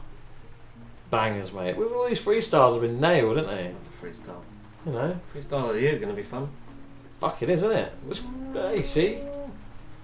Bangers, 1.11 1.53
mate. 1.53 1.77
With 1.77 1.91
all 1.91 2.09
these 2.09 2.25
freestyles 2.25 2.73
have 2.73 2.83
been 2.83 3.01
nailed, 3.01 3.39
haven't 3.39 3.51
they? 3.51 3.75
Freestyle. 4.01 4.41
You 4.87 4.93
know. 4.93 5.21
Freestyle 5.35 5.71
of 5.71 5.75
the 5.75 5.81
year 5.81 5.91
is 5.91 5.99
going 5.99 6.11
to 6.11 6.15
be 6.15 6.23
fun. 6.23 6.49
Fuck 7.19 7.43
it 7.43 7.51
is, 7.51 7.65
isn't 7.65 7.73
it? 7.77 7.93
It's, 8.09 8.21
hey, 8.55 8.83
see? 8.85 9.19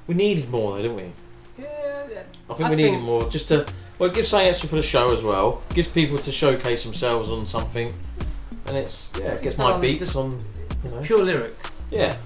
We 0.09 0.16
needed 0.16 0.51
more 0.51 0.73
though, 0.73 0.82
didn't 0.82 0.97
we? 0.97 1.12
Yeah, 1.56 2.24
I 2.51 2.55
think 2.55 2.66
I 2.66 2.70
we 2.70 2.77
needed 2.77 3.01
more 3.01 3.31
just 3.31 3.47
to 3.48 3.65
well 4.01 4.11
give 4.11 4.27
something 4.27 4.48
extra 4.48 4.69
for 4.69 4.74
the 4.77 4.82
show 4.82 5.12
as 5.12 5.23
well. 5.23 5.62
Gives 5.73 5.86
people 5.86 6.19
to 6.19 6.32
showcase 6.32 6.82
themselves 6.82 7.31
on 7.31 7.47
something. 7.47 7.94
And 8.66 8.77
it's 8.77 9.11
yeah, 9.16 9.35
it 9.35 9.43
gets 9.43 9.56
my 9.56 9.78
beats 9.78 10.01
just- 10.01 10.16
on 10.16 10.44
you 10.85 10.90
know. 10.90 11.01
Pure 11.01 11.23
lyric. 11.23 11.55
Yeah, 11.93 12.16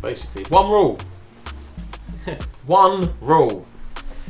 basically. 0.00 0.44
One 0.44 0.70
rule. 0.70 0.98
One 2.66 3.14
rule. 3.20 3.64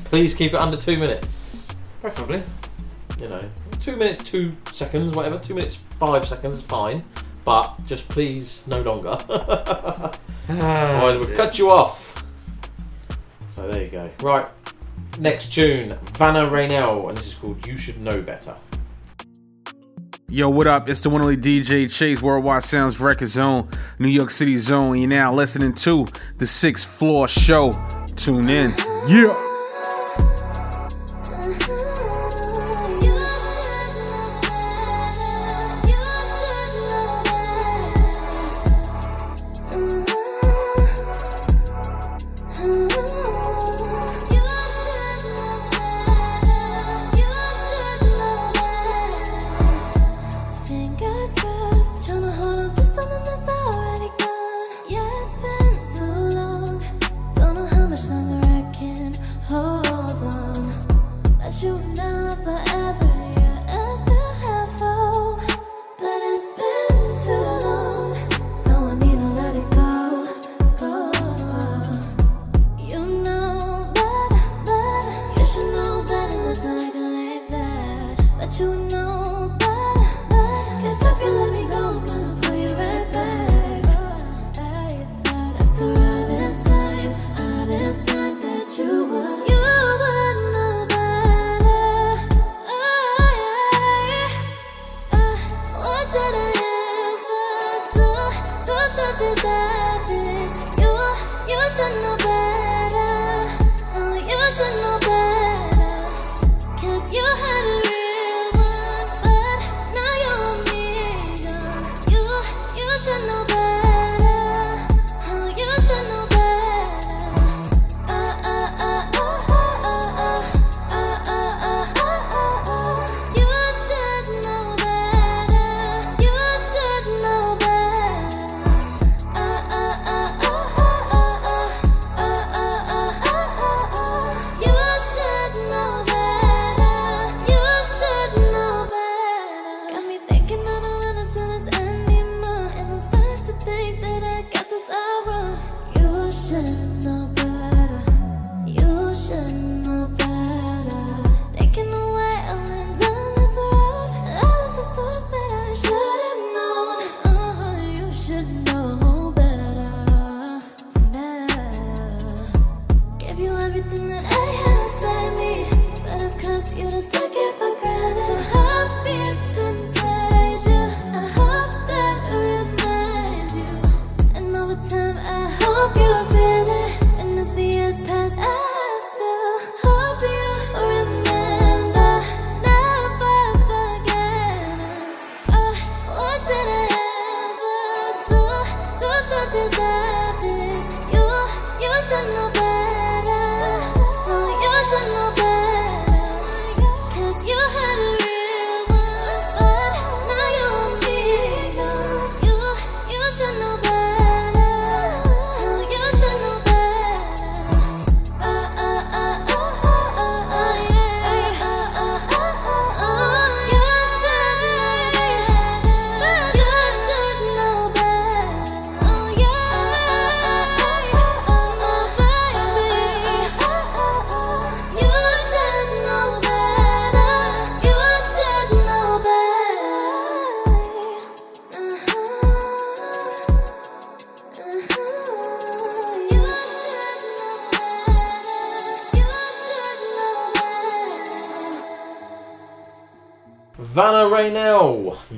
Please 0.04 0.34
keep 0.34 0.52
it 0.54 0.60
under 0.60 0.76
two 0.76 0.98
minutes. 0.98 1.66
Preferably. 2.00 2.42
You 3.18 3.28
know, 3.28 3.48
two 3.80 3.96
minutes, 3.96 4.18
two 4.22 4.54
seconds, 4.72 5.14
whatever. 5.16 5.38
Two 5.38 5.54
minutes, 5.54 5.76
five 5.98 6.26
seconds 6.28 6.58
is 6.58 6.62
fine. 6.64 7.02
But 7.44 7.84
just 7.86 8.08
please, 8.08 8.66
no 8.66 8.80
longer. 8.82 9.18
Ah, 10.48 10.52
Otherwise, 10.98 11.18
we'll 11.18 11.26
dear. 11.26 11.36
cut 11.36 11.58
you 11.58 11.70
off. 11.72 12.24
So 13.48 13.66
there 13.68 13.82
you 13.82 13.88
go. 13.90 14.08
Right. 14.22 14.46
Next 15.18 15.52
tune, 15.52 15.98
Vanna 16.14 16.48
Rainelle, 16.48 17.08
and 17.08 17.18
this 17.18 17.26
is 17.26 17.34
called 17.34 17.66
You 17.66 17.76
Should 17.76 18.00
Know 18.00 18.22
Better. 18.22 18.54
Yo, 20.28 20.48
what 20.48 20.68
up? 20.68 20.88
It's 20.88 21.00
the 21.00 21.10
one 21.10 21.22
only 21.22 21.36
DJ 21.36 21.92
Chase, 21.92 22.22
Worldwide 22.22 22.62
Sounds 22.62 23.00
Record 23.00 23.26
Zone, 23.28 23.68
New 23.98 24.06
York 24.06 24.30
City 24.30 24.56
Zone. 24.56 24.96
You're 24.98 25.08
now 25.08 25.34
listening 25.34 25.74
to 25.74 26.06
the 26.38 26.46
Sixth 26.46 26.88
Floor 26.88 27.26
Show. 27.26 27.72
Tune 28.16 28.48
in. 28.48 28.74
Yeah. 29.06 29.45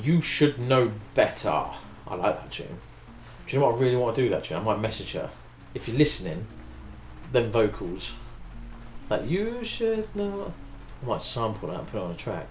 You 0.09 0.23
should 0.23 0.59
know 0.59 0.91
better. 1.15 1.65
I 2.07 2.15
like 2.15 2.41
that 2.41 2.51
tune. 2.51 2.79
Do 3.47 3.55
you 3.55 3.61
know 3.61 3.67
what 3.67 3.77
I 3.77 3.79
really 3.79 3.97
want 3.97 4.17
to 4.17 4.23
do 4.23 4.31
that 4.31 4.45
tune? 4.45 4.57
I 4.57 4.61
might 4.63 4.81
message 4.81 5.13
her. 5.13 5.31
If 5.75 5.87
you're 5.87 5.99
listening, 5.99 6.47
then 7.33 7.51
vocals. 7.51 8.13
Like, 9.11 9.29
you 9.29 9.63
should 9.63 10.09
know. 10.17 10.53
I 11.03 11.07
might 11.07 11.21
sample 11.21 11.69
that 11.69 11.81
and 11.81 11.87
put 11.89 11.99
it 11.99 12.03
on 12.05 12.11
a 12.11 12.15
track. 12.15 12.47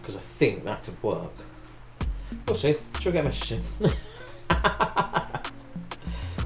Because 0.00 0.16
I 0.16 0.20
think 0.20 0.64
that 0.64 0.84
could 0.84 1.02
work. 1.02 1.32
We'll 2.46 2.56
see. 2.56 2.76
She'll 3.00 3.12
get 3.12 3.24
a 3.24 3.28
message 3.28 3.52
in. 3.52 3.62
I 4.50 5.40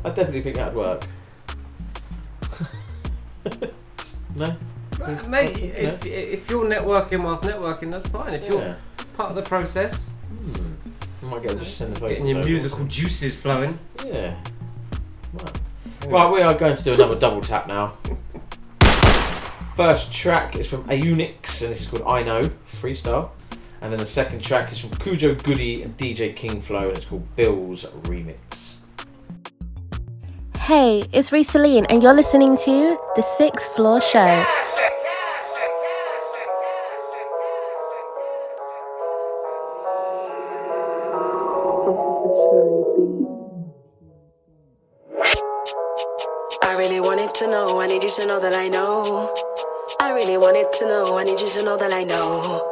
definitely 0.05 0.43
think 0.43 0.57
that'd 0.57 0.74
work. 0.74 1.05
no? 4.37 4.57
Mate, 5.27 5.28
No? 5.28 5.39
if, 5.41 6.07
if 6.07 6.49
you're 6.51 6.65
networking 6.65 7.24
whilst 7.24 7.43
networking, 7.43 7.91
that's 7.91 8.07
fine. 8.09 8.35
If 8.35 8.45
Yeah. 8.45 8.51
you're 8.53 8.77
part 9.16 9.30
of 9.30 9.36
the 9.36 9.43
process, 9.43 10.10
hmm. 10.28 10.74
I 11.22 11.30
might 11.30 11.43
get 11.43 11.59
just 11.59 11.78
send 11.78 11.97
the 11.97 12.01
getting 12.01 12.16
vocals 12.16 12.28
your 12.28 12.38
over. 12.38 12.48
musical 12.48 12.84
juices 12.84 13.36
flowing. 13.36 13.78
Yeah. 14.05 14.36
Right. 15.32 15.59
Right, 16.06 16.30
we 16.30 16.40
are 16.43 16.55
going 16.55 16.76
to 16.76 16.84
do 16.84 16.93
another 16.94 17.18
double 17.18 17.40
tap 17.40 17.66
now. 17.66 17.94
First 19.74 20.12
track 20.12 20.56
is 20.56 20.66
from 20.68 20.84
Ayooniks, 20.84 21.62
and 21.62 21.72
this 21.72 21.80
is 21.80 21.86
called 21.86 22.02
I 22.06 22.22
Know, 22.22 22.48
freestyle. 22.68 23.30
And 23.80 23.93
then 23.93 23.98
the 23.98 24.06
second 24.06 24.40
track 24.40 24.72
is 24.72 24.78
from 24.78 24.90
Khujo 24.90 25.43
Goodie 25.43 25.82
and 25.82 25.97
DJ 25.97 26.34
King 26.34 26.60
Flow, 26.60 26.88
and 26.88 26.97
it's 26.97 27.06
called 27.06 27.26
Bill's 27.36 27.84
Remix. 28.02 28.74
Hey, 30.59 31.05
it's 31.12 31.30
Risaline, 31.30 31.86
and 31.90 32.02
you're 32.02 32.14
listening 32.14 32.56
to 32.59 32.98
The 33.16 33.22
Sixth 33.22 33.74
Floor 33.74 34.01
Show. 34.01 34.44
You 48.07 48.12
to 48.23 48.27
know 48.27 48.39
that 48.39 48.55
I 48.55 48.69
know. 48.69 49.35
I 49.99 50.12
really 50.12 50.39
wanted 50.39 50.73
to 50.74 50.87
know, 50.87 51.19
I 51.19 51.24
need 51.24 51.41
you 51.41 51.49
to 51.49 51.65
know 51.65 51.77
that 51.77 51.93
I 51.93 52.05
know. 52.05 52.70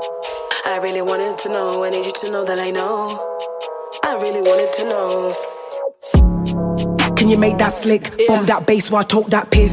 I 0.65 0.78
really 0.81 1.02
wanted 1.02 1.39
to 1.39 1.48
know, 1.48 1.82
I 1.82 1.90
need 1.90 2.06
you 2.06 2.12
to 2.12 2.31
know 2.31 2.44
that 2.44 2.61
I 2.61 2.70
know. 2.70 3.09
I 4.05 4.15
really 4.20 4.43
wanted 4.43 4.73
to 4.74 4.85
know. 4.85 5.53
Can 7.24 7.30
you 7.30 7.38
make 7.38 7.56
that 7.56 7.72
slick? 7.72 8.12
Bomb 8.28 8.44
that 8.44 8.66
bass 8.66 8.90
while 8.90 9.01
I 9.01 9.05
talk 9.06 9.28
that 9.28 9.51
piff. 9.51 9.72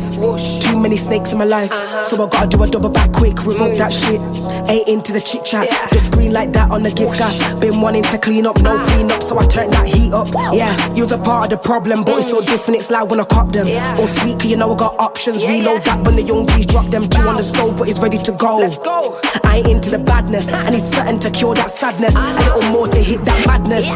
Too 0.62 0.80
many 0.80 0.96
snakes 0.96 1.34
in 1.34 1.38
my 1.38 1.44
life, 1.44 1.70
uh-huh. 1.70 2.02
so 2.06 2.16
I 2.26 2.30
gotta 2.30 2.48
do 2.48 2.64
a 2.64 2.66
double 2.66 2.90
back 2.90 3.12
quick. 3.12 3.46
Revoke 3.46 3.78
that 3.78 3.92
mm. 3.92 4.00
shit. 4.00 4.70
Ain't 4.70 4.88
into 4.88 5.12
the 5.12 5.20
chit 5.20 5.44
chat. 5.44 5.68
Just 5.92 6.14
green 6.14 6.32
like 6.32 6.54
that 6.54 6.72
on 6.72 6.82
the 6.82 6.92
gift 6.92 7.20
guy. 7.20 7.60
Been 7.60 7.82
wanting 7.82 8.04
to 8.04 8.18
clean 8.18 8.46
up, 8.46 8.62
no 8.62 8.78
uh-huh. 8.78 8.96
clean 8.96 9.12
up, 9.12 9.22
so 9.22 9.38
I 9.38 9.46
turn 9.48 9.70
that 9.72 9.86
heat 9.86 10.14
up. 10.14 10.30
Yeah, 10.54 10.72
you 10.96 11.04
was 11.04 11.12
a 11.12 11.18
part 11.18 11.44
of 11.44 11.50
the 11.50 11.58
problem, 11.58 12.06
but 12.06 12.20
it's 12.20 12.30
so 12.30 12.40
mm. 12.40 12.46
different. 12.46 12.80
It's 12.80 12.90
loud 12.90 13.12
when 13.12 13.20
I 13.20 13.26
cop 13.26 13.52
them. 13.52 13.68
Or 14.00 14.08
sweet, 14.08 14.40
'cause 14.40 14.50
you 14.50 14.56
know 14.56 14.74
I 14.74 14.78
got 14.78 14.98
options. 14.98 15.44
Reload 15.44 15.84
that 15.84 16.06
when 16.06 16.16
the 16.16 16.24
young 16.24 16.48
G's 16.48 16.68
drop 16.68 16.86
them. 16.86 17.10
Two 17.10 17.28
on 17.28 17.36
the 17.36 17.44
stove, 17.44 17.78
but 17.78 17.90
it's 17.90 18.00
ready 18.00 18.18
to 18.20 18.32
go. 18.32 18.60
Let's 18.60 18.80
go. 18.80 19.20
I 19.44 19.58
ain't 19.58 19.68
into 19.68 19.90
the 19.90 20.00
badness. 20.00 20.54
I 20.54 20.70
need 20.70 20.80
something 20.80 21.20
to 21.20 21.30
cure 21.30 21.54
that 21.56 21.70
sadness. 21.70 22.16
A 22.16 22.20
uh-huh. 22.20 22.56
little 22.56 22.72
more 22.72 22.88
to 22.88 23.00
hit 23.04 23.26
that 23.26 23.46
madness. 23.46 23.90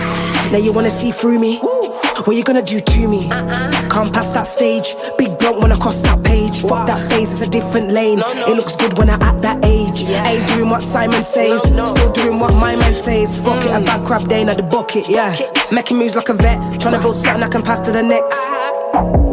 Now 0.52 0.58
you 0.58 0.74
wanna 0.74 0.92
see 0.92 1.12
through 1.12 1.40
me? 1.40 1.62
What 2.24 2.36
you 2.36 2.44
gonna 2.44 2.62
do 2.62 2.80
to 2.80 3.08
me? 3.08 3.30
Uh-huh. 3.30 3.90
Can't 3.90 4.14
pass 4.14 4.34
that 4.34 4.48
stage. 4.48 4.96
Big 5.18 5.38
blunt 5.38 5.60
when 5.60 5.72
I 5.72 5.78
cross 5.78 6.02
that 6.02 6.24
page. 6.24 6.62
Fuck 6.62 6.88
that 6.88 7.12
phase, 7.12 7.32
it's 7.32 7.42
a 7.42 7.50
different 7.50 7.92
lane. 7.92 8.24
It 8.26 8.56
looks 8.56 8.76
good 8.76 8.98
when 8.98 9.10
I 9.10 9.16
at 9.16 9.42
that 9.42 9.64
age. 9.66 10.02
Yeah. 10.02 10.28
Ain't 10.28 10.48
doing 10.48 10.70
what 10.70 10.82
Simon 10.82 11.24
says. 11.24 11.70
No, 11.72 11.86
Still 11.86 12.12
doing 12.14 12.40
what 12.40 12.56
my 12.56 12.76
man 12.76 12.94
says. 12.94 13.38
Fuck 13.40 13.64
it, 13.66 13.72
a 13.72 13.80
mm. 13.80 13.86
bad 13.86 14.06
crab 14.08 14.28
day 14.30 14.42
in 14.42 14.48
the 14.48 14.64
bucket, 14.64 15.10
yeah. 15.10 15.36
Making 15.72 15.98
moves 15.98 16.16
like 16.16 16.30
a 16.30 16.34
vet. 16.34 16.58
Trying 16.80 16.94
to 16.94 17.00
build 17.00 17.16
something 17.16 17.44
I 17.44 17.50
can 17.50 17.62
pass 17.62 17.82
to 17.82 17.92
the 17.92 18.02
next. 18.02 18.40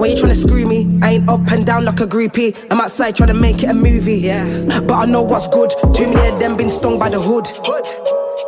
Why 0.03 0.09
you 0.09 0.17
tryna 0.17 0.35
screw 0.35 0.67
me? 0.67 0.99
I 1.03 1.13
ain't 1.13 1.29
up 1.29 1.51
and 1.53 1.65
down 1.65 1.85
like 1.85 2.01
a 2.01 2.07
groupie. 2.07 2.57
I'm 2.71 2.81
outside 2.81 3.15
trying 3.15 3.29
to 3.29 3.35
make 3.35 3.63
it 3.63 3.71
a 3.71 3.75
movie. 3.75 4.17
Yeah. 4.17 4.81
But 4.81 4.95
I 4.95 5.05
know 5.07 5.23
what's 5.23 5.47
good. 5.49 5.71
Too 5.95 6.13
many 6.13 6.29
of 6.29 6.41
them 6.41 6.57
been 6.57 6.69
stung 6.69 6.99
by 6.99 7.09
the 7.11 7.21
hood. 7.21 7.47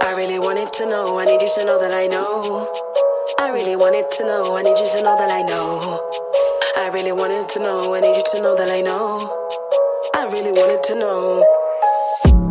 I 0.03 0.13
really 0.17 0.39
wanted 0.39 0.73
to 0.75 0.87
know, 0.87 1.19
I 1.19 1.25
need 1.25 1.41
you 1.41 1.51
to 1.55 1.65
know 1.65 1.79
that 1.79 1.93
I 1.93 2.09
know. 2.09 2.94
I 3.39 3.51
really 3.51 3.75
wanted 3.75 4.11
to 4.13 4.25
know, 4.25 4.57
I 4.57 4.63
need 4.63 4.79
you 4.79 4.89
to 4.97 5.03
know 5.03 5.17
that 5.19 5.31
I 5.31 5.43
know. 5.43 6.11
I 6.77 6.89
really 6.95 7.13
wanted 7.13 7.49
to 7.51 7.59
know, 7.59 7.95
I 7.95 8.01
need 8.01 8.17
you 8.17 8.23
to 8.33 8.43
know 8.43 8.57
that 8.57 8.71
I 8.71 8.81
know. 8.81 9.19
I 10.15 10.29
really 10.33 10.53
wanted 10.53 10.83
to 10.85 10.95
know. 10.95 11.45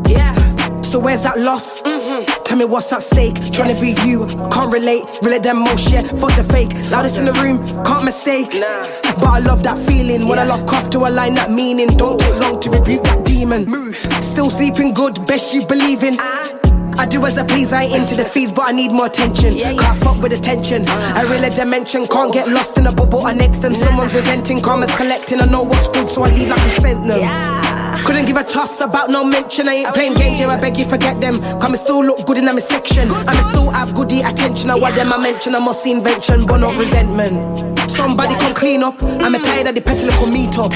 Yeah. 0.09 0.33
So 0.81 0.99
where's 0.99 1.23
that 1.23 1.39
loss? 1.39 1.81
Mm-hmm. 1.81 2.25
Tell 2.43 2.57
me 2.57 2.65
what's 2.65 2.91
at 2.91 3.01
stake. 3.01 3.35
Trying 3.53 3.73
to 3.73 3.81
be 3.81 3.95
you, 4.05 4.27
can't 4.51 4.73
relate. 4.73 5.03
Really 5.23 5.39
them 5.39 5.59
most 5.59 5.89
yeah. 5.89 6.01
Fuck 6.01 6.35
the 6.35 6.43
fake. 6.51 6.73
Loudest 6.91 7.17
in 7.17 7.25
the 7.25 7.33
room, 7.33 7.63
can't 7.85 8.03
mistake. 8.03 8.51
But 8.51 9.23
I 9.23 9.39
love 9.39 9.63
that 9.63 9.77
feeling 9.87 10.27
when 10.27 10.37
I 10.37 10.43
lock 10.43 10.71
off 10.73 10.89
to 10.91 10.99
align 10.99 11.35
that 11.35 11.49
meaning. 11.49 11.87
Don't 11.87 12.19
take 12.19 12.39
long 12.39 12.59
to 12.59 12.69
rebuke 12.69 13.03
that 13.03 13.25
demon. 13.25 13.65
Move. 13.65 13.95
Still 14.21 14.49
sleeping 14.49 14.93
good, 14.93 15.25
best 15.25 15.53
you 15.53 15.65
believe 15.65 16.03
in. 16.03 16.17
I 16.19 16.59
do 17.05 17.25
as 17.25 17.37
I 17.37 17.45
please, 17.45 17.73
I 17.73 17.83
ain't 17.83 17.95
into 17.95 18.15
the 18.15 18.25
fees, 18.25 18.51
but 18.51 18.67
I 18.67 18.71
need 18.71 18.91
more 18.91 19.07
attention. 19.07 19.53
Can't 19.55 19.99
fuck 20.03 20.21
with 20.21 20.33
attention. 20.33 20.87
Uh-huh. 20.87 21.19
I 21.19 21.23
really 21.31 21.49
dimension, 21.49 22.07
can't 22.07 22.33
get 22.33 22.47
lost 22.47 22.77
in 22.77 22.87
a 22.87 22.91
bubble. 22.91 23.25
I 23.25 23.33
next 23.33 23.59
them, 23.59 23.73
someone's 23.73 24.13
resenting, 24.13 24.61
karma's 24.61 24.93
collecting. 24.95 25.41
I 25.41 25.45
know 25.45 25.63
what's 25.63 25.89
good, 25.89 26.09
so 26.09 26.23
I 26.23 26.31
leave 26.31 26.49
like 26.49 26.59
a 26.59 26.69
sent 26.81 27.07
them. 27.07 27.82
Couldn't 28.05 28.25
give 28.25 28.37
a 28.37 28.43
toss 28.43 28.81
about 28.81 29.09
no 29.09 29.23
mention. 29.23 29.67
I 29.67 29.73
ain't 29.73 29.93
playing 29.93 30.15
games 30.15 30.39
here, 30.39 30.47
I 30.47 30.59
beg 30.59 30.77
you 30.77 30.85
forget 30.85 31.21
them. 31.21 31.39
Come 31.59 31.75
still 31.75 32.03
look 32.03 32.25
good 32.25 32.37
in 32.37 32.45
my 32.45 32.59
section. 32.59 33.09
I'm 33.11 33.43
still 33.43 33.69
have 33.69 33.93
goodie 33.95 34.21
attention. 34.21 34.69
I 34.69 34.75
want 34.75 34.95
them 34.95 35.13
I 35.13 35.17
mention, 35.17 35.55
I 35.55 35.59
must 35.59 35.83
see 35.83 35.91
invention, 35.91 36.45
but 36.45 36.57
not 36.57 36.75
resentment. 36.77 37.89
Somebody 37.89 38.35
come 38.35 38.53
clean 38.55 38.83
up. 38.83 39.01
I'm 39.03 39.35
a 39.35 39.39
tired 39.39 39.67
of 39.67 39.75
the 39.75 39.81
petty 39.81 40.05
little 40.05 40.27
meet 40.27 40.57
up. 40.57 40.73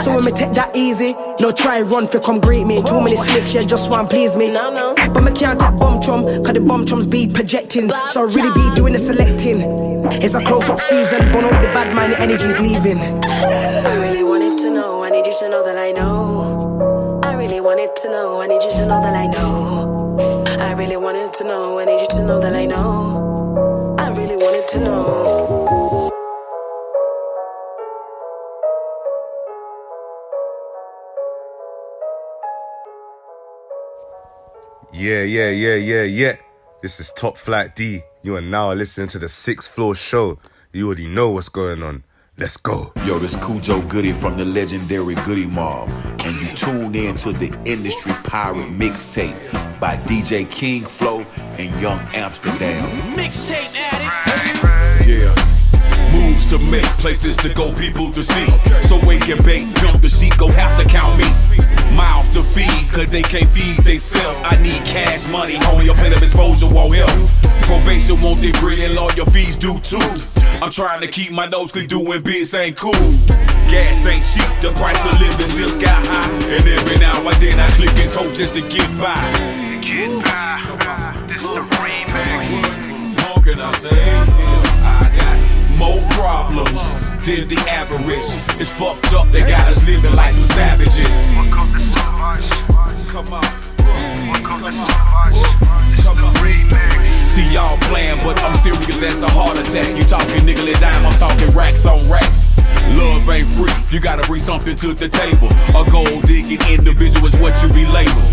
So 0.00 0.14
when 0.14 0.24
me 0.24 0.32
take 0.32 0.52
that 0.52 0.76
easy, 0.76 1.14
no 1.40 1.50
try 1.50 1.80
run 1.80 2.06
for 2.06 2.20
come 2.20 2.40
greet 2.40 2.66
me. 2.66 2.82
Too 2.82 3.00
many 3.00 3.16
snakes, 3.16 3.54
yeah, 3.54 3.64
just 3.64 3.90
want 3.90 4.10
please 4.10 4.36
me. 4.36 4.52
But 4.52 5.22
me 5.22 5.32
can't 5.32 5.58
take 5.58 5.78
bomb 5.78 6.00
chum, 6.02 6.24
cause 6.44 6.52
the 6.52 6.60
bomb 6.60 6.84
chums 6.86 7.06
be 7.06 7.26
projecting. 7.26 7.90
So 8.06 8.22
I 8.22 8.32
really 8.32 8.52
be 8.52 8.74
doing 8.76 8.92
the 8.92 8.98
selecting. 8.98 9.62
It's 10.22 10.34
a 10.34 10.44
close 10.44 10.68
up 10.68 10.80
season, 10.80 11.20
but 11.32 11.44
all 11.44 11.50
the 11.50 11.70
bad 11.74 11.94
mind 11.94 12.12
the 12.12 12.20
energy's 12.20 12.58
leaving. 12.60 12.98
I 12.98 14.10
really 14.10 14.24
wanted 14.24 14.58
to 14.58 14.70
know, 14.70 15.02
I 15.02 15.10
need 15.10 15.26
you 15.26 15.36
to 15.38 15.48
know 15.48 15.64
that 15.64 15.76
I 15.76 15.92
know. 15.92 16.07
I 17.68 17.70
wanted 17.72 17.96
to 17.96 18.08
know, 18.08 18.40
I 18.40 18.46
need 18.46 18.62
you 18.62 18.70
to 18.70 18.86
know 18.86 19.02
that 19.02 19.14
I 19.14 19.26
know. 19.26 20.16
I 20.58 20.72
really 20.72 20.96
wanted 20.96 21.34
to 21.34 21.44
know, 21.44 21.78
I 21.78 21.84
need 21.84 22.00
you 22.00 22.08
to 22.16 22.22
know 22.22 22.40
that 22.40 22.54
I 22.54 22.64
know. 22.64 23.94
I 23.98 24.08
really 24.08 24.36
wanted 24.36 24.66
to 24.68 24.78
know. 24.80 26.10
Yeah, 34.90 35.24
yeah, 35.24 35.50
yeah, 35.50 35.74
yeah, 35.74 36.04
yeah. 36.04 36.36
This 36.80 37.00
is 37.00 37.10
Top 37.10 37.36
Flight 37.36 37.76
D. 37.76 38.00
You 38.22 38.36
are 38.36 38.40
now 38.40 38.72
listening 38.72 39.08
to 39.08 39.18
the 39.18 39.28
Sixth 39.28 39.70
Floor 39.70 39.94
Show. 39.94 40.38
You 40.72 40.86
already 40.86 41.06
know 41.06 41.32
what's 41.32 41.50
going 41.50 41.82
on. 41.82 42.04
Let's 42.38 42.56
go. 42.56 42.92
Yo, 43.04 43.18
this 43.18 43.34
Khujo 43.34 43.88
Goodie 43.88 44.12
from 44.12 44.36
the 44.36 44.44
legendary 44.44 45.16
Goodie 45.26 45.48
Mob, 45.48 45.90
and 46.24 46.40
you 46.40 46.46
tune 46.54 46.94
in 46.94 47.16
to 47.16 47.32
the 47.32 47.52
Industry 47.64 48.12
Pirate 48.22 48.70
Mixtape 48.70 49.34
by 49.80 49.96
DJ 49.96 50.48
King 50.48 50.82
Flow 50.84 51.26
and 51.58 51.80
Young 51.80 51.98
Amsterdam. 52.14 52.88
Mixtape 53.16 53.74
addict. 53.74 55.08
Yeah. 55.08 55.47
To 56.48 56.58
make, 56.58 56.84
places 56.96 57.36
to 57.38 57.52
go, 57.52 57.74
people 57.74 58.10
to 58.10 58.24
see. 58.24 58.46
So 58.80 58.98
wake 59.04 59.28
and 59.28 59.44
bake, 59.44 59.66
jump 59.82 60.00
the 60.00 60.08
sheet, 60.08 60.34
go 60.38 60.48
have 60.48 60.80
to 60.80 60.88
count 60.88 61.18
me. 61.18 61.26
Mouth 61.94 62.24
to 62.32 62.42
feed, 62.42 62.88
cause 62.90 63.10
they 63.10 63.20
can't 63.20 63.48
feed 63.50 63.76
they 63.84 63.96
self. 63.96 64.34
I 64.50 64.56
need 64.62 64.82
cash 64.86 65.28
money, 65.28 65.56
homie, 65.56 65.90
up 65.90 65.98
in 65.98 66.14
of 66.14 66.22
exposure 66.22 66.66
won't 66.66 66.94
help. 66.94 67.10
Probation 67.64 68.18
won't 68.22 68.40
degree 68.40 68.82
and 68.82 68.94
lawyer 68.94 69.26
fees 69.26 69.56
do 69.56 69.78
too. 69.80 70.00
I'm 70.62 70.70
trying 70.70 71.02
to 71.02 71.06
keep 71.06 71.32
my 71.32 71.46
nose 71.46 71.70
clean, 71.70 71.86
doing 71.86 72.22
bits 72.22 72.54
ain't 72.54 72.78
cool. 72.78 72.92
Gas 73.68 74.06
ain't 74.06 74.24
cheap, 74.24 74.48
the 74.62 74.72
price 74.80 75.04
of 75.04 75.20
living 75.20 75.46
still 75.46 75.68
sky 75.68 75.90
high. 75.90 76.30
And 76.48 76.66
every 76.66 76.96
now 76.96 77.28
and 77.28 77.36
then 77.42 77.60
I 77.60 77.68
click 77.72 77.94
and 77.96 78.10
told 78.10 78.34
just 78.34 78.54
to 78.54 78.62
get 78.62 78.88
by. 78.98 79.20
Get 79.82 80.24
by. 80.24 81.26
This 81.28 81.42
the 81.42 81.60
remix. 81.76 83.36
What 83.36 83.44
can 83.44 83.60
I 83.60 83.72
say? 83.72 84.47
More 85.78 86.00
problems 86.10 86.82
than 87.24 87.46
the 87.46 87.56
average. 87.70 88.26
It's 88.60 88.70
fucked 88.72 89.12
up, 89.12 89.30
they 89.30 89.40
got 89.40 89.68
us 89.68 89.86
living 89.86 90.12
like 90.16 90.32
some 90.32 90.44
savages. 90.56 91.08
Welcome 91.36 91.72
to 91.72 91.78
Savage. 91.78 93.08
Come 93.08 93.32
on. 93.32 93.42
Welcome 94.32 94.64
to 94.64 94.72
Savage. 94.72 95.38
This 95.94 96.04
the 96.04 96.28
remix. 96.42 97.17
See 97.38 97.54
y'all 97.54 97.78
playing, 97.82 98.18
but 98.24 98.36
I'm 98.42 98.56
serious 98.56 99.00
as 99.00 99.22
a 99.22 99.30
heart 99.30 99.56
attack. 99.60 99.96
You 99.96 100.02
talking 100.02 100.44
nickel 100.44 100.66
dime, 100.82 101.06
I'm 101.06 101.16
talking 101.20 101.48
racks 101.50 101.86
on 101.86 102.02
rack. 102.10 102.26
Love 102.98 103.30
ain't 103.30 103.46
free, 103.54 103.70
you 103.94 104.00
gotta 104.00 104.26
bring 104.26 104.40
something 104.40 104.74
to 104.74 104.92
the 104.92 105.08
table. 105.08 105.46
A 105.70 105.88
gold 105.88 106.26
digging 106.26 106.58
individual 106.66 107.24
is 107.28 107.36
what 107.36 107.54
you 107.62 107.68
be 107.72 107.86
labeled. 107.94 108.26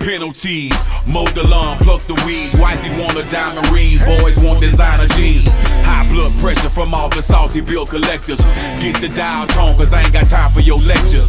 Penalties, 0.00 0.72
mow 1.04 1.26
the 1.36 1.46
lawn, 1.46 1.76
pluck 1.84 2.00
the 2.04 2.14
weeds. 2.24 2.56
Wifey 2.56 2.88
want 2.98 3.18
a 3.18 3.28
diamond 3.28 3.68
ring, 3.68 3.98
boys 3.98 4.38
want 4.38 4.58
designer 4.58 5.06
jeans. 5.08 5.46
High 5.84 6.08
blood 6.08 6.32
pressure 6.40 6.70
from 6.70 6.94
all 6.94 7.10
the 7.10 7.20
salty 7.20 7.60
bill 7.60 7.84
collectors. 7.84 8.40
Get 8.80 8.96
the 9.02 9.12
dial 9.14 9.46
tone, 9.48 9.76
cause 9.76 9.92
I 9.92 10.00
ain't 10.00 10.14
got 10.14 10.28
time 10.28 10.50
for 10.52 10.60
your 10.60 10.78
lectures. 10.78 11.28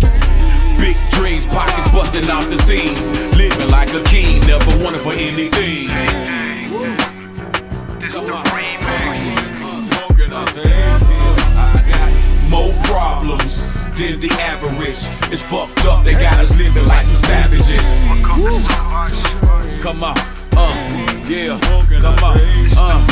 Big 0.80 0.95
dreams, 1.12 1.45
pockets 1.48 1.91
busting 1.91 2.30
out 2.30 2.45
the 2.45 2.58
seams. 2.64 3.04
Living 3.36 3.68
like 3.68 3.91
a 3.94 4.02
king, 4.06 4.40
never 4.48 4.72
wanted 4.82 5.02
for 5.02 5.12
anything. 5.12 6.36
This 8.07 8.15
the 8.21 8.21
remix. 8.21 9.19
I 10.31 10.45
say? 10.55 10.63
I 11.59 11.84
got 11.91 12.49
more 12.49 12.71
problems 12.84 13.59
than 13.99 14.21
the 14.21 14.31
average. 14.39 15.03
It's 15.29 15.41
fucked 15.41 15.84
up, 15.84 16.05
they 16.05 16.13
got 16.13 16.39
us 16.39 16.55
living 16.57 16.85
like 16.85 17.03
some 17.03 17.17
savages. 17.27 17.84
Come 19.84 20.03
on, 20.05 20.17
uh, 20.55 20.71
yeah, 21.27 21.59
come 21.99 22.23
on, 22.23 22.39
uh. 22.77 23.07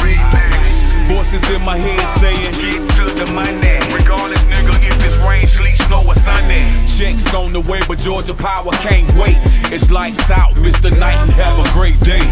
Voices 1.11 1.43
in 1.51 1.61
my 1.65 1.77
head 1.77 1.99
saying, 2.19 2.53
Get 2.55 2.79
to 2.95 3.03
the 3.19 3.29
money. 3.33 3.51
Regardless, 3.93 4.39
nigga, 4.47 4.79
if 4.81 5.03
it's 5.03 5.17
rain, 5.27 5.45
sleet, 5.45 5.74
snow, 5.87 6.03
or 6.05 6.15
sunny. 6.15 6.71
Checks 6.87 7.33
on 7.33 7.53
the 7.53 7.61
way, 7.61 7.81
but 7.87 7.99
Georgia 7.99 8.33
Power 8.33 8.71
can't 8.83 9.09
wait. 9.15 9.37
It's 9.71 9.91
lights 9.91 10.29
out, 10.31 10.53
Mr. 10.55 10.91
Knight, 10.99 11.15
and 11.15 11.31
have 11.33 11.57
a 11.59 11.69
great 11.73 11.99
day. 12.01 12.23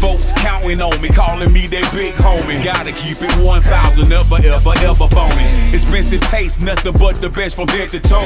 Folks 0.00 0.32
counting 0.36 0.80
on 0.80 0.98
me, 1.02 1.08
calling 1.08 1.52
me 1.52 1.66
their 1.66 1.84
big 1.92 2.14
homie. 2.14 2.62
Gotta 2.64 2.92
keep 2.92 3.20
it 3.20 3.32
1,000, 3.44 4.08
never, 4.08 4.36
ever, 4.36 4.72
ever 4.80 5.08
phony. 5.08 5.44
Expensive 5.72 6.22
taste, 6.22 6.60
nothing 6.60 6.92
but 6.92 7.16
the 7.20 7.28
best 7.28 7.54
from 7.54 7.68
head 7.68 7.90
to 7.90 8.00
toe. 8.00 8.24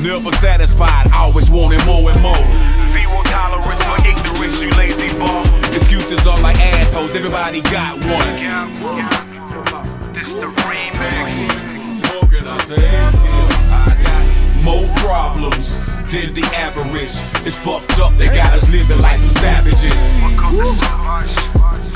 Never 0.00 0.30
satisfied, 0.32 1.10
always 1.12 1.50
wanting 1.50 1.84
more 1.86 2.10
and 2.10 2.22
more. 2.22 2.38
Zero 2.94 3.22
tolerance 3.24 3.82
for 3.82 3.98
ignorance, 4.06 4.62
you 4.62 4.70
lazy 4.78 5.08
bum. 5.18 5.44
Excuses 5.74 6.24
are 6.26 6.40
like 6.40 6.58
assholes, 6.58 7.14
everybody 7.14 7.62
got 7.62 7.98
one. 8.04 8.28
This 10.14 10.34
the 10.34 10.46
remix. 10.46 12.14
What 12.14 12.30
can 12.30 12.46
I 12.46 12.58
say? 12.64 13.57
More 14.68 14.86
problems 14.96 15.80
than 16.12 16.34
the 16.34 16.44
average. 16.52 17.16
It's 17.46 17.56
fucked 17.56 17.98
up, 17.98 18.12
they 18.18 18.26
got 18.26 18.52
us 18.52 18.68
living 18.68 19.00
like 19.00 19.16
some 19.16 19.30
savages. 19.30 19.80
To 19.82 19.88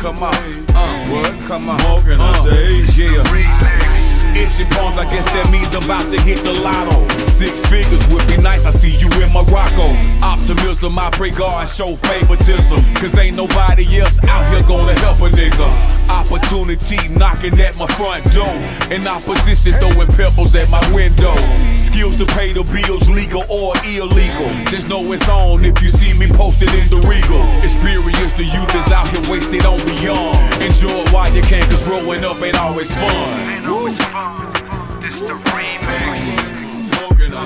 Come 0.00 0.22
on, 0.22 0.34
uh, 0.74 1.06
what? 1.10 1.38
Come 1.42 1.68
on. 1.68 1.78
What 1.82 2.02
can 2.04 2.18
I 2.18 2.32
say? 2.42 2.86
Yeah. 2.96 4.01
Itchy 4.36 4.64
palms, 4.76 4.98
I 4.98 5.04
guess 5.04 5.26
that 5.26 5.50
means 5.50 5.74
I'm 5.74 5.84
about 5.84 6.10
to 6.10 6.20
hit 6.22 6.42
the 6.44 6.54
lotto. 6.60 7.06
Six 7.26 7.64
figures 7.66 8.06
would 8.08 8.26
be 8.28 8.36
nice, 8.36 8.64
I 8.66 8.70
see 8.70 8.90
you 8.90 9.08
in 9.20 9.32
Morocco. 9.32 9.92
Optimism, 10.22 10.98
I 10.98 11.10
pray 11.10 11.30
God 11.30 11.68
show 11.68 11.96
favoritism. 11.96 12.80
Cause 12.94 13.18
ain't 13.18 13.36
nobody 13.36 14.00
else 14.00 14.22
out 14.24 14.44
here 14.52 14.62
gonna 14.68 14.98
help 15.00 15.18
a 15.18 15.28
nigga. 15.28 15.68
Opportunity 16.08 16.96
knocking 17.16 17.58
at 17.60 17.76
my 17.76 17.86
front 17.98 18.24
door. 18.32 18.54
And 18.92 19.06
opposition 19.06 19.74
throwing 19.80 20.08
pebbles 20.08 20.54
at 20.54 20.70
my 20.70 20.82
window. 20.94 21.34
Skills 21.74 22.16
to 22.18 22.26
pay 22.26 22.52
the 22.52 22.62
bills, 22.64 23.08
legal 23.08 23.44
or 23.48 23.74
illegal. 23.84 24.48
Just 24.66 24.88
know 24.88 25.02
it's 25.12 25.28
on 25.28 25.64
if 25.64 25.82
you 25.82 25.88
see 25.88 26.14
me 26.14 26.28
posted 26.28 26.70
in 26.74 26.88
the 26.88 27.00
regal. 27.08 27.42
Experience 27.62 28.32
the 28.34 28.44
youth 28.44 28.74
is 28.74 28.92
out 28.92 29.08
here 29.08 29.30
wasted 29.30 29.64
on 29.64 29.78
beyond. 29.84 30.38
Enjoy 30.62 30.90
it 30.90 31.12
while 31.12 31.32
you 31.34 31.42
can, 31.42 31.62
cause 31.68 31.82
growing 31.82 32.24
up 32.24 32.40
ain't 32.40 32.58
always 32.58 32.90
fun. 32.90 33.50
Ain't 33.50 33.66
always 33.66 33.98
fun. 33.98 34.31
This 35.02 35.18
the 35.18 35.34
remix. 35.34 37.00
What 37.02 37.18
can 37.18 37.34
I 37.34 37.44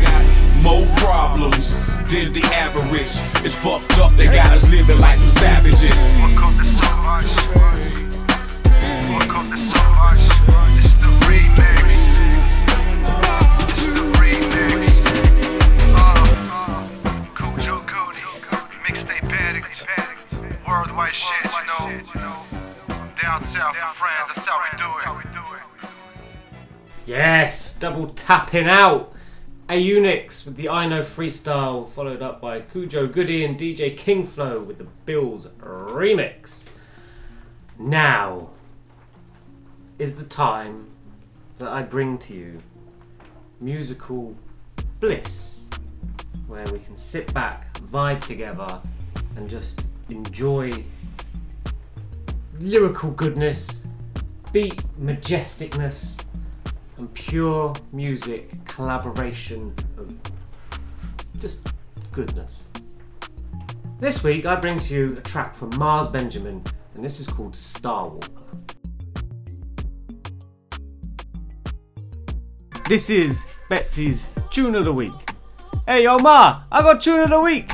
got 0.00 0.62
more 0.62 0.86
problems 0.98 1.76
than 2.08 2.32
the 2.32 2.42
average. 2.54 3.18
It's 3.44 3.56
fucked 3.56 3.98
up, 3.98 4.12
they 4.12 4.26
got 4.26 4.52
us 4.52 4.70
living 4.70 5.00
like 5.00 5.16
some 5.18 5.28
savages. 5.30 5.82
Welcome 6.22 6.56
to 6.56 6.64
Savage. 6.64 7.34
Welcome 9.10 9.50
to 9.50 9.58
Savage. 9.58 10.24
This 10.76 10.94
the 11.02 11.10
remix. 11.26 11.82
The. 13.06 13.18
Uh, 15.96 16.86
Khujo 17.34 17.84
Goodie. 17.90 18.22
Mixtape 18.86 19.32
addict. 19.32 19.82
Worldwide 20.68 21.12
shit, 21.12 21.44
you 21.44 22.20
know. 22.20 22.44
Down 23.20 23.44
south 23.44 23.74
to 23.74 23.86
France, 23.94 24.30
that's 24.32 24.46
how 24.46 24.60
we 24.62 24.78
do 24.78 25.18
it. 25.18 25.23
Yes, 27.06 27.76
double 27.76 28.08
tapping 28.08 28.66
out. 28.66 29.12
Ayooniks 29.68 30.46
with 30.46 30.56
the 30.56 30.70
I 30.70 30.86
Know 30.86 31.02
freestyle, 31.02 31.90
followed 31.92 32.22
up 32.22 32.40
by 32.40 32.62
Khujo 32.62 33.12
Goodie 33.12 33.44
and 33.44 33.58
DJ 33.58 33.94
King 33.94 34.26
Flow 34.26 34.60
with 34.60 34.78
the 34.78 34.86
Bills 35.04 35.46
remix. 35.58 36.66
Now 37.78 38.48
is 39.98 40.16
the 40.16 40.24
time 40.24 40.88
that 41.58 41.68
I 41.68 41.82
bring 41.82 42.16
to 42.18 42.34
you 42.34 42.58
musical 43.60 44.34
bliss, 44.98 45.68
where 46.46 46.64
we 46.72 46.78
can 46.78 46.96
sit 46.96 47.32
back, 47.34 47.78
vibe 47.90 48.22
together, 48.22 48.80
and 49.36 49.46
just 49.46 49.84
enjoy 50.08 50.70
lyrical 52.58 53.10
goodness, 53.10 53.86
beat 54.52 54.82
majesticness, 54.98 56.22
and 56.96 57.12
pure 57.14 57.74
music 57.92 58.64
collaboration 58.64 59.74
of 59.98 60.12
just 61.38 61.72
goodness. 62.12 62.70
This 63.98 64.22
week 64.22 64.46
I 64.46 64.56
bring 64.56 64.78
to 64.78 64.94
you 64.94 65.16
a 65.16 65.20
track 65.20 65.54
from 65.54 65.70
Marz 65.72 66.12
Benjamin, 66.12 66.62
and 66.94 67.04
this 67.04 67.20
is 67.20 67.26
called 67.26 67.56
Star 67.56 68.08
Walker. 68.08 68.28
This 72.88 73.08
is 73.08 73.44
Betsy's 73.68 74.28
Tune 74.50 74.74
of 74.74 74.84
the 74.84 74.92
Week. 74.92 75.12
Hey, 75.86 76.04
yo, 76.04 76.18
Ma, 76.18 76.64
I 76.70 76.82
got 76.82 77.00
Tune 77.00 77.20
of 77.20 77.30
the 77.30 77.40
Week. 77.40 77.70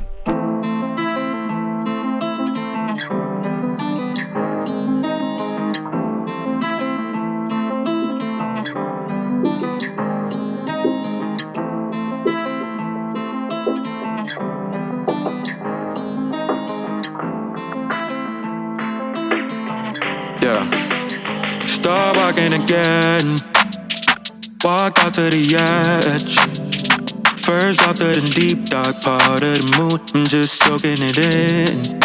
Again. 22.71 23.39
Walk 24.63 24.99
out 25.01 25.15
to 25.15 25.29
the 25.31 25.57
edge. 25.59 26.37
First 27.41 27.83
off 27.83 27.97
to 27.97 28.05
the 28.05 28.21
deep 28.21 28.67
dark 28.67 29.01
part 29.03 29.43
of 29.43 29.59
the 29.59 29.67
moon. 29.77 29.99
I'm 30.15 30.27
just 30.27 30.63
soaking 30.63 30.99
it 31.01 31.19
in. 31.19 31.99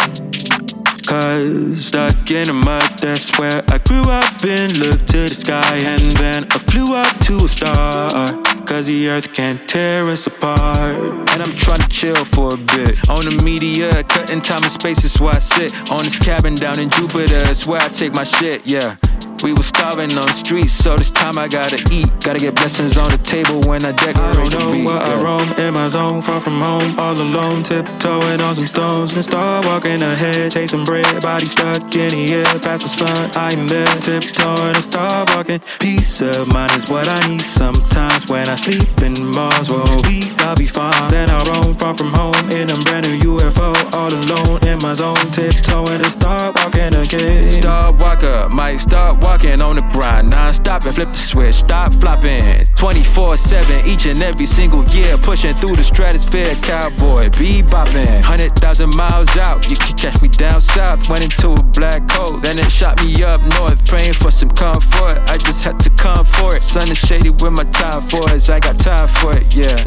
Cause 1.06 1.86
stuck 1.86 2.30
in 2.32 2.48
the 2.48 2.52
mud, 2.52 2.98
that's 2.98 3.38
where 3.38 3.62
I 3.68 3.78
grew 3.78 4.10
up 4.10 4.44
and 4.44 4.76
looked 4.78 5.06
to 5.08 5.28
the 5.28 5.34
sky. 5.34 5.76
And 5.76 6.02
then 6.16 6.46
I 6.50 6.58
flew 6.58 6.96
up 6.96 7.16
to 7.26 7.44
a 7.44 7.48
star. 7.48 8.42
Cause 8.66 8.86
the 8.86 9.08
earth 9.08 9.32
can't 9.32 9.68
tear 9.68 10.08
us 10.08 10.26
apart. 10.26 10.96
And 11.30 11.42
I'm 11.42 11.54
trying 11.54 11.80
to 11.80 11.88
chill 11.88 12.24
for 12.24 12.54
a 12.54 12.56
bit. 12.56 12.98
On 13.08 13.22
the 13.22 13.40
media, 13.44 14.02
cutting 14.04 14.40
time 14.40 14.64
and 14.64 14.72
space 14.72 15.04
is 15.04 15.20
where 15.20 15.34
I 15.34 15.38
sit. 15.38 15.72
On 15.92 16.02
this 16.02 16.18
cabin 16.18 16.56
down 16.56 16.80
in 16.80 16.90
Jupiter, 16.90 17.38
it's 17.50 17.68
where 17.68 17.80
I 17.80 17.88
take 17.88 18.14
my 18.14 18.24
shit, 18.24 18.66
yeah. 18.66 18.96
We 19.42 19.52
was 19.52 19.66
starving 19.66 20.10
on 20.16 20.26
the 20.26 20.32
streets, 20.32 20.72
so 20.72 20.96
this 20.96 21.10
time 21.10 21.36
I 21.38 21.46
gotta 21.46 21.76
eat. 21.92 22.08
Gotta 22.24 22.38
get 22.38 22.54
blessings 22.54 22.96
on 22.96 23.10
the 23.10 23.18
table 23.18 23.60
when 23.68 23.84
I 23.84 23.92
decorate 23.92 24.18
I 24.18 24.32
the 24.44 24.50
don't 24.50 24.72
beat. 24.72 24.82
know 24.82 24.88
where 24.88 24.98
I 24.98 25.22
roam 25.22 25.52
in 25.52 25.74
my 25.74 25.88
zone, 25.88 26.22
far 26.22 26.40
from 26.40 26.58
home, 26.58 26.98
all 26.98 27.12
alone, 27.14 27.62
tiptoeing 27.62 28.40
on 28.40 28.54
some 28.54 28.66
stones. 28.66 29.12
And 29.14 29.22
start 29.24 29.66
walking 29.66 30.02
ahead, 30.02 30.50
chasing 30.52 30.84
bread, 30.84 31.22
body 31.22 31.46
stuck 31.46 31.82
in 31.94 32.08
the 32.10 32.34
air, 32.34 32.44
past 32.60 32.82
the 32.82 32.88
sun. 32.88 33.30
I'm 33.36 33.68
there, 33.68 33.86
tiptoeing 34.00 34.74
and 34.74 34.84
start 34.84 35.28
walking. 35.34 35.60
Peace 35.80 36.22
of 36.22 36.48
mind 36.48 36.72
is 36.72 36.88
what 36.88 37.06
I 37.06 37.28
need 37.28 37.42
sometimes 37.42 38.26
when 38.28 38.48
I 38.48 38.54
sleep 38.56 38.88
in 39.02 39.14
Mars. 39.32 39.70
A 39.70 39.84
week, 40.08 40.32
I'll 40.40 40.56
be 40.56 40.66
fine. 40.66 41.10
Then 41.10 41.28
I 41.30 41.38
roam 41.44 41.74
far 41.74 41.94
from 41.94 42.08
home 42.08 42.34
in 42.50 42.70
a 42.70 42.76
brand 42.84 43.06
new 43.06 43.36
UFO, 43.36 43.74
all 43.92 44.12
alone 44.12 44.66
in 44.66 44.78
my 44.78 44.94
zone, 44.94 45.30
tiptoeing 45.30 46.00
and 46.00 46.06
start 46.06 46.56
walking 46.56 46.94
again. 46.94 47.50
Star 47.50 47.92
Walker, 47.92 48.48
might 48.48 48.78
start 48.78 49.18
walking 49.18 49.25
on 49.66 49.76
the 49.76 49.82
grind. 49.92 50.30
Non 50.30 50.52
stop 50.54 50.84
and 50.84 50.94
flip 50.94 51.12
the 51.12 51.18
switch, 51.18 51.54
stop 51.54 51.92
flopping. 51.94 52.66
24 52.76 53.36
7, 53.36 53.86
each 53.86 54.06
and 54.06 54.22
every 54.22 54.46
single 54.46 54.84
year. 54.86 55.18
Pushing 55.18 55.58
through 55.60 55.76
the 55.76 55.82
stratosphere, 55.82 56.54
cowboy, 56.56 57.30
be 57.30 57.62
bopping. 57.62 58.06
100,000 58.06 58.96
miles 58.96 59.36
out, 59.36 59.68
you 59.70 59.76
can 59.76 59.96
catch 59.96 60.20
me 60.22 60.28
down 60.28 60.60
south. 60.60 61.08
Went 61.10 61.24
into 61.24 61.50
a 61.50 61.62
black 61.62 62.10
hole, 62.10 62.38
then 62.38 62.58
it 62.58 62.70
shot 62.70 63.02
me 63.04 63.22
up 63.22 63.40
north. 63.58 63.84
Praying 63.86 64.14
for 64.14 64.30
some 64.30 64.50
comfort, 64.50 65.18
I 65.26 65.36
just 65.38 65.64
had 65.64 65.78
to 65.80 65.90
come 65.90 66.24
for 66.24 66.56
it. 66.56 66.62
Sun 66.62 66.90
is 66.90 66.98
shady 66.98 67.30
with 67.30 67.52
my 67.52 67.64
time 67.64 68.02
for 68.08 68.22
it, 68.30 68.48
I 68.50 68.60
got 68.60 68.78
time 68.78 69.08
for 69.08 69.36
it, 69.36 69.46
yeah. 69.54 69.84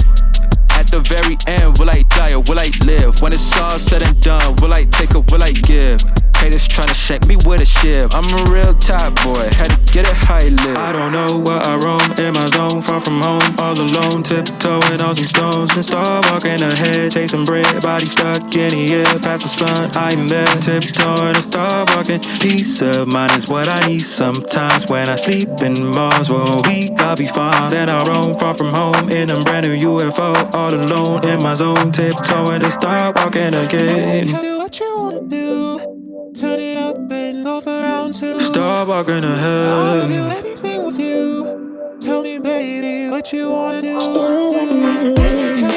At 0.72 0.92
the 0.92 1.02
very 1.02 1.38
end, 1.48 1.78
will 1.78 1.90
I 1.90 2.04
die 2.04 2.34
or 2.34 2.42
will 2.42 2.60
I 2.60 2.72
live? 2.86 3.22
When 3.22 3.34
it's 3.34 3.58
all 3.60 3.78
said 3.80 4.04
and 4.04 4.20
done, 4.22 4.56
will 4.62 4.74
I 4.74 4.86
take 4.86 5.16
or 5.16 5.22
will 5.22 5.44
I 5.44 5.52
give? 5.52 6.00
Haters 6.40 6.68
tryna 6.70 6.96
shake 6.96 7.26
me 7.28 7.36
with 7.46 7.62
a 7.62 7.66
shiv. 7.66 8.12
I'm 8.14 8.30
a 8.40 8.50
real 8.50 8.74
top 8.76 9.14
boy, 9.24 9.50
had 9.52 9.70
to 9.70 9.94
get 9.94 10.08
it 10.08 10.16
how 10.16 10.36
I 10.36 10.48
live. 10.48 10.78
I 10.78 10.94
don't 10.94 11.12
know 11.12 11.38
where 11.38 11.60
I 11.60 11.76
roam 11.76 12.12
in 12.18 12.34
my 12.34 12.46
zone, 12.48 12.82
far 12.82 13.02
from 13.02 13.20
home, 13.20 13.42
all 13.60 13.78
alone, 13.78 14.24
tiptoeing 14.24 15.02
on 15.02 15.16
some 15.16 15.26
stones. 15.26 15.72
And 15.76 15.84
start 15.84 16.26
walking 16.32 16.62
ahead, 16.62 17.12
chasing 17.12 17.44
bread, 17.44 17.82
body 17.82 18.06
stuck 18.06 18.56
in 18.56 18.70
the 18.72 18.94
air, 18.94 19.20
past 19.20 19.44
the 19.44 19.50
sun. 19.50 19.92
I'm 19.96 20.30
there, 20.30 20.46
tiptoeing 20.64 21.36
and 21.36 21.44
start 21.44 21.90
walking. 21.94 22.22
Peace 22.40 22.82
of 22.82 23.08
mind 23.08 23.34
is 23.34 23.50
what 23.50 23.68
I 23.68 23.88
need 23.88 24.00
sometimes 24.00 24.88
when 24.88 25.10
I 25.10 25.16
sleep 25.16 25.50
in 25.62 25.86
Mars. 25.88 26.30
For 26.30 26.42
a 26.42 26.62
week, 26.70 26.94
I'll 27.00 27.18
be 27.18 27.28
fine. 27.28 27.70
Then 27.70 27.90
I 27.90 28.04
roam 28.04 28.38
far 28.40 28.54
from 28.54 28.74
home 28.74 29.10
in 29.10 29.30
a 29.30 29.42
brand 29.42 29.68
new 29.68 29.76
UFO, 29.76 30.54
all 30.54 30.74
alone 30.74 31.28
in 31.28 31.44
my 31.44 31.54
zone, 31.54 31.92
tiptoeing 31.92 32.64
and 32.64 32.72
start 32.72 33.18
walking 33.18 33.54
again. 33.54 34.28
do 34.28 34.58
what 34.58 34.80
you 34.80 34.98
wanna 34.98 35.22
do. 35.22 35.89
Turn 36.36 36.60
it 36.60 36.78
up 36.78 36.98
and 37.12 37.44
go 37.44 37.60
for 37.60 37.72
round 37.72 38.14
two. 38.14 38.40
Start 38.40 38.88
walking 38.88 39.26
I'll 39.26 40.08
do 40.08 40.14
anything 40.14 40.86
with 40.86 41.00
you. 41.00 41.98
Tell 42.00 42.22
me, 42.22 42.38
baby, 42.38 43.10
what 43.10 43.34
you 43.34 43.50
wanna 43.50 43.82
do. 43.82 44.00
Tell 44.00 44.66
me 44.66 45.14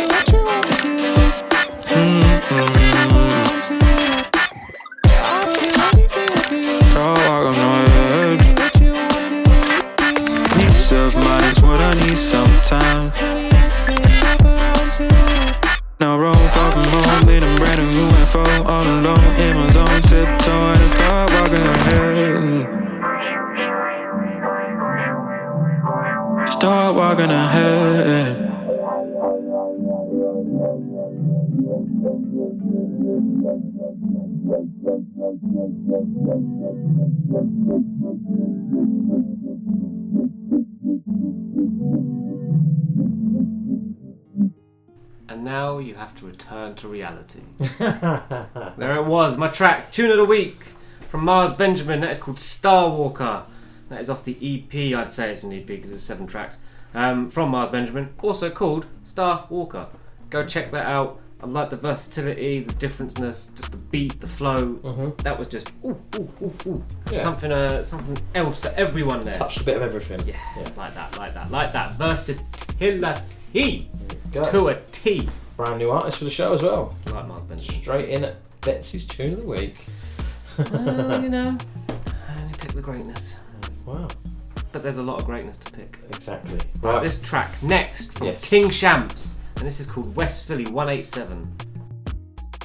what 0.07 0.29
you 0.31 0.45
wanna 0.45 0.62
do. 0.66 0.95
Tell 1.83 2.05
me 2.05 2.20
round 2.51 3.62
two. 3.62 3.79
I'll 5.09 5.55
do 5.55 5.69
anything 5.89 6.31
with 6.37 6.53
you. 6.53 6.62
Start 6.91 7.19
walking 7.29 7.59
ahead. 7.59 8.39
Peace 10.55 10.93
of 10.93 11.15
mind 11.15 11.45
is 11.47 11.62
what 11.62 11.81
I 11.81 11.95
need 11.95 12.19
sometimes. 12.19 13.19
Now 15.99 16.19
roll 16.19 16.35
far 16.35 16.73
from 16.73 16.85
home, 16.85 17.29
in 17.29 17.43
a 17.45 17.57
brand 17.59 17.91
new 17.93 18.02
All 18.35 18.47
alone 18.47 19.19
in 19.37 19.57
my 19.57 19.71
zone, 19.73 20.01
tiptoeing 20.09 20.81
and 20.81 20.91
start 20.91 21.31
walking 21.33 21.61
ahead. 21.61 22.67
Start 26.49 26.97
walking 26.97 27.31
ahead. 27.31 28.53
And 45.43 45.51
now 45.51 45.78
you 45.78 45.97
have 45.97 46.14
to 46.20 46.27
return 46.27 46.77
to 46.77 46.86
reality. 46.86 47.40
there 47.78 48.97
it 48.97 49.05
was, 49.05 49.36
my 49.36 49.48
track, 49.48 49.90
Tune 49.90 50.12
of 50.12 50.16
the 50.16 50.24
Week 50.24 50.55
from 51.10 51.23
Marz 51.23 51.59
Benjamin. 51.59 52.01
That 52.01 52.12
is 52.12 52.19
called 52.20 52.39
Star 52.39 52.89
Walker. 52.89 53.43
That 53.89 54.01
is 54.01 54.09
off 54.09 54.24
the 54.24 54.36
EP, 54.40 54.97
I'd 54.97 55.10
say 55.10 55.32
it's 55.32 55.43
an 55.43 55.52
EP 55.52 55.66
because 55.66 55.90
it's 55.90 56.05
seven 56.05 56.28
tracks. 56.28 56.59
Um, 56.94 57.28
from 57.28 57.51
Marz 57.51 57.73
Benjamin, 57.73 58.10
also 58.23 58.51
called 58.51 58.86
Star 59.02 59.48
Walker. 59.51 59.89
Go 60.31 60.47
check 60.47 60.70
that 60.70 60.86
out. 60.86 61.19
I 61.43 61.47
like 61.47 61.70
the 61.70 61.77
versatility, 61.77 62.60
the 62.60 62.73
differenceness, 62.74 63.47
just 63.56 63.73
the 63.73 63.77
beat, 63.77 64.20
the 64.20 64.28
flow. 64.28 65.14
That 65.24 65.36
was 65.39 65.48
just 65.48 65.73
ooh, 65.85 66.01
ooh, 66.16 66.31
ooh, 66.43 66.55
ooh. 66.66 66.85
Yeah. 67.10 67.23
something, 67.23 67.51
uh, 67.51 67.82
something 67.82 68.16
else 68.36 68.59
for 68.60 68.69
everyone 68.77 69.24
there. 69.24 69.35
Touched 69.35 69.60
a 69.60 69.64
bit 69.64 69.77
of 69.77 69.82
everything. 69.82 70.20
Yeah, 70.27 70.36
like 70.77 70.94
that, 70.94 71.19
like 71.19 71.35
that, 71.35 71.51
like 71.51 71.73
that. 71.73 71.93
Versatility 71.97 73.90
to 74.32 74.69
a 74.69 74.81
T. 74.93 75.28
Brand 75.56 75.78
new 75.81 75.90
artist 75.90 76.19
for 76.19 76.24
the 76.24 76.31
show 76.31 76.52
as 76.52 76.62
well. 76.62 76.94
Like 77.06 77.27
Marz 77.27 77.48
Benjamin. 77.48 77.81
Straight 77.82 78.09
in 78.09 78.24
at 78.24 78.36
Betsy's 78.60 79.05
tune 79.05 79.32
of 79.35 79.40
the 79.40 79.47
week. 79.47 79.77
Well, 80.59 81.23
you 81.23 81.28
know, 81.36 81.59
I 81.89 82.40
only 82.40 82.55
pick 82.59 82.73
the 82.73 82.81
greatness. 82.81 83.39
Wow. 83.85 84.09
But 84.70 84.82
there's 84.82 84.97
a 84.98 85.02
lot 85.02 85.19
of 85.20 85.27
greatness 85.27 85.59
to 85.59 85.70
pick. 85.73 85.98
Exactly. 86.10 86.55
Right, 86.81 86.94
Right. 86.94 87.02
this 87.02 87.20
track 87.20 87.51
next 87.62 88.16
from 88.16 88.28
Yes. 88.28 88.43
King 88.48 88.69
Shampz, 88.70 89.35
and 89.57 89.66
this 89.66 89.81
is 89.81 89.87
called 89.87 90.15
West 90.16 90.47
Philly 90.47 90.66
187. 90.66 91.57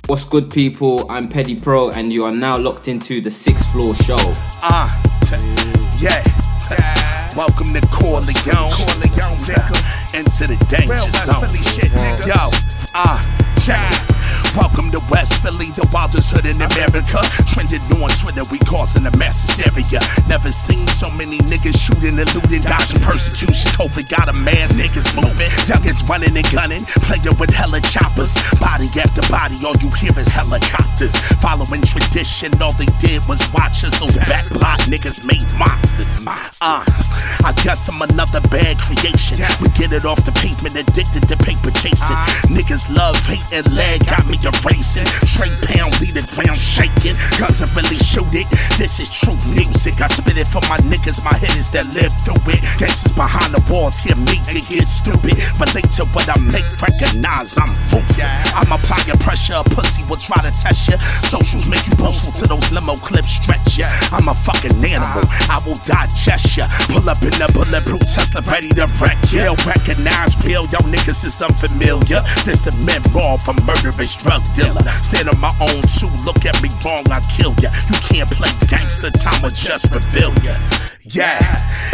What's 0.07 0.25
good, 0.25 0.49
people? 0.49 1.09
I'm 1.11 1.27
Petty 1.27 1.59
Pro, 1.59 1.91
and 1.91 2.13
you 2.13 2.23
are 2.23 2.31
now 2.31 2.57
locked 2.57 2.87
into 2.87 3.19
the 3.19 3.29
Sixth 3.31 3.71
Floor 3.71 3.93
Show. 3.95 4.15
Ah, 4.63 4.87
uh, 4.87 5.37
t- 5.37 6.03
yeah. 6.03 6.23
T- 6.63 7.37
welcome 7.37 7.73
to 7.73 7.81
Corleone, 7.91 8.27
Corleone, 8.71 9.37
nigga, 9.37 10.17
into 10.17 10.47
the 10.47 10.57
danger 10.69 10.95
zone. 11.27 12.27
Yo, 12.27 12.49
ah, 12.95 13.19
uh, 13.19 13.59
check 13.59 13.91
it. 13.91 14.16
Welcome 14.55 14.91
to 14.91 15.01
West 15.09 15.41
Philly, 15.41 15.67
the 15.73 15.87
wildest 15.91 16.31
hood 16.31 16.45
in 16.45 16.61
America. 16.61 17.19
Trending 17.49 17.83
on 17.99 18.09
Twitter, 18.15 18.45
we 18.53 18.59
causing 18.63 19.05
a 19.05 19.13
mass 19.17 19.43
hysteria. 19.43 19.99
Never 20.29 20.51
seen 20.51 20.87
so 20.87 21.09
many 21.11 21.41
niggas 21.49 21.75
shooting 21.75 22.15
and 22.15 22.29
looting, 22.31 22.63
dodging 22.63 23.01
persecution. 23.03 23.67
COVID 23.75 24.07
got 24.07 24.29
a 24.31 24.35
mass, 24.45 24.77
niggas 24.77 25.11
moving. 25.17 25.51
Youngins 25.67 26.07
running 26.07 26.37
and 26.37 26.47
gunning, 26.53 26.85
playing 27.03 27.35
with 27.41 27.51
hella 27.51 27.81
choppers. 27.81 28.37
Body 28.61 28.87
after 28.95 29.25
body, 29.27 29.59
all 29.65 29.75
you 29.83 29.89
hear 29.99 30.15
is 30.15 30.31
helicopters. 30.31 31.11
Following 31.43 31.83
tradition, 31.83 32.53
all 32.61 32.73
they 32.77 32.89
did 33.01 33.25
was 33.27 33.43
watch 33.51 33.83
us. 33.83 33.99
Those 33.99 34.15
back 34.29 34.47
block 34.53 34.79
niggas 34.87 35.25
made 35.27 35.45
monsters. 35.59 36.23
Uh, 36.61 36.85
I 37.43 37.51
guess 37.65 37.89
I'm 37.89 38.01
another 38.01 38.41
bad 38.47 38.79
creation. 38.79 39.43
We 39.59 39.69
get 39.75 39.91
it 39.91 40.05
off 40.05 40.23
the 40.23 40.31
pavement, 40.31 40.77
addicted 40.77 41.27
to 41.27 41.35
paper 41.35 41.73
chasing. 41.73 42.15
Uh-huh. 42.15 42.53
Niggas 42.53 42.87
love, 42.93 43.17
hate, 43.25 43.43
and 43.51 43.65
lag 43.75 44.05
got 44.05 44.25
me 44.25 44.36
erasing. 44.45 45.07
Straight 45.25 45.57
pound, 45.65 45.93
lead 45.99 46.13
the 46.13 46.25
ground 46.35 46.57
shaking. 46.57 47.17
Guns 47.41 47.65
are 47.65 47.71
really 47.73 47.97
shoot 47.97 48.29
it. 48.33 48.47
This 48.77 48.99
is 49.01 49.09
true 49.09 49.37
music. 49.49 49.97
I 50.01 50.07
spit 50.07 50.37
it 50.37 50.47
for 50.47 50.61
my 50.69 50.77
niggas, 50.85 51.23
my 51.23 51.33
hitters 51.37 51.69
that 51.73 51.89
live 51.97 52.13
through 52.21 52.41
it. 52.53 52.61
Gangsters 52.77 53.11
behind 53.11 53.57
the 53.57 53.61
walls 53.71 53.97
hear 53.97 54.15
me 54.15 54.37
and 54.49 54.61
get 54.69 54.85
stupid. 54.85 55.35
Relate 55.57 55.89
to 55.97 56.05
what 56.13 56.29
I 56.29 56.37
make, 56.37 56.67
recognize 56.77 57.57
I'm 57.57 57.73
ruthless. 57.89 58.53
I'm 58.53 58.69
applying 58.69 59.17
pressure, 59.17 59.57
a 59.57 59.63
pussy 59.63 60.05
will 60.05 60.21
try 60.21 60.37
to 60.45 60.53
test 60.53 60.89
you. 60.89 60.97
Socials 61.25 61.65
make 61.65 61.83
you 61.89 61.95
boastful 61.97 62.33
to 62.43 62.45
those 62.45 62.69
limo 62.71 62.95
clips 63.01 63.41
stretch 63.41 63.81
ya. 63.81 63.89
I'm 64.13 64.29
a 64.29 64.35
fucking 64.35 64.77
animal, 64.85 65.25
I 65.49 65.57
will 65.65 65.79
digest 65.81 66.57
ya. 66.57 66.69
Pull 66.93 67.09
up 67.09 67.21
in 67.25 67.33
the 67.41 67.49
bulletproof 67.51 68.05
Tesla, 68.05 68.45
ready 68.45 68.69
to 68.77 68.85
wreck 69.01 69.17
ya. 69.33 69.57
Recognize 69.65 70.37
real, 70.45 70.63
yo 70.69 70.79
niggas 70.85 71.25
is 71.25 71.41
unfamiliar. 71.41 72.21
This 72.45 72.61
the 72.61 72.75
memoir 72.83 73.37
a 73.47 73.53
murderous 73.63 74.15
drug 74.27 74.43
dealer. 74.53 74.83
Stand 75.01 75.29
on 75.29 75.39
my 75.39 75.51
own 75.63 75.81
too, 75.87 76.11
look 76.27 76.43
at 76.43 76.59
me 76.61 76.69
wrong, 76.83 77.03
I 77.09 77.23
kill 77.31 77.55
ya. 77.63 77.71
You 77.87 77.97
can't 78.03 78.29
play 78.29 78.51
gangster, 78.67 79.09
time 79.11 79.41
will 79.41 79.55
just 79.55 79.87
reveal 79.95 80.35
ya. 80.43 80.53
Yeah, 81.09 81.39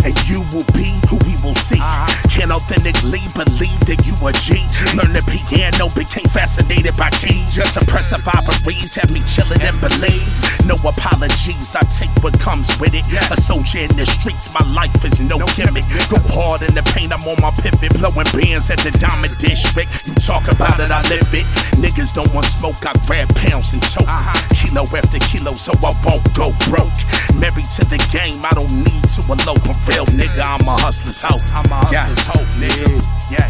and 0.01 0.17
you 0.25 0.41
will 0.49 0.65
be 0.73 0.89
who 1.05 1.21
we 1.21 1.37
will 1.45 1.53
see. 1.53 1.77
Uh-huh. 1.77 2.09
Can't 2.33 2.49
authentically 2.49 3.21
believe 3.37 3.77
that 3.85 4.01
you 4.01 4.17
a 4.25 4.33
G. 4.33 4.57
Learn 4.97 5.13
the 5.13 5.21
piano, 5.29 5.85
became 5.93 6.25
fascinated 6.33 6.97
by 6.97 7.13
keys. 7.21 7.53
Your 7.53 7.69
suppressive 7.69 8.25
ivories 8.25 8.97
have 8.97 9.13
me 9.13 9.21
chilling 9.21 9.61
in 9.61 9.77
Belize. 9.77 10.41
No 10.65 10.73
apologies, 10.81 11.77
I 11.77 11.85
take 11.93 12.09
what 12.25 12.33
comes 12.41 12.73
with 12.81 12.97
it. 12.97 13.05
A 13.29 13.37
soldier 13.37 13.85
in 13.85 13.93
the 13.93 14.09
streets, 14.09 14.49
my 14.49 14.65
life 14.73 14.97
is 15.05 15.21
no 15.21 15.37
gimmick. 15.53 15.85
Go 16.09 16.17
hard 16.33 16.65
in 16.65 16.73
the 16.73 16.81
paint, 16.89 17.13
I'm 17.13 17.21
on 17.29 17.37
my 17.37 17.53
pivot. 17.61 17.93
Blowing 17.93 18.29
bands 18.33 18.73
at 18.73 18.81
the 18.81 18.89
Diamond 18.97 19.37
District. 19.37 19.93
You 20.09 20.17
talk 20.17 20.49
about 20.49 20.81
it, 20.81 20.89
I 20.89 21.05
live 21.13 21.29
it. 21.29 21.45
Niggas 21.77 22.17
don't 22.17 22.33
want 22.33 22.49
smoke, 22.49 22.81
I 22.81 22.97
grab 23.05 23.29
pounds 23.45 23.77
and 23.77 23.83
choke. 23.85 24.09
Uh-huh. 24.09 24.33
Kilo 24.57 24.89
after 24.97 25.21
kilo, 25.21 25.53
so 25.53 25.69
I 25.85 25.93
won't 26.01 26.25
go 26.33 26.49
broke. 26.65 26.97
Married 27.37 27.69
to 27.77 27.85
the 27.85 28.01
game, 28.09 28.41
I 28.41 28.57
don't 28.57 28.73
need 28.73 29.02
to 29.11 29.21
elope. 29.27 29.65
A 29.67 29.73
real 29.89 30.05
nigga, 30.15 30.43
I'm 30.43 30.67
a 30.67 30.75
hustler's 30.79 31.21
hope. 31.21 31.43
I'm 31.51 31.67
a 31.67 31.79
hustler's 31.83 32.23
hope, 32.25 32.49
nigga. 32.55 33.01
Yeah. 33.29 33.49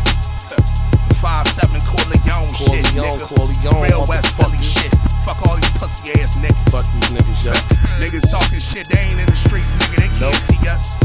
Five 1.22 1.48
seven 1.48 1.80
Corleone, 1.88 2.52
shit, 2.52 2.84
nigga. 2.92 3.26
Real 3.80 4.06
West 4.10 4.36
Philly 4.36 4.60
shit. 4.60 4.92
Fuck 5.24 5.40
all 5.48 5.56
these 5.56 5.72
pussy 5.80 6.12
ass 6.20 6.36
niggas. 6.36 6.68
Fuck 6.68 6.86
these 6.92 7.10
niggas, 7.16 7.46
yeah. 7.48 7.56
niggas 8.02 8.28
talking 8.30 8.60
shit, 8.60 8.88
they 8.90 9.00
ain't 9.00 9.20
in 9.20 9.28
the 9.28 9.36
streets, 9.36 9.74
nigga. 9.80 10.04
They 10.04 10.12
can't 10.20 10.36
see 10.36 10.60
us. 10.68 11.00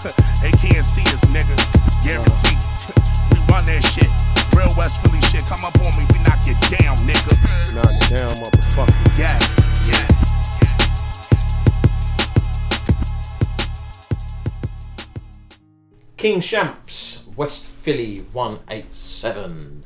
they 0.42 0.50
can't 0.58 0.84
see 0.84 1.06
us, 1.14 1.22
nigga. 1.30 1.54
Guarantee. 2.02 2.58
we 3.30 3.38
run 3.46 3.64
that 3.70 3.84
shit. 3.86 4.10
Real 4.58 4.72
West 4.76 5.02
Philly 5.06 5.22
shit. 5.30 5.46
Come 5.46 5.62
up 5.62 5.76
on 5.86 5.94
me, 5.94 6.02
we 6.10 6.18
knock 6.26 6.42
you 6.46 6.58
down, 6.66 6.98
nigga. 7.06 7.32
Knock 7.70 7.94
you 7.94 8.18
down, 8.18 8.34
motherfucker. 8.42 8.90
Yeah, 9.14 9.38
King 16.20 16.40
Shampz, 16.42 17.26
West 17.34 17.64
Philly 17.64 18.26
187. 18.34 19.84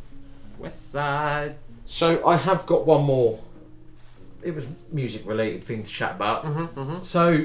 West 0.58 0.90
Side. 0.90 1.54
So 1.84 2.26
I 2.26 2.36
have 2.36 2.66
got 2.66 2.84
one 2.84 3.04
more. 3.04 3.38
It 4.42 4.52
was 4.52 4.66
music 4.90 5.24
related 5.24 5.62
thing 5.62 5.84
to 5.84 5.88
chat 5.88 6.16
about. 6.16 6.44
Mm-hmm, 6.44 6.98
So 7.04 7.44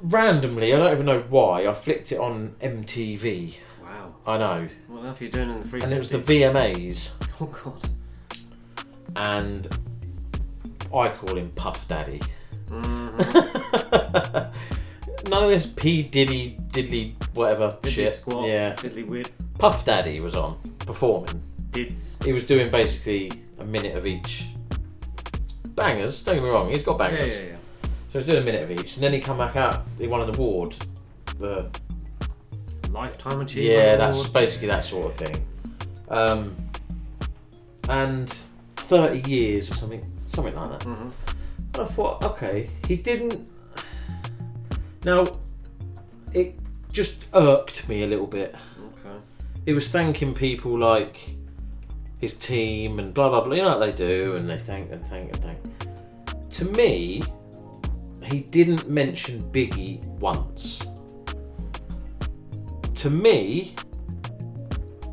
randomly, 0.00 0.72
I 0.72 0.76
don't 0.76 0.92
even 0.92 1.06
know 1.06 1.24
why, 1.28 1.66
I 1.66 1.74
flicked 1.74 2.12
it 2.12 2.20
on 2.20 2.54
MTV. 2.62 3.56
Wow. 3.82 4.14
I 4.28 4.38
know. 4.38 4.68
What 4.86 5.06
else 5.06 5.20
are 5.20 5.24
you 5.24 5.30
doing 5.32 5.50
in 5.50 5.60
the 5.60 5.68
free 5.68 5.80
And 5.80 5.92
it 5.92 5.98
was 5.98 6.10
the 6.10 6.18
VMAs. 6.18 7.10
Oh 7.40 7.46
god. 7.46 7.84
And 9.16 9.66
I 10.96 11.08
call 11.08 11.36
him 11.36 11.50
Puff 11.56 11.88
Daddy. 11.88 12.20
Mm-hmm. 12.68 14.54
None 15.30 15.44
of 15.44 15.48
this 15.48 15.64
P 15.64 16.02
Diddy 16.02 16.56
Diddly 16.70 17.14
whatever 17.34 17.78
Diddly 17.82 17.90
shit. 17.90 18.12
squat, 18.12 18.48
yeah. 18.48 18.74
diddly 18.74 19.06
weird. 19.06 19.30
Puff 19.58 19.84
Daddy 19.84 20.18
was 20.18 20.34
on 20.34 20.58
performing. 20.80 21.40
Dids. 21.70 22.18
He 22.24 22.32
was 22.32 22.42
doing 22.42 22.68
basically 22.68 23.30
a 23.60 23.64
minute 23.64 23.96
of 23.96 24.06
each. 24.06 24.46
Bangers, 25.68 26.22
don't 26.24 26.34
get 26.34 26.42
me 26.42 26.50
wrong, 26.50 26.70
he's 26.72 26.82
got 26.82 26.98
bangers. 26.98 27.28
Yeah, 27.28 27.42
yeah, 27.42 27.48
yeah. 27.50 27.56
So 28.08 28.18
he's 28.18 28.26
doing 28.26 28.42
a 28.42 28.44
minute 28.44 28.64
of 28.64 28.72
each, 28.72 28.96
and 28.96 29.04
then 29.04 29.12
he 29.12 29.20
come 29.20 29.38
back 29.38 29.54
out. 29.54 29.84
He 29.98 30.08
won 30.08 30.20
an 30.28 30.34
award. 30.34 30.74
The 31.38 31.70
Lifetime 32.90 33.40
achievement. 33.40 33.78
yeah, 33.78 33.94
that's 33.94 34.16
award. 34.18 34.32
basically 34.32 34.66
that 34.66 34.82
sort 34.82 35.06
of 35.06 35.14
thing. 35.14 35.46
Um, 36.08 36.56
and 37.88 38.28
thirty 38.76 39.20
years 39.30 39.70
or 39.70 39.76
something, 39.76 40.04
something 40.26 40.56
like 40.56 40.70
that. 40.70 40.80
Mm-hmm. 40.80 41.08
And 41.74 41.76
I 41.76 41.84
thought, 41.84 42.24
okay, 42.24 42.68
he 42.88 42.96
didn't. 42.96 43.48
Now, 45.04 45.26
it 46.34 46.60
just 46.92 47.26
irked 47.34 47.88
me 47.88 48.02
a 48.02 48.06
little 48.06 48.26
bit. 48.26 48.54
Okay. 49.06 49.16
He 49.64 49.74
was 49.74 49.88
thanking 49.88 50.34
people 50.34 50.78
like 50.78 51.36
his 52.20 52.34
team 52.34 52.98
and 52.98 53.14
blah 53.14 53.30
blah 53.30 53.42
blah. 53.42 53.54
You 53.54 53.62
know 53.62 53.78
what 53.78 53.86
they 53.86 53.92
do, 53.92 54.36
and 54.36 54.48
they 54.48 54.58
thank 54.58 54.92
and 54.92 55.04
thank 55.06 55.34
and 55.34 55.42
thank. 55.42 56.50
To 56.50 56.64
me, 56.66 57.22
he 58.24 58.40
didn't 58.40 58.88
mention 58.88 59.42
Biggie 59.50 60.04
once. 60.18 60.80
To 62.94 63.08
me, 63.08 63.74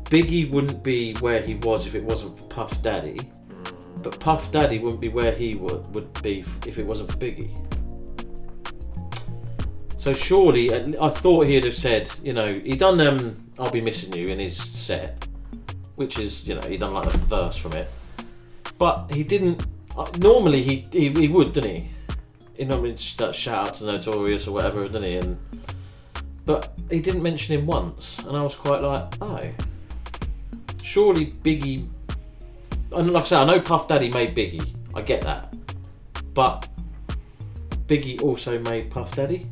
Biggie 0.04 0.50
wouldn't 0.50 0.82
be 0.84 1.14
where 1.14 1.40
he 1.40 1.54
was 1.54 1.86
if 1.86 1.94
it 1.94 2.04
wasn't 2.04 2.38
for 2.38 2.44
Puff 2.48 2.82
Daddy, 2.82 3.18
mm. 3.18 4.02
but 4.02 4.20
Puff 4.20 4.50
Daddy 4.50 4.78
wouldn't 4.78 5.00
be 5.00 5.08
where 5.08 5.32
he 5.32 5.54
would 5.54 5.86
would 5.94 6.22
be 6.22 6.40
if 6.66 6.78
it 6.78 6.84
wasn't 6.84 7.10
for 7.10 7.16
Biggie. 7.16 7.67
So 9.98 10.12
surely, 10.12 10.72
I 10.72 11.08
thought 11.08 11.46
he'd 11.46 11.64
have 11.64 11.74
said, 11.74 12.08
you 12.22 12.32
know, 12.32 12.60
he 12.60 12.76
done 12.76 13.00
um, 13.00 13.32
"I'll 13.58 13.70
Be 13.70 13.80
Missing 13.80 14.12
You" 14.12 14.28
in 14.28 14.38
his 14.38 14.56
set, 14.56 15.26
which 15.96 16.20
is, 16.20 16.46
you 16.46 16.54
know, 16.54 16.66
he 16.68 16.76
done 16.76 16.94
like 16.94 17.12
a 17.12 17.18
verse 17.18 17.56
from 17.56 17.72
it, 17.72 17.90
but 18.78 19.12
he 19.12 19.24
didn't. 19.24 19.66
Uh, 19.96 20.08
normally, 20.18 20.62
he, 20.62 20.86
he 20.92 21.10
he 21.10 21.26
would, 21.26 21.52
didn't 21.52 21.74
he? 21.74 21.90
He 22.56 22.64
normally 22.64 22.92
just 22.92 23.20
like, 23.20 23.34
shout 23.34 23.68
out 23.68 23.74
to 23.74 23.84
Notorious 23.84 24.46
or 24.46 24.52
whatever, 24.52 24.84
didn't 24.84 25.02
he? 25.02 25.16
And 25.16 25.36
but 26.44 26.72
he 26.88 27.00
didn't 27.00 27.24
mention 27.24 27.58
him 27.58 27.66
once, 27.66 28.20
and 28.20 28.36
I 28.36 28.42
was 28.42 28.54
quite 28.54 28.80
like, 28.80 29.12
oh, 29.20 29.50
surely 30.80 31.34
Biggie. 31.42 31.88
And 32.92 33.12
like 33.12 33.24
I 33.24 33.26
said, 33.26 33.40
I 33.40 33.44
know 33.44 33.60
Puff 33.60 33.88
Daddy 33.88 34.12
made 34.12 34.36
Biggie. 34.36 34.74
I 34.94 35.02
get 35.02 35.22
that, 35.22 35.56
but 36.34 36.68
Biggie 37.88 38.22
also 38.22 38.60
made 38.60 38.92
Puff 38.92 39.16
Daddy 39.16 39.50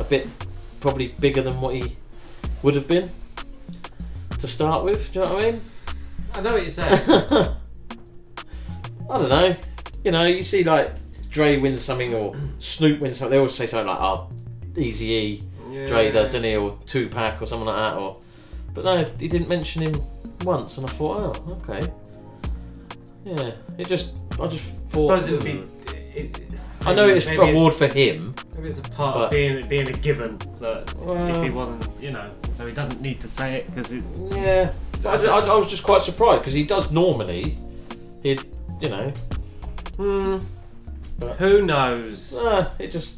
a 0.00 0.04
bit 0.04 0.26
probably 0.80 1.08
bigger 1.20 1.42
than 1.42 1.60
what 1.60 1.74
he 1.74 1.96
would 2.62 2.74
have 2.74 2.88
been 2.88 3.10
to 4.38 4.46
start 4.48 4.84
with. 4.84 5.12
Do 5.12 5.20
you 5.20 5.24
know 5.26 5.34
what 5.34 5.44
I 5.44 5.50
mean? 5.52 5.60
I 6.34 6.40
know 6.40 6.52
what 6.54 6.62
you're 6.62 6.70
saying. 6.70 7.00
I 9.10 9.18
don't 9.18 9.28
know. 9.28 9.56
You 10.04 10.10
know, 10.12 10.24
you 10.24 10.42
see 10.42 10.64
like 10.64 10.92
Dre 11.30 11.58
wins 11.58 11.82
something 11.82 12.14
or 12.14 12.34
Snoop 12.58 13.00
wins 13.00 13.18
something. 13.18 13.30
They 13.32 13.36
always 13.38 13.54
say 13.54 13.66
something 13.66 13.88
like, 13.88 14.00
"Oh, 14.00 14.28
Eazy 14.74 15.02
E." 15.02 15.44
Dre 15.86 16.06
Yeah. 16.06 16.12
does, 16.12 16.28
doesn't 16.28 16.44
he? 16.44 16.56
Or 16.56 16.76
Tupac 16.86 17.40
or 17.42 17.46
something 17.46 17.66
like 17.66 17.76
that. 17.76 17.96
Or, 17.98 18.16
but 18.74 18.84
no, 18.84 19.04
he 19.18 19.28
didn't 19.28 19.48
mention 19.48 19.82
him 19.82 20.02
once, 20.42 20.76
and 20.78 20.86
I 20.86 20.90
thought, 20.90 21.36
oh, 21.46 21.52
okay. 21.68 21.86
Yeah, 23.24 23.52
it 23.78 23.86
just, 23.86 24.14
I 24.40 24.46
just 24.48 24.72
I 24.74 24.76
thought. 24.88 25.22
suppose 25.22 25.28
it 25.28 25.32
would 25.32 25.44
be. 25.44 25.56
hmm. 25.56 25.96
It- 26.16 26.49
I 26.86 26.94
know 26.94 27.08
it's 27.08 27.26
maybe 27.26 27.42
an 27.42 27.54
award 27.56 27.74
for 27.74 27.86
him. 27.86 28.34
Maybe 28.56 28.68
it's 28.68 28.78
a 28.78 28.82
part 28.82 29.14
but- 29.14 29.24
of 29.24 29.30
being 29.30 29.66
being 29.68 29.88
a 29.88 29.92
given 29.92 30.38
that 30.60 30.90
if 30.90 30.94
Well- 30.96 31.42
he 31.42 31.50
wasn't, 31.50 31.86
you 32.00 32.10
know, 32.10 32.30
so 32.54 32.66
he 32.66 32.72
doesn't 32.72 33.00
need 33.00 33.20
to 33.20 33.28
say 33.28 33.56
it 33.56 33.66
because 33.66 33.92
it. 33.92 34.04
Yeah, 34.30 34.72
I, 35.04 35.16
ju- 35.18 35.28
I, 35.28 35.40
I 35.40 35.54
was 35.56 35.68
just 35.68 35.82
quite 35.82 36.02
surprised 36.02 36.40
because 36.40 36.52
he 36.54 36.64
does 36.64 36.90
normally. 36.90 37.58
He'd, 38.22 38.42
you 38.80 38.88
know. 38.88 39.12
Hmm. 39.96 40.38
Who 41.38 41.62
knows? 41.62 42.38
Uh, 42.38 42.74
it 42.78 42.88
just. 42.90 43.16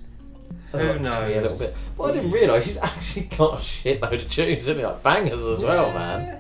Who 0.73 0.79
irked 0.79 1.03
me 1.03 1.09
a 1.09 1.43
little 1.43 1.59
bit. 1.59 1.75
Well, 1.97 2.11
I 2.11 2.15
didn't 2.15 2.31
realise 2.31 2.65
he's 2.67 2.77
actually 2.79 3.27
got 3.37 3.55
a 3.55 3.57
shitload 3.63 4.15
of 4.23 4.29
tunes, 4.29 4.61
isn't 4.61 4.79
he? 4.79 4.85
Like 4.85 5.03
bangers 5.03 5.45
as 5.45 5.63
well, 5.63 5.93
man. 5.93 6.39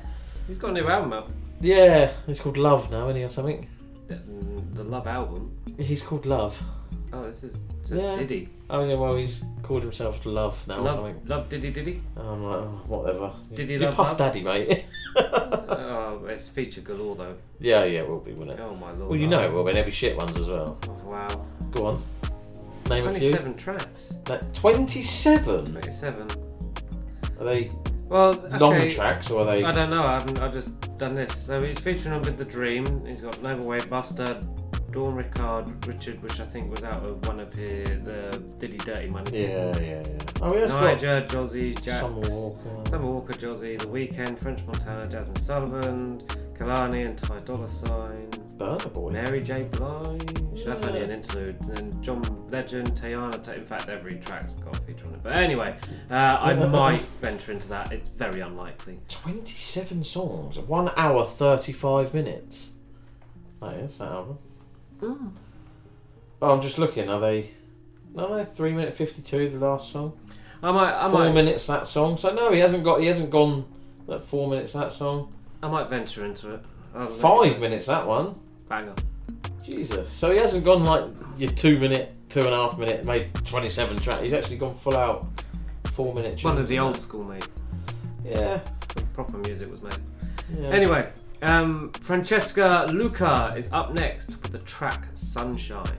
He's 0.49 0.59
got 0.59 0.71
a 0.71 0.73
new 0.73 0.89
album 0.89 1.13
out. 1.13 1.31
Yeah, 1.61 2.11
it's 2.27 2.41
called 2.41 2.57
Love 2.57 2.91
now, 2.91 3.09
isn't 3.09 3.19
he, 3.19 3.25
or 3.25 3.31
something? 3.31 3.69
The, 4.09 4.15
the 4.73 4.85
Love 4.85 5.07
album. 5.07 5.55
He's 5.79 6.03
called 6.03 6.25
Love. 6.27 6.65
Oh, 7.15 7.23
this 7.23 7.43
is 7.43 7.59
this 7.83 7.91
is 7.93 8.03
Yeah. 8.03 8.17
Diddy. 8.17 8.49
Oh 8.71 8.85
yeah, 8.85 8.95
well 8.95 9.17
he's 9.17 9.43
called 9.63 9.83
himself 9.83 10.25
Love 10.25 10.67
now 10.67 10.79
or 10.79 10.81
Love, 10.81 10.95
something. 10.97 11.21
love 11.27 11.49
Diddy 11.49 11.71
Diddy. 11.71 12.03
And 12.17 12.27
I'm 12.29 12.43
like, 12.45 12.57
oh, 12.61 12.81
whatever. 12.87 13.33
Diddy 13.55 13.75
you 13.75 13.79
Love 13.81 13.95
Puff 13.95 14.09
Love? 14.09 14.19
Daddy, 14.19 14.43
mate. 14.43 14.85
oh, 15.17 16.25
it's 16.27 16.49
feature 16.49 16.81
galore 16.81 17.17
though. 17.17 17.35
yeah, 17.61 17.85
yeah, 17.85 18.01
it 18.01 18.09
will 18.09 18.21
be, 18.21 18.33
won't 18.33 18.51
it? 18.51 18.61
Oh 18.61 18.75
my 18.77 18.93
lord. 18.93 19.11
Well, 19.11 19.19
you 19.19 19.27
know 19.27 19.43
it 19.43 19.53
will 19.53 19.63
be. 19.65 19.71
and 19.71 19.77
There'll 19.77 19.87
be 19.89 19.93
shit 19.93 20.17
ones 20.17 20.37
as 20.39 20.49
well. 20.49 20.79
Oh, 20.89 21.09
wow. 21.11 21.47
Go 21.71 21.87
on. 21.87 22.03
Name 22.89 23.07
a 23.07 23.11
few. 23.11 23.31
Twenty-seven 23.31 23.57
tracks. 23.57 24.15
That- 24.25 24.53
Twenty-seven. 24.55 25.67
Twenty-seven. 25.73 26.29
Are 27.39 27.45
they 27.45 27.71
Well, 28.09 28.33
long 28.59 28.75
okay. 28.75 28.93
tracks 28.93 29.31
or 29.31 29.43
are 29.43 29.45
they? 29.45 29.65
I 29.65 29.71
don't 29.73 29.91
know. 29.91 30.03
I 30.03 30.15
haven't. 30.15 30.39
I've 30.41 30.53
just 30.53 30.81
done 30.97 31.15
this. 31.15 31.37
So 31.37 31.61
he's 31.63 31.79
featuring 31.79 32.15
on 32.15 32.23
with 32.23 32.39
the 32.39 32.45
Dream. 32.45 33.05
He's 33.07 33.21
got 33.21 33.41
Nova 33.43 33.63
Wave 33.63 33.89
Buster, 33.91 34.41
Dawn 34.93 35.17
Ricard, 35.17 35.87
Richard, 35.87 36.23
which 36.23 36.39
I 36.39 36.45
think 36.45 36.71
was 36.71 36.85
out 36.85 37.03
of 37.05 37.27
one 37.27 37.41
of 37.41 37.53
his 37.53 37.89
the 38.05 38.43
Diddy 38.59 38.77
Dirty 38.77 39.09
Money. 39.09 39.43
Yeah, 39.43 39.77
yeah, 39.79 40.03
yeah. 40.07 40.19
Oh, 40.43 40.53
he 40.53 40.61
has 40.61 40.71
Niger, 40.71 41.27
Jozzy, 41.29 41.81
Jax, 41.81 42.03
Summer 42.03 42.21
Walker. 42.21 42.91
Summer 42.91 43.07
Walker, 43.07 43.33
Jozzy, 43.33 43.79
The 43.79 43.87
Weeknd, 43.87 44.39
French 44.39 44.65
Montana, 44.67 45.07
Jazmine 45.07 45.39
Sullivan, 45.39 46.21
Kehlani, 46.59 47.07
and 47.07 47.17
Ty 47.17 47.41
Dolla 47.41 47.69
Sign. 47.69 48.29
Burna 48.59 48.93
Boy. 48.93 49.11
Mary 49.11 49.43
J. 49.43 49.65
Blige. 49.65 50.65
That's 50.65 50.85
only 50.85 51.03
an 51.03 51.11
interlude. 51.11 51.61
And 51.63 51.77
then 51.77 52.03
John 52.03 52.23
Legend, 52.51 52.93
Teyana. 52.93 53.57
In 53.57 53.65
fact, 53.65 53.89
every 53.89 54.15
track's 54.19 54.53
got 54.55 54.79
a 54.79 54.83
feature 54.83 55.07
on 55.07 55.15
it. 55.15 55.23
But 55.23 55.33
anyway, 55.33 55.77
uh, 56.11 56.37
I 56.41 56.55
might 56.67 57.01
venture 57.21 57.53
into 57.53 57.69
that. 57.69 57.91
It's 57.93 58.09
very 58.11 58.41
unlikely. 58.41 59.01
Twenty-seven 59.09 60.05
songs, 60.05 60.59
one 60.59 60.91
hour 60.97 61.25
thirty-five 61.27 62.15
minutes. 62.15 62.69
That 63.61 63.75
is 63.75 63.99
that 63.99 64.09
album. 64.09 64.39
Oh. 65.03 65.33
oh, 66.41 66.53
I'm 66.53 66.63
just 66.63 66.79
looking. 66.79 67.09
Are 67.09 67.21
they? 67.21 67.51
No, 68.15 68.29
no, 68.29 68.45
three 68.45 68.73
minute 68.73 68.97
fifty-two. 68.97 69.51
The 69.51 69.67
last 69.67 69.91
song. 69.93 70.13
I 70.63 70.71
might. 70.71 70.95
I 70.95 71.11
four 71.11 71.21
might. 71.21 71.33
minutes 71.33 71.67
that 71.67 71.87
song. 71.87 72.17
So 72.17 72.33
no, 72.33 72.53
he 72.53 72.61
hasn't 72.61 72.85
got. 72.85 73.01
He 73.01 73.07
hasn't 73.07 73.31
gone. 73.31 73.65
Like 74.07 74.23
four 74.25 74.49
minutes 74.49 74.73
that 74.73 74.93
song. 74.93 75.33
I 75.63 75.69
might 75.69 75.89
venture 75.89 76.25
into 76.25 76.55
it. 76.55 76.65
Five 77.19 77.61
minutes 77.61 77.87
that 77.87 78.07
one. 78.07 78.35
Banger. 78.69 78.95
Jesus. 79.65 80.11
So 80.11 80.33
he 80.33 80.39
hasn't 80.39 80.65
gone 80.65 80.85
like 80.85 81.05
your 81.39 81.51
two 81.53 81.79
minute, 81.79 82.15
two 82.29 82.41
and 82.41 82.49
a 82.49 82.57
half 82.57 82.79
minute, 82.79 83.05
made 83.05 83.33
27 83.45 83.99
track. 83.99 84.23
He's 84.23 84.33
actually 84.33 84.57
gone 84.57 84.75
full 84.75 84.97
out 84.97 85.27
four 85.93 86.15
minute 86.15 86.43
One 86.43 86.59
of 86.59 86.69
the 86.69 86.79
old 86.79 87.01
school, 87.01 87.25
mate. 87.25 87.47
Yeah. 88.25 88.61
Proper 89.15 89.39
music 89.39 89.71
was 89.71 89.83
made. 89.83 89.97
Yeah. 90.59 90.69
Anyway, 90.69 91.09
um, 91.43 91.91
Francesca 92.01 92.87
Luker 92.93 93.53
is 93.57 93.69
up 93.73 93.93
next 93.93 94.29
with 94.29 94.53
the 94.53 94.59
track 94.59 95.07
Sunshine. 95.15 95.99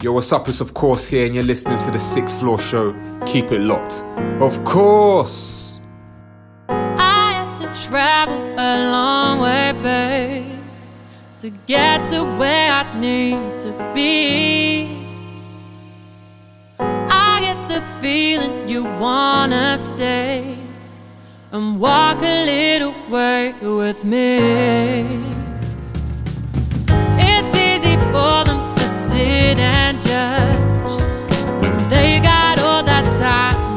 Yo, 0.00 0.12
what's 0.12 0.32
up? 0.32 0.48
It's 0.48 0.60
of 0.60 0.74
course 0.74 1.08
here, 1.08 1.26
and 1.26 1.34
you're 1.34 1.44
listening 1.44 1.78
to 1.80 1.90
the 1.90 1.98
Sixth 1.98 2.38
Floor 2.38 2.58
Show. 2.58 2.94
Keep 3.26 3.50
it 3.50 3.60
locked. 3.60 4.00
Of 4.40 4.62
course. 4.64 5.80
I 6.68 7.32
had 7.32 7.54
to 7.54 7.88
travel 7.88 8.38
a 8.56 8.90
long 8.92 9.40
way, 9.40 9.72
babe, 9.82 10.60
to 11.38 11.50
get 11.66 12.04
to 12.06 12.22
where 12.38 12.70
I 12.70 13.00
need 13.00 13.56
to 13.56 13.92
be. 13.92 15.04
I 16.78 17.40
get 17.40 17.68
the 17.68 17.80
feeling 18.00 18.68
you 18.68 18.84
wanna 18.84 19.76
stay 19.76 20.67
and 21.52 21.80
walk 21.80 22.20
a 22.20 22.44
little 22.44 22.94
way 23.10 23.54
with 23.62 24.04
me. 24.04 24.36
It's 27.18 27.54
easy 27.54 27.96
for 28.12 28.44
them 28.44 28.72
to 28.74 28.80
sit 28.80 29.58
and 29.58 30.00
judge 30.00 30.92
when 31.62 31.88
they 31.88 32.20
got 32.20 32.58
all 32.58 32.82
that 32.82 33.04
time 33.18 33.67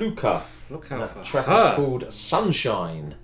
Luker. 0.00 0.42
Look 0.70 0.92
out 0.92 1.00
That 1.00 1.14
for 1.14 1.24
track 1.24 1.46
her. 1.46 1.70
is 1.70 1.76
called 1.76 2.12
Sunshine. 2.12 3.14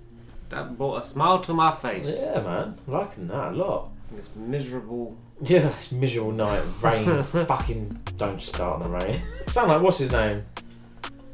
That 0.49 0.77
brought 0.77 1.01
a 1.01 1.05
smile 1.05 1.39
to 1.41 1.53
my 1.53 1.71
face. 1.71 2.21
Yeah, 2.23 2.41
man, 2.41 2.77
liking 2.87 3.27
that 3.27 3.53
a 3.53 3.57
lot. 3.57 3.91
This 4.11 4.29
miserable. 4.35 5.17
Yeah, 5.41 5.67
it's 5.67 5.91
miserable 5.91 6.31
night, 6.31 6.61
rain. 6.81 7.23
fucking 7.23 7.99
don't 8.17 8.41
start 8.41 8.81
in 8.85 8.91
the 8.91 8.97
rain. 8.97 9.21
Sound 9.47 9.69
like 9.69 9.81
what's 9.81 9.97
his 9.97 10.11
name? 10.11 10.41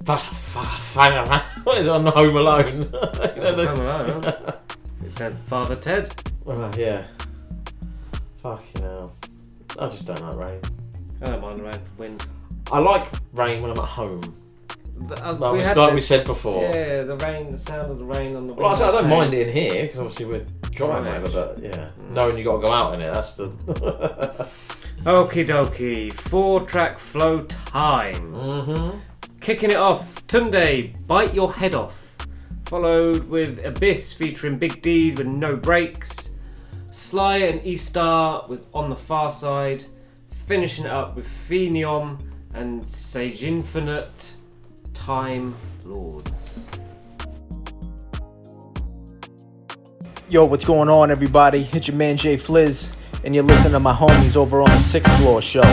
Fuck, 0.05 0.19
fuck, 0.19 0.65
fuck, 0.79 1.43
What 1.63 1.77
is 1.77 1.87
it 1.87 1.91
on 1.91 2.05
Home 2.07 2.35
Alone? 2.37 2.65
You 3.35 3.41
know, 3.41 3.55
the- 3.55 3.67
Home 3.67 3.79
Alone, 3.79 4.23
huh? 4.23 4.51
It 5.05 5.11
said 5.13 5.35
Father 5.45 5.75
Ted. 5.75 6.11
Oh, 6.47 6.71
yeah. 6.77 7.05
Fucking 8.41 8.81
hell. 8.81 9.15
I 9.79 9.87
just 9.89 10.07
don't 10.07 10.21
like 10.21 10.35
rain. 10.35 10.61
I 11.21 11.25
don't 11.27 11.41
mind 11.41 11.59
rain. 11.59 11.79
Wind. 11.97 12.25
I 12.71 12.79
like 12.79 13.07
rain 13.33 13.61
when 13.61 13.71
I'm 13.71 13.79
at 13.79 13.85
home. 13.89 14.35
The- 15.15 15.27
uh, 15.27 15.33
Like 15.33 15.53
we, 15.53 15.59
had 15.59 15.75
like 15.77 15.89
we 15.91 15.95
this- 15.97 16.07
said 16.07 16.25
before. 16.25 16.61
Yeah, 16.63 17.03
the 17.03 17.17
rain, 17.17 17.49
the 17.49 17.57
sound 17.57 17.91
of 17.91 17.97
the 17.99 18.05
rain 18.05 18.35
on 18.35 18.47
the. 18.47 18.53
Well, 18.53 18.67
I, 18.67 18.75
say 18.75 18.85
I 18.85 18.91
don't 18.91 19.09
mind 19.09 19.33
it 19.33 19.47
in 19.47 19.53
here 19.53 19.83
because 19.83 19.99
obviously 19.99 20.25
we're 20.25 20.45
dry 20.71 20.97
and 20.97 21.05
whatever, 21.05 21.29
but 21.29 21.61
yeah, 21.63 21.89
knowing 22.11 22.37
you 22.37 22.43
got 22.45 22.61
to 22.61 22.65
go 22.67 22.71
out 22.71 22.93
in 22.93 23.01
it, 23.01 23.11
that's 23.11 23.35
the. 23.37 23.47
Okie 25.03 25.47
dokie, 25.47 26.13
four 26.13 26.61
track 26.61 26.99
flow 26.99 27.41
time. 27.45 28.33
Mm-hmm. 28.33 28.99
Kicking 29.41 29.71
it 29.71 29.77
off, 29.77 30.25
Tunde, 30.27 30.93
Bite 31.07 31.33
Your 31.33 31.51
Head 31.51 31.73
Off. 31.75 31.97
Followed 32.67 33.27
with 33.27 33.65
Abyss 33.65 34.13
featuring 34.13 34.57
Big 34.59 34.81
Dese 34.81 35.17
with 35.17 35.25
No 35.27 35.55
Brakes. 35.55 36.35
Sly 36.91 37.37
and 37.37 37.65
E 37.65 37.75
Star 37.75 38.45
with 38.47 38.65
On 38.73 38.89
the 38.89 38.95
Pharcyde. 38.95 39.85
Finishing 40.45 40.85
it 40.85 40.91
up 40.91 41.15
with 41.15 41.27
Pheeneom 41.27 42.21
and 42.53 42.83
Sageinfinite 42.83 44.33
Time 45.05 45.55
Lords. 45.83 46.69
Yo, 50.29 50.45
what's 50.45 50.63
going 50.63 50.89
on, 50.89 51.09
everybody? 51.09 51.67
It's 51.73 51.87
your 51.87 51.97
man 51.97 52.17
Jay 52.17 52.37
Fliz, 52.37 52.91
and 53.23 53.33
you're 53.33 53.43
listening 53.43 53.73
to 53.73 53.79
my 53.79 53.93
homies 53.93 54.35
over 54.35 54.61
on 54.61 54.69
the 54.69 54.77
Sixth 54.77 55.11
Floor 55.17 55.41
Show. 55.41 55.63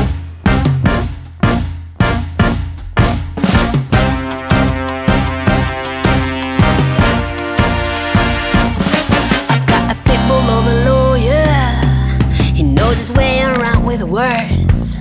Pitbull 10.07 10.49
over 10.57 10.75
lawyer. 10.89 12.55
He 12.55 12.63
knows 12.63 12.97
his 12.97 13.13
way 13.13 13.43
around 13.43 13.85
with 13.85 14.03
words. 14.03 15.01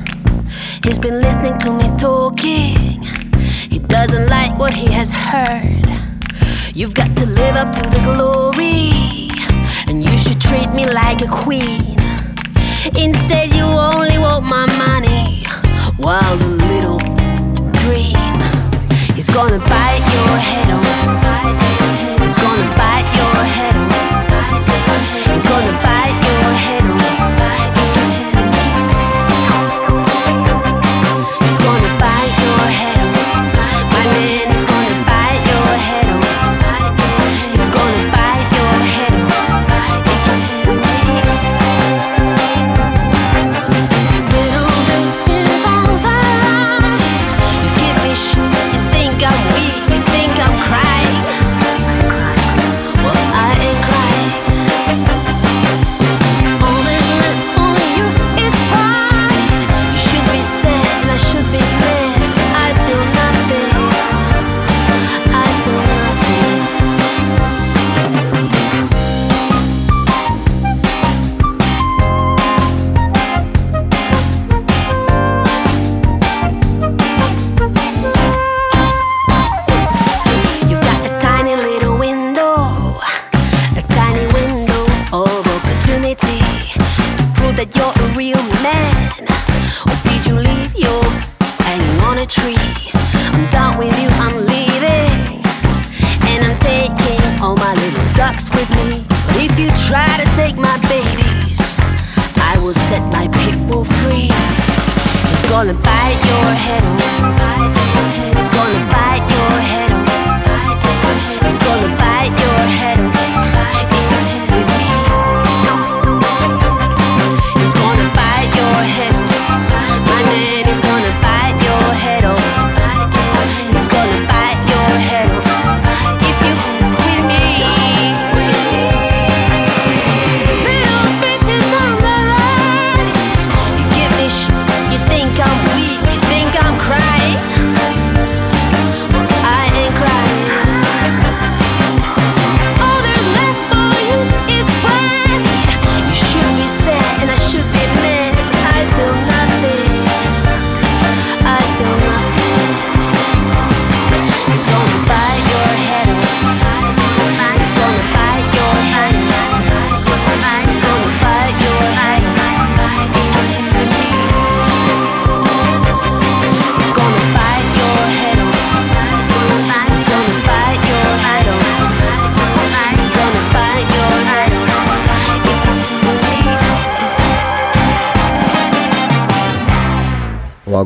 He's 0.83 0.99
been 0.99 1.21
listening 1.21 1.57
to 1.59 1.71
me 1.71 1.89
talking. 1.97 2.96
Doesn't 3.87 4.27
like 4.27 4.57
what 4.59 4.73
he 4.73 4.91
has 4.91 5.11
heard. 5.11 5.85
You've 6.75 6.93
got 6.93 7.15
to 7.17 7.25
live 7.25 7.55
up 7.55 7.71
to 7.71 7.81
the 7.81 8.01
glory. 8.03 9.29
And 9.87 10.03
you 10.03 10.17
should 10.17 10.39
treat 10.39 10.71
me 10.73 10.85
like 10.85 11.21
a 11.21 11.27
queen. 11.27 11.97
Instead, 12.95 13.53
you 13.53 13.63
only 13.63 14.17
want 14.17 14.45
my 14.45 14.65
money. 14.77 15.43
While 15.97 16.37
the 16.37 16.49
little 16.71 16.99
dream 17.81 18.37
is 19.17 19.29
gonna 19.29 19.59
bite 19.59 20.05
your 20.13 20.37
head 20.37 20.69
off. 20.73 21.26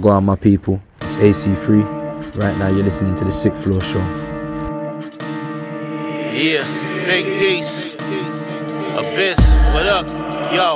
Wagwan, 0.02 0.23
my 0.23 0.36
people. 0.36 0.82
It's 1.02 1.18
AC3. 1.18 2.38
Right 2.38 2.57
now, 2.57 2.68
you're 2.69 2.84
listening 2.84 3.15
to 3.15 3.26
the 3.26 3.32
Sixth 3.32 3.64
Floor 3.64 3.82
Show. 3.82 3.99
Yeah, 6.34 6.64
Big 7.06 7.40
Dese. 7.40 7.95
Abyss, 7.95 9.56
what 9.73 9.86
up? 9.86 10.07
Yo, 10.53 10.76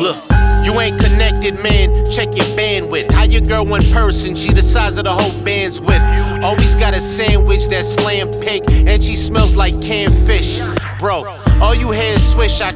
look. 0.00 0.16
You 0.64 0.80
ain't 0.80 0.98
connected, 0.98 1.62
man. 1.62 2.10
Check 2.10 2.34
your 2.34 2.46
bandwidth. 2.56 3.12
How 3.12 3.24
your 3.24 3.42
girl 3.42 3.66
one 3.66 3.82
person? 3.92 4.34
She 4.34 4.50
the 4.50 4.62
size 4.62 4.96
of 4.96 5.04
the 5.04 5.12
whole 5.12 5.42
band's 5.42 5.80
width. 5.80 6.02
Always 6.42 6.74
got 6.74 6.94
a 6.94 7.00
sandwich 7.00 7.68
that 7.68 7.84
slam 7.84 8.30
pink, 8.30 8.70
and 8.70 9.02
she 9.02 9.14
smells 9.14 9.56
like 9.56 9.80
canned 9.82 10.14
fish. 10.14 10.62
Bro, 10.98 11.36
all 11.60 11.74
you 11.74 11.90
hear 11.90 12.14
is 12.14 12.32
swish, 12.32 12.62
I 12.62 12.72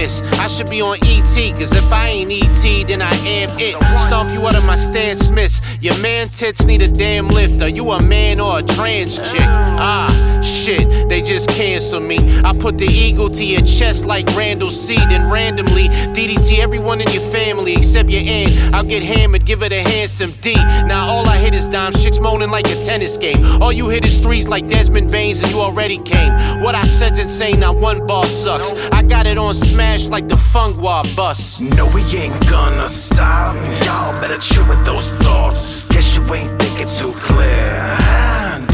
I 0.00 0.46
should 0.46 0.70
be 0.70 0.80
on 0.80 0.96
ET, 1.02 1.52
cause 1.58 1.74
if 1.74 1.92
I 1.92 2.08
ain't 2.08 2.32
ET, 2.32 2.86
then 2.88 3.02
I 3.02 3.12
am 3.16 3.50
it. 3.58 3.76
Stomp 4.00 4.32
you 4.32 4.46
out 4.46 4.56
of 4.56 4.64
my 4.64 4.74
Stan 4.74 5.14
Smiths. 5.14 5.60
Your 5.82 5.96
man 5.98 6.28
tits 6.28 6.64
need 6.64 6.80
a 6.80 6.88
damn 6.88 7.28
lift. 7.28 7.60
Are 7.60 7.68
you 7.68 7.90
a 7.90 8.02
man 8.02 8.40
or 8.40 8.60
a 8.60 8.62
trans 8.62 9.16
chick? 9.30 9.42
Ah, 9.42 10.08
shit, 10.42 11.08
they 11.08 11.22
just 11.22 11.48
cancel 11.50 12.00
me. 12.00 12.18
I 12.42 12.52
put 12.52 12.78
the 12.78 12.86
eagle 12.86 13.30
to 13.30 13.44
your 13.44 13.62
chest 13.62 14.06
like 14.06 14.26
Randall 14.36 14.70
Seed, 14.70 15.10
and 15.10 15.30
randomly 15.30 15.88
DDT 15.88 16.58
everyone 16.58 17.00
in 17.00 17.10
your 17.10 17.22
family 17.22 17.74
except 17.74 18.10
your 18.10 18.22
aunt. 18.22 18.74
I'll 18.74 18.84
get 18.84 19.02
hammered, 19.02 19.44
give 19.44 19.62
it 19.62 19.72
a 19.72 19.82
handsome 19.82 20.32
D. 20.40 20.54
Now 20.54 21.08
all 21.08 21.28
I 21.28 21.36
hit 21.36 21.54
is 21.54 21.66
dime, 21.66 21.92
chicks 21.92 22.20
moaning 22.20 22.50
like 22.50 22.68
a 22.68 22.80
tennis 22.80 23.16
game. 23.16 23.38
All 23.60 23.72
you 23.72 23.88
hit 23.88 24.04
is 24.04 24.18
threes 24.18 24.48
like 24.48 24.68
Desmond 24.68 25.10
Baines, 25.10 25.42
and 25.42 25.50
you 25.50 25.60
already 25.60 25.98
came. 25.98 26.32
What 26.62 26.74
I 26.74 26.84
said's 26.84 27.18
insane, 27.18 27.60
not 27.60 27.76
one 27.76 28.06
bar 28.06 28.24
sucks. 28.24 28.72
I 28.90 29.02
got 29.02 29.26
it 29.26 29.38
on 29.38 29.54
smash 29.54 30.08
like 30.08 30.28
the 30.28 30.36
Fung 30.36 30.80
Wah 30.80 31.02
bus. 31.16 31.60
No, 31.60 31.86
we 31.94 32.02
ain't 32.16 32.48
gonna 32.48 32.88
stop. 32.88 33.54
Y'all 33.84 34.12
better 34.20 34.38
chill 34.38 34.66
with 34.68 34.84
those 34.84 35.12
thoughts. 35.24 35.84
Guess 35.84 36.16
you 36.16 36.34
ain't 36.34 36.60
thinking 36.60 36.88
too 36.88 37.12
clear. 37.18 37.96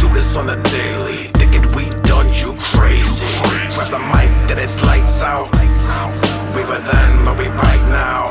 Do 0.01 0.09
this 0.12 0.36
on 0.36 0.48
a 0.51 0.62
daily. 0.62 1.35
It's 4.66 4.82
lights 4.82 5.22
out. 5.22 5.48
We 6.56 6.64
were 6.64 6.82
then, 6.90 7.24
but 7.24 7.38
we 7.38 7.47
right 7.47 7.86
now. 7.86 8.30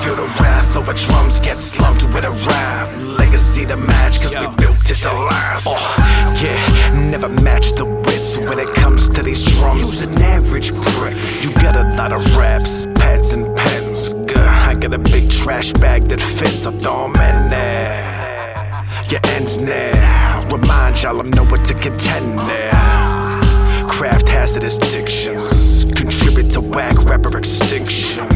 Feel 0.00 0.14
the 0.14 0.28
wrath 0.38 0.76
over 0.76 0.92
drums 0.92 1.40
get 1.40 1.56
slumped 1.56 2.04
with 2.14 2.24
a 2.24 2.30
rap. 2.46 2.86
Legacy 3.18 3.66
to 3.66 3.76
match, 3.76 4.22
cause 4.22 4.34
we 4.36 4.46
built 4.54 4.88
it 4.88 4.98
to 5.02 5.12
last. 5.12 5.66
Oh, 5.68 6.38
yeah, 6.40 7.10
never 7.10 7.28
match 7.28 7.72
the 7.72 7.84
wits 7.84 8.38
when 8.46 8.60
it 8.60 8.72
comes 8.74 9.08
to 9.08 9.24
these 9.24 9.44
drums. 9.44 9.80
Use 9.80 10.02
an 10.02 10.22
average 10.22 10.72
prick. 10.72 11.16
You 11.42 11.52
got 11.54 11.74
a 11.74 11.96
lot 11.96 12.12
of 12.12 12.22
raps, 12.36 12.86
pads 12.94 13.32
and 13.32 13.44
pens. 13.56 14.14
I 14.36 14.76
got 14.78 14.94
a 14.94 14.98
big 14.98 15.30
trash 15.30 15.72
bag 15.72 16.08
that 16.10 16.20
fits. 16.20 16.64
I 16.64 16.70
throw 16.78 17.06
in 17.06 17.36
there. 17.50 18.84
Your 19.10 19.20
ends 19.34 19.60
now. 19.60 20.46
Remind 20.48 21.02
y'all 21.02 21.18
I'm 21.18 21.30
nowhere 21.30 21.64
to 21.64 21.74
contend 21.74 22.38
there. 22.38 22.73
Craft 23.94 24.28
hazardous 24.28 24.76
dictions. 24.76 25.84
Contribute 25.94 26.50
to 26.50 26.60
whack 26.60 26.96
rapper 27.04 27.38
extinction. 27.38 28.26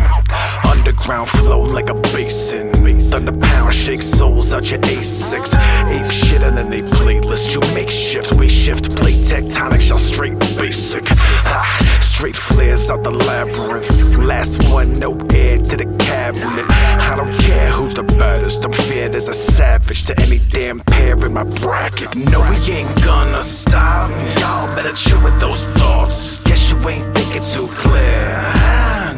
Underground 0.65 1.29
flow 1.31 1.63
like 1.63 1.89
a 1.89 1.95
basin. 1.95 2.73
Thunder 3.11 3.37
pound 3.37 3.75
shake 3.75 4.01
souls 4.01 4.53
out 4.53 4.71
your 4.71 4.79
A6. 4.83 5.55
Ape 5.91 6.13
shit 6.13 6.43
and 6.43 6.57
then 6.57 6.71
they 6.71 6.81
playlist. 6.81 7.53
You 7.53 7.61
make 7.75 7.91
shift, 7.91 8.35
we 8.35 8.49
shift. 8.49 8.95
Play 8.95 9.15
tectonics, 9.15 9.89
y'all 9.89 9.99
straight 9.99 10.39
basic. 10.39 11.03
Ah, 11.11 11.99
straight 12.03 12.37
flares 12.37 12.89
out 12.89 13.03
the 13.03 13.11
labyrinth. 13.11 14.15
Last 14.17 14.63
one, 14.69 14.97
no 15.01 15.19
air 15.35 15.59
to 15.59 15.77
the 15.77 15.87
cabinet. 15.99 16.67
I 17.09 17.17
don't 17.17 17.33
care 17.41 17.71
who's 17.71 17.95
the 17.95 18.03
baddest. 18.03 18.63
I'm 18.67 18.73
feared 18.73 19.15
as 19.15 19.29
a 19.29 19.35
savage 19.35 20.03
to 20.05 20.21
any 20.21 20.39
damn 20.39 20.81
pair 20.81 21.17
in 21.25 21.33
my 21.33 21.45
bracket. 21.45 22.15
No, 22.15 22.41
we 22.51 22.57
ain't 22.71 23.03
gonna 23.03 23.43
stop. 23.43 24.11
Y'all 24.39 24.69
better 24.77 24.93
chill 24.93 25.21
with 25.23 25.41
those 25.41 25.65
thoughts. 25.69 26.39
Guess 26.41 26.71
you 26.71 26.77
ain't 26.87 27.09
thinking 27.17 27.41
too 27.41 27.67
clear. 27.73 28.29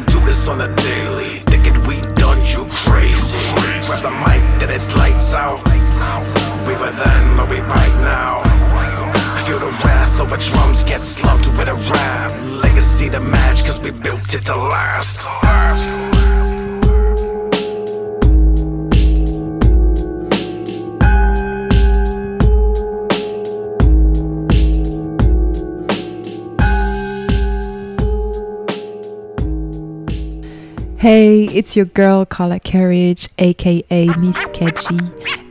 Do 0.07 0.23
this 0.23 0.47
on 0.47 0.61
a 0.61 0.73
daily. 0.73 1.39
Thinking 1.51 1.75
we 1.85 1.99
done 2.15 2.39
you 2.45 2.65
crazy. 2.87 3.37
Grab 3.85 4.01
the 4.07 4.11
mic, 4.23 4.41
then 4.59 4.69
it's 4.69 4.95
lights 4.95 5.35
out. 5.35 5.59
We 6.65 6.73
were 6.79 6.95
then, 6.95 7.23
but 7.35 7.49
we 7.49 7.59
right 7.59 7.97
now. 7.99 8.39
Feel 9.43 9.59
the 9.59 9.71
wrath 9.83 10.21
over 10.21 10.37
drums 10.37 10.85
get 10.85 11.01
slumped 11.01 11.45
with 11.57 11.67
a 11.67 11.75
rhyme. 11.75 12.61
Legacy 12.61 13.09
to 13.09 13.19
match, 13.19 13.65
cause 13.65 13.81
we 13.81 13.91
built 13.91 14.33
it 14.33 14.45
to 14.45 14.55
last. 14.55 15.27
Hey, 31.01 31.45
it's 31.45 31.75
your 31.75 31.87
girl 31.87 32.27
Carla 32.27 32.59
Kerridge, 32.59 33.27
aka 33.39 34.05
Miss 34.19 34.37
Sketchy, 34.37 34.99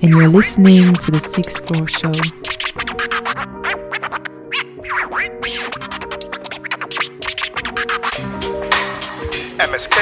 and 0.01 0.12
you're 0.12 0.28
listening 0.28 0.94
to 0.94 1.10
the 1.10 1.18
Sixth 1.18 1.66
Floor 1.66 1.89
Show. 1.89 2.12
MSK. 9.59 9.97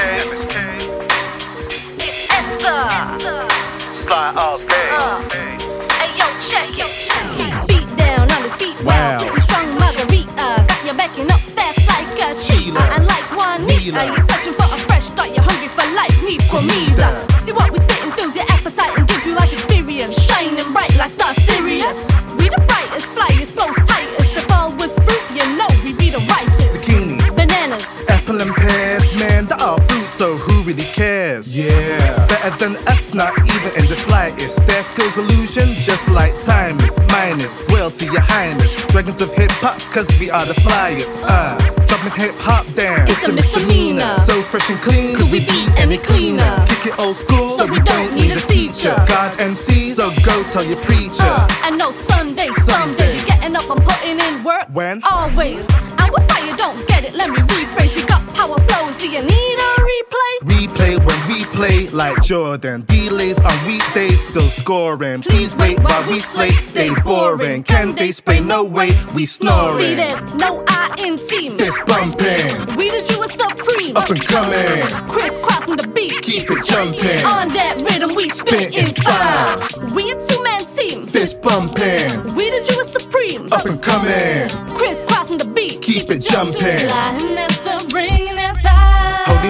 Slide 3.95 4.35
all 4.37 4.59
day. 4.59 4.91
Beat 7.67 7.97
down 7.97 8.31
on 8.31 8.43
this 8.43 8.53
beat 8.59 8.79
Wow. 8.85 9.17
Pretty 9.19 9.41
strong 9.41 9.79
margarita. 9.79 10.67
Got 10.69 10.85
you 10.85 10.93
backing 10.93 11.33
up 11.33 11.41
fast 11.57 11.79
like 11.89 12.21
a 12.21 12.39
cheetah. 12.39 13.01
Unlike 13.01 13.31
Juanita, 13.33 14.05
you're 14.05 14.27
searching 14.27 14.58
life. 16.09 16.23
Need 16.23 16.41
comida. 16.49 17.27
See 17.43 17.53
what 17.53 17.73
we 17.73 17.79
spitting 17.79 18.13
fills 18.13 18.35
your 18.35 18.45
appetite 18.49 18.99
and 18.99 19.09
gives 19.09 19.27
you 19.27 19.35
life 19.35 19.53
experience. 19.53 20.21
Shining 20.23 20.73
bright 20.73 20.95
like 20.97 21.11
Star 21.13 21.35
Sirius. 21.35 22.09
We 22.39 22.49
the 22.49 22.63
brightest, 22.67 23.13
flyest, 23.13 23.53
flows 23.55 23.77
tightest. 23.89 24.35
The 24.35 24.41
fall 24.43 24.73
was 24.73 24.99
fruit, 24.99 25.25
you 25.35 25.45
know 25.57 25.69
we 25.85 25.93
be 25.93 26.11
the 26.11 26.19
ripest. 26.19 26.81
Zucchini. 26.81 27.19
Bananas. 27.37 27.87
Apple 28.09 28.41
and 28.41 28.55
pears, 28.55 29.15
man, 29.17 29.47
that 29.47 29.61
are 29.61 29.71
all 29.71 29.81
fruit, 29.81 30.09
so 30.09 30.37
who 30.37 30.63
really 30.63 30.85
cares? 30.85 31.57
Yeah. 31.57 32.27
Better 32.27 32.57
than 32.57 32.77
us, 32.89 33.15
not 33.15 33.33
even 33.55 33.73
in 33.81 33.89
the 33.89 33.97
slightest. 33.97 34.67
Their 34.67 34.83
skills 34.83 35.19
illusion, 35.19 35.75
just 35.81 36.09
like 36.11 36.41
time 36.43 36.79
is. 36.81 36.97
Mine 37.09 37.41
is, 37.41 37.55
well 37.69 37.91
to 37.91 38.05
your 38.05 38.21
highness. 38.21 38.75
Dragons 38.87 39.21
of 39.23 39.33
hip 39.35 39.51
hop, 39.63 39.81
cause 39.93 40.09
we 40.19 40.31
are 40.31 40.45
the 40.45 40.55
flyers. 40.55 41.09
Uh, 41.23 41.78
jumping 41.89 42.13
hip 42.13 42.35
hop 42.39 42.67
down. 42.75 43.09
It's 43.09 43.27
a 43.27 43.33
misdemeanor. 43.33 44.17
So 44.19 44.43
fresh 44.43 44.69
and 44.71 44.81
clean, 44.81 45.17
Could 45.17 45.31
we 45.33 45.41
be 45.41 45.67
any 45.79 45.99
cleaner? 45.99 46.65
Kick 46.69 46.93
it 46.93 47.01
old 47.01 47.17
school, 47.17 47.49
So 47.49 47.67
we 47.67 47.81
don't 47.81 48.15
need 48.15 48.33
a 48.33 48.41
teacher. 48.41 48.95
God 49.09 49.41
MC, 49.41 49.91
so 49.91 50.11
go 50.23 50.43
tell 50.45 50.65
your 50.65 50.81
preacher. 50.83 51.25
Uh, 51.25 51.49
and 51.65 51.79
no 51.79 51.91
Sunday, 51.93 52.49
someday 52.53 53.17
you're 53.17 53.27
getting 53.27 53.57
up 53.57 53.69
and 53.71 53.83
putting 53.85 54.21
in 54.21 54.45
work. 54.45 54.67
When? 54.73 55.03
Always. 55.11 55.67
And 55.99 56.13
with 56.13 56.29
fire, 56.29 56.45
you, 56.45 56.57
don't 56.57 56.87
get 56.87 57.05
it. 57.05 57.15
Let 57.15 57.31
me 57.31 57.39
rephrase. 57.39 57.97
We 57.97 58.05
got 58.05 58.23
power 58.35 58.59
flows. 58.69 58.97
Do 58.97 59.09
you 59.09 59.23
need 59.23 59.48
replay? 60.09 60.67
Replay 60.67 61.05
when 61.07 61.29
we 61.29 61.45
play 61.47 61.89
like 61.91 62.23
Jordan. 62.23 62.83
Delays 62.87 63.39
on 63.41 63.67
weekdays, 63.67 64.27
still 64.27 64.49
scoring. 64.49 65.23
Please 65.23 65.57
wait 65.57 65.79
while 65.81 66.07
we 66.09 66.19
slay. 66.19 66.51
They 66.73 66.91
boring. 67.03 67.63
Can 67.65 67.95
they 67.95 68.13
spray? 68.13 68.41
No 68.41 68.65
way, 68.65 68.91
we 69.15 69.27
snoring. 69.27 69.79
See, 69.79 69.95
there's 69.95 70.23
no 70.35 70.65
I 70.69 70.95
in 70.99 71.19
team. 71.29 71.53
Fist 71.59 71.81
bumping, 71.87 72.77
We 72.77 72.91
the 72.91 73.05
Jew 73.09 73.23
supreme. 73.29 73.97
up 73.97 74.09
and 74.11 74.21
coming. 74.21 75.09
Crisscrossing 75.09 75.77
the 75.77 75.89
beat. 75.89 76.23
Keep 76.23 76.51
it 76.51 76.65
jumping. 76.65 77.25
On 77.27 77.49
that 77.55 77.77
rhythm, 77.89 78.15
we 78.15 78.29
spit 78.31 78.77
in 78.77 78.95
fire. 78.95 79.59
We 79.95 80.11
a 80.13 80.17
two 80.27 80.43
man 80.43 80.65
team. 80.77 81.07
Fist 81.07 81.43
bumping, 81.43 82.35
We 82.35 82.51
the 82.51 82.63
Jew 82.67 82.85
supreme. 82.85 83.53
up 83.53 83.65
and 83.67 83.83
coming. 83.83 84.49
Crisscrossing 84.77 85.39
the 85.39 85.45
beat. 85.47 85.83
Keep 85.83 86.11
it 86.11 86.23
jumping. 86.23 86.89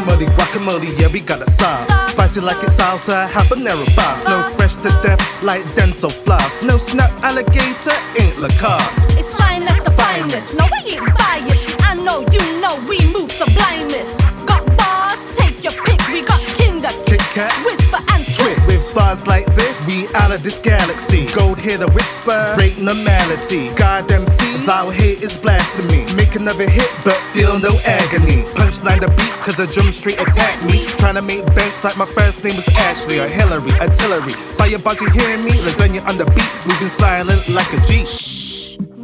Moly, 0.09 0.27
guacamole, 0.37 0.89
yeah, 0.99 1.09
we 1.09 1.21
got 1.21 1.41
a 1.43 1.51
sauce. 1.51 1.89
Spicy 2.11 2.41
like 2.41 2.63
it's 2.63 2.81
salsa, 2.81 3.29
habanero 3.29 3.85
boss. 3.95 4.25
No 4.25 4.43
fresh 4.57 4.77
to 4.77 4.91
death 5.03 5.21
like 5.43 5.63
dental 5.75 6.11
floss. 6.11 6.63
No 6.63 6.79
snap 6.79 7.13
alligator, 7.23 7.97
ain't 8.21 8.39
Lacoste. 8.39 9.19
It's 9.21 9.33
lioness 9.39 9.79
the 9.85 9.91
finest. 9.91 10.59
No, 10.59 10.65
we 10.75 10.93
ain't 10.95 11.15
biased. 11.17 11.77
I 11.91 11.95
know 11.95 12.21
you 12.35 12.43
know 12.61 12.75
we 12.89 12.99
move 13.13 13.31
sublimeness. 13.31 14.11
Got 14.47 14.65
bars, 14.79 15.21
take 15.37 15.63
your 15.63 15.77
pick. 15.85 16.01
We 16.09 16.23
got 16.23 16.41
kinder, 16.57 16.93
Kit 17.07 17.23
Kat, 17.35 17.53
whisper 17.65 18.03
and 18.29 18.35
Twit 18.37 18.57
twit. 18.57 18.67
with 18.67 18.95
bars 18.95 19.27
like 19.27 19.47
this, 19.55 19.87
we 19.87 20.07
out 20.15 20.33
of 20.33 20.43
this 20.43 20.59
galaxy. 20.59 21.27
Gold 21.35 21.59
hear 21.59 21.79
the 21.79 21.91
whisper, 21.93 22.53
great 22.55 22.79
normality. 22.79 23.73
God 23.75 24.11
MC, 24.11 24.67
thou 24.67 24.91
hate 24.91 25.23
is 25.23 25.37
blasphemy. 25.37 26.05
Make 26.15 26.35
another 26.35 26.69
hit, 26.69 26.91
but 27.05 27.17
feel 27.33 27.59
no 27.59 27.79
agony. 27.85 28.43
Punchline 28.55 29.01
the 29.01 29.09
beat, 29.09 29.35
cause 29.45 29.57
the 29.57 29.67
drum 29.67 29.93
straight 29.93 30.21
attack 30.21 30.63
me. 30.65 30.85
Tryna 31.01 31.27
make 31.27 31.45
banks 31.55 31.85
like 31.85 31.97
my 31.97 32.07
first 32.07 32.45
name 32.45 32.57
was 32.57 32.69
Ashley 32.69 33.19
or 33.19 33.29
Hillary, 33.29 33.73
artillery. 33.81 34.33
Fire 34.59 34.79
bars, 34.79 35.01
you 35.01 35.11
hear 35.11 35.39
me? 35.39 35.53
Lasagna 35.65 36.07
on 36.07 36.19
the 36.19 36.27
beat, 36.27 36.55
moving 36.67 36.89
silent 36.89 37.49
like 37.49 37.73
a 37.73 37.81
G. 37.87 38.38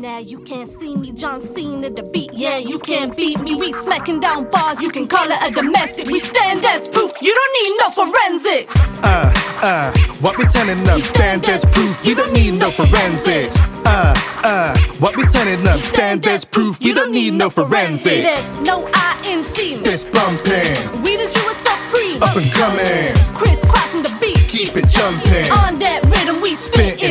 Now 0.05 0.19
you 0.19 0.39
can't 0.41 0.69
see 0.69 0.95
me, 0.95 1.13
John 1.13 1.41
Cena, 1.41 1.89
the 1.89 2.03
beat. 2.03 2.31
Yeah, 2.35 2.59
you 2.59 2.79
can't 2.79 3.17
beat 3.17 3.41
me. 3.41 3.55
We 3.55 3.73
smacking 3.73 4.21
down 4.21 4.51
bars, 4.51 4.79
you 4.79 4.91
can 4.91 5.09
call 5.09 5.27
it 5.31 5.39
a 5.43 5.51
domestic. 5.51 6.09
We 6.09 6.19
stand 6.19 6.63
as 6.63 6.89
proof, 6.89 7.11
you 7.23 7.35
don't 7.35 7.55
need 7.63 7.73
no 7.81 7.89
forensics. 7.89 8.77
Uh, 9.03 9.33
uh, 9.63 9.93
what 10.21 10.37
we 10.37 10.45
telling 10.45 10.87
up? 10.91 11.01
Stand 11.01 11.47
as 11.49 11.65
proof. 11.65 12.05
We 12.05 12.15
don't 12.15 12.35
need 12.35 12.53
no 12.53 12.71
forensics. 12.71 13.57
Uh, 13.87 14.15
uh, 14.45 14.77
what 14.99 15.17
we 15.17 15.25
telling 15.25 15.67
up? 15.67 15.81
Stand 15.81 16.27
as 16.27 16.45
proof. 16.45 16.79
We 16.81 16.93
don't 16.93 17.11
need 17.13 17.33
no 17.33 17.49
forensics. 17.49 18.05
There's 18.05 18.67
no 18.67 18.87
I 18.93 19.23
in 19.27 19.43
team. 19.55 19.79
Fist 19.79 20.13
bumping, 20.13 20.77
We 21.01 21.17
the 21.17 21.33
Jewish 21.33 21.61
supreme. 21.65 22.23
up 22.23 22.37
and 22.37 22.53
coming. 22.53 23.15
Crisscrossing 23.35 24.03
the 24.03 24.15
beat. 24.21 24.49
Keep 24.49 24.77
it 24.77 24.89
jumping. 24.89 25.51
On 25.65 25.79
that 25.79 26.05
rhythm, 26.05 26.41
we 26.43 26.55
spitting 26.57 27.04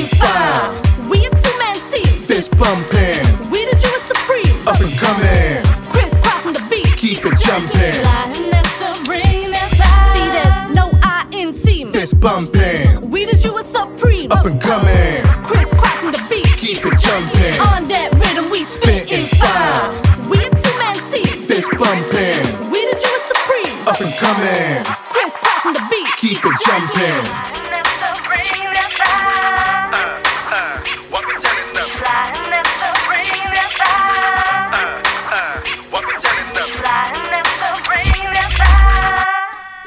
bumping, 2.58 3.50
We 3.50 3.66
the 3.66 3.76
Jewish 3.78 4.04
supreme. 4.14 4.68
up 4.68 4.80
and 4.80 4.98
coming. 5.00 5.64
Crisscrossing 5.90 6.54
the 6.54 6.66
beat. 6.70 6.98
Keep 6.98 7.26
it 7.26 7.40
jumping. 7.40 8.02
That's 8.04 8.74
the 8.82 8.92
ring 9.10 9.52
that. 9.52 10.14
See, 10.16 10.30
there's 10.30 10.76
no 10.76 10.92
I 11.04 11.26
in 11.32 11.54
team. 11.54 11.92
Fist 11.92 12.20
bumping, 12.20 13.10
We 13.10 13.26
the 13.26 13.38
Jewish 13.38 13.66
supreme. 13.68 14.32
up 14.32 14.46
and 14.46 14.60
coming. 14.62 15.24
Crisscrossing 15.44 16.12
the 16.12 16.24
beat. 16.30 16.58
Keep 16.58 16.86
it 16.86 17.00
jumping. 17.00 17.60
On 17.74 17.88
that 17.88 18.10
rhythm, 18.14 18.50
we 18.50 18.64
spitting 18.64 19.28
fire. 19.38 19.92
We 20.30 20.38
a 20.46 20.50
two 20.50 20.76
man 20.80 20.96
team. 21.12 21.46
Fist 21.48 21.70
bumping, 21.78 22.70
We 22.72 22.80
the 22.90 22.98
Jewish 23.04 23.26
supreme. 23.34 23.88
up 23.88 24.00
and 24.02 24.14
coming. 24.18 24.84
Crisscrossing 25.10 25.74
the 25.74 25.84
beat. 25.90 26.08
Keep 26.18 26.40
it 26.46 26.58
jumping. 26.66 27.53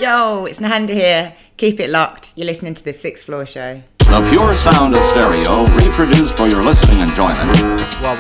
Yo, 0.07 0.47
it's 0.47 0.61
Nahanda 0.61 0.91
here. 0.91 1.35
Keep 1.57 1.81
it 1.81 1.91
locked. 1.91 2.33
You're 2.37 2.47
listening 2.47 2.75
to 2.75 2.85
the 2.85 2.93
Sixth 2.93 3.27
Floor 3.27 3.45
Show. 3.45 3.83
The 3.99 4.25
pure 4.31 4.55
sound 4.55 4.95
of 4.95 5.05
stereo, 5.05 5.67
reproduced 5.75 6.37
for 6.37 6.47
your 6.47 6.63
listening 6.63 7.01
enjoyment. 7.01 7.57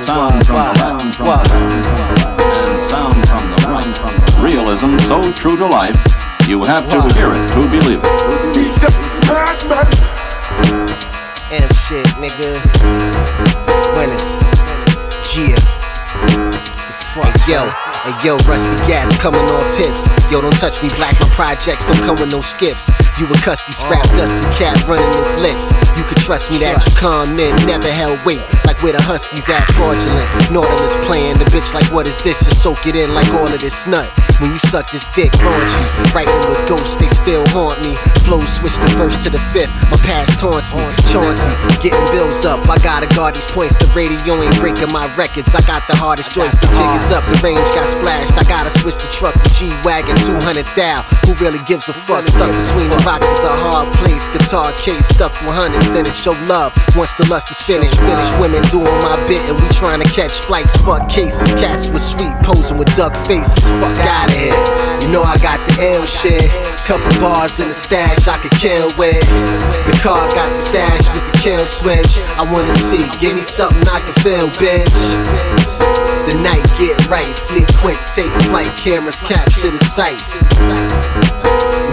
Sound 0.02 0.44
from 0.44 0.56
the 0.56 1.22
left, 1.22 1.52
and 1.52 2.80
sound 2.90 3.28
from 3.28 3.50
the 3.52 3.58
right. 3.68 4.42
Realism 4.42 4.98
so 4.98 5.30
true 5.34 5.56
to 5.56 5.64
life, 5.64 5.94
you 6.48 6.64
have 6.64 6.90
to 6.90 7.00
hear 7.14 7.32
it 7.32 7.46
to 7.50 7.70
believe 7.70 8.00
it. 8.02 8.10
M 11.52 11.70
shit, 11.86 12.06
nigga. 12.18 12.58
Winners. 13.94 14.32
Yeah. 15.36 15.54
Hey 17.14 17.52
yo, 17.52 17.70
hey 18.06 18.26
yo, 18.26 18.38
rusty 18.46 18.76
gats 18.86 19.16
coming 19.18 19.44
off 19.50 19.66
hips. 19.76 20.06
Yo, 20.30 20.40
don't 20.40 20.54
touch 20.56 20.80
me 20.82 20.88
black, 20.94 21.18
my 21.20 21.28
projects 21.30 21.84
don't 21.84 22.02
come 22.06 22.18
with 22.18 22.30
no 22.30 22.40
skips. 22.40 22.88
You 23.18 23.26
a 23.26 23.36
custy 23.42 23.72
scrap, 23.72 24.06
dusty 24.14 24.46
cat 24.54 24.78
running 24.86 25.10
his 25.12 25.36
lips. 25.36 25.70
You 25.98 26.04
could 26.04 26.18
trust 26.18 26.50
me 26.50 26.58
that 26.58 26.78
you 26.86 26.92
con 26.94 27.34
men 27.34 27.54
never 27.66 27.90
held 27.90 28.22
weight. 28.24 28.42
Like 28.64 28.75
where 28.82 28.92
the 28.92 29.02
Huskies 29.02 29.48
at 29.48 29.64
fraudulent. 29.72 30.28
Northern 30.50 30.80
is 30.84 30.96
playing 31.06 31.38
the 31.38 31.46
bitch 31.46 31.72
like 31.72 31.86
what 31.92 32.06
is 32.06 32.18
this? 32.22 32.38
Just 32.44 32.62
soak 32.62 32.86
it 32.86 32.96
in 32.96 33.14
like 33.14 33.28
all 33.34 33.48
of 33.48 33.60
this 33.60 33.86
nut. 33.86 34.10
When 34.40 34.52
you 34.52 34.58
suck 34.68 34.90
this 34.92 35.08
dick 35.16 35.32
raunchy, 35.40 35.86
writing 36.12 36.36
with 36.44 36.60
ghosts, 36.68 36.96
they 36.96 37.08
still 37.08 37.46
haunt 37.56 37.80
me. 37.80 37.96
Flow 38.20 38.44
switch 38.44 38.76
the 38.76 38.92
first 38.92 39.24
to 39.24 39.30
the 39.30 39.40
fifth, 39.54 39.72
my 39.88 39.96
past 40.04 40.36
taunts 40.38 40.76
me. 40.76 40.84
Chauncey, 41.08 41.48
getting 41.80 42.04
bills 42.12 42.44
up, 42.44 42.60
I 42.68 42.76
gotta 42.84 43.08
guard 43.16 43.34
these 43.34 43.48
points. 43.48 43.80
The 43.80 43.88
radio 43.96 44.36
ain't 44.36 44.52
breaking 44.60 44.92
my 44.92 45.08
records, 45.16 45.54
I 45.54 45.64
got 45.64 45.88
the 45.88 45.96
hardest 45.96 46.36
joints. 46.36 46.58
The 46.60 46.68
jig 46.68 46.92
is 47.00 47.08
up, 47.08 47.24
the 47.24 47.40
range 47.40 47.64
got 47.72 47.88
splashed. 47.88 48.36
I 48.36 48.44
gotta 48.44 48.68
switch 48.76 49.00
the 49.00 49.08
truck 49.08 49.32
to 49.40 49.48
G 49.56 49.72
Wagon 49.84 50.16
200 50.28 50.68
thou. 50.76 51.00
Who 51.24 51.32
really 51.40 51.62
gives 51.64 51.88
a 51.88 51.94
fuck? 51.94 52.26
Stuck 52.26 52.52
between 52.52 52.92
the 52.92 53.00
boxes, 53.08 53.40
a 53.40 53.54
hard 53.72 53.88
place. 53.96 54.28
Guitar 54.28 54.72
case 54.76 55.08
stuffed 55.08 55.40
with 55.40 55.56
hundreds, 55.56 55.94
and 55.96 56.06
it 56.06 56.14
show 56.14 56.36
love. 56.44 56.76
Once 56.92 57.14
the 57.14 57.24
lust 57.32 57.48
is 57.50 57.62
finished, 57.62 57.96
finish 58.04 58.30
women 58.36 58.65
doing 58.70 58.96
my 59.02 59.16
bit, 59.26 59.40
and 59.48 59.60
we 59.60 59.68
trying 59.68 60.00
to 60.00 60.08
catch 60.08 60.40
flights. 60.40 60.76
Fuck 60.78 61.08
cases, 61.08 61.52
cats 61.54 61.88
with 61.88 62.02
sweet 62.02 62.34
posing 62.42 62.78
with 62.78 62.94
duck 62.96 63.16
faces. 63.26 63.62
Fuck 63.80 63.96
out 63.98 64.28
of 64.28 64.36
here. 64.36 64.56
You 65.02 65.08
know 65.12 65.22
I 65.22 65.36
got 65.38 65.60
the 65.68 65.94
L 65.94 66.06
shit. 66.06 66.50
Couple 66.86 67.10
bars 67.20 67.58
in 67.58 67.68
the 67.68 67.74
stash 67.74 68.28
I 68.28 68.38
could 68.38 68.52
kill 68.52 68.86
with. 68.96 69.26
The 69.86 69.98
car 70.02 70.28
got 70.30 70.52
the 70.52 70.58
stash 70.58 71.12
with 71.14 71.26
the 71.30 71.38
kill 71.38 71.66
switch. 71.66 72.18
I 72.38 72.50
wanna 72.52 72.72
see, 72.78 73.08
give 73.18 73.34
me 73.34 73.42
something 73.42 73.86
I 73.88 74.00
can 74.00 74.14
feel, 74.22 74.48
bitch. 74.54 74.94
The 76.30 76.38
night 76.42 76.66
get 76.78 77.06
right, 77.08 77.36
fleet 77.38 77.70
quick, 77.78 77.98
take 78.06 78.32
flight, 78.46 78.76
cameras 78.76 79.20
capture 79.22 79.70
the 79.70 79.84
sight. 79.84 80.22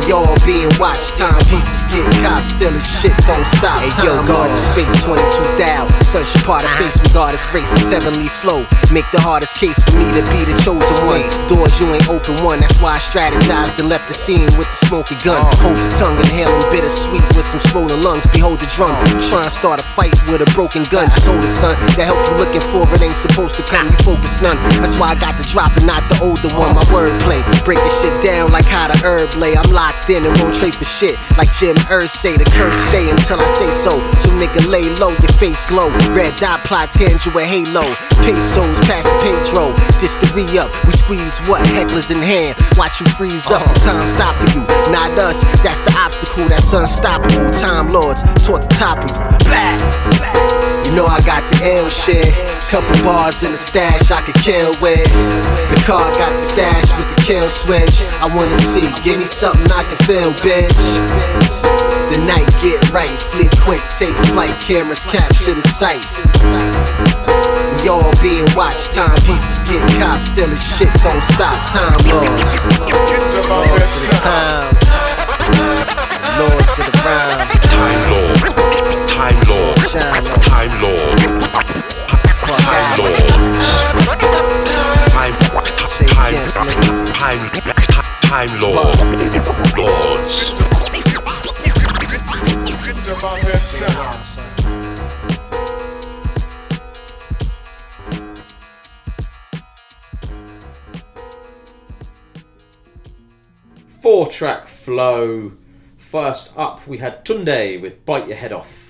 We 0.03 0.11
all 0.11 0.35
being 0.43 0.67
watched, 0.79 1.15
timepieces 1.15 1.87
get 1.87 2.03
cops, 2.19 2.51
still 2.51 2.75
as 2.75 2.83
shit 2.99 3.15
don't 3.23 3.47
stop. 3.55 3.79
Hey 3.79 3.87
yo, 4.03 4.19
guard 4.27 4.51
the 4.51 4.59
space 4.59 4.99
22 4.99 5.23
thou. 5.55 5.87
Sunshine 6.03 6.43
part 6.43 6.65
of 6.65 6.71
face 6.75 6.99
with 6.99 7.13
goddess 7.13 7.45
grace, 7.47 7.71
the 7.71 7.79
heavenly 7.87 8.27
flow. 8.27 8.67
Make 8.91 9.07
the 9.15 9.23
hardest 9.23 9.55
case 9.55 9.79
for 9.79 9.95
me 9.95 10.11
to 10.11 10.19
be 10.27 10.43
the 10.43 10.59
chosen 10.59 10.83
one. 11.07 11.23
Doors 11.47 11.79
you 11.79 11.87
ain't 11.87 12.09
open 12.11 12.35
one, 12.43 12.59
that's 12.59 12.83
why 12.83 12.95
I 12.95 12.99
strategized 12.99 13.79
and 13.79 13.87
left 13.87 14.11
the 14.11 14.13
scene 14.13 14.51
with 14.59 14.67
the 14.67 14.79
smoky 14.91 15.15
gun. 15.23 15.39
Hold 15.63 15.79
your 15.79 15.93
tongue, 15.95 16.19
inhaling 16.19 16.67
bittersweet 16.67 17.23
with 17.31 17.47
some 17.47 17.63
swollen 17.71 18.03
lungs. 18.03 18.27
Behold 18.27 18.59
the 18.59 18.67
drum, 18.75 18.99
try 19.23 19.47
and 19.47 19.55
start 19.55 19.79
a 19.79 19.87
fight 19.95 20.11
with 20.27 20.43
a 20.43 20.49
broken 20.51 20.83
gun. 20.91 21.07
Just 21.15 21.31
hold 21.31 21.39
it, 21.39 21.53
son. 21.55 21.79
The 21.95 22.03
help 22.03 22.19
you 22.27 22.35
looking 22.35 22.65
for, 22.75 22.83
it 22.91 22.99
ain't 22.99 23.15
supposed 23.15 23.55
to 23.55 23.63
come. 23.63 23.87
You 23.87 23.99
focus 24.03 24.43
none. 24.43 24.59
That's 24.83 24.99
why 24.99 25.15
I 25.15 25.15
got 25.15 25.39
the 25.39 25.47
drop 25.47 25.79
and 25.79 25.87
not 25.87 26.03
the 26.11 26.19
older 26.19 26.51
one. 26.59 26.75
My 26.75 26.83
wordplay, 26.91 27.39
breaking 27.63 27.87
shit 28.03 28.11
down 28.19 28.51
like 28.51 28.67
how 28.67 28.91
the 28.91 28.99
herb 28.99 29.31
lay. 29.39 29.55
I'm 29.55 29.71
locked 29.71 29.92
in 30.09 30.25
and 30.25 30.35
won't 30.39 30.55
trade 30.55 30.75
for 30.75 30.85
shit. 30.85 31.15
Like 31.37 31.51
Jim 31.59 31.75
say, 32.07 32.37
the 32.37 32.45
curse 32.55 32.79
stay 32.89 33.09
until 33.09 33.39
I 33.39 33.47
say 33.57 33.71
so. 33.71 33.91
So 34.15 34.29
nigga 34.35 34.67
lay 34.67 34.89
low, 34.95 35.11
your 35.11 35.33
face 35.39 35.65
glow. 35.65 35.89
Red 36.13 36.35
dot 36.35 36.63
plots 36.65 36.95
hand 36.95 37.25
you 37.25 37.31
a 37.37 37.43
halo. 37.43 37.83
Pesos 38.21 38.79
past 38.87 39.07
the 39.07 39.17
Pedro. 39.23 39.75
This 39.99 40.15
the 40.17 40.31
re 40.35 40.45
up. 40.57 40.71
We 40.85 40.91
squeeze 40.93 41.39
what 41.49 41.61
hecklers 41.67 42.11
in 42.11 42.21
hand. 42.21 42.55
Watch 42.77 42.99
you 42.99 43.07
freeze 43.17 43.47
up. 43.47 43.63
The 43.73 43.79
time 43.79 44.07
stop 44.07 44.35
for 44.35 44.49
you, 44.55 44.63
not 44.91 45.11
us. 45.17 45.41
That's 45.63 45.81
the 45.81 45.93
obstacle 45.97 46.47
that's 46.47 46.71
unstoppable. 46.73 47.51
Time 47.51 47.91
lords 47.91 48.21
toward 48.45 48.63
the 48.63 48.73
top 48.75 48.97
of 48.99 49.09
you. 49.09 49.21
Blah. 49.47 50.83
You 50.85 50.91
know 50.91 51.05
I 51.05 51.21
got 51.25 51.41
the 51.51 51.65
L 51.65 51.89
shit. 51.89 52.52
Couple 52.73 53.05
bars 53.05 53.43
in 53.43 53.51
the 53.51 53.57
stash 53.59 54.09
I 54.09 54.25
could 54.25 54.33
kill 54.41 54.73
with. 54.81 55.05
The 55.05 55.77
car 55.85 56.09
got 56.17 56.33
the 56.33 56.41
stash 56.41 56.89
with 56.97 57.05
the 57.05 57.21
kill 57.21 57.47
switch. 57.53 58.01
I 58.17 58.25
wanna 58.33 58.57
see, 58.73 58.89
give 59.05 59.19
me 59.19 59.27
something 59.29 59.69
I 59.69 59.85
can 59.85 59.93
feel, 60.09 60.33
bitch. 60.41 60.73
The 62.09 62.17
night 62.25 62.49
get 62.65 62.81
right, 62.89 63.21
fleet 63.29 63.53
quick, 63.61 63.85
take 63.93 64.17
flight, 64.33 64.59
cameras 64.59 65.05
capture 65.05 65.53
the 65.53 65.61
sight. 65.69 66.01
We 67.77 67.93
all 67.93 68.09
being 68.25 68.49
watched, 68.57 68.89
timepieces 68.97 69.61
get 69.69 69.85
cops, 70.01 70.33
still 70.33 70.49
as 70.49 70.63
shit 70.73 70.89
don't 71.05 71.21
stop. 71.29 71.61
Time 71.69 71.93
lords, 72.09 72.41
lords 73.53 73.85
to 74.01 74.09
the 74.09 74.17
time, 74.25 74.73
lords 76.41 76.69
to 76.73 76.81
the 76.89 76.93
rhyme. 77.05 77.53
Time 77.69 78.01
Lord, 78.09 78.41
Time 79.05 79.37
Lord, 79.45 79.77
Time 80.41 80.73
Lord, 80.81 81.82
Time 82.57 82.97
Time, 86.09 86.35
Time, 87.13 87.49
Time, 87.49 87.49
Time 88.21 88.59
Lord, 88.59 88.97
Lords. 89.77 90.63
Four 103.87 104.27
track 104.27 104.67
flow. 104.67 105.53
First 105.97 106.51
up, 106.57 106.85
we 106.87 106.97
had 106.97 107.25
Tunde 107.25 107.81
with 107.81 108.05
Bite 108.05 108.27
Your 108.27 108.37
Head 108.37 108.51
Off. 108.51 108.82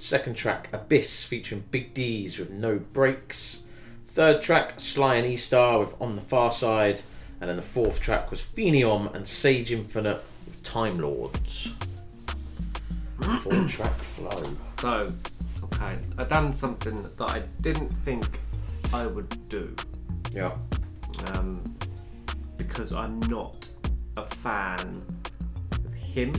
Second 0.00 0.34
track, 0.34 0.70
Abyss 0.72 1.24
featuring 1.24 1.62
Big 1.70 1.92
Dese 1.92 2.38
with 2.38 2.50
No 2.50 2.78
Brakes. 2.78 3.64
Third 4.06 4.40
track, 4.40 4.80
Sly 4.80 5.16
and 5.16 5.26
E 5.26 5.36
Star 5.36 5.78
with 5.78 5.94
On 6.00 6.16
the 6.16 6.22
Pharcyde. 6.22 7.02
And 7.38 7.50
then 7.50 7.56
the 7.56 7.62
fourth 7.62 8.00
track 8.00 8.30
was 8.30 8.40
Pheeneom 8.40 9.14
and 9.14 9.26
Sageinfinite 9.26 10.20
with 10.46 10.62
Time 10.62 10.98
Lords. 10.98 11.74
Four 13.40 13.68
track 13.68 13.94
flow. 13.98 14.56
So, 14.80 15.12
okay, 15.64 15.98
I've 16.16 16.30
done 16.30 16.54
something 16.54 16.96
that 16.96 17.20
I 17.20 17.40
didn't 17.60 17.90
think 18.06 18.40
I 18.94 19.06
would 19.06 19.48
do. 19.50 19.76
Yeah. 20.32 20.56
Um, 21.34 21.62
because 22.56 22.94
I'm 22.94 23.20
not 23.20 23.68
a 24.16 24.24
fan 24.24 25.04
of 25.84 25.92
him 25.92 26.32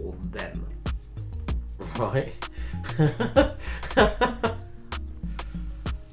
or 0.00 0.14
them. 0.30 0.66
Right. 1.98 2.32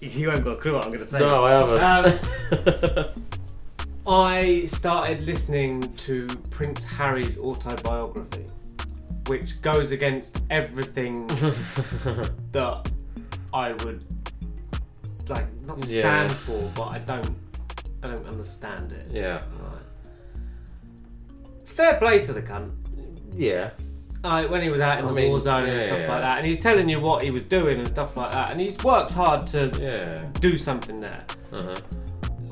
You 0.04 0.30
haven't 0.30 0.44
got 0.46 0.54
a 0.54 0.56
clue 0.56 0.74
what 0.74 0.84
I'm 0.84 0.90
going 0.90 1.00
to 1.02 1.06
say. 1.06 1.20
No, 1.20 1.46
I 1.46 1.52
haven't. 1.52 2.98
Um, 2.98 3.24
I 4.08 4.66
started 4.66 5.26
listening 5.28 5.94
to 5.98 6.26
Prince 6.50 6.84
Harry's 6.84 7.38
autobiography, 7.38 8.48
which 9.28 9.62
goes 9.62 9.92
against 9.92 10.42
everything 10.50 11.28
that 12.52 12.90
I 13.54 13.74
would 13.74 14.04
like 15.28 15.46
not 15.68 15.78
Yeah. 15.88 16.28
stand 16.28 16.32
for, 16.34 16.60
but 16.74 16.88
I 16.88 16.98
don't 16.98 17.38
I 18.02 18.08
don't 18.08 18.26
understand 18.28 18.92
it. 18.94 19.12
Yeah. 19.14 19.44
Right. 19.62 19.76
Fair 21.64 21.98
play 22.00 22.24
to 22.24 22.34
the 22.34 22.42
cunt. 22.42 22.72
Yeah. 23.36 23.70
Like 24.24 24.52
when 24.52 24.62
he 24.62 24.70
was 24.70 24.80
out 24.82 25.00
in 25.00 25.06
I 25.06 25.08
the 25.08 25.14
mean, 25.16 25.30
war 25.30 25.40
zone 25.40 25.68
and 25.68 25.82
stuff 25.82 26.00
yeah. 26.00 26.08
like 26.12 26.22
that, 26.22 26.38
and 26.38 26.46
he's 26.46 26.60
telling 26.60 26.88
you 26.88 27.00
what 27.00 27.24
he 27.24 27.32
was 27.32 27.42
doing 27.44 27.80
and 27.80 27.88
stuff 27.88 28.16
like 28.16 28.32
that, 28.32 28.52
and 28.52 28.62
he's 28.62 28.78
worked 28.84 29.12
hard 29.12 29.48
to 29.48 29.72
Yeah. 29.82 30.26
do 30.40 30.58
something 30.60 30.96
there. 30.98 31.26
Uh-huh. 31.52 31.76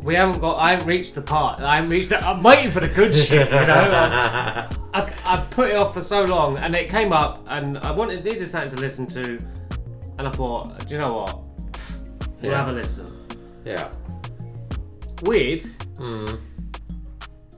We 0.02 0.16
haven't 0.16 0.40
got. 0.40 0.58
I 0.58 0.72
haven't 0.72 0.88
reached 0.88 1.14
the 1.14 1.22
part. 1.22 1.62
I 1.62 1.76
haven't 1.76 1.92
reached. 1.92 2.10
The, 2.10 2.18
I'm 2.28 2.42
waiting 2.42 2.72
for 2.72 2.80
the 2.80 2.88
good 2.88 3.14
shit. 3.16 3.48
You 3.50 3.68
know. 3.68 3.92
I, 3.92 4.68
I, 4.94 5.14
I 5.26 5.38
put 5.52 5.70
it 5.70 5.76
off 5.76 5.94
for 5.94 6.02
so 6.02 6.24
long, 6.24 6.58
and 6.58 6.76
it 6.76 6.90
came 6.90 7.12
up, 7.14 7.46
and 7.48 7.78
I 7.80 7.92
wanted 7.92 8.24
needed 8.24 8.48
something 8.48 8.72
to 8.72 8.78
listen 8.78 9.06
to, 9.08 9.38
and 10.18 10.28
I 10.28 10.32
thought, 10.32 10.88
do 10.88 10.94
you 10.96 11.00
know 11.00 11.14
what? 11.14 11.40
We'll 12.42 12.52
Yeah. 12.52 12.58
have 12.66 12.70
a 12.70 12.72
listen. 12.72 13.14
Yeah. 13.66 13.90
Weird. 15.24 15.64
Hmm. 15.98 16.26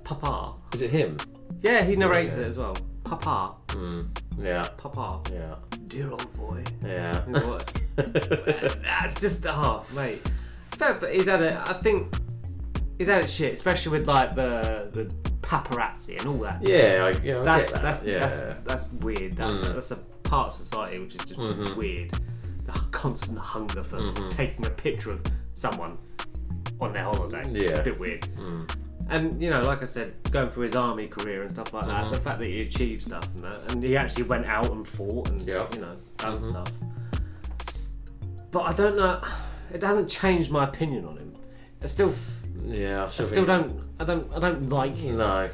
Papa. 0.04 0.56
Is 0.74 0.82
it 0.82 0.90
him? 0.90 1.18
Yeah, 1.62 1.84
he 1.84 1.96
narrates 1.96 2.36
Yeah. 2.36 2.42
it 2.42 2.48
as 2.48 2.58
well. 2.58 2.76
Papa. 3.20 3.56
Hmm. 3.72 4.00
Yeah. 4.40 4.66
Papa. 4.78 5.22
Yeah. 5.34 5.56
Dear 5.86 6.12
old 6.12 6.34
boy. 6.34 6.64
Yeah. 6.86 7.20
What? 7.26 7.82
That's 7.98 9.20
just 9.20 9.46
oh 9.46 9.84
mate. 9.94 10.22
Fair, 10.78 10.94
but 10.94 11.14
he's 11.14 11.26
had 11.26 11.42
it. 11.42 11.58
I 11.58 11.74
think 11.74 12.14
he's 12.98 13.08
had 13.10 13.26
it 13.26 13.30
shit, 13.30 13.54
especially 13.54 13.98
with 13.98 14.08
like 14.08 14.34
the 14.36 14.90
the 14.94 15.12
paparazzi 15.42 16.18
and 16.20 16.28
all 16.30 16.38
that. 16.38 16.66
Yeah, 16.66 17.12
I- 17.14 17.22
yeah, 17.22 17.42
I 17.42 17.44
that's 17.44 17.74
that, 17.74 17.82
that's 17.82 18.04
yeah. 18.04 18.20
that's 18.28 18.64
that's 18.66 18.92
weird. 19.04 19.34
That, 19.34 19.48
Mm. 19.48 19.74
That's 19.74 19.92
a 19.92 19.98
part 20.24 20.48
of 20.48 20.54
society 20.54 21.00
which 21.00 21.16
is 21.16 21.26
just 21.26 21.40
Mhm. 21.40 21.76
weird. 21.76 22.12
The 22.66 22.72
constant 22.92 23.40
hunger 23.40 23.84
for 23.84 23.98
Mhm. 24.00 24.30
taking 24.30 24.66
a 24.66 24.70
picture 24.70 25.12
of 25.12 25.22
someone 25.54 25.98
on 26.80 26.94
their 26.94 27.04
holiday. 27.04 27.44
Yeah. 27.52 27.80
a 27.80 27.84
bit 27.84 28.00
weird. 28.00 28.22
Mm. 28.38 28.74
And 29.12 29.42
you 29.42 29.50
know, 29.50 29.60
like 29.62 29.82
I 29.82 29.86
said, 29.86 30.14
going 30.32 30.50
through 30.50 30.66
his 30.68 30.76
army 30.76 31.08
career 31.08 31.42
and 31.42 31.52
stuff 31.52 31.74
like 31.74 31.86
that, 31.86 32.06
Mhm. 32.06 32.12
the 32.14 32.22
fact 32.22 32.40
that 32.40 32.46
he 32.48 32.62
achieved 32.62 33.04
stuff 33.06 33.28
and 33.36 33.44
that, 33.44 33.72
and 33.72 33.84
he 33.84 33.98
actually 33.98 34.24
went 34.24 34.46
out 34.46 34.72
and 34.72 34.88
fought 34.88 35.28
and 35.30 35.42
Yeah. 35.42 35.68
you 35.74 35.82
know 35.82 35.96
done 36.18 36.40
Mhm. 36.40 36.50
stuff. 36.50 36.68
But 38.52 38.62
I 38.62 38.74
don't 38.74 38.98
know. 38.98 39.20
It 39.74 39.82
hasn't 39.84 40.10
changed 40.10 40.52
my 40.52 40.66
opinion 40.66 41.06
on 41.06 41.16
him. 41.18 41.32
I 41.82 41.86
still, 41.88 42.12
Yeah. 42.66 43.06
I 43.06 43.10
still 43.24 43.46
don't. 43.46 43.72
I 44.02 44.04
don't. 44.04 44.28
I 44.36 44.40
don't 44.40 44.70
like 44.70 44.98
him. 44.98 45.16
No. 45.18 45.50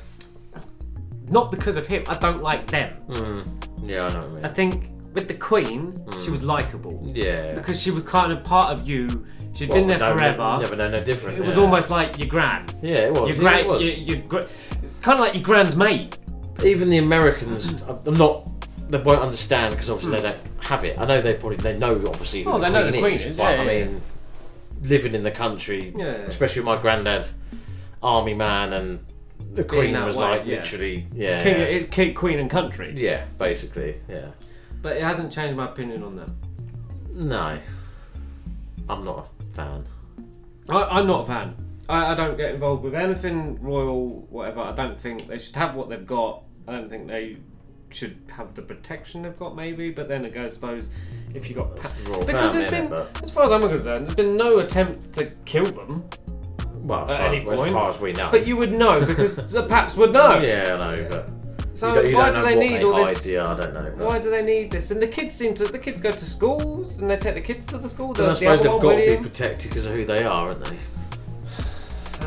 Not 1.29 1.51
because 1.51 1.77
of 1.77 1.85
him. 1.85 2.03
I 2.07 2.15
don't 2.15 2.41
like 2.41 2.65
them. 2.71 2.95
Mm. 3.09 3.47
Yeah, 3.83 4.05
I 4.05 4.13
know 4.13 4.19
what 4.21 4.29
I 4.29 4.33
mean. 4.33 4.45
I 4.45 4.47
think 4.47 4.89
with 5.13 5.27
the 5.27 5.35
Queen, 5.35 5.93
she 6.19 6.29
Mm. 6.29 6.31
was 6.31 6.43
likable. 6.43 7.05
Yeah. 7.13 7.53
Because 7.53 7.79
she 7.79 7.91
was 7.91 8.03
kind 8.05 8.31
of 8.31 8.43
part 8.43 8.71
of 8.75 8.87
you. 8.89 9.25
She'd 9.57 9.69
Well, 9.69 9.79
been 9.79 9.87
there 9.87 9.97
no, 9.97 10.13
forever. 10.13 10.57
Never 10.61 10.75
know 10.75 10.87
no 10.87 11.03
different. 11.03 11.39
It 11.39 11.43
was 11.43 11.57
almost 11.57 11.89
like 11.89 12.19
your 12.19 12.27
gran. 12.27 12.67
Yeah, 12.83 13.07
it 13.07 13.13
was. 13.13 13.27
Your 13.27 13.37
yeah, 13.37 13.41
gran. 13.41 13.67
was. 13.67 13.81
Your, 13.81 13.91
your, 13.91 14.17
gra- 14.17 14.47
it's 14.83 14.97
kind 14.97 15.19
of 15.19 15.25
like 15.25 15.33
your 15.33 15.41
gran's 15.41 15.75
mate. 15.75 16.15
Even 16.63 16.89
the 16.89 16.99
Americans, 16.99 17.65
I'm 17.87 18.13
not. 18.13 18.51
They 18.91 18.99
won't 18.99 19.21
understand 19.21 19.73
because 19.73 19.89
obviously 19.89 20.21
they 20.21 20.29
hmm. 20.29 20.43
don't 20.43 20.63
have 20.63 20.83
it. 20.83 20.99
I 20.99 21.05
know 21.05 21.21
they 21.23 21.33
probably 21.33 21.57
they 21.57 21.75
know 21.75 21.95
obviously. 22.07 22.45
Oh, 22.45 22.59
the 22.59 22.65
they 22.65 22.69
know 22.69 22.91
the 22.91 22.99
Queen 22.99 23.13
is, 23.13 23.25
is, 23.25 23.35
but 23.35 23.43
yeah, 23.43 23.61
I 23.61 23.71
yeah. 23.71 23.85
mean, 23.85 24.01
living 24.83 25.15
in 25.15 25.23
the 25.23 25.31
country, 25.31 25.91
Yeah. 25.97 26.05
especially 26.05 26.61
with 26.61 26.67
my 26.67 26.79
granddad, 26.79 27.25
army 28.03 28.35
man, 28.35 28.73
and 28.73 28.99
the 29.53 29.63
Queen 29.63 29.99
was 30.05 30.17
way, 30.17 30.21
like 30.21 30.45
yeah. 30.45 30.57
literally, 30.57 31.07
yeah, 31.13 31.43
King, 31.43 31.55
it's 31.55 31.95
king, 31.95 32.13
Queen 32.13 32.37
and 32.37 32.49
country. 32.49 32.93
yeah, 32.95 33.25
basically, 33.39 34.01
yeah. 34.07 34.29
But 34.83 34.97
it 34.97 35.03
hasn't 35.03 35.33
changed 35.33 35.57
my 35.57 35.65
opinion 35.65 36.03
on 36.03 36.15
them. 36.15 36.37
No, 37.11 37.59
I'm 38.87 39.03
not 39.03 39.31
fan. 39.57 39.85
I, 40.69 40.83
I'm 40.83 41.07
not 41.07 41.23
a 41.23 41.25
fan. 41.25 41.55
I, 41.89 42.11
I 42.13 42.15
don't 42.15 42.37
get 42.37 42.53
involved 42.53 42.83
with 42.83 42.93
anything 42.95 43.61
royal, 43.61 44.27
whatever. 44.29 44.61
I 44.61 44.73
don't 44.73 44.99
think 44.99 45.27
they 45.27 45.39
should 45.39 45.55
have 45.55 45.75
what 45.75 45.89
they've 45.89 46.05
got. 46.05 46.43
I 46.67 46.73
don't 46.73 46.89
think 46.89 47.07
they 47.07 47.37
should 47.89 48.17
have 48.35 48.53
the 48.53 48.61
protection 48.61 49.23
they've 49.23 49.37
got, 49.37 49.55
maybe. 49.55 49.89
But 49.89 50.07
then 50.07 50.25
again, 50.25 50.45
I 50.45 50.49
suppose 50.49 50.89
if 51.33 51.49
you 51.49 51.55
got 51.55 51.75
pa- 51.75 51.89
the 52.03 52.11
royal 52.11 52.25
because 52.25 52.53
there's 52.53 52.71
been, 52.71 52.89
but- 52.89 53.23
as 53.23 53.31
far 53.31 53.45
as 53.45 53.51
I'm 53.51 53.61
concerned, 53.61 54.07
there's 54.07 54.15
been 54.15 54.37
no 54.37 54.59
attempt 54.59 55.13
to 55.15 55.25
kill 55.45 55.65
them 55.65 56.07
Well, 56.75 57.09
at 57.09 57.21
far 57.21 57.33
any 57.33 57.49
as, 57.49 57.59
as 57.59 57.71
far 57.71 57.89
as 57.89 57.99
we 57.99 58.13
know. 58.13 58.29
But 58.31 58.45
you 58.45 58.57
would 58.57 58.73
know 58.73 59.03
because 59.05 59.35
the 59.49 59.65
paps 59.67 59.95
would 59.95 60.13
know. 60.13 60.39
Yeah, 60.39 60.75
I 60.75 60.95
know, 60.95 61.07
but 61.09 61.29
So 61.77 62.01
you 62.01 62.09
you 62.09 62.15
why 62.17 62.31
do 62.31 62.41
they 62.41 62.55
need 62.57 62.81
all 62.81 62.95
this? 62.95 63.23
Idea, 63.23 63.45
I 63.45 63.55
don't 63.55 63.73
know. 63.75 64.05
Why 64.05 64.17
do 64.17 64.31
they 64.31 64.43
need 64.43 64.71
this? 64.71 64.89
And 64.89 64.99
the 64.99 65.07
kids 65.07 65.35
seem 65.35 65.53
to. 65.55 65.65
The 65.65 65.77
kids 65.77 66.01
go 66.01 66.11
to 66.11 66.25
schools 66.25 66.97
and 66.97 67.07
they 67.07 67.17
take 67.17 67.35
the 67.35 67.41
kids 67.41 67.67
to 67.67 67.77
the 67.77 67.87
school. 67.87 68.13
The, 68.13 68.25
I 68.25 68.33
suppose 68.33 68.61
other 68.61 68.69
they've 68.69 68.81
got 68.81 68.95
to 68.95 69.17
be 69.17 69.21
protected 69.29 69.69
because 69.69 69.85
of 69.85 69.93
who 69.93 70.03
they 70.03 70.23
are, 70.23 70.47
aren't 70.49 70.65
they? 70.65 70.75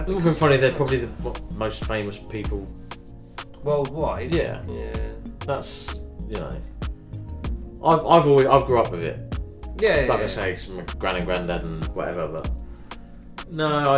It 0.03 0.07
would 0.07 0.23
be 0.23 0.33
funny. 0.33 0.57
They're 0.57 0.73
probably 0.73 0.99
the 0.99 1.09
what, 1.25 1.41
most 1.55 1.85
famous 1.85 2.17
people. 2.17 2.65
worldwide. 3.65 4.33
Yeah, 4.33 4.63
Yeah. 4.69 4.93
that's 5.45 5.97
you 6.29 6.37
know. 6.37 6.57
I've 7.85 8.07
I've 8.07 8.27
always 8.29 8.47
I've 8.47 8.67
grew 8.67 8.81
up 8.81 8.93
with 8.93 9.03
it. 9.03 9.19
Yeah. 9.81 10.07
Like 10.09 10.19
yeah. 10.19 10.23
I 10.23 10.27
say, 10.27 10.55
'cause 10.55 10.69
my 10.69 10.85
gran 11.01 11.17
and 11.17 11.27
granddad 11.27 11.65
and 11.65 11.85
whatever. 11.89 12.29
But 12.29 12.51
no, 13.51 13.67
I 13.67 13.97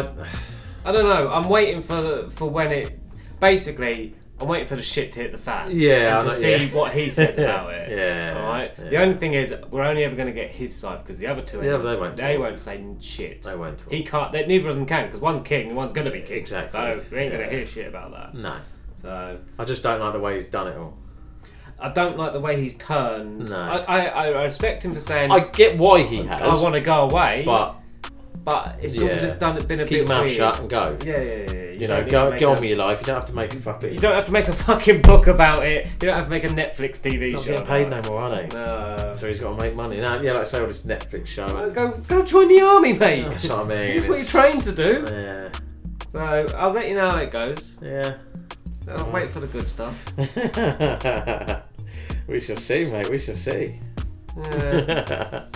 I 0.89 0.93
don't 0.93 1.05
know. 1.05 1.29
I'm 1.31 1.51
waiting 1.51 1.83
for 1.83 2.01
the, 2.01 2.31
for 2.31 2.49
when 2.49 2.73
it. 2.73 2.99
Basically, 3.39 4.15
I'm 4.43 4.49
waiting 4.49 4.67
for 4.67 4.77
the 4.77 4.83
shit 4.83 5.13
to 5.13 5.21
hit 5.21 5.33
the 5.33 5.39
fan. 5.39 5.71
Yeah, 5.71 6.19
And 6.21 6.29
to 6.29 6.35
see 6.35 6.57
yeah. 6.67 6.75
what 6.75 6.93
he 6.93 7.09
says 7.11 7.39
about 7.39 7.73
it. 7.73 7.97
Yeah, 7.97 8.41
All 8.41 8.49
right. 8.49 8.77
The 8.77 8.97
only 9.01 9.15
thing 9.15 9.35
is, 9.35 9.55
we're 9.71 9.83
only 9.85 10.05
ever 10.05 10.17
going 10.17 10.27
to 10.27 10.33
get 10.35 10.51
his 10.51 10.75
side 10.75 10.99
because 11.03 11.19
the 11.19 11.29
other 11.29 11.41
two. 11.43 11.59
Yeah, 11.63 11.77
they 11.77 11.97
won't 11.97 12.17
They 12.17 12.35
talk. 12.35 12.43
won't 12.43 12.61
say 12.61 12.85
shit. 13.01 13.43
They 13.45 13.55
won't 13.57 13.79
talk. 13.79 13.91
He 13.93 14.03
can't. 14.03 14.33
They, 14.33 14.45
neither 14.47 14.69
of 14.71 14.77
them 14.77 14.85
can 14.87 15.07
because 15.07 15.21
one's 15.21 15.43
king 15.43 15.69
and 15.69 15.77
one's 15.77 15.93
going 15.93 16.07
to 16.07 16.11
be 16.11 16.21
king. 16.21 16.39
Exactly. 16.39 16.73
So 16.73 17.05
we 17.17 17.19
ain't 17.23 17.33
going 17.33 17.45
to 17.45 17.51
hear 17.51 17.65
shit 17.67 17.87
about 17.87 18.11
that. 18.11 18.35
no. 18.41 18.57
So 19.01 19.37
I 19.59 19.65
just 19.65 19.83
don't 19.83 20.01
like 20.01 20.13
the 20.13 20.21
way 20.21 20.37
he's 20.41 20.51
done 20.51 20.69
it 20.69 20.77
all. 20.77 20.97
I 21.81 21.89
don't 21.89 22.17
like 22.17 22.33
the 22.33 22.41
way 22.41 22.61
he's 22.61 22.77
turned. 22.77 23.49
No. 23.51 23.57
I, 23.61 23.79
I, 24.07 24.29
I 24.31 24.43
respect 24.45 24.85
him 24.85 24.95
for 24.95 25.01
saying. 25.01 25.33
I 25.33 25.41
get 25.41 25.77
why 25.77 26.03
he 26.03 26.19
has. 26.23 26.41
I 26.41 26.63
want 26.63 26.77
to 26.77 26.81
go 26.81 27.09
away. 27.09 27.43
but 27.45 27.81
But 28.45 28.77
it's 28.83 28.97
all 29.01 29.05
Yeah. 29.09 29.19
just 29.19 29.39
done. 29.39 29.55
Been 29.67 29.81
a 29.81 29.85
keep 29.85 29.89
bit 29.89 29.89
Keep 29.89 29.99
your 29.99 30.07
mouth 30.09 30.25
weird. 30.25 30.37
shut 30.37 30.59
and 30.61 30.69
go. 30.69 30.97
Yeah, 31.05 31.13
yeah, 31.13 31.23
yeah. 31.23 31.53
yeah. 31.53 31.71
You, 31.73 31.89
know, 31.89 32.03
don't 32.05 32.31
go 32.33 32.39
to 32.39 32.45
on 32.47 32.57
a- 32.57 32.61
with 32.61 32.69
your 32.71 32.79
life. 32.79 33.01
You 33.01 33.07
don't 33.07 33.17
have 33.17 33.25
to 33.27 33.35
make 33.35 33.55
a 33.55 33.57
fucking. 33.59 33.93
You 33.95 33.99
don't 34.01 34.15
have 34.15 34.25
to 34.25 34.33
make 34.33 34.49
a 34.49 34.53
fucking 34.53 35.03
book 35.03 35.27
about 35.29 35.65
it. 35.65 35.87
You 35.87 36.09
don't 36.09 36.17
have 36.17 36.25
to 36.25 36.31
make 36.31 36.45
a 36.45 36.49
Netflix 36.49 37.01
TV 37.01 37.33
not 37.33 37.43
show. 37.43 37.51
getting 37.53 37.67
paid 37.67 37.89
no 37.91 38.03
more, 38.03 38.21
are 38.21 38.31
they? 38.37 38.47
No. 38.49 39.13
So 39.15 39.29
he's 39.29 39.39
got 39.39 39.57
to 39.57 39.63
make 39.65 39.75
money. 39.77 40.01
Now, 40.01 40.21
yeah, 40.21 40.33
like 40.33 40.41
I 40.43 40.45
say, 40.45 40.61
all 40.61 40.67
this 40.67 40.83
Netflix 40.83 41.27
show. 41.29 41.45
Uh, 41.45 41.69
Go, 41.69 41.93
go 42.09 42.25
join 42.25 42.49
the 42.49 42.61
army, 42.61 42.93
mate. 42.95 43.23
that's 43.29 43.49
what 43.49 43.61
I 43.61 43.65
mean. 43.65 43.97
That's 43.97 44.09
what 44.09 44.19
you're 44.19 44.27
trained 44.27 44.63
to 44.65 44.73
do. 44.73 45.05
Yeah. 45.09 45.49
So 46.13 46.47
I'll 46.57 46.73
let 46.73 46.89
you 46.89 46.95
know 46.97 47.11
how 47.11 47.19
it 47.19 47.31
goes. 47.31 47.79
Yeah. 47.81 48.15
I'll 48.89 49.11
wait 49.11 49.31
for 49.31 49.39
the 49.41 49.47
good 49.47 49.69
stuff. 49.69 49.95
we 52.27 52.41
shall 52.41 52.57
see, 52.57 52.85
mate. 52.87 53.09
We 53.09 53.19
shall 53.21 53.37
see. 53.37 53.81
Yeah. 54.37 55.45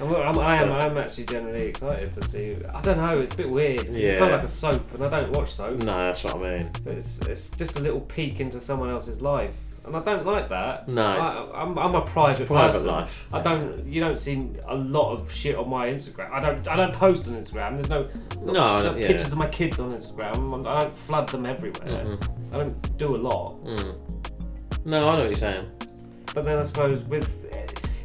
I'm, 0.00 0.14
I'm, 0.14 0.38
I 0.38 0.56
am. 0.62 0.72
I'm 0.72 0.98
actually 0.98 1.24
generally 1.24 1.64
excited 1.66 2.12
to 2.12 2.28
see. 2.28 2.56
I 2.74 2.80
don't 2.82 2.98
know. 2.98 3.18
It's 3.20 3.32
a 3.32 3.36
bit 3.36 3.50
weird. 3.50 3.88
It's 3.88 4.18
kind 4.18 4.32
of 4.32 4.38
like 4.38 4.42
a 4.42 4.48
soap, 4.48 4.94
and 4.94 5.04
I 5.04 5.08
don't 5.08 5.32
watch 5.32 5.52
soaps. 5.52 5.84
no, 5.84 5.92
that's 5.96 6.22
what 6.24 6.36
I 6.36 6.38
mean. 6.58 6.70
It's, 6.86 7.20
it's 7.22 7.48
just 7.50 7.76
a 7.76 7.80
little 7.80 8.00
peek 8.00 8.40
into 8.40 8.60
someone 8.60 8.90
else's 8.90 9.20
life, 9.22 9.54
and 9.86 9.96
I 9.96 10.00
don't 10.00 10.26
like 10.26 10.48
that. 10.50 10.86
No. 10.88 11.02
I, 11.06 11.62
I'm, 11.62 11.78
I'm 11.78 11.94
a 11.94 12.02
private 12.02 12.46
Private 12.46 12.72
person. 12.74 12.88
life. 12.88 13.26
I 13.32 13.40
don't. 13.40 13.86
You 13.86 14.00
don't 14.02 14.18
see 14.18 14.50
a 14.66 14.76
lot 14.76 15.12
of 15.16 15.32
shit 15.32 15.56
on 15.56 15.70
my 15.70 15.88
Instagram. 15.88 16.30
I 16.30 16.40
don't. 16.40 16.68
I 16.68 16.76
don't 16.76 16.92
post 16.92 17.26
on 17.28 17.34
Instagram. 17.34 17.76
There's 17.76 17.88
no. 17.88 18.08
No, 18.52 18.76
no 18.76 18.96
yeah. 18.96 19.06
pictures 19.06 19.32
of 19.32 19.38
my 19.38 19.48
kids 19.48 19.78
on 19.80 19.92
Instagram. 19.94 20.66
I 20.66 20.80
don't 20.80 20.96
flood 20.96 21.28
them 21.30 21.46
everywhere. 21.46 22.04
Mhm. 22.04 22.28
I 22.52 22.56
don't 22.58 22.98
do 22.98 23.16
a 23.16 23.18
lot. 23.18 23.64
Mm. 23.64 23.94
No, 24.84 25.08
I 25.08 25.12
know 25.12 25.18
what 25.20 25.30
you're 25.30 25.34
saying. 25.34 25.70
But 26.34 26.44
then 26.44 26.58
I 26.58 26.64
suppose 26.64 27.02
with 27.04 27.45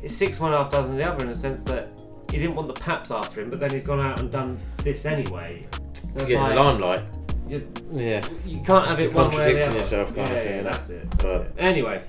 it's 0.01 0.15
six 0.15 0.39
one 0.39 0.51
half 0.51 0.71
dozen 0.71 0.97
the 0.97 1.03
other 1.07 1.23
in 1.23 1.29
the 1.29 1.35
sense 1.35 1.63
that 1.63 1.89
he 2.31 2.37
didn't 2.37 2.55
want 2.55 2.67
the 2.67 2.73
paps 2.79 3.11
after 3.11 3.41
him, 3.41 3.49
but 3.49 3.59
then 3.59 3.71
he's 3.71 3.83
gone 3.83 3.99
out 3.99 4.19
and 4.19 4.31
done 4.31 4.59
this 4.83 5.05
anyway. 5.05 5.67
So 5.93 6.01
To 6.01 6.07
it's 6.15 6.23
get 6.25 6.29
in 6.49 6.55
the 6.55 6.61
limelight. 6.63 7.01
You, 7.47 7.67
Yeah. 7.91 8.25
you 8.45 8.61
can't 8.61 8.87
have 8.87 8.99
it 8.99 9.11
You're 9.11 9.13
one 9.13 9.29
way 9.31 9.35
or 9.35 9.39
the 9.39 9.43
contradicting 9.43 9.77
yourself 9.77 10.15
kind 10.15 10.29
yeah, 10.29 10.33
of 10.35 10.43
thing, 10.43 10.55
Yeah, 10.57 10.63
that's 10.63 10.89
it. 10.89 11.11
That's 11.11 11.23
But- 11.23 11.41
it. 11.41 11.53
Anyway, 11.57 12.01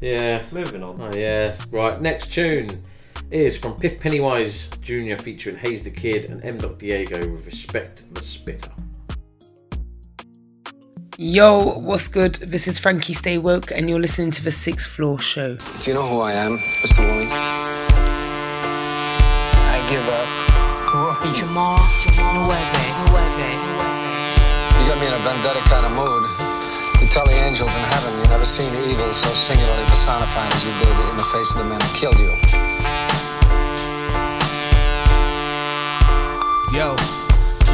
Yeah. 0.00 0.42
moving 0.52 0.82
on. 0.84 1.00
Oh 1.00 1.10
yes. 1.14 1.66
Right. 1.72 2.00
Next 2.00 2.32
tune 2.32 2.80
is 3.32 3.56
from 3.56 3.74
Piff 3.74 3.98
Pennywise 3.98 4.68
Jr. 4.80 5.16
featuring 5.20 5.56
Haze 5.56 5.82
Da 5.82 5.90
Kidd 5.90 6.26
and 6.26 6.44
M. 6.44 6.58
Doc 6.58 6.78
Diego 6.78 7.18
with 7.28 7.46
Respect 7.46 8.02
the 8.14 8.22
Spitter. 8.22 8.70
Yo, 11.16 11.78
what's 11.78 12.08
good? 12.08 12.34
This 12.42 12.66
is 12.66 12.80
Frankie 12.80 13.12
Stay 13.12 13.38
Woke, 13.38 13.70
and 13.70 13.88
you're 13.88 14.00
listening 14.00 14.32
to 14.32 14.42
the 14.42 14.50
Sixth 14.50 14.90
Floor 14.90 15.20
Show. 15.20 15.54
Do 15.54 15.88
you 15.88 15.94
know 15.94 16.02
who 16.08 16.18
I 16.18 16.32
am, 16.32 16.58
Mr. 16.82 17.06
Woolley? 17.06 17.28
I 19.70 19.78
give 19.86 20.02
up 20.10 20.26
Jamal, 21.38 21.78
Nueve, 22.34 22.66
Nueve. 23.06 23.46
You 24.74 24.90
got 24.90 24.98
me 24.98 25.06
in 25.06 25.14
a 25.14 25.22
vendetta 25.22 25.62
kind 25.70 25.86
of 25.86 25.94
mood. 25.94 26.26
You 27.00 27.06
tell 27.06 27.26
the 27.26 27.38
angels 27.46 27.76
in 27.76 27.82
heaven 27.94 28.10
you 28.18 28.26
never 28.30 28.44
seen 28.44 28.74
evil 28.90 29.12
so 29.12 29.30
singularly 29.30 29.84
personified 29.84 30.52
as 30.52 30.66
you 30.66 30.72
did 30.82 30.98
in 31.10 31.16
the 31.16 31.22
face 31.30 31.54
of 31.54 31.62
the 31.62 31.68
man 31.70 31.78
who 31.78 31.94
killed 31.94 32.18
you. 32.18 32.34
Yo, 36.76 36.96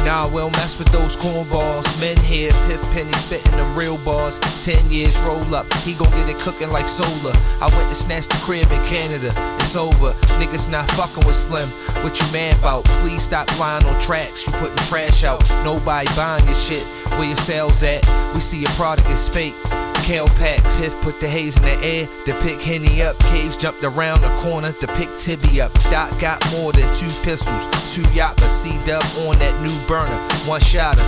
nah, 0.05 0.27
we'll 0.27 0.49
mess 0.51 0.77
with 0.77 0.87
those 0.89 1.15
cornballs. 1.15 1.85
Men 1.99 2.17
here, 2.17 2.51
Piff 2.67 2.81
Penny 2.93 3.13
spitting 3.13 3.51
them 3.51 3.75
real 3.75 3.97
bars. 3.99 4.39
Ten 4.63 4.83
years 4.89 5.19
roll 5.21 5.55
up, 5.55 5.71
he 5.83 5.93
gon' 5.93 6.09
get 6.11 6.29
it 6.29 6.37
cooking 6.37 6.71
like 6.71 6.87
solar. 6.87 7.35
I 7.61 7.69
went 7.75 7.87
and 7.87 7.95
snatched 7.95 8.31
the 8.31 8.39
crib 8.43 8.71
in 8.71 8.83
Canada. 8.85 9.31
It's 9.57 9.75
over, 9.75 10.13
niggas 10.39 10.69
not 10.69 10.89
fucking 10.91 11.25
with 11.25 11.35
Slim. 11.35 11.69
What 12.03 12.19
you 12.19 12.31
mad 12.31 12.57
about? 12.59 12.85
Please 13.01 13.23
stop 13.23 13.47
lying 13.59 13.85
on 13.85 13.99
tracks. 13.99 14.45
You 14.45 14.53
putting 14.53 14.77
trash 14.89 15.23
out. 15.23 15.41
Nobody 15.63 16.07
buying 16.15 16.45
your 16.45 16.55
shit. 16.55 16.83
Where 17.17 17.27
your 17.27 17.35
sales 17.35 17.83
at? 17.83 18.05
We 18.33 18.41
see 18.41 18.59
your 18.59 18.71
product 18.71 19.09
is 19.09 19.27
fake. 19.27 19.55
Kale 20.11 20.27
packs, 20.27 20.77
Hiff 20.77 20.99
put 20.99 21.21
the 21.21 21.27
haze 21.29 21.55
in 21.55 21.63
the 21.63 21.79
air. 21.81 22.05
The 22.25 22.33
pick 22.43 22.61
Henny 22.61 23.01
up, 23.01 23.17
Cage 23.31 23.57
jumped 23.57 23.81
around 23.85 24.19
the 24.19 24.27
corner 24.41 24.73
to 24.73 24.87
pick 24.87 25.15
Tibby 25.15 25.61
up. 25.61 25.71
Doc 25.83 26.11
got 26.19 26.43
more 26.51 26.73
than 26.73 26.93
two 26.93 27.07
pistols, 27.23 27.65
two 27.95 28.01
Yappa, 28.11 28.49
C 28.49 28.71
dub 28.83 29.01
on 29.25 29.39
that 29.39 29.55
new 29.61 29.87
burner, 29.87 30.19
one 30.45 30.59
shotter. 30.59 31.01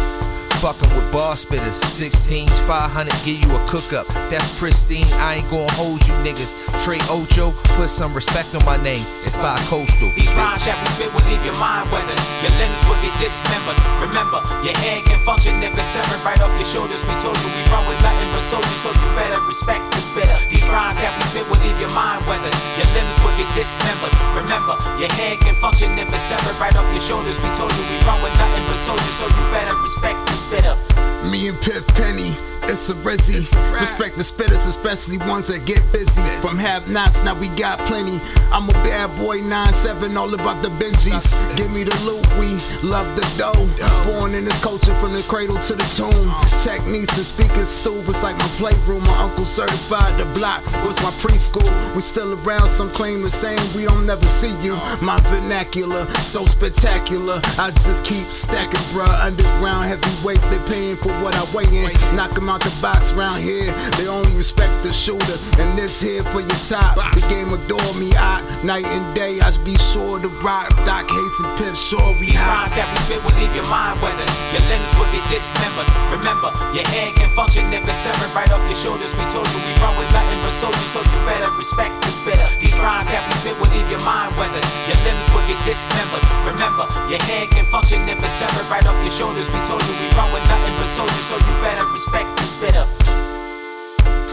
Fucking 0.63 0.95
with 0.95 1.11
bar 1.11 1.35
spitters, 1.35 1.75
16, 1.75 2.47
500, 2.47 3.11
give 3.27 3.35
you 3.35 3.51
a 3.51 3.59
cook 3.67 3.91
up. 3.91 4.07
That's 4.31 4.47
pristine, 4.55 5.03
I 5.19 5.43
ain't 5.43 5.49
gonna 5.51 5.67
hold 5.75 5.99
you 6.07 6.15
niggas. 6.23 6.55
Trey 6.87 7.03
Ocho, 7.11 7.51
put 7.75 7.91
some 7.91 8.15
respect 8.15 8.55
on 8.55 8.63
my 8.63 8.79
name. 8.79 9.03
It's 9.19 9.35
by 9.35 9.59
Coastal. 9.67 10.07
These 10.15 10.31
rhymes 10.39 10.63
that 10.63 10.79
we 10.79 10.87
spit 10.95 11.11
will 11.11 11.27
leave 11.27 11.43
your 11.43 11.59
mind 11.59 11.91
weathered. 11.91 12.15
Your 12.39 12.55
limbs 12.63 12.79
will 12.87 12.95
get 13.03 13.11
dismembered. 13.19 13.75
Remember, 14.07 14.39
your 14.63 14.71
head 14.87 15.03
can 15.03 15.19
function 15.27 15.51
if 15.67 15.75
it's 15.75 15.91
severed 15.91 16.23
right 16.23 16.39
off 16.39 16.55
your 16.55 16.63
shoulders. 16.71 17.03
We 17.11 17.11
told 17.19 17.35
you 17.43 17.49
we 17.51 17.63
run 17.67 17.83
with 17.91 17.99
nothing 17.99 18.31
but 18.31 18.39
soldiers, 18.39 18.79
so 18.79 18.87
you 18.87 19.07
better 19.19 19.35
respect 19.51 19.83
the 19.91 19.99
spitter. 19.99 20.39
These 20.47 20.63
rhymes 20.71 20.95
that 21.03 21.11
we 21.11 21.27
spit 21.27 21.43
will 21.51 21.59
leave 21.59 21.75
your 21.75 21.91
mind 21.91 22.23
weathered. 22.23 22.55
Your 22.79 22.87
limbs 22.95 23.19
will 23.19 23.35
get 23.35 23.51
dismembered. 23.51 24.15
Remember, 24.31 24.79
your 24.95 25.11
head 25.19 25.43
can 25.43 25.59
function 25.59 25.91
if 25.99 26.07
it's 26.07 26.23
severed 26.23 26.55
right 26.55 26.71
off 26.79 26.87
your 26.95 27.03
shoulders. 27.03 27.35
We 27.43 27.51
told 27.51 27.75
you 27.75 27.83
we 27.83 27.99
run 28.07 28.23
with 28.23 28.31
nothing 28.39 28.63
but 28.63 28.79
soldiers, 28.79 29.11
so 29.19 29.27
you 29.27 29.43
better 29.51 29.75
respect 29.83 30.23
the 30.31 30.39
spitter. 30.39 30.52
Me 30.53 31.47
and 31.47 31.59
Piff 31.61 31.87
Penny, 31.95 32.35
it's 32.69 32.89
a 32.89 32.95
rizzy. 32.95 33.39
Respect 33.79 34.17
the 34.17 34.23
spitters, 34.23 34.67
especially 34.67 35.17
ones 35.29 35.47
that 35.47 35.65
get 35.65 35.81
busy. 35.91 36.21
From 36.41 36.57
have 36.57 36.89
nots, 36.89 37.23
now 37.23 37.37
we 37.37 37.49
got 37.49 37.79
plenty. 37.87 38.19
I'm 38.51 38.69
a 38.69 38.73
bad 38.83 39.15
boy, 39.17 39.37
9-7, 39.39 40.15
all 40.17 40.33
about 40.33 40.61
the 40.63 40.69
Benjis. 40.69 41.33
Give 41.57 41.71
me 41.73 41.83
the 41.83 41.95
loot, 42.05 42.25
we 42.39 42.53
love 42.87 43.15
the 43.15 43.25
dough. 43.37 43.67
Born 44.05 44.33
in 44.33 44.45
this 44.45 44.61
culture 44.63 44.93
from 44.95 45.13
the 45.13 45.23
cradle 45.23 45.57
to 45.57 45.73
the 45.73 45.87
tomb. 45.95 46.29
Uh. 46.29 46.43
Techniques 46.63 47.17
and 47.17 47.25
speaking 47.25 47.65
stube, 47.65 48.07
it's 48.07 48.23
like 48.23 48.37
my 48.37 48.47
playroom. 48.59 49.03
My 49.03 49.17
uncle 49.23 49.45
certified 49.45 50.17
the 50.19 50.25
block 50.37 50.63
was 50.85 51.01
my 51.03 51.11
preschool. 51.21 51.67
We 51.95 52.01
still 52.01 52.33
around, 52.33 52.69
some 52.69 52.89
claim 52.91 53.21
the 53.21 53.29
same, 53.29 53.59
we 53.75 53.85
don't 53.85 54.05
never 54.05 54.25
see 54.25 54.53
you. 54.61 54.75
Uh. 54.75 54.97
My 55.01 55.19
vernacular, 55.31 56.05
so 56.21 56.45
spectacular. 56.45 57.41
I 57.57 57.71
just 57.71 58.05
keep 58.05 58.25
stacking, 58.33 58.79
bruh. 58.93 59.09
Underground 59.23 59.85
heavyweight, 59.85 60.41
they 60.51 60.59
paying 60.71 60.95
for 60.97 61.11
what 61.21 61.35
I 61.35 61.43
weigh 61.55 61.69
in. 61.69 62.15
Knock 62.15 62.37
'em 62.37 62.49
out 62.49 62.52
the 62.61 62.73
box 62.81 63.13
round 63.13 63.41
here. 63.41 63.73
They 63.97 64.07
only 64.07 64.31
respect 64.35 64.83
the 64.83 64.91
shooter, 64.91 65.37
and 65.57 65.77
this 65.77 66.01
here 66.01 66.21
for 66.29 66.41
your 66.41 66.61
top. 66.67 66.95
The 66.95 67.23
game 67.29 67.49
adore 67.49 67.93
me, 67.97 68.13
I 68.13 68.43
night 68.63 68.85
and 68.85 69.05
day. 69.15 69.39
I 69.41 69.49
be 69.63 69.77
sure 69.77 70.19
to 70.19 70.29
rock. 70.43 70.69
Doc 70.85 71.09
Hayes 71.09 71.37
and 71.41 71.51
Pip, 71.57 71.75
sure 71.75 72.13
we 72.19 72.29
rhymes 72.43 72.73
that 72.75 72.87
we 72.91 72.97
spit 73.05 73.21
will 73.23 73.35
leave 73.39 73.53
your 73.55 73.67
mind 73.71 74.01
weathered. 74.03 74.29
Your 74.51 74.63
limbs 74.67 74.91
will 74.99 75.09
get 75.15 75.23
dismembered. 75.31 75.87
Remember, 76.11 76.51
your 76.75 76.85
head 76.85 77.15
can 77.15 77.29
function 77.33 77.65
if 77.71 77.87
it's 77.87 78.03
severed 78.03 78.31
right 78.35 78.49
off 78.51 78.61
your 78.67 78.77
shoulders. 78.77 79.15
We 79.15 79.23
told 79.31 79.47
you 79.49 79.59
we 79.63 79.73
run 79.79 79.95
with 79.95 80.11
nothing 80.11 80.39
but 80.43 80.53
soldiers, 80.53 80.89
so 80.89 80.99
you 80.99 81.19
better 81.23 81.49
respect 81.55 81.95
the 82.03 82.11
spitter. 82.11 82.49
These 82.59 82.75
rhymes 82.83 83.07
that 83.09 83.23
we 83.23 83.33
spit 83.39 83.55
will 83.57 83.71
leave 83.71 83.87
your 83.87 84.03
mind 84.03 84.35
weathered. 84.35 84.65
Your 84.89 84.99
limbs 85.07 85.27
will 85.31 85.45
get 85.47 85.59
dismembered. 85.63 86.23
Remember, 86.43 86.85
your 87.07 87.21
head 87.23 87.49
can 87.55 87.65
function 87.71 88.03
if 88.09 88.19
it's 88.19 88.35
severed 88.35 88.67
right 88.67 88.83
off 88.83 88.97
your 89.01 89.13
shoulders. 89.13 89.47
We 89.53 89.59
told 89.63 89.81
you 89.85 89.93
we 89.95 90.07
run 90.17 90.29
with 90.35 90.43
nothing 90.51 90.75
but 90.75 90.89
soldiers, 90.89 91.25
so 91.25 91.39
you 91.39 91.53
better 91.63 91.85
respect 91.95 92.27
the 92.43 92.49
spitter. 92.49 92.85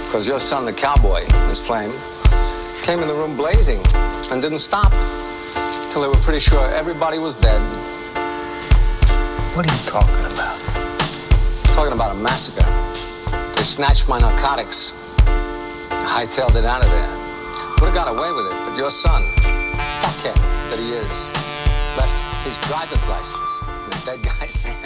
Because 0.07 0.27
your 0.27 0.41
son, 0.41 0.65
the 0.65 0.73
cowboy, 0.73 1.23
Miss 1.47 1.65
Flame, 1.65 1.93
came 2.83 2.99
in 2.99 3.07
the 3.07 3.15
room 3.15 3.37
blazing 3.37 3.81
and 4.33 4.43
didn't 4.43 4.59
stop 4.59 4.91
till 5.91 6.03
they 6.03 6.09
were 6.09 6.23
pretty 6.27 6.41
sure 6.41 6.67
everybody 6.75 7.19
was 7.21 7.37
dead. 7.37 7.63
What 9.55 9.63
are 9.65 9.73
you 9.73 9.83
talking 9.87 10.27
about? 10.27 10.59
Talking 11.77 11.93
about 11.93 12.11
a 12.11 12.19
massacre. 12.19 12.67
They 13.55 13.63
snatched 13.63 14.09
my 14.09 14.19
narcotics, 14.19 14.93
hightailed 16.03 16.57
it 16.57 16.65
out 16.65 16.83
of 16.83 16.91
there. 16.91 17.11
Would 17.79 17.95
have 17.95 17.95
got 17.95 18.09
away 18.09 18.33
with 18.33 18.47
it, 18.47 18.59
but 18.67 18.77
your 18.77 18.91
son, 18.91 19.23
fuckhead 20.03 20.35
that 20.71 20.79
he 20.81 20.95
is, 20.95 21.31
left 21.97 22.19
his 22.43 22.59
driver's 22.67 23.07
license 23.07 23.63
in 23.63 23.93
a 23.93 24.05
dead 24.05 24.23
guy's 24.25 24.57
hand. 24.65 24.80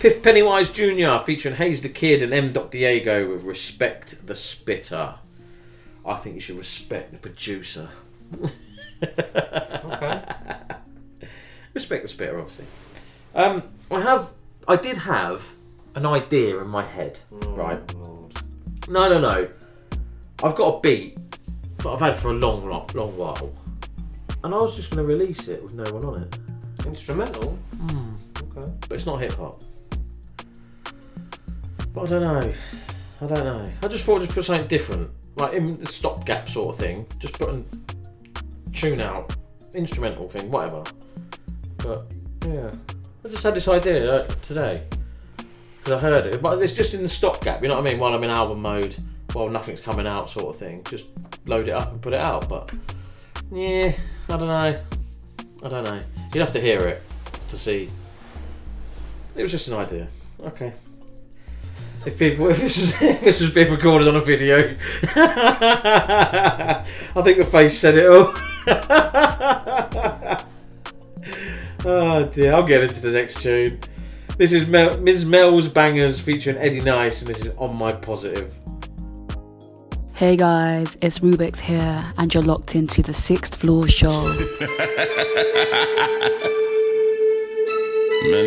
Piff 0.00 0.22
Pennywise 0.22 0.70
Jr. 0.70 1.22
featuring 1.26 1.54
Haze 1.56 1.82
Da 1.82 1.90
Kidd 1.90 2.22
and 2.22 2.32
M. 2.32 2.52
Doc 2.54 2.70
Diego 2.70 3.30
with 3.30 3.44
Respect 3.44 4.26
the 4.26 4.34
Spitter. 4.34 5.16
I 6.06 6.14
think 6.14 6.36
you 6.36 6.40
should 6.40 6.56
respect 6.56 7.12
the 7.12 7.18
producer. 7.18 7.86
okay. 9.02 10.22
Respect 11.74 12.02
the 12.02 12.08
spitter, 12.08 12.38
obviously. 12.38 12.64
Um, 13.34 13.62
I 13.90 14.00
have, 14.00 14.32
I 14.66 14.76
did 14.76 14.96
have 14.96 15.46
an 15.94 16.06
idea 16.06 16.58
in 16.58 16.66
my 16.66 16.82
head, 16.82 17.20
right? 17.30 17.78
No, 18.88 19.08
no, 19.08 19.20
no. 19.20 19.48
I've 20.42 20.56
got 20.56 20.76
a 20.76 20.80
beat 20.80 21.18
that 21.76 21.88
I've 21.88 22.00
had 22.00 22.16
for 22.16 22.30
a 22.30 22.34
long, 22.34 22.66
long, 22.66 22.88
long 22.94 23.16
while, 23.18 23.52
and 24.42 24.54
I 24.54 24.56
was 24.56 24.74
just 24.74 24.90
going 24.90 25.06
to 25.06 25.06
release 25.06 25.46
it 25.48 25.62
with 25.62 25.74
no 25.74 25.84
one 25.92 26.04
on 26.06 26.22
it. 26.22 26.38
Instrumental. 26.86 27.50
Hmm. 27.76 28.14
Okay. 28.56 28.72
But 28.88 28.92
it's 28.92 29.06
not 29.06 29.20
hip 29.20 29.32
hop. 29.32 29.62
But 31.92 32.02
I 32.02 32.06
don't 32.06 32.22
know. 32.22 32.52
I 33.20 33.26
don't 33.26 33.44
know. 33.44 33.70
I 33.82 33.88
just 33.88 34.04
thought 34.04 34.20
just 34.20 34.32
put 34.32 34.44
something 34.44 34.68
different, 34.68 35.10
like 35.36 35.54
in 35.54 35.78
the 35.78 35.86
stopgap 35.86 36.48
sort 36.48 36.74
of 36.74 36.80
thing. 36.80 37.06
Just 37.18 37.38
put 37.38 37.50
a 37.50 37.62
tune 38.72 39.00
out, 39.00 39.34
instrumental 39.74 40.28
thing, 40.28 40.50
whatever. 40.50 40.84
But 41.78 42.06
yeah, 42.46 42.70
I 43.24 43.28
just 43.28 43.42
had 43.42 43.54
this 43.54 43.68
idea 43.68 44.12
uh, 44.12 44.26
today 44.46 44.82
because 45.78 45.92
I 45.92 45.98
heard 46.00 46.26
it. 46.26 46.40
But 46.40 46.62
it's 46.62 46.72
just 46.72 46.94
in 46.94 47.02
the 47.02 47.08
stopgap. 47.08 47.62
You 47.62 47.68
know 47.68 47.76
what 47.76 47.86
I 47.86 47.90
mean? 47.90 48.00
While 48.00 48.14
I'm 48.14 48.24
in 48.24 48.30
album 48.30 48.62
mode, 48.62 48.96
while 49.32 49.48
nothing's 49.48 49.80
coming 49.80 50.06
out, 50.06 50.30
sort 50.30 50.46
of 50.46 50.56
thing. 50.56 50.82
Just 50.84 51.06
load 51.46 51.68
it 51.68 51.72
up 51.72 51.92
and 51.92 52.00
put 52.00 52.12
it 52.12 52.20
out. 52.20 52.48
But 52.48 52.72
yeah, 53.50 53.92
I 54.28 54.36
don't 54.36 54.48
know. 54.48 54.80
I 55.62 55.68
don't 55.68 55.84
know. 55.84 56.00
You'd 56.32 56.40
have 56.40 56.52
to 56.52 56.60
hear 56.60 56.86
it 56.86 57.02
to 57.48 57.58
see. 57.58 57.90
It 59.36 59.42
was 59.42 59.50
just 59.50 59.68
an 59.68 59.74
idea. 59.74 60.08
Okay. 60.40 60.72
If 62.06 62.18
people, 62.18 62.48
if 62.48 62.58
this 62.58 62.78
was, 62.78 63.02
if 63.02 63.20
this 63.20 63.42
was 63.42 63.50
being 63.50 63.70
recorded 63.70 64.08
on 64.08 64.16
a 64.16 64.22
video, 64.22 64.74
I 65.14 66.82
think 67.22 67.36
the 67.38 67.44
face 67.44 67.78
said 67.78 67.98
it 67.98 68.10
all. 68.10 68.32
oh 71.84 72.24
dear, 72.28 72.54
I'll 72.54 72.62
get 72.62 72.84
into 72.84 73.02
the 73.02 73.10
next 73.10 73.42
tune. 73.42 73.80
This 74.38 74.52
is 74.52 74.66
Mel, 74.66 74.96
Mz 74.96 75.26
Melz 75.26 75.68
Bangerz 75.68 76.18
featuring 76.18 76.56
Eddie 76.56 76.80
Nice, 76.80 77.20
and 77.20 77.28
this 77.28 77.44
is 77.44 77.54
on 77.56 77.76
my 77.76 77.92
positive. 77.92 78.54
Hey 80.14 80.38
guys, 80.38 80.96
it's 81.02 81.18
Rubix 81.18 81.60
here, 81.60 82.02
and 82.16 82.32
you're 82.32 82.42
locked 82.42 82.76
into 82.76 83.02
the 83.02 83.12
sixth 83.12 83.56
floor 83.56 83.88
show. 83.88 84.08
Man, 84.08 84.16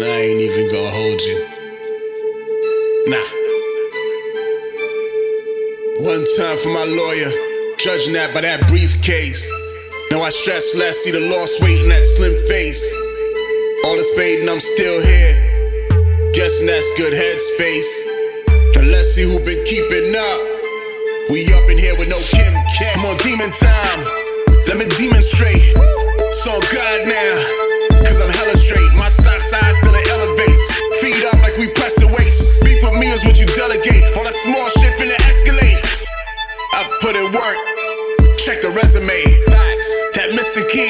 I 0.01 0.21
ain't 0.21 0.41
even 0.41 0.71
gonna 0.71 0.89
hold 0.89 1.21
you. 1.21 1.45
Nah. 3.05 3.42
One 6.01 6.25
time 6.25 6.57
for 6.57 6.73
my 6.73 6.89
lawyer, 6.89 7.29
judging 7.77 8.17
that 8.17 8.33
by 8.33 8.41
that 8.41 8.65
briefcase. 8.65 9.45
Now 10.09 10.25
I 10.25 10.33
stress 10.33 10.73
less, 10.73 11.05
see 11.05 11.13
the 11.13 11.21
lost 11.21 11.61
weight 11.61 11.77
in 11.85 11.89
that 11.93 12.01
slim 12.09 12.33
face. 12.49 12.81
All 13.85 13.93
is 14.01 14.09
fading, 14.17 14.49
I'm 14.49 14.57
still 14.57 14.97
here. 14.97 15.37
Guessing 16.33 16.65
that's 16.65 16.89
good 16.97 17.13
headspace. 17.13 17.93
Now 18.73 18.89
let's 18.89 19.13
see 19.13 19.21
who 19.21 19.37
been 19.45 19.61
keeping 19.69 20.09
up. 20.17 20.39
We 21.29 21.45
up 21.53 21.69
in 21.69 21.77
here 21.77 21.93
with 22.01 22.09
no 22.09 22.17
Kim 22.25 22.53
K. 22.73 22.89
I'm 22.97 23.05
on 23.13 23.17
demon 23.21 23.53
time. 23.53 24.01
Let 24.65 24.81
me 24.81 24.89
demonstrate. 24.97 25.77
It's 26.25 26.41
all 26.49 26.57
God 26.73 27.05
now. 27.05 27.33
Cause 28.01 28.17
I'm 28.17 28.33
hella 28.33 28.57
straight. 28.57 28.91
My 28.97 29.13
stock 29.13 29.45
size 29.45 29.77
still 29.77 29.93
elevates. 29.93 30.63
Feed 31.05 31.21
up 31.29 31.37
like 31.45 31.53
we 31.61 31.69
pressing 31.77 32.09
weights. 32.09 32.65
Beef 32.65 32.81
with 32.81 32.97
me 32.97 33.13
is 33.13 33.21
what 33.29 33.37
you 33.37 33.45
delegate. 33.53 34.09
All 34.17 34.25
that 34.25 34.33
small 34.33 34.67
shit 34.81 34.97
finna 34.97 35.15
escalate. 35.29 35.62
I 36.73 36.89
put 37.05 37.13
in 37.13 37.29
work. 37.29 37.57
Check 38.41 38.65
the 38.65 38.73
resume. 38.73 39.13
Facts. 39.45 39.89
That 40.17 40.33
missing 40.33 40.65
key. 40.73 40.89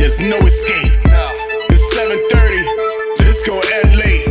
There's 0.00 0.16
no 0.24 0.40
escape. 0.48 0.96
No. 1.04 1.28
It's 1.68 1.84
7:30. 1.92 3.20
This 3.20 3.44
gon' 3.44 3.60
end 3.84 4.00
late. 4.00 4.24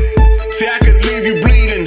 See, 0.49 0.65
I 0.65 0.81
could 0.81 0.97
leave 1.05 1.29
you 1.29 1.37
bleeding. 1.45 1.85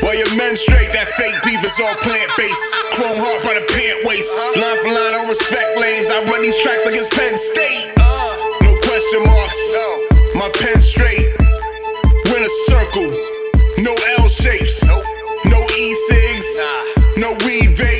While 0.00 0.16
your 0.16 0.32
men 0.40 0.56
straight, 0.56 0.88
that 0.96 1.12
fake 1.20 1.36
beef 1.44 1.60
is 1.60 1.76
all 1.84 1.92
plant 2.00 2.32
based. 2.40 2.64
Chrome 2.96 3.20
heart 3.20 3.44
by 3.44 3.52
the 3.60 3.64
pant 3.68 4.00
waist. 4.08 4.32
Uh-huh. 4.32 4.56
Line 4.56 4.78
for 4.80 4.88
line, 4.88 5.12
I 5.12 5.20
don't 5.20 5.28
respect 5.28 5.68
lanes. 5.76 6.08
I 6.08 6.24
run 6.32 6.40
these 6.40 6.56
tracks 6.64 6.88
against 6.88 7.12
Penn 7.12 7.36
State. 7.36 7.92
Uh. 8.00 8.32
No 8.64 8.72
question 8.88 9.20
marks. 9.28 9.60
My 10.32 10.48
pen 10.56 10.80
straight. 10.80 11.28
Winner 12.32 12.54
circle. 12.72 13.12
No 13.84 13.92
L 14.16 14.24
shapes. 14.32 14.80
No 15.44 15.60
e 15.76 15.92
cigs. 16.08 16.56
No 17.20 17.36
weed 17.44 17.76
vape. 17.76 17.97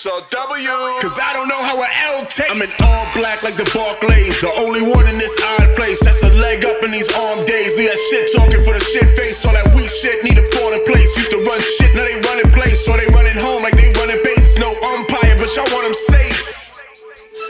So 0.00 0.16
W. 0.16 0.72
Cause 1.04 1.20
I 1.20 1.28
don't 1.36 1.44
know 1.44 1.60
how 1.60 1.76
an 1.76 1.92
L 2.16 2.24
tastes. 2.24 2.48
I'm 2.48 2.56
in 2.56 2.72
all 2.88 3.04
black 3.12 3.44
like 3.44 3.52
the 3.60 3.68
Barclays. 3.76 4.40
The 4.40 4.48
only 4.56 4.80
one 4.80 5.04
in 5.04 5.20
this 5.20 5.36
odd 5.44 5.76
place. 5.76 6.00
That's 6.00 6.24
a 6.24 6.32
leg 6.40 6.64
up 6.64 6.80
in 6.80 6.88
these 6.88 7.12
arm 7.12 7.44
days. 7.44 7.76
Leave 7.76 7.92
that 7.92 8.00
shit 8.08 8.32
talking 8.32 8.64
for 8.64 8.72
the 8.72 8.80
shit 8.80 9.04
face. 9.12 9.44
All 9.44 9.52
that 9.52 9.68
weak 9.76 9.92
shit 9.92 10.24
need 10.24 10.40
to 10.40 10.46
fall 10.56 10.72
in 10.72 10.80
place. 10.88 11.12
Used 11.20 11.36
to 11.36 11.40
run 11.44 11.60
shit, 11.60 11.92
now 11.92 12.08
they 12.08 12.16
running 12.16 12.48
place. 12.56 12.80
So 12.80 12.96
they 12.96 13.12
running 13.12 13.36
home 13.36 13.60
like 13.60 13.76
they 13.76 13.92
running 14.00 14.24
base. 14.24 14.56
No 14.56 14.72
umpire, 14.72 15.36
but 15.36 15.52
y'all 15.52 15.68
want 15.68 15.84
them 15.84 15.92
safe. 15.92 16.48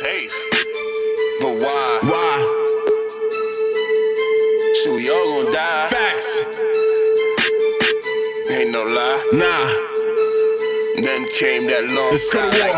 Safe? 0.02 0.34
But 1.46 1.54
why? 1.54 1.86
Why? 2.02 2.34
Shit, 4.74 4.90
we 4.90 5.06
all 5.06 5.22
gonna 5.38 5.54
die. 5.54 5.86
Facts. 5.86 6.30
Ain't 8.50 8.74
no 8.74 8.82
lie. 8.90 9.38
Nah. 9.38 9.89
Then 11.00 11.24
came 11.32 11.64
that 11.64 11.88
long 11.96 12.12
Let's 12.12 12.28
go 12.28 12.44
to 12.44 12.52
war. 12.52 12.76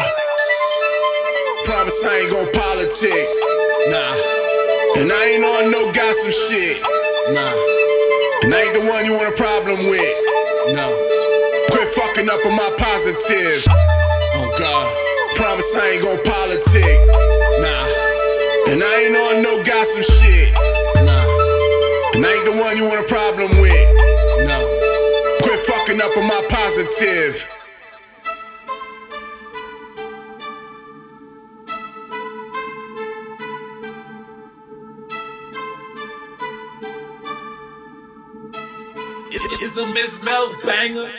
Promise 1.66 2.06
I 2.06 2.22
ain't 2.22 2.30
gon' 2.30 2.46
politic. 2.54 3.26
Nah. 3.90 4.14
And 5.02 5.10
I 5.10 5.22
ain't 5.26 5.42
on 5.42 5.74
no 5.74 5.90
gossip 5.90 6.30
shit. 6.30 6.78
Nah. 7.34 7.50
And 8.46 8.54
I 8.54 8.62
ain't 8.62 8.78
the 8.78 8.86
one 8.86 9.02
you 9.10 9.18
want 9.18 9.26
a 9.26 9.34
problem 9.34 9.74
with. 9.90 10.14
No. 10.70 10.86
Quit 11.74 11.90
fucking 11.98 12.30
up 12.30 12.38
on 12.46 12.54
my 12.54 12.70
positive. 12.78 13.66
Oh 14.38 14.46
God. 14.54 14.86
Promise 15.34 15.74
I 15.74 15.98
ain't 15.98 16.06
gon' 16.06 16.22
politic. 16.22 16.94
Nah. 17.58 18.70
And 18.70 18.78
I 18.86 18.92
ain't 19.02 19.18
on 19.18 19.34
no 19.42 19.66
gossip 19.66 20.06
shit. 20.06 20.54
Nah. 21.02 21.26
And 22.14 22.22
I 22.22 22.30
ain't 22.30 22.46
the 22.46 22.54
one 22.54 22.78
you 22.78 22.86
want 22.86 23.02
a 23.02 23.08
problem 23.10 23.50
with. 23.58 23.82
No. 24.46 24.62
Quit 25.42 25.58
fucking 25.66 25.98
up 25.98 26.14
on 26.14 26.22
my 26.30 26.38
positive. 26.54 27.61
It's 39.84 39.92
Miss 39.92 40.22
Mel's 40.22 40.56
banger. 40.64 41.10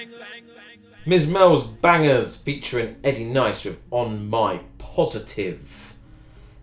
Mz 1.06 1.26
Melz 1.27 1.77
Bangerz 1.81 2.41
featuring 2.41 2.95
Eddie 3.03 3.26
Nice 3.26 3.65
with 3.65 3.77
On 3.91 4.30
My 4.30 4.61
Positive. 4.77 5.94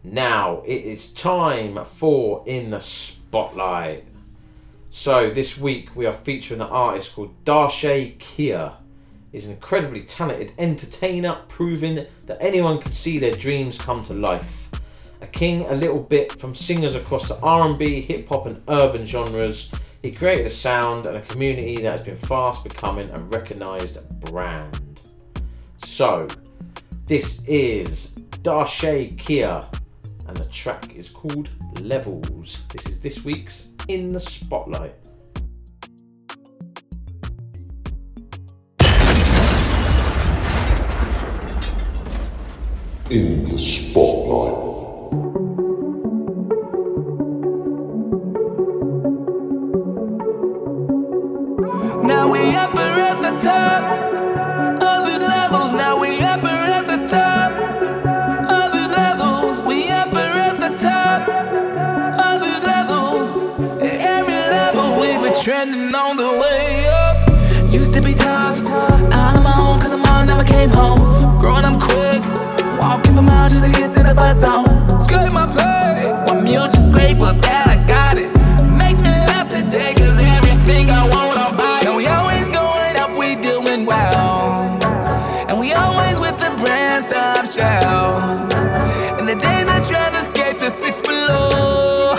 Now 0.02 0.62
it 0.64 0.82
is 0.82 1.12
time 1.12 1.85
for 1.85 2.43
In 2.47 2.70
the 2.70 2.81
Spotlight. 2.81 4.06
So 4.89 5.28
this 5.31 5.59
week 5.59 5.94
we 5.94 6.06
are 6.06 6.14
featuring 6.14 6.62
an 6.62 6.68
artist 6.68 7.14
called 7.14 7.35
Darshae 7.44 8.16
Kiér. 8.16 8.81
He's 9.31 9.44
an 9.44 9.52
incredibly 9.52 10.01
talented 10.01 10.55
entertainer, 10.56 11.43
proving 11.48 12.06
that 12.27 12.39
anyone 12.40 12.81
can 12.81 12.93
see 12.93 13.18
their 13.18 13.36
dreams 13.36 13.77
come 13.77 14.02
to 14.05 14.14
life. 14.14 14.70
A 15.20 15.27
king 15.27 15.66
a 15.66 15.74
little 15.74 16.02
bit 16.02 16.40
from 16.40 16.55
singers 16.55 16.94
across 16.94 17.28
the 17.28 17.39
R&B, 17.40 18.01
hip 18.01 18.27
hop 18.31 18.47
and 18.47 18.62
urban 18.68 19.05
genres, 19.05 19.70
he 20.02 20.10
created 20.10 20.47
a 20.47 20.51
sound 20.51 21.06
and 21.06 21.16
a 21.16 21.20
community 21.22 21.82
that 21.82 21.98
has 21.98 22.06
been 22.06 22.16
fast 22.16 22.64
becoming 22.64 23.10
a 23.10 23.20
recognised 23.20 23.98
brand. 24.20 25.02
So, 25.85 26.27
this 27.06 27.43
is 27.47 28.12
Darshae 28.43 29.14
Kiér, 29.16 29.66
and 30.27 30.36
the 30.36 30.47
track 30.47 30.94
is 30.94 31.09
called 31.09 31.51
Levels. 31.81 32.59
This 32.72 32.86
is 32.86 33.01
this 33.01 33.24
week's 33.24 33.68
In 33.89 34.09
the 34.09 34.20
Spotlight. 34.20 34.94
In 43.10 43.48
the 43.48 43.59
spotlight. 43.59 44.70
Trending 65.43 65.94
on 65.94 66.16
the 66.16 66.31
way 66.31 66.86
up. 66.89 67.16
Used 67.72 67.94
to 67.94 68.02
be 68.02 68.12
tough, 68.12 68.59
all 68.68 69.36
on 69.36 69.43
my 69.43 69.55
own, 69.59 69.81
cause 69.81 69.93
my 69.93 69.98
mom 69.98 70.27
never 70.27 70.44
came 70.44 70.68
home. 70.68 70.98
Growing 71.40 71.64
up 71.64 71.81
quick, 71.81 72.22
walking 72.81 73.14
for 73.14 73.22
miles 73.22 73.52
just 73.52 73.64
to 73.64 73.72
get 73.72 73.97
to 73.97 74.02
the 74.02 74.14
bus 74.14 74.39
zone. 74.40 74.66
Scrape 75.01 75.32
my 75.32 75.47
play, 75.47 76.12
one 76.27 76.44
meal 76.44 76.68
just 76.68 76.93
grateful 76.93 77.32
that 77.32 77.70
shout. 87.51 88.52
And 89.18 89.28
the 89.28 89.35
days 89.35 89.68
I 89.68 89.81
tried 89.82 90.12
to 90.12 90.18
escape 90.18 90.59
the 90.59 90.70
six 90.70 91.01
below 91.01 92.14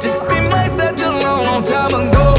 just 0.00 0.26
seems 0.28 0.50
like 0.50 0.70
such 0.70 1.00
a 1.02 1.10
long, 1.10 1.44
long 1.44 1.62
time 1.62 1.94
ago. 1.94 2.35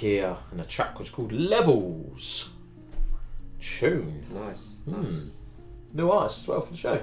Kiér, 0.00 0.34
and 0.50 0.58
the 0.58 0.64
track 0.64 0.98
was 0.98 1.10
called 1.10 1.30
Levels. 1.30 2.48
Tune. 3.60 4.24
Nice. 4.32 4.76
Hmm. 4.86 5.26
New 5.92 6.10
artist 6.10 6.40
as 6.40 6.46
well 6.46 6.62
for 6.62 6.72
the 6.72 6.78
show. 6.78 7.02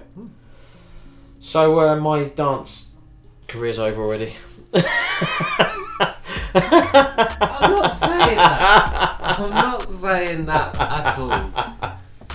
So 1.39 1.79
uh, 1.79 1.99
my 1.99 2.23
dance 2.23 2.87
career's 3.47 3.77
over 3.77 4.01
already. 4.01 4.33
I'm 4.73 4.83
not 7.69 7.89
saying 7.89 8.35
that. 8.35 9.17
I'm 9.21 9.49
not 9.51 9.87
saying 9.87 10.45
that 10.45 10.75
at 10.79 11.19
all. 11.19 11.51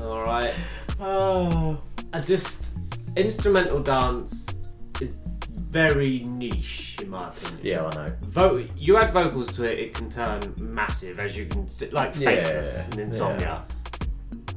All 0.00 0.22
right. 0.22 0.54
I 2.12 2.20
just 2.20 2.78
instrumental 3.16 3.82
dance 3.82 4.46
very 5.72 6.18
niche 6.20 6.98
in 7.00 7.08
my 7.08 7.28
opinion. 7.30 7.60
Yeah, 7.62 7.86
I 7.86 7.94
know. 7.94 8.16
Vo- 8.22 8.66
you 8.76 8.98
add 8.98 9.10
vocals 9.10 9.48
to 9.52 9.62
it, 9.70 9.78
it 9.78 9.94
can 9.94 10.10
turn 10.10 10.54
massive, 10.60 11.18
as 11.18 11.36
you 11.36 11.46
can 11.46 11.66
see, 11.66 11.88
like 11.90 12.14
Yeah, 12.16 12.26
Faithless 12.26 12.88
and 12.90 13.00
Insomnia. 13.00 13.64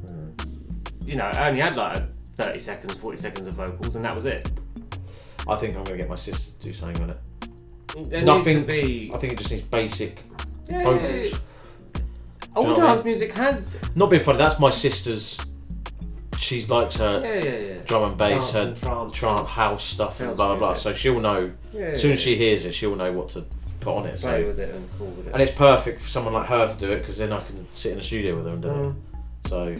Hmm. 0.06 0.28
You 1.04 1.16
know, 1.16 1.24
I 1.24 1.48
only 1.48 1.60
had 1.60 1.74
like 1.76 2.02
30 2.36 2.58
seconds, 2.58 2.94
40 2.94 3.16
seconds 3.16 3.46
of 3.46 3.54
vocals, 3.54 3.96
and 3.96 4.04
that 4.04 4.14
was 4.14 4.26
it. 4.26 4.48
I 5.48 5.56
think 5.56 5.74
I'm 5.74 5.84
going 5.84 5.96
to 5.96 6.02
get 6.02 6.08
my 6.08 6.16
sister 6.16 6.52
to 6.58 6.64
do 6.66 6.74
something 6.74 7.02
on 7.02 7.10
it. 7.10 8.10
There 8.10 8.22
Nothing. 8.22 8.56
needs 8.56 8.66
to 8.66 8.82
be 8.82 9.10
I 9.14 9.18
think 9.18 9.32
it 9.32 9.38
just 9.38 9.50
needs 9.50 9.62
basic 9.62 10.22
Yeah, 10.68 10.84
vocals. 10.84 11.02
yeah, 11.02 11.16
yeah. 11.16 11.30
Do 11.30 12.62
you 12.62 12.68
all 12.68 12.74
what 12.74 12.78
I 12.78 12.86
dance 12.88 12.98
mean? 12.98 13.06
music 13.06 13.32
has. 13.32 13.76
Not 13.94 14.10
being 14.10 14.22
funny, 14.22 14.36
that's 14.38 14.58
my 14.60 14.70
sister's. 14.70 15.38
She 16.38 16.64
likes 16.66 16.96
her 16.96 17.20
Yeah, 17.22 17.44
yeah, 17.44 17.58
yeah. 17.58 17.74
drum 17.84 18.04
and 18.10 18.18
bass, 18.18 18.50
her 18.52 18.60
and 18.68 18.76
trance, 18.78 19.16
trance. 19.16 19.48
house 19.48 19.84
stuff, 19.84 20.20
and 20.20 20.36
blah 20.36 20.48
blah 20.54 20.58
blah. 20.58 20.74
So 20.74 20.92
she'll 20.92 21.20
know. 21.20 21.52
Yeah, 21.72 21.86
as 21.86 22.00
soon 22.02 22.12
as 22.12 22.20
she 22.20 22.36
hears 22.36 22.64
it, 22.64 22.72
she'll 22.72 22.96
know 22.96 23.12
what 23.12 23.28
to 23.30 23.44
put 23.80 23.94
on 23.96 24.06
it. 24.06 24.20
Play 24.20 24.42
so. 24.42 24.48
with 24.50 24.58
it 24.58 24.74
and 24.74 24.88
cool 24.98 25.06
with 25.08 25.28
it. 25.28 25.32
And 25.32 25.42
it's 25.42 25.52
perfect 25.52 26.00
for 26.00 26.08
someone 26.08 26.34
like 26.34 26.46
her 26.46 26.68
to 26.72 26.78
do 26.78 26.92
it 26.92 26.98
because 26.98 27.18
then 27.18 27.32
I 27.32 27.40
can 27.42 27.66
sit 27.74 27.92
in 27.92 27.98
the 27.98 28.02
studio 28.04 28.36
with 28.36 28.44
her 28.46 28.52
and 28.52 28.62
do 28.62 28.68
Mm. 28.68 28.90
it. 28.90 28.96
So 29.48 29.76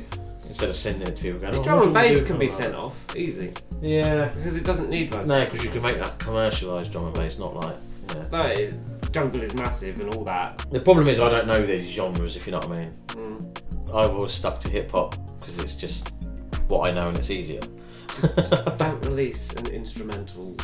instead 0.49 0.69
of 0.69 0.77
sending 0.77 1.09
it 1.09 1.17
to 1.17 1.23
people 1.23 1.41
going, 1.41 1.57
oh, 1.57 1.63
drum 1.63 1.83
and 1.83 1.93
bass 1.95 2.25
can 2.25 2.39
be 2.39 2.47
like, 2.47 2.55
sent 2.55 2.75
off 2.77 3.17
easy. 3.17 3.53
Yeah. 3.83 4.27
Because 4.29 4.57
it 4.57 4.63
doesn't 4.65 4.89
need 4.89 5.11
vocals. 5.11 5.29
No, 5.29 5.45
because 5.45 5.65
you 5.65 5.71
can 5.71 5.83
make 5.83 5.99
that 5.99 6.19
commercialised 6.19 6.93
drum 6.93 7.07
and 7.07 7.15
bass, 7.15 7.37
not 7.39 7.55
like. 7.57 7.77
Yeah. 8.33 8.71
Jungle 9.11 9.43
is 9.43 9.55
massive 9.55 9.99
and 10.01 10.15
all 10.15 10.25
that. 10.25 10.65
The 10.71 10.79
problem 10.81 11.09
is 11.09 11.19
I 11.19 11.29
don't 11.29 11.47
know 11.47 11.65
these 11.65 11.89
genres, 11.89 12.37
if 12.37 12.47
you 12.47 12.53
know 12.53 12.59
what 12.59 12.71
I 12.73 12.77
mean. 12.79 12.95
Mm. 13.09 13.59
I've 13.95 14.15
always 14.15 14.33
stuck 14.33 14.61
to 14.61 14.69
hip 14.69 14.91
hop 14.93 15.17
because 15.41 15.59
it's 15.59 15.75
just 15.75 16.13
what 16.69 16.89
I 16.89 16.93
know 16.93 17.09
and 17.09 17.17
it's 17.19 17.31
easier. 17.31 17.61
Don't 18.79 19.05
release 19.05 19.53
an 19.53 19.67
instrumental 19.69 20.57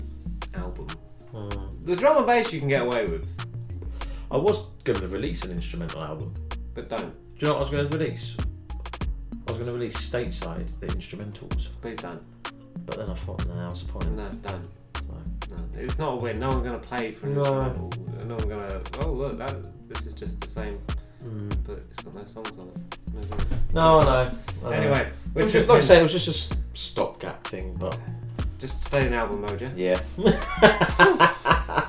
album. 0.54 0.86
Hmm. 1.32 1.48
The 1.82 1.96
drum 1.96 2.18
and 2.18 2.26
bass 2.26 2.52
you 2.52 2.58
can 2.60 2.68
get 2.68 2.82
away 2.82 3.06
with, 3.06 3.26
I 4.30 4.36
was 4.36 4.68
going 4.84 4.98
to 5.00 5.08
release 5.08 5.42
an 5.44 5.50
instrumental 5.50 6.02
album. 6.02 6.34
but 6.74 6.88
don't. 6.88 7.12
Do 7.12 7.18
you 7.38 7.46
know 7.48 7.54
what 7.54 7.58
I 7.58 7.60
was 7.62 7.70
going 7.70 7.88
to 7.90 7.98
release? 7.98 8.36
I 9.48 9.52
was 9.52 9.54
going 9.54 9.64
to 9.64 9.72
release 9.72 9.96
stateside 9.96 10.68
the 10.80 10.86
instrumentals, 10.88 11.68
Please 11.80 11.96
don't. 11.96 12.22
but 12.86 12.96
then 12.98 13.10
I 13.10 13.14
thought, 13.14 13.46
nah, 13.48 13.68
what's 13.68 13.82
the 13.82 13.92
point? 13.92 14.14
No, 14.16 14.28
don't. 14.28 14.64
So, 15.02 15.14
No, 15.56 15.64
it's 15.76 15.98
not 15.98 16.12
a 16.12 16.16
win. 16.16 16.38
No 16.38 16.48
one's 16.48 16.62
going 16.62 16.80
to 16.80 16.86
play 16.86 17.12
for 17.12 17.26
an 17.26 17.34
No. 17.34 17.40
instrumental. 17.42 17.90
No 18.26 18.34
one's 18.36 18.44
going 18.44 18.68
to. 18.68 18.82
Oh 19.04 19.12
look, 19.12 19.38
that 19.38 19.66
this 19.88 20.06
is 20.06 20.14
just 20.14 20.40
the 20.40 20.46
same, 20.46 20.78
Mm. 21.22 21.56
but 21.64 21.76
it's 21.78 22.00
got 22.00 22.14
no 22.14 22.24
songs 22.24 22.58
on 22.58 22.68
it. 22.68 22.98
No 23.14 23.20
songs. 23.22 23.44
No, 23.72 24.00
I 24.00 24.04
know. 24.04 24.10
I 24.10 24.64
know. 24.64 24.70
Anyway, 24.70 25.00
it 25.00 25.12
we're 25.34 25.42
was 25.44 25.52
just, 25.52 25.68
like 25.68 25.78
I 25.78 25.80
say, 25.80 25.98
it 25.98 26.02
was 26.02 26.12
just 26.12 26.28
a 26.28 26.30
s- 26.30 26.50
stopgap 26.74 27.46
thing, 27.46 27.74
but 27.78 27.96
Just 28.58 28.80
stay 28.80 29.06
in 29.06 29.12
album 29.12 29.40
mode, 29.42 29.60
yeah. 29.76 29.96
yeah, 29.96 30.00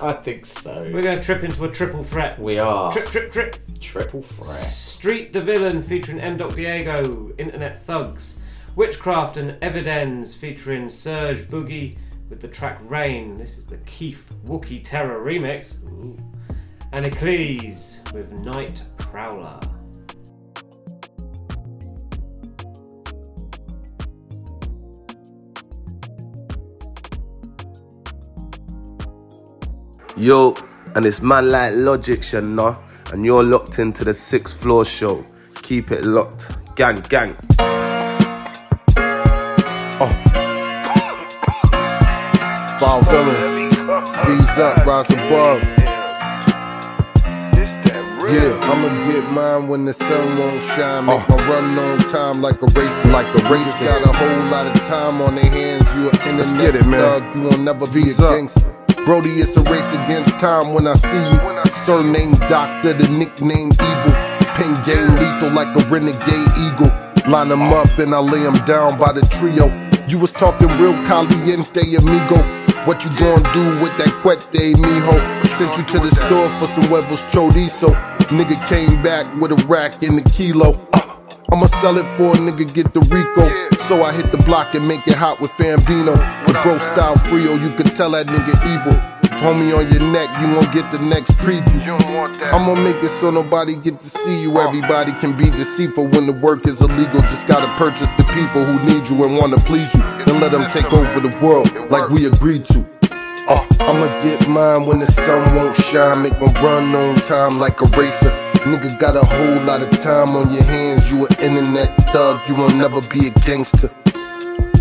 I 0.02 0.20
think 0.24 0.46
so. 0.46 0.86
We're 0.92 1.02
going 1.02 1.18
to 1.20 1.24
trip 1.24 1.44
into 1.44 1.64
a 1.66 1.70
triple 1.72 2.04
threat. 2.04 2.40
We 2.40 2.60
are 2.60 2.92
Trip, 2.92 3.06
trip, 3.08 3.32
trip. 3.32 3.58
triple 3.80 4.22
threat. 4.22 4.48
Street 4.58 5.34
da' 5.34 5.42
Villan 5.42 5.84
featuring 5.84 6.20
M. 6.20 6.38
Doc 6.38 6.56
Diego, 6.56 7.32
Internet 7.38 7.78
Thugs. 7.86 8.40
WhichCraft 8.76 9.38
and 9.38 9.52
EviDenz 9.62 10.36
featuring 10.36 10.90
Serge 10.90 11.44
Boogie 11.48 11.98
with 12.30 12.42
the 12.42 12.48
track 12.48 12.80
Reign. 12.90 13.36
This 13.36 13.58
is 13.58 13.66
the 13.68 13.78
Keith 13.86 14.32
Wookie 14.48 14.84
Terror 14.84 15.24
remix. 15.24 15.76
Ooh. 15.92 16.18
And 16.94 17.08
Eclyse 17.08 18.14
with 18.14 18.32
Night 18.34 18.84
Prowler. 18.98 19.60
Yo, 30.16 30.54
and 30.94 31.04
it's 31.08 31.20
man 31.20 31.50
like 31.50 31.74
Logik, 31.74 32.32
you 32.32 32.42
know, 32.42 32.80
and 33.12 33.26
you're 33.26 33.42
locked 33.42 33.80
into 33.80 34.04
the 34.04 34.14
sixth 34.14 34.62
floor 34.62 34.86
show. 34.86 35.24
Keep 35.64 35.92
it 35.92 36.06
locked. 36.06 36.52
Gang, 36.76 37.02
gang. 37.10 37.36
Oh. 40.00 40.14
Foul 42.80 43.02
villains. 43.02 43.78
V's 43.78 44.60
up, 44.60 44.86
rise 44.86 45.10
above. 45.10 45.93
Yeah, 48.34 48.58
I'ma 48.64 48.90
get 49.12 49.30
mine 49.30 49.68
when 49.68 49.86
the 49.86 49.94
sun 49.94 50.40
won't 50.40 50.64
shine. 50.64 51.06
Make 51.06 51.30
my 51.30 51.48
run 51.48 51.78
on 51.78 52.00
time 52.00 52.42
like 52.42 52.60
a 52.64 52.66
racer. 52.66 53.10
Like 53.10 53.28
a 53.28 53.48
racer. 53.48 53.86
Got 53.86 54.10
a 54.10 54.12
whole 54.12 54.50
lot 54.50 54.66
of 54.66 54.74
time 54.88 55.22
on 55.22 55.36
their 55.36 55.46
hands. 55.46 55.86
You 55.94 56.10
an 56.10 56.40
internet 56.40 56.74
get 56.74 56.76
it, 56.76 56.88
man. 56.88 57.20
thug. 57.20 57.36
You 57.36 57.42
won't 57.44 57.60
never 57.60 57.86
be 57.92 58.10
a 58.10 58.14
gangster. 58.16 58.62
Brody, 59.06 59.40
it's 59.40 59.56
a 59.56 59.62
race 59.70 59.94
against 59.94 60.40
time 60.40 60.74
when 60.74 60.88
I 60.88 60.96
see 60.96 61.16
you. 61.16 61.38
When 61.46 61.58
I 61.60 61.70
surname 61.86 62.34
Doctor, 62.50 62.94
the 62.94 63.08
nickname 63.08 63.70
Evil. 63.70 64.14
Pin 64.58 64.74
game 64.82 65.14
lethal 65.22 65.52
like 65.52 65.70
a 65.78 65.88
renegade 65.88 66.50
eagle. 66.58 66.90
Line 67.30 67.50
them 67.50 67.72
up 67.72 68.00
and 68.00 68.16
I 68.16 68.20
lay 68.20 68.42
them 68.42 68.58
down 68.66 68.98
by 68.98 69.14
the 69.14 69.22
trio. 69.22 69.70
You 70.08 70.18
was 70.18 70.32
talking 70.34 70.70
real 70.80 70.98
caliente, 71.06 71.82
amigo. 71.96 72.63
What 72.86 73.02
you 73.06 73.10
gonna 73.18 73.54
do 73.54 73.80
with 73.82 73.98
that 73.98 74.12
cuete, 74.22 74.74
mijo? 74.76 75.16
Sent 75.58 75.78
you 75.78 75.84
to 75.94 76.00
the 76.00 76.14
store 76.16 76.50
for 76.60 76.68
some 76.68 76.84
huevos 76.90 77.22
chorizo. 77.32 77.96
Nigga 78.28 78.68
came 78.68 79.02
back 79.02 79.26
with 79.40 79.54
a 79.54 79.66
rack 79.68 80.04
in 80.04 80.18
the 80.18 80.22
kilo. 80.24 80.86
Uh, 80.92 81.03
I'ma 81.52 81.66
sell 81.82 81.98
it 81.98 82.06
for 82.18 82.34
a 82.34 82.38
nigga 82.38 82.72
get 82.74 82.94
the 82.94 83.02
Rico. 83.02 83.50
So 83.88 84.04
I 84.04 84.12
hit 84.14 84.32
the 84.32 84.38
block 84.40 84.76
and 84.76 84.88
make 84.88 85.08
it 85.08 85.16
hot 85.16 85.40
with 85.40 85.52
Fambino. 85.52 86.16
The 86.48 86.54
bro 86.64 86.78
style 86.80 87.18
Frio, 87.18 87.56
you 87.56 87.76
can 87.76 87.88
tell 87.88 88.12
that 88.12 88.28
nigga 88.28 88.56
evil. 88.66 89.00
Homie 89.44 89.76
on 89.78 89.92
your 89.92 90.02
neck, 90.12 90.30
you 90.40 90.48
gon' 90.54 90.72
get 90.74 90.90
the 90.90 91.04
next 91.04 91.32
preview. 91.40 92.00
I'ma 92.54 92.76
make 92.76 93.04
it 93.04 93.10
so 93.20 93.30
nobody 93.30 93.76
get 93.76 94.00
to 94.00 94.08
see 94.08 94.42
you. 94.42 94.58
Everybody 94.58 95.12
can 95.14 95.36
be 95.36 95.50
deceitful 95.50 96.08
when 96.08 96.28
the 96.28 96.34
work 96.34 96.66
is 96.66 96.80
illegal. 96.80 97.20
Just 97.24 97.46
gotta 97.46 97.68
purchase 97.84 98.10
the 98.12 98.24
people 98.32 98.64
who 98.64 98.80
need 98.86 99.10
you 99.10 99.22
and 99.26 99.36
wanna 99.38 99.58
please 99.58 99.94
you. 99.94 100.02
Then 100.26 100.40
let 100.40 100.52
them 100.52 100.64
take 100.72 100.92
over 100.94 101.20
the 101.20 101.38
world 101.46 101.68
like 101.92 102.10
we 102.10 102.26
agreed 102.26 102.66
to. 102.66 102.86
Uh, 103.50 103.68
I'ma 103.82 104.08
get 104.24 104.48
mine 104.48 104.86
when 104.86 105.00
the 105.00 105.12
sun 105.12 105.56
won't 105.56 105.76
shine. 105.76 106.24
Make 106.24 106.40
my 106.40 106.48
run 106.62 106.96
on 106.96 107.16
time 107.18 107.60
like 107.60 107.82
a 107.82 107.86
racer. 107.98 108.32
Nigga 108.64 108.98
got 108.98 109.18
a 109.18 109.26
whole 109.26 109.66
lot 109.66 109.84
of 109.84 109.90
time 110.00 110.30
on 110.38 110.54
your 110.54 110.64
hands. 110.64 111.12
You 111.12 111.26
an 111.26 111.34
internet 111.58 112.02
thug, 112.14 112.40
you 112.48 112.56
won't 112.56 112.78
never 112.78 113.02
be 113.10 113.28
a 113.28 113.32
gangster. 113.32 113.92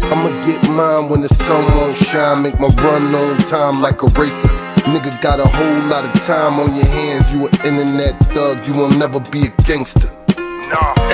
I'ma 0.05 0.31
get 0.47 0.63
mine 0.71 1.09
when 1.09 1.21
the 1.23 1.29
sun 1.29 1.65
won't 1.77 1.97
shine. 1.97 2.43
Make 2.43 2.61
my 2.61 2.69
run 2.69 3.13
on 3.13 3.39
time 3.39 3.83
like 3.83 4.03
a 4.03 4.07
racer. 4.07 4.49
Nigga 4.87 5.21
got 5.21 5.41
a 5.41 5.49
whole 5.49 5.89
lot 5.89 6.05
of 6.05 6.13
time 6.23 6.61
on 6.61 6.77
your 6.77 6.87
hands. 6.87 7.33
You 7.33 7.49
an 7.49 7.55
internet 7.67 8.25
thug, 8.27 8.65
you 8.69 8.75
won't 8.75 8.99
never 8.99 9.19
be 9.19 9.47
a 9.47 9.51
gangster. 9.65 10.22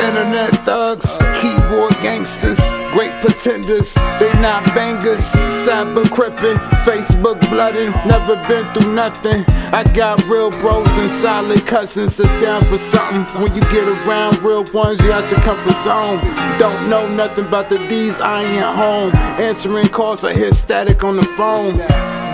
Internet 0.06 0.64
thugs, 0.64 1.18
keyboard 1.40 1.94
gangsters, 2.00 2.60
great 2.92 3.12
pretenders, 3.20 3.94
they 4.18 4.32
not 4.40 4.64
bangers. 4.74 5.32
Cyber 5.64 6.08
crippin', 6.10 6.58
Facebook 6.84 7.40
bloodin', 7.50 7.92
never 8.06 8.36
been 8.46 8.72
through 8.72 8.94
nothing. 8.94 9.44
I 9.72 9.84
got 9.84 10.22
real 10.24 10.50
bros 10.50 10.96
and 10.96 11.10
solid 11.10 11.66
cousins 11.66 12.16
that's 12.16 12.42
down 12.42 12.64
for 12.66 12.78
something. 12.78 13.42
When 13.42 13.54
you 13.54 13.60
get 13.62 13.88
around 13.88 14.38
real 14.42 14.64
ones, 14.72 15.00
you 15.04 15.12
out 15.12 15.30
your 15.30 15.40
comfort 15.40 15.76
zone. 15.76 16.18
Don't 16.58 16.88
know 16.88 17.08
nothing 17.08 17.46
about 17.46 17.68
the 17.68 17.78
D's, 17.88 18.18
I 18.20 18.42
ain't 18.42 18.62
home. 18.62 19.14
Answering 19.40 19.88
calls, 19.88 20.24
I 20.24 20.34
hear 20.34 20.52
static 20.52 21.04
on 21.04 21.16
the 21.16 21.24
phone. 21.24 21.80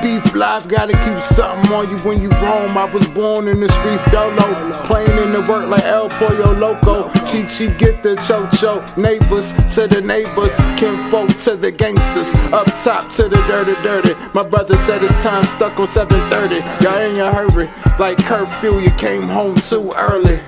Life, 0.05 0.69
gotta 0.69 0.93
keep 0.93 1.19
something 1.23 1.73
on 1.73 1.89
you 1.89 1.97
when 2.05 2.21
you 2.21 2.29
roam. 2.29 2.77
I 2.77 2.85
was 2.85 3.09
born 3.09 3.49
in 3.49 3.61
the 3.61 3.73
streets 3.73 4.05
dolo, 4.11 4.71
playing 4.85 5.17
in 5.17 5.33
the 5.33 5.41
work 5.41 5.67
like 5.67 5.83
El 5.85 6.11
Pollo 6.11 6.53
Loco. 6.53 7.09
Chi 7.25 7.45
Chi 7.45 7.73
get 7.79 8.03
the 8.03 8.15
chocho, 8.17 8.85
neighbors 8.99 9.53
to 9.75 9.89
the 9.89 10.03
neighbors, 10.03 10.55
kinfolk 10.77 11.35
to 11.45 11.57
the 11.57 11.73
gangsters, 11.73 12.35
up 12.53 12.67
top 12.85 13.11
to 13.13 13.31
the 13.31 13.37
dirty 13.47 13.81
dirty. 13.83 14.15
My 14.35 14.47
brother 14.47 14.77
said 14.77 15.03
it's 15.03 15.23
time 15.23 15.47
stuck 15.47 15.81
on 15.81 15.87
730. 15.87 16.85
Y'all 16.85 17.01
in 17.01 17.19
a 17.19 17.33
hurry, 17.33 17.71
like 17.99 18.19
curfew, 18.19 18.81
you 18.81 18.91
came 18.91 19.23
home 19.23 19.57
too 19.57 19.91
early. 19.97 20.39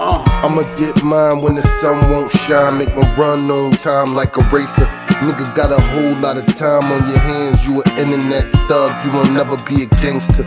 Uh. 0.00 0.22
I'ma 0.44 0.62
get 0.76 1.02
mine 1.02 1.42
when 1.42 1.56
the 1.56 1.62
sun 1.80 2.08
won't 2.08 2.30
shine. 2.30 2.78
Make 2.78 2.94
my 2.94 3.02
run 3.16 3.50
on 3.50 3.72
time 3.72 4.14
like 4.14 4.36
a 4.36 4.42
racer. 4.42 4.86
Nigga 5.18 5.52
got 5.56 5.72
a 5.72 5.80
whole 5.80 6.14
lot 6.22 6.38
of 6.38 6.46
time 6.54 6.84
on 6.92 7.08
your 7.08 7.18
hands. 7.18 7.66
You 7.66 7.82
an 7.82 7.98
internet 7.98 8.46
thug, 8.68 9.04
you 9.04 9.10
won't 9.10 9.32
never 9.32 9.56
be 9.66 9.82
a 9.82 9.86
gangster. 10.00 10.44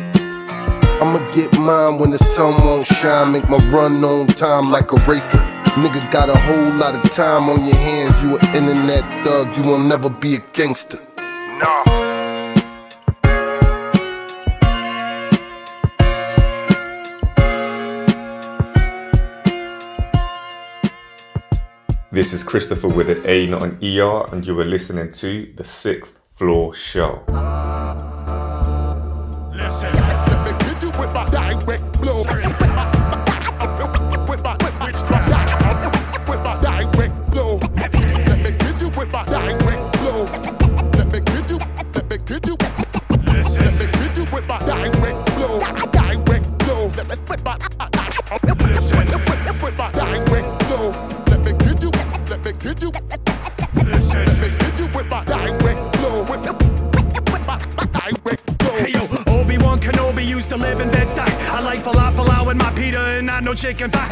I'ma 1.02 1.20
get 1.34 1.52
mine 1.60 2.00
when 2.00 2.12
the 2.12 2.20
sun 2.20 2.66
won't 2.66 2.88
shine. 2.88 3.34
Make 3.34 3.50
my 3.50 3.58
run 3.70 4.02
on 4.06 4.28
time 4.28 4.72
like 4.72 4.94
a 4.94 4.98
racer. 5.06 5.40
Nigga 5.76 6.10
got 6.12 6.30
a 6.30 6.38
whole 6.38 6.72
lot 6.78 6.96
of 6.96 7.12
time 7.12 7.50
on 7.50 7.66
your 7.66 7.76
hands. 7.76 8.24
You 8.24 8.38
an 8.38 8.56
internet 8.56 9.04
thug, 9.26 9.58
you 9.58 9.64
will 9.64 9.80
never 9.80 10.10
be 10.10 10.36
a 10.36 10.40
gangster. 10.54 11.00
Nah. 11.18 12.01
This 22.14 22.34
is 22.34 22.44
Christopher 22.44 22.90
with 22.90 23.10
an 23.10 23.24
A, 23.26 23.48
not 23.48 23.64
an 23.64 23.80
ER, 23.82 24.26
and 24.34 24.46
you 24.46 24.60
are 24.60 24.66
listening 24.66 25.14
to 25.14 25.54
The 25.56 25.64
Sixth 25.64 26.20
Floor 26.36 26.76
Show. 26.76 27.24
No 63.52 63.56
chicken 63.56 63.90
thigh. 63.90 64.12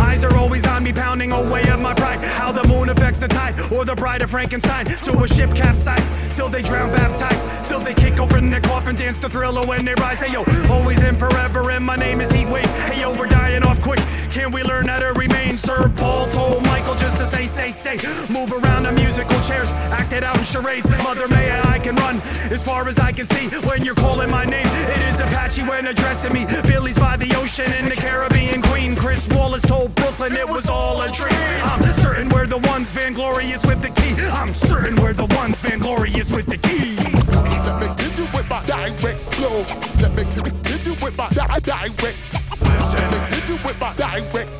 Eyes 0.00 0.24
are 0.24 0.34
always 0.36 0.66
on 0.66 0.82
me, 0.82 0.92
pounding 0.92 1.32
away 1.32 1.62
at 1.62 1.78
my 1.80 1.94
pride. 1.94 2.24
How 2.24 2.52
the 2.52 2.66
moon 2.68 2.88
affects 2.88 3.18
the 3.18 3.28
tide, 3.28 3.54
or 3.72 3.84
the 3.84 3.94
bride 3.94 4.22
of 4.22 4.30
Frankenstein. 4.30 4.86
To 4.86 5.12
a 5.22 5.28
ship 5.28 5.54
capsized, 5.54 6.12
till 6.34 6.48
they 6.48 6.62
drown 6.62 6.90
baptized. 6.92 7.46
Till 7.64 7.80
they 7.80 7.94
kick 7.94 8.18
open 8.18 8.50
their 8.50 8.60
coffin, 8.60 8.94
dance 8.96 9.18
the 9.18 9.28
thriller 9.28 9.66
when 9.66 9.84
they 9.84 9.94
rise. 9.94 10.22
Hey 10.22 10.32
yo, 10.32 10.44
always 10.70 11.02
and 11.02 11.18
forever, 11.18 11.70
and 11.70 11.84
my 11.84 11.96
name 11.96 12.20
is 12.20 12.32
Heatwave. 12.32 12.70
Hey 12.88 13.00
yo, 13.02 13.16
we're 13.18 13.26
dying 13.26 13.62
off 13.62 13.77
quick. 13.88 14.04
Can 14.28 14.52
we 14.52 14.62
learn 14.62 14.86
how 14.86 14.98
to 14.98 15.12
remain? 15.14 15.56
Sir 15.56 15.90
Paul 15.96 16.26
told 16.28 16.62
Michael 16.64 16.94
just 16.94 17.16
to 17.18 17.24
say, 17.24 17.46
say, 17.46 17.70
say. 17.70 17.96
Move 18.28 18.52
around 18.52 18.82
the 18.82 18.92
musical 18.92 19.40
chairs, 19.40 19.72
act 19.96 20.12
it 20.12 20.22
out 20.22 20.36
in 20.36 20.44
charades. 20.44 20.86
Mother 21.02 21.26
May 21.28 21.48
I 21.74 21.78
can 21.78 21.96
run 21.96 22.16
as 22.52 22.62
far 22.62 22.86
as 22.86 22.98
I 22.98 23.12
can 23.12 23.24
see 23.24 23.48
when 23.66 23.84
you're 23.84 23.94
calling 23.94 24.30
my 24.30 24.44
name. 24.44 24.66
It 24.94 25.00
is 25.08 25.20
Apache 25.20 25.62
when 25.62 25.86
addressing 25.86 26.34
me. 26.34 26.44
Billy's 26.68 26.98
by 26.98 27.16
the 27.16 27.32
ocean 27.36 27.72
in 27.80 27.88
the 27.88 27.96
Caribbean 27.96 28.60
Queen. 28.60 28.94
Chris 28.94 29.26
Wallace 29.28 29.62
told 29.62 29.94
Brooklyn 29.94 30.32
it 30.34 30.48
was 30.48 30.68
all 30.68 31.00
a 31.00 31.08
dream. 31.10 31.48
I'm 31.64 31.82
certain 32.04 32.28
we're 32.28 32.46
the 32.46 32.62
ones 32.68 32.92
vainglorious 32.92 33.64
with 33.64 33.80
the 33.80 33.92
key. 34.00 34.14
I'm 34.40 34.52
certain 34.52 34.96
we're 35.00 35.14
the 35.14 35.30
ones 35.40 35.60
vainglorious 35.62 36.30
with 36.30 36.46
the 36.46 36.58
key. 36.58 36.92
Let 37.32 37.80
me 37.80 37.88
hit 37.96 38.18
you 38.20 38.26
with 38.36 38.48
my 38.50 38.60
direct 38.64 39.20
flow. 39.32 39.64
Let 40.02 40.12
me 40.14 40.24
hit 40.68 40.84
you 40.84 40.94
with 41.02 41.16
my 41.16 41.28
di- 41.30 41.60
direct. 41.60 42.38
Let 42.68 43.30
me 43.32 43.38
you 43.48 43.56
with 43.64 43.78
my 43.80 43.92
direct. 43.96 44.50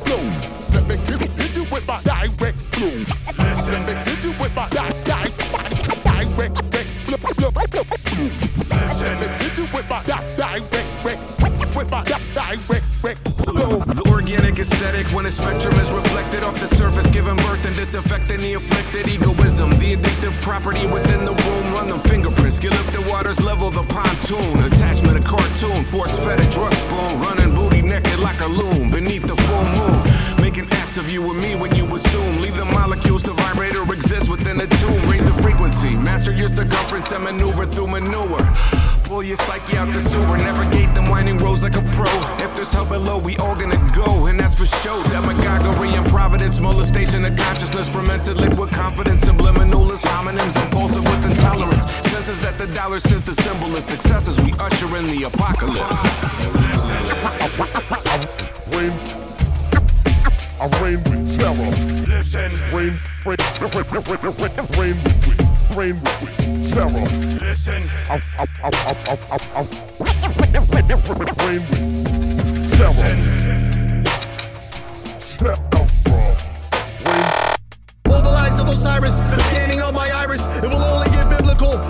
Let 0.73 0.83
me 0.87 0.95
you 1.55 1.63
with 1.71 1.87
my 1.87 2.01
direct. 2.03 2.57
Let 2.79 4.05
me 4.05 4.13
you 4.23 4.31
with 4.39 4.55
my 4.55 4.69
di- 4.69 4.93
di- 5.03 5.31
direct. 6.03 6.55
Let 7.09 7.21
me 7.23 7.31
you 9.57 9.67
with 9.73 9.89
my 9.89 10.03
di- 10.03 10.23
direct 10.35 11.19
direct. 12.35 13.23
The 13.45 14.03
organic 14.11 14.59
aesthetic 14.59 15.07
when 15.13 15.25
a 15.25 15.31
spectrum 15.31 15.73
is 15.75 15.91
reflected 15.91 16.43
off 16.43 16.59
the 16.59 16.67
disinfecting 17.79 18.39
the 18.39 18.55
afflicted 18.55 19.07
egoism. 19.07 19.69
The 19.79 19.95
addictive 19.95 20.35
property 20.43 20.85
within 20.87 21.23
the 21.23 21.31
womb, 21.31 21.67
run 21.71 21.87
them 21.87 21.99
fingerprints. 22.11 22.57
Skill 22.57 22.73
up 22.73 22.85
the 22.91 22.99
waters, 23.09 23.39
level 23.39 23.69
the 23.69 23.83
pontoon. 23.83 24.53
Attachment 24.67 25.15
a 25.15 25.23
cartoon, 25.23 25.83
force 25.85 26.19
fed 26.19 26.39
a 26.41 26.47
drug 26.51 26.73
spoon. 26.73 27.11
Running 27.23 27.55
booty 27.55 27.81
naked 27.81 28.19
like 28.19 28.39
a 28.41 28.47
loom 28.51 28.91
beneath 28.91 29.23
the 29.23 29.35
full 29.47 29.65
moon. 29.79 29.97
Making 30.43 30.67
ass 30.83 30.97
of 30.97 31.09
you 31.09 31.23
and 31.31 31.39
me 31.39 31.55
when 31.55 31.73
you 31.73 31.85
assume. 31.95 32.33
Leave 32.43 32.57
the 32.57 32.65
molecules 32.65 33.23
to 33.23 33.31
vibrate 33.31 33.75
or 33.77 33.87
exist 33.93 34.29
within 34.29 34.59
a 34.59 34.67
tomb. 34.67 35.01
Raise 35.09 35.23
the 35.23 35.35
frequency, 35.41 35.95
master 35.95 36.33
your 36.33 36.49
circumference 36.49 37.13
and 37.13 37.23
maneuver 37.23 37.65
through 37.65 37.87
manure. 37.87 38.43
Pull 39.09 39.23
your 39.23 39.37
psyche 39.37 39.75
out 39.75 39.91
the 39.91 39.99
sewer, 39.99 40.37
navigate 40.37 40.93
the 40.93 41.01
winding 41.09 41.39
roads 41.39 41.63
like 41.63 41.75
a 41.75 41.81
pro. 41.97 42.05
If 42.45 42.55
there's 42.55 42.71
hell 42.71 42.85
below, 42.85 43.17
we 43.17 43.35
all 43.37 43.55
gonna 43.55 43.81
go, 43.95 44.27
and 44.27 44.39
that's 44.39 44.53
for 44.53 44.67
sure. 44.67 45.03
Demagoguery 45.05 45.89
and 45.97 46.05
providence, 46.09 46.59
molestation 46.59 47.25
of 47.25 47.35
consciousness, 47.35 47.89
fermented 47.89 48.37
liquid 48.37 48.69
confidence, 48.69 49.23
subliminal 49.23 49.91
is 49.91 50.03
homonyms, 50.03 50.55
impulsive 50.63 51.03
with 51.03 51.25
intolerance. 51.25 51.89
Senses 52.11 52.39
that 52.43 52.55
the 52.59 52.67
dollar 52.67 52.99
sends 52.99 53.23
the 53.23 53.33
symbol 53.33 53.75
of 53.75 53.83
success 53.83 54.27
as 54.27 54.39
we 54.41 54.53
usher 54.59 54.85
in 54.95 55.05
the 55.05 55.23
apocalypse. 55.23 56.05
Rain. 58.77 58.93
I 60.61 60.67
reign 60.83 61.01
with 61.09 61.35
terror. 61.35 61.71
Listen. 62.05 62.51
Rain, 62.71 62.99
rain, 63.25 63.37
rain, 63.57 63.85
rain, 63.89 64.03
rain, 64.05 64.67
rain 64.77 64.95
with, 65.25 65.48
refrain 65.69 65.95
with 66.01 66.73
terror. 66.73 66.89
Listen. 67.39 67.83
I'll, 68.09 68.19
I 68.37 68.45
I 68.63 68.69
I 68.69 69.17
I 69.31 69.39
I'll, 69.55 69.67
with 71.19 71.75
terror. 72.77 72.95
Terror. 75.37 75.57
Rain. 77.05 77.25
All 78.09 78.21
the 78.21 78.29
lies 78.29 78.59
of 78.59 78.67
Osiris, 78.67 79.19
the 79.19 79.37
scanning 79.49 79.81
of 79.81 79.93
my 79.93 80.09
iris, 80.09 80.45
it 80.57 80.63
will 80.63 80.75
only 80.75 81.08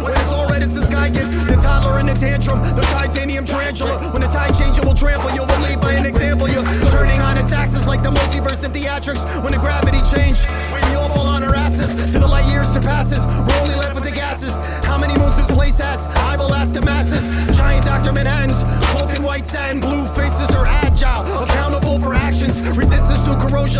when 0.04 0.12
it's 0.12 0.32
all 0.32 0.50
red 0.50 0.62
as 0.62 0.74
the 0.74 0.82
sky 0.82 1.10
gets. 1.10 1.36
The 1.46 1.56
toddler 1.56 2.00
in 2.00 2.08
the 2.08 2.18
tantrum, 2.18 2.60
the 2.76 2.84
titanium 2.92 3.46
tarantula. 3.46 4.12
When 4.12 4.22
the 4.22 4.28
tide 4.28 4.56
changes, 4.56 4.84
will 4.84 4.98
trample. 4.98 5.32
You'll 5.32 5.48
believe 5.48 5.80
by 5.80 5.94
an 5.94 6.06
example. 6.06 6.48
You're 6.50 6.66
turning 6.92 7.20
on 7.22 7.38
its 7.38 7.54
axis 7.54 7.88
like 7.88 8.04
the 8.04 8.12
multiverse 8.12 8.66
in 8.66 8.72
theatrics. 8.72 9.24
When 9.44 9.54
the 9.54 9.60
gravity 9.60 10.02
change, 10.12 10.44
we 10.74 10.96
all 10.96 11.10
fall 11.10 11.28
on 11.28 11.44
our 11.44 11.56
asses. 11.56 12.12
To 12.12 12.20
the 12.20 12.28
light 12.28 12.50
years 12.52 12.68
surpasses. 12.68 13.24
We're 13.46 13.60
only 13.62 13.76
left 13.76 13.96
with 13.96 14.06
the 14.06 14.16
gases. 14.16 14.56
How 14.84 14.98
many 14.98 15.18
moons 15.18 15.36
this 15.36 15.50
place 15.52 15.80
has? 15.80 16.08
I 16.28 16.36
will 16.36 16.54
ask 16.54 16.74
the 16.74 16.82
masses. 16.82 17.30
Giant 17.56 17.86
Dr. 17.86 18.12
Manhattans, 18.14 18.64
cloaked 18.92 19.16
in 19.16 19.24
white 19.24 19.46
satin, 19.46 19.80
blue 19.80 20.06
faces 20.18 20.50
are 20.56 20.66
agile, 20.68 21.24
accountable 21.44 22.00
for 22.00 22.14
actions. 22.14 22.62
Resistance 22.78 23.19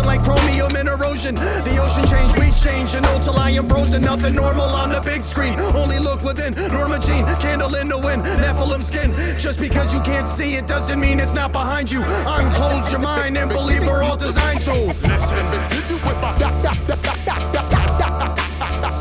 like 0.06 0.22
chromium 0.22 0.74
and 0.76 0.88
erosion. 0.88 1.34
The 1.34 1.78
ocean 1.82 2.04
change, 2.06 2.32
we 2.38 2.50
change. 2.52 2.94
You 2.94 3.00
know 3.00 3.18
till 3.22 3.38
I 3.38 3.50
am 3.50 3.66
frozen. 3.66 4.02
Nothing 4.02 4.34
normal 4.34 4.64
on 4.64 4.90
the 4.90 5.00
big 5.00 5.22
screen. 5.22 5.58
Only 5.74 5.98
look 5.98 6.22
within. 6.22 6.54
Norma 6.72 6.98
Jean, 6.98 7.26
candle 7.40 7.74
in 7.74 7.88
the 7.88 7.98
wind. 7.98 8.22
Nephilim 8.22 8.82
skin. 8.82 9.10
Just 9.38 9.58
because 9.58 9.92
you 9.94 10.00
can't 10.00 10.28
see 10.28 10.54
it 10.54 10.66
doesn't 10.66 11.00
mean 11.00 11.20
it's 11.20 11.34
not 11.34 11.52
behind 11.52 11.90
you. 11.90 12.02
Unclose 12.26 12.90
your 12.90 13.00
mind 13.00 13.36
and 13.36 13.50
believe 13.50 13.82
we're 13.86 14.02
all 14.02 14.16
designed 14.16 14.60
to. 14.60 14.72
Listen, 14.72 15.44
did 15.68 15.88
you 15.90 15.96
with 15.96 16.20
my 16.20 16.32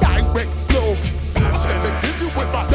direct 0.02 0.52
flow? 0.70 0.96
Listen, 1.40 1.80
did 2.02 2.22
you 2.22 2.30
my 2.54 2.66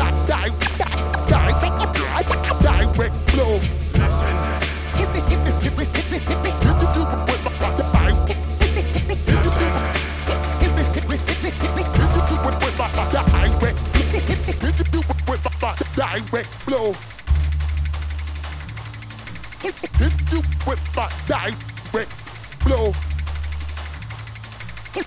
direct 2.63 3.15
flow? 3.31 3.55
Listen, 3.93 4.25
direct 16.21 16.49
flow. 16.63 16.93
Hit 19.61 19.75
you 20.31 20.43
with 20.67 20.81
my 20.95 21.11
direct 21.27 22.13
flow. 22.63 22.93
Hit 24.95 25.07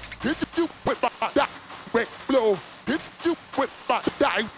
you 0.57 0.67
with 0.85 1.01
my 1.01 1.09
direct 1.33 2.09
flow. 2.09 2.57
Hit 2.85 3.01
you 3.23 3.35
with 3.57 3.85
my 3.87 4.01
direct 4.19 4.49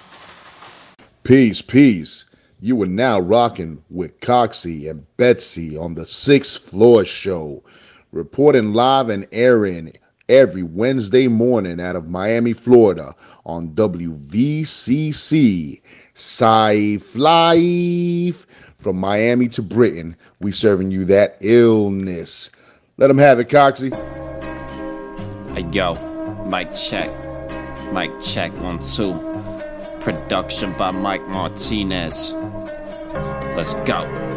Peace, 1.24 1.61
peace. 1.61 2.26
You 2.60 2.82
are 2.82 2.88
now 2.88 3.19
rocking 3.19 3.84
with 3.92 4.19
Coxie 4.19 4.90
and 4.90 5.06
Betsy 5.18 5.78
on 5.78 5.94
the 5.94 6.08
Sixth 6.08 6.68
Floor 6.68 7.06
Show, 7.06 7.64
reporting 8.11 8.74
live 8.74 9.10
and 9.10 9.28
airing 9.32 9.94
every 10.28 10.64
Wednesday 10.64 11.28
morning 11.28 11.80
out 11.80 11.95
of 11.95 12.10
Miami, 12.10 12.53
Florida 12.53 13.14
on 13.45 13.69
WVCC. 13.76 14.61
Safe 16.19 17.15
Life. 17.15 18.45
From 18.77 18.98
Miami 18.98 19.48
to 19.49 19.61
Britain, 19.61 20.15
we 20.39 20.51
serving 20.51 20.91
you 20.91 21.06
that 21.06 21.38
illness. 21.41 22.51
Let 22.98 23.07
them 23.07 23.17
have 23.17 23.39
it, 23.39 23.49
Coxie. 23.49 23.91
Hey 25.53 25.65
yo, 25.72 25.95
mic 26.45 26.73
check. 26.75 27.09
Mic 27.93 28.11
check, 28.22 28.51
one, 28.61 28.80
two. 28.83 29.14
Production 29.99 30.73
by 30.73 30.91
Mike 30.91 31.27
Martinez. 31.27 32.33
Let's 33.56 33.73
go. 33.85 34.28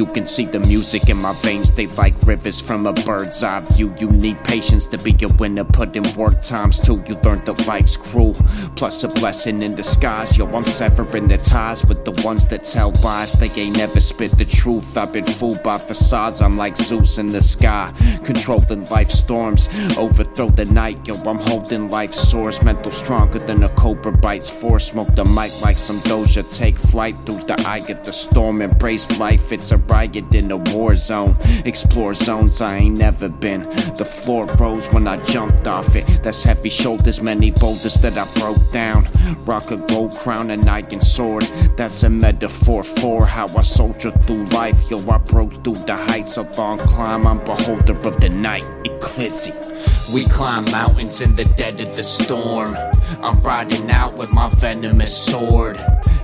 You 0.00 0.06
can 0.06 0.24
see 0.24 0.46
the 0.46 0.60
music 0.60 1.10
in 1.10 1.18
my 1.18 1.34
veins, 1.42 1.72
they 1.72 1.86
like 1.88 2.14
rivers 2.24 2.58
from 2.58 2.86
a 2.86 2.94
bird's 2.94 3.42
eye 3.42 3.60
view. 3.60 3.94
You 3.98 4.08
need 4.08 4.42
patience 4.44 4.86
to 4.86 4.96
be 4.96 5.14
a 5.22 5.28
winner, 5.28 5.62
put 5.62 5.94
in 5.94 6.04
work 6.16 6.42
times 6.42 6.80
too. 6.80 7.04
You 7.06 7.16
learn 7.22 7.44
that 7.44 7.66
life's 7.66 7.98
cruel, 7.98 8.32
plus 8.76 9.04
a 9.04 9.08
blessing 9.08 9.60
in 9.60 9.74
disguise. 9.74 10.38
Yo, 10.38 10.46
I'm 10.56 10.64
severing 10.64 11.28
the 11.28 11.36
ties 11.36 11.84
with 11.84 12.06
the 12.06 12.12
ones 12.24 12.48
that 12.48 12.64
tell 12.64 12.92
lies. 13.04 13.34
They 13.34 13.50
ain't 13.60 13.76
never 13.76 14.00
spit 14.00 14.38
the 14.38 14.46
truth. 14.46 14.96
I've 14.96 15.12
been 15.12 15.26
fooled 15.26 15.62
by 15.62 15.76
facades. 15.76 16.40
I'm 16.40 16.56
like 16.56 16.78
Zeus 16.78 17.18
in 17.18 17.28
the 17.28 17.42
sky, 17.42 17.92
controlling 18.24 18.86
life 18.86 19.10
storms. 19.10 19.68
Overthrow 19.98 20.48
the 20.48 20.64
night, 20.64 21.06
yo, 21.06 21.16
I'm 21.16 21.40
holding 21.40 21.90
life 21.90 22.14
source. 22.14 22.62
Mental 22.62 22.90
stronger 22.90 23.38
than 23.38 23.64
a 23.64 23.68
cobra 23.74 24.12
bites 24.12 24.48
force. 24.48 24.92
Smoke 24.92 25.14
the 25.14 25.26
mic 25.26 25.52
like 25.60 25.76
some 25.76 26.00
doja. 26.08 26.42
Take 26.56 26.78
flight 26.78 27.16
through 27.26 27.44
the 27.44 27.62
eye 27.68 27.84
of 27.90 28.02
the 28.02 28.14
storm. 28.14 28.62
Embrace 28.62 29.18
life, 29.18 29.52
it's 29.52 29.72
a 29.72 29.89
riot 29.90 30.34
in 30.34 30.50
a 30.50 30.56
war 30.56 30.96
zone. 30.96 31.36
Explore 31.64 32.14
zones 32.14 32.60
I 32.60 32.76
ain't 32.76 32.98
never 32.98 33.28
been. 33.28 33.62
The 33.98 34.04
floor 34.04 34.46
rose 34.58 34.86
when 34.92 35.06
I 35.06 35.16
jumped 35.24 35.66
off 35.66 35.96
it. 35.96 36.06
That's 36.22 36.44
heavy 36.44 36.70
shoulders, 36.70 37.20
many 37.20 37.50
boulders 37.50 37.94
that 38.02 38.16
I 38.16 38.26
broke 38.38 38.72
down. 38.72 39.08
Rock 39.44 39.70
a 39.70 39.76
gold 39.76 40.16
crown 40.16 40.50
and 40.50 40.68
iron 40.68 41.00
sword. 41.00 41.44
That's 41.76 42.02
a 42.04 42.08
metaphor 42.08 42.84
for 42.84 43.26
how 43.26 43.48
I 43.56 43.62
soldier 43.62 44.12
through 44.24 44.46
life. 44.46 44.90
Yo, 44.90 44.98
I 45.10 45.18
broke 45.18 45.64
through 45.64 45.80
the 45.86 45.96
heights, 45.96 46.36
a 46.36 46.42
long 46.56 46.78
climb. 46.78 47.26
I'm 47.26 47.44
beholder 47.44 47.96
of 48.08 48.20
the 48.20 48.28
night, 48.28 48.64
Eclipse. 48.84 49.69
We 50.12 50.24
climb 50.24 50.64
mountains 50.66 51.20
in 51.20 51.36
the 51.36 51.44
dead 51.44 51.80
of 51.80 51.94
the 51.94 52.04
storm. 52.04 52.76
I'm 53.22 53.40
riding 53.42 53.90
out 53.90 54.16
with 54.16 54.30
my 54.30 54.48
venomous 54.48 55.16
sword. 55.16 55.78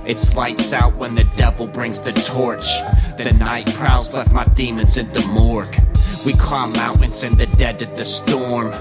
It's 0.05 0.35
lights 0.35 0.73
out 0.73 0.95
when 0.95 1.15
the 1.15 1.23
devil 1.35 1.67
brings 1.67 1.99
the 1.99 2.11
torch. 2.11 2.65
The 3.17 3.33
night 3.33 3.65
prowls 3.75 4.13
left 4.13 4.31
my 4.31 4.45
demons 4.45 4.97
in 4.97 5.11
the 5.13 5.25
morgue. 5.27 5.75
We 6.25 6.33
climb 6.33 6.73
mountains 6.73 7.23
in 7.23 7.37
the 7.37 7.45
dead 7.45 7.81
of 7.81 7.95
the 7.95 8.05
storm. 8.05 8.73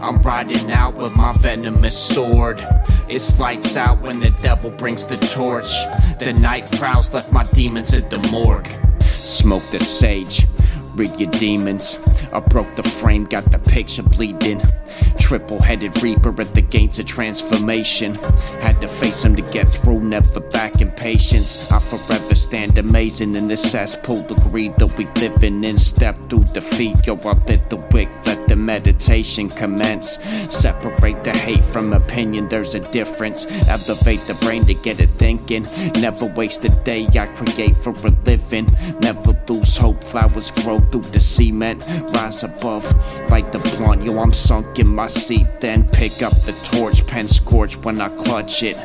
I'm 0.00 0.20
riding 0.22 0.70
out 0.72 0.94
with 0.94 1.14
my 1.14 1.32
venomous 1.34 1.96
sword. 1.96 2.60
It's 3.08 3.38
lights 3.38 3.76
out 3.76 4.00
when 4.00 4.20
the 4.20 4.30
devil 4.30 4.70
brings 4.70 5.06
the 5.06 5.16
torch. 5.16 5.70
The 6.18 6.32
night 6.32 6.70
prowls 6.72 7.12
left 7.12 7.30
my 7.32 7.44
demons 7.44 7.96
in 7.96 8.08
the 8.08 8.18
morgue. 8.32 8.68
Smoke 9.02 9.62
the 9.70 9.78
sage, 9.78 10.46
read 10.94 11.18
your 11.20 11.30
demons. 11.30 11.98
I 12.32 12.40
broke 12.40 12.74
the 12.76 12.82
frame, 12.82 13.24
got 13.24 13.50
the 13.50 13.58
picture 13.58 14.02
bleeding. 14.02 14.62
Triple 15.18 15.60
headed 15.60 16.02
reaper 16.02 16.38
at 16.40 16.54
the 16.54 16.62
gates 16.62 16.98
of 16.98 17.06
transformation. 17.06 18.14
Had 18.60 18.80
to 18.80 18.88
face 18.88 19.24
him 19.24 19.36
to 19.36 19.42
get 19.42 19.68
through, 19.68 20.00
never 20.00 20.40
back 20.40 20.80
in 20.80 20.90
patience. 20.90 21.70
I 21.72 21.78
forever 21.80 22.34
stand 22.34 22.78
amazing 22.78 23.34
in 23.36 23.48
this 23.48 23.62
cesspool. 23.62 24.22
The 24.22 24.34
greed 24.34 24.76
that 24.78 24.96
we 24.96 25.06
living 25.20 25.64
in. 25.64 25.78
Step 25.78 26.16
through 26.28 26.44
defeat, 26.44 27.06
yo, 27.06 27.16
I 27.16 27.32
lit 27.46 27.70
the 27.70 27.76
wick, 27.92 28.08
let 28.26 28.48
the 28.48 28.56
meditation 28.56 29.48
commence. 29.48 30.18
Separate 30.48 31.24
the 31.24 31.32
hate 31.32 31.64
from 31.64 31.92
opinion, 31.92 32.48
there's 32.48 32.74
a 32.74 32.80
difference. 32.80 33.46
Elevate 33.68 34.20
the 34.26 34.34
brain 34.42 34.64
to 34.66 34.74
get 34.74 35.00
it 35.00 35.10
thinking. 35.10 35.66
Never 36.00 36.26
waste 36.26 36.64
a 36.64 36.68
day, 36.68 37.06
I 37.18 37.26
create 37.26 37.76
for 37.76 37.90
a 37.90 38.10
living. 38.24 38.66
Never 39.00 39.38
lose 39.48 39.76
hope, 39.76 40.02
flowers 40.04 40.50
grow 40.50 40.80
through 40.90 41.02
the 41.12 41.20
cement. 41.20 41.82
Rise 42.14 42.44
above, 42.44 42.84
like 43.30 43.52
the 43.52 43.58
blunt, 43.58 44.02
yo, 44.02 44.18
I'm 44.20 44.32
sunk 44.32 44.78
in 44.78 44.88
my 44.88 45.06
seat. 45.06 45.46
Then 45.60 45.88
pick 45.90 46.22
up 46.22 46.34
the 46.42 46.52
torch, 46.72 47.06
pen 47.06 47.26
scorch 47.26 47.76
when 47.76 48.00
I 48.00 48.08
clutch 48.10 48.62
it. 48.62 48.76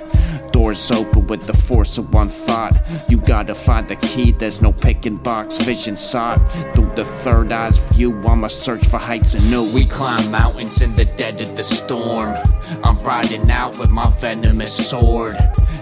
Doors 0.57 0.89
open 0.89 1.27
with 1.27 1.45
the 1.45 1.53
force 1.53 1.99
of 1.99 2.11
one 2.11 2.29
thought. 2.29 2.75
You 3.07 3.17
gotta 3.19 3.53
find 3.53 3.87
the 3.87 3.95
key, 3.95 4.31
there's 4.31 4.59
no 4.59 4.73
picking 4.73 5.17
box. 5.17 5.59
Vision 5.59 5.95
sought 5.95 6.39
through 6.73 6.91
the 6.95 7.05
third 7.21 7.51
eye's 7.51 7.77
view. 7.93 8.17
I'ma 8.27 8.47
search 8.47 8.87
for 8.87 8.97
heights 8.97 9.35
anew. 9.35 9.71
We 9.71 9.85
climb 9.85 10.31
mountains 10.31 10.81
in 10.81 10.95
the 10.95 11.05
dead 11.05 11.41
of 11.41 11.55
the 11.55 11.63
storm. 11.63 12.35
I'm 12.83 12.99
riding 13.03 13.51
out 13.51 13.77
with 13.77 13.91
my 13.91 14.09
venomous 14.19 14.73
sword. 14.89 15.37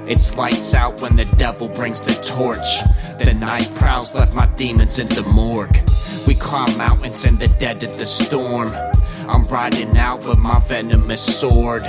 It's 0.08 0.36
lights 0.36 0.74
out 0.74 1.00
when 1.00 1.16
the 1.16 1.26
devil 1.38 1.70
brings 1.70 2.02
the 2.02 2.16
torch. 2.16 2.68
The 3.18 3.34
night 3.34 3.74
prowls 3.76 4.14
left 4.14 4.34
my 4.34 4.48
demons 4.58 5.00
in 5.00 5.08
the 5.08 5.24
morgue. 5.24 5.80
We 6.28 6.36
climb 6.36 6.78
mountains 6.78 7.24
in 7.24 7.38
the 7.38 7.48
dead 7.48 7.82
of 7.86 7.98
the 7.98 8.06
storm. 8.06 8.74
I'm 9.28 9.44
riding 9.44 9.98
out 9.98 10.26
with 10.26 10.38
my 10.38 10.60
venomous 10.60 11.40
sword. 11.40 11.84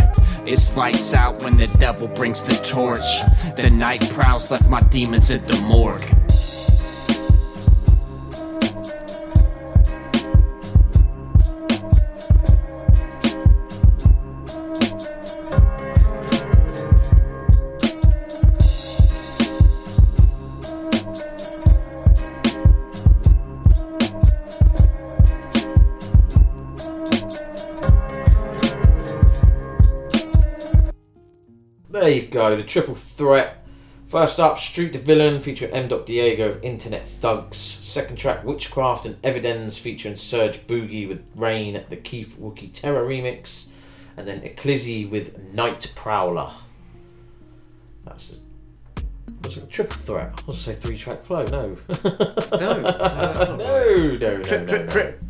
It's 0.46 0.76
lights 0.76 1.14
out 1.14 1.42
when 1.42 1.56
the 1.56 1.66
devil 1.66 2.08
brings 2.08 2.42
the 2.42 2.54
torch. 2.54 3.04
The 3.56 3.70
night 3.70 4.08
prowls 4.10 4.50
left 4.50 4.68
my 4.68 4.80
demons 4.80 5.30
at 5.30 5.46
the 5.46 5.60
morgue. 5.62 6.25
There 32.16 32.24
you 32.24 32.30
go, 32.30 32.56
the 32.56 32.62
triple 32.62 32.94
threat. 32.94 33.62
First 34.08 34.40
up, 34.40 34.58
Street 34.58 34.94
da' 34.94 35.00
Villan 35.00 35.42
featuring 35.42 35.70
M. 35.72 35.86
Diego 36.06 36.48
of 36.48 36.64
Internet 36.64 37.06
Thugs. 37.06 37.58
Second 37.58 38.16
track, 38.16 38.42
WhichCraft 38.42 39.04
and 39.04 39.20
EviDenz 39.20 39.78
featuring 39.78 40.16
Serge 40.16 40.66
Boogie 40.66 41.06
with 41.06 41.30
Reign, 41.34 41.76
at 41.76 41.90
the 41.90 41.96
Keef 41.96 42.38
WookieTerror 42.38 43.04
remix. 43.04 43.66
And 44.16 44.26
then 44.26 44.40
Eclyse 44.40 45.10
with 45.10 45.52
Night 45.52 45.92
Prowler. 45.94 46.50
That's 48.04 48.38
a, 48.38 49.02
what's 49.42 49.58
it, 49.58 49.68
triple 49.68 49.98
threat. 49.98 50.28
I 50.28 50.42
was 50.46 50.46
going 50.46 50.56
to 50.56 50.62
say 50.62 50.74
three 50.74 50.96
track 50.96 51.18
flow, 51.18 51.44
no. 51.44 51.76
No, 52.58 52.80
no, 52.80 53.56
no, 53.56 53.56
no, 53.56 54.16
no, 54.16 54.42
Trip, 54.42 54.66
no, 54.70 54.86
trip. 54.86 55.22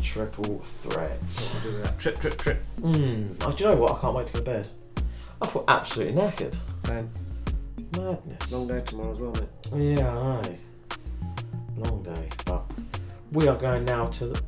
Triple 0.00 0.60
threat. 0.60 1.50
We'll 1.54 1.72
do 1.72 1.82
that. 1.82 1.98
Trip, 1.98 2.20
trip, 2.20 2.38
trip. 2.38 2.64
Mm. 2.82 3.34
Oh, 3.40 3.50
do 3.50 3.64
you 3.64 3.70
know 3.70 3.76
what? 3.76 3.96
I 3.96 4.00
can't 4.00 4.14
wait 4.14 4.28
to 4.28 4.32
go 4.34 4.38
to 4.38 4.44
bed. 4.44 4.68
I 5.42 5.46
feel 5.46 5.64
absolutely 5.68 6.14
knackered. 6.20 6.56
Same. 6.86 7.10
Madness. 7.96 8.50
Long 8.50 8.66
day 8.68 8.80
tomorrow 8.80 9.12
as 9.12 9.20
well, 9.20 9.32
mate. 9.32 9.98
Yeah, 9.98 10.18
aye. 10.18 10.58
Long 11.76 12.02
day. 12.02 12.28
But 12.44 12.64
we 13.32 13.46
are 13.48 13.56
going 13.56 13.84
now 13.84 14.06
to 14.06 14.26
the 14.28 14.42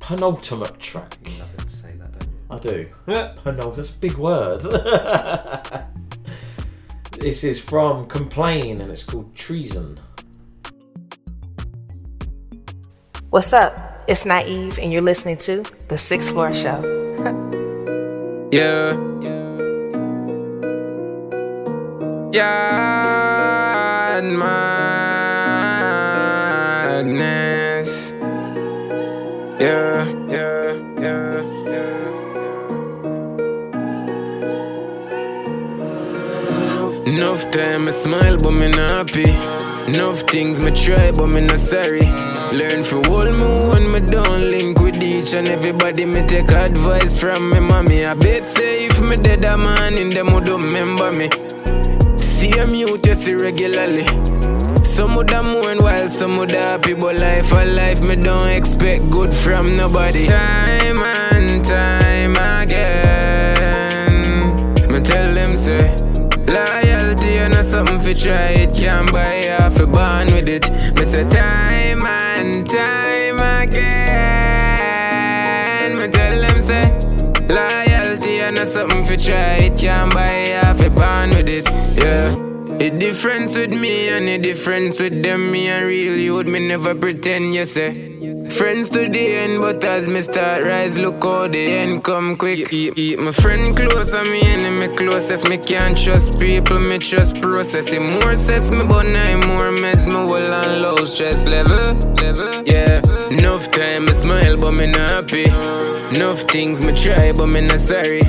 penultimate 0.00 0.78
track. 0.78 1.16
You 1.24 1.38
love 1.38 1.54
it 1.54 1.60
to 1.60 1.68
say 1.68 1.92
that, 1.92 2.12
don't 2.18 2.28
you? 2.30 2.38
I 2.50 2.58
do. 2.58 2.84
Penultimate. 3.44 3.76
That's 3.76 3.90
a 3.90 3.94
big 3.94 4.14
word. 4.14 4.62
this 7.18 7.44
is 7.44 7.60
from 7.60 8.06
Komplain 8.06 8.80
and 8.80 8.90
it's 8.90 9.04
called 9.04 9.34
Treason. 9.34 10.00
What's 13.30 13.52
up? 13.52 14.04
It's 14.08 14.26
Naive, 14.26 14.80
and 14.80 14.92
you're 14.92 15.02
listening 15.02 15.36
to 15.36 15.62
The 15.86 15.96
Sixth 15.96 16.30
Floor 16.30 16.52
Show. 16.52 16.96
Yeah. 18.52 18.96
Yeah, 22.32 24.20
madness. 26.92 28.12
Yeah, 29.58 30.04
yeah, 30.28 30.74
yeah, 31.00 31.42
yeah. 31.66 32.06
Enough 37.04 37.50
time 37.50 37.88
I 37.88 37.90
smile, 37.90 38.36
but 38.36 38.52
me 38.52 38.68
not 38.68 39.08
happy. 39.08 39.30
Enough 39.92 40.20
things 40.30 40.60
me 40.60 40.70
try, 40.70 41.10
but 41.10 41.26
me 41.26 41.40
not 41.40 41.58
sorry. 41.58 42.06
Learn 42.52 42.84
for 42.84 43.04
all 43.08 43.24
me 43.24 43.68
when 43.70 43.90
me 43.90 43.98
don't 44.08 44.50
link 44.52 44.78
with 44.78 45.02
each 45.02 45.34
and 45.34 45.48
everybody. 45.48 46.04
Me 46.04 46.24
take 46.28 46.52
advice 46.52 47.18
from 47.20 47.50
me 47.50 47.58
mommy. 47.58 48.04
I 48.04 48.14
bet 48.14 48.46
say 48.46 48.86
if 48.86 49.00
me 49.00 49.16
dead 49.16 49.44
a 49.44 49.56
man 49.58 49.94
in 49.94 50.10
them 50.10 50.32
would 50.32 50.46
remember 50.48 51.10
me. 51.10 51.28
See 52.40 52.58
a 52.58 52.66
mute 52.66 53.06
regularly. 53.34 54.06
Some 54.82 55.14
would 55.16 55.28
have 55.28 55.44
mourn 55.44 55.76
while 55.82 56.08
some 56.08 56.38
would 56.38 56.52
happy, 56.52 56.94
but 56.94 57.16
life 57.16 57.52
a 57.52 57.66
life 57.66 58.00
me 58.00 58.16
don't 58.16 58.48
expect 58.48 59.10
good 59.10 59.34
from 59.34 59.76
nobody. 59.76 60.26
Time 60.26 61.02
and 61.34 61.62
time 61.62 62.36
again, 62.62 64.06
me 64.90 65.00
tell 65.00 65.34
them 65.34 65.54
say. 65.54 65.94
Loyalty 66.46 67.36
and 67.36 67.62
something 67.62 67.98
for 67.98 68.14
try 68.14 68.56
it 68.62 68.74
Can't 68.74 69.12
buy 69.12 69.44
half 69.52 69.78
a 69.78 69.86
born 69.86 70.32
with 70.32 70.48
it 70.48 70.68
Me 70.96 71.04
say 71.04 71.22
time 71.22 71.59
something 78.70 79.04
for 79.04 79.16
try 79.16 79.66
it 79.66 79.78
Can't 79.78 80.12
buy 80.14 80.54
half 80.62 80.80
a 80.80 80.90
born 80.90 81.30
with 81.30 81.48
it 81.48 81.66
Yeah 81.98 82.50
The 82.80 82.90
difference 82.90 83.56
with 83.58 83.72
me 83.72 84.08
and 84.08 84.26
the 84.26 84.38
difference 84.38 84.98
with 84.98 85.22
them, 85.22 85.52
me 85.52 85.68
and 85.68 85.84
real 85.84 86.16
youth, 86.16 86.46
me 86.46 86.66
never 86.66 86.94
pretend, 86.94 87.54
you 87.54 87.66
say. 87.66 87.90
Friends 88.48 88.88
to 88.94 89.06
the 89.06 89.24
end, 89.42 89.60
but 89.60 89.84
as 89.84 90.08
me 90.08 90.22
start 90.22 90.62
rise, 90.62 90.98
look 90.98 91.22
how 91.22 91.46
the 91.46 91.58
end 91.58 92.02
come 92.02 92.38
quick. 92.38 92.68
Keep, 92.68 92.94
keep 92.96 93.18
my 93.18 93.32
friend 93.32 93.76
close 93.76 94.14
and 94.14 94.30
me 94.32 94.40
enemy 94.40 94.88
closest. 94.96 95.46
Me 95.46 95.58
can't 95.58 95.94
trust 95.94 96.40
people, 96.40 96.80
me 96.80 96.98
trust 96.98 97.42
process. 97.42 97.92
It 97.92 98.00
more 98.00 98.34
says 98.34 98.70
me, 98.70 98.86
but 98.88 99.02
nine 99.02 99.40
more 99.40 99.70
meds, 99.82 100.06
me 100.06 100.20
well 100.30 100.54
on 100.54 100.80
low 100.80 101.04
stress 101.04 101.44
level. 101.44 101.76
level. 102.22 102.62
Yeah, 102.64 103.02
enough 103.28 103.68
time 103.68 104.08
I 104.08 104.12
smile, 104.12 104.56
but 104.56 104.72
me 104.72 104.86
not 104.86 105.28
happy. 105.28 105.99
Enough 106.12 106.40
things 106.50 106.80
me 106.80 106.92
try, 106.92 107.32
but 107.32 107.46
me 107.46 107.60
not 107.60 107.78
sorry. 107.78 108.22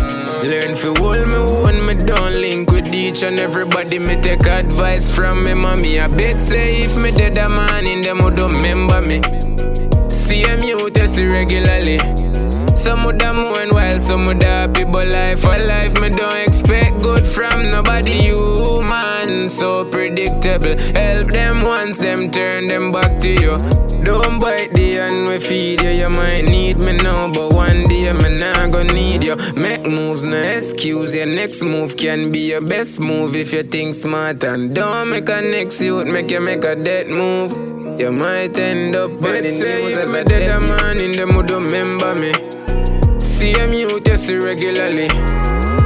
Learn 0.44 0.76
for 0.76 0.94
hold 1.00 1.28
me 1.28 1.62
one, 1.62 1.86
me 1.88 1.96
don't 1.96 2.36
link 2.40 2.72
with 2.72 2.94
each 2.94 3.24
and 3.24 3.40
everybody. 3.40 3.98
Me 3.98 4.16
take 4.16 4.46
advice 4.46 5.14
from 5.14 5.44
me 5.44 5.56
mommy. 5.56 6.00
I 6.00 6.08
bet 6.08 6.40
say 6.40 6.84
if 6.84 6.96
me 7.02 7.12
dead 7.12 7.38
a 7.38 7.50
man 7.50 7.88
in 7.88 8.02
them 8.02 8.20
would 8.24 8.40
remember 8.40 9.02
me. 9.02 9.22
You 10.32 10.90
test 10.90 11.20
regularly. 11.20 12.21
Some 12.82 13.06
of 13.06 13.20
them 13.20 13.36
mourn 13.36 13.70
while 13.70 14.02
some 14.02 14.28
of 14.28 14.40
them 14.40 14.74
happy, 14.74 14.86
but 14.86 15.08
life 15.08 15.42
for 15.42 15.56
life, 15.56 15.94
me 16.02 16.10
don't 16.10 16.36
expect 16.48 17.04
good 17.04 17.26
from 17.28 17.68
nobody. 17.68 18.12
You 18.12 18.82
man, 18.82 19.50
so 19.50 19.86
predictable. 19.86 20.76
Help 20.96 21.30
them 21.30 21.62
once, 21.62 22.00
them 22.00 22.32
turn 22.32 22.66
them 22.66 22.92
back 22.92 23.20
to 23.20 23.30
you. 23.30 23.56
Don't 24.04 24.40
bite 24.40 24.74
the 24.74 24.94
hand 24.94 25.28
we 25.28 25.38
feed 25.38 25.84
you. 25.84 25.92
You 25.92 26.10
might 26.10 26.46
need 26.46 26.80
me 26.80 26.94
now, 26.94 27.32
but 27.32 27.54
one 27.54 27.84
day 27.84 28.12
me 28.14 28.40
not 28.40 28.72
gonna 28.72 28.92
need 28.92 29.24
you. 29.24 29.36
Make 29.54 29.86
moves, 29.86 30.26
no 30.26 30.38
excuse. 30.38 31.14
Your 31.14 31.28
next 31.28 31.62
move 31.62 31.96
can 31.96 32.32
be 32.32 32.50
your 32.50 32.62
best 32.62 33.00
move 33.00 33.36
if 33.36 33.54
you 33.54 33.62
think 33.62 33.94
smart 33.94 34.44
and 34.44 34.74
don't 34.74 35.12
make 35.12 35.30
a 35.30 35.40
next 35.40 35.80
youth 35.82 36.08
make 36.08 36.32
you 36.32 36.42
make 36.42 36.64
a 36.64 36.76
dead 36.76 37.10
move. 37.10 37.52
You 38.00 38.12
might 38.12 38.58
end 38.58 38.96
up 38.96 39.12
the 39.20 39.50
say 39.50 39.94
if 39.94 40.12
me 40.12 40.24
dead 40.24 40.48
a 40.48 40.60
man 40.60 41.00
in 41.00 41.12
them 41.12 41.36
would 41.36 41.52
remember 41.52 42.16
me. 42.16 42.32
See 43.42 43.54
them 43.54 43.74
you 43.74 44.00
test 44.02 44.30
regularly. 44.30 45.10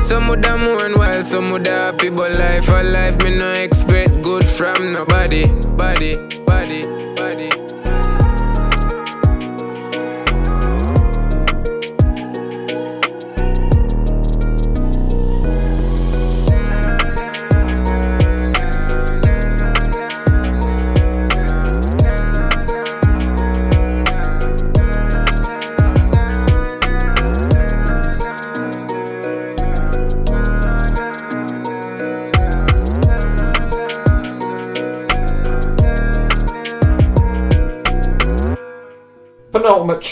Some 0.02 0.30
of 0.30 0.42
them 0.42 0.60
mourn 0.66 0.92
while 0.96 1.24
some 1.24 1.54
of 1.54 1.64
them 1.64 1.94
happy, 1.96 2.10
but 2.10 2.34
life 2.34 2.66
for 2.66 2.84
life 2.84 3.18
me 3.24 3.38
no 3.38 3.50
expect 3.54 4.22
good 4.22 4.46
from 4.46 4.92
nobody. 4.92 5.48
Body, 5.78 6.18
body, 6.46 6.84
body. 7.16 7.65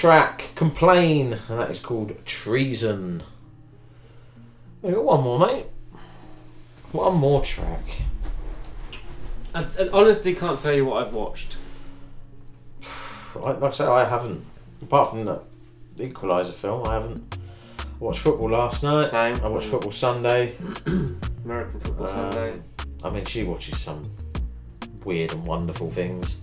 Track, 0.04 0.50
Komplain, 0.56 1.32
and 1.48 1.60
that 1.60 1.72
is 1.72 1.80
called 1.80 2.14
Treason. 2.26 3.24
We 4.82 4.92
got 4.92 5.02
one 5.02 5.24
more, 5.24 5.40
mate. 5.40 5.68
One 6.92 7.16
more 7.16 7.42
track. 7.42 7.86
I, 9.56 9.64
I 9.64 9.90
honestly 9.94 10.36
can't 10.36 10.60
tell 10.60 10.74
you 10.74 10.84
what 10.84 11.08
I've 11.08 11.14
watched. 11.14 11.56
Like, 13.36 13.62
like 13.62 13.72
I 13.72 13.76
said, 13.76 13.88
I 13.88 14.04
haven't. 14.04 14.46
Apart 14.82 15.12
from 15.12 15.24
the 15.24 15.42
Equalizer 15.98 16.52
film, 16.52 16.86
I 16.86 16.96
haven't. 16.96 17.38
I 17.80 17.84
watched 17.98 18.20
football 18.20 18.50
last 18.50 18.84
night. 18.84 19.10
Same. 19.10 19.38
I 19.38 19.48
watched 19.48 19.68
football 19.68 19.92
Sunday. 19.92 20.58
American 21.46 21.80
Football 21.80 22.10
Um, 22.10 22.32
Sunday. 22.34 22.62
I 23.06 23.10
mean, 23.10 23.24
she 23.24 23.46
watches 23.46 23.80
some 23.80 24.04
weird 25.06 25.32
and 25.32 25.46
wonderful 25.46 25.90
things. 25.90 26.40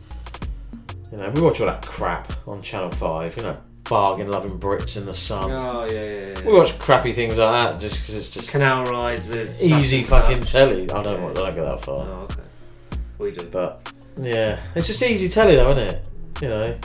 You 1.11 1.19
know, 1.19 1.31
we 1.31 1.41
watch 1.41 1.61
all 1.61 1.67
that 1.67 1.85
crap 1.87 2.33
on 2.47 2.63
Channel 2.63 2.91
5, 2.91 3.37
you 3.37 3.43
know, 3.43 3.57
bargain 3.85 4.31
loving 4.31 4.59
Brits 4.59 4.97
in 4.97 5.05
the 5.05 5.13
sun. 5.13 5.51
Oh 5.51 5.85
yeah, 5.85 6.05
yeah, 6.05 6.35
yeah. 6.39 6.47
We 6.47 6.53
watch 6.53 6.79
crappy 6.79 7.13
things 7.13 7.37
like 7.37 7.51
that 7.51 7.81
just 7.81 8.01
because 8.01 8.15
it's 8.15 8.31
just 8.31 8.49
Canal 8.49 8.85
rides 8.85 9.27
with 9.27 9.61
easy 9.61 10.05
such 10.05 10.21
and 10.21 10.23
fucking 10.23 10.43
such. 10.43 10.53
telly. 10.53 10.91
I 10.91 11.03
don't, 11.03 11.23
want, 11.23 11.37
I 11.39 11.43
don't 11.43 11.57
go 11.57 11.67
that 11.67 11.85
far. 11.85 12.07
Oh, 12.07 12.29
okay. 12.31 12.43
We 13.19 13.33
do. 13.33 13.47
But 13.47 13.93
yeah, 14.17 14.61
it's 14.77 14.87
just 14.87 15.03
easy 15.03 15.29
telly 15.29 15.57
though, 15.57 15.73
isn't 15.73 15.89
it? 15.89 16.09
You 16.41 16.49
know, 16.49 16.79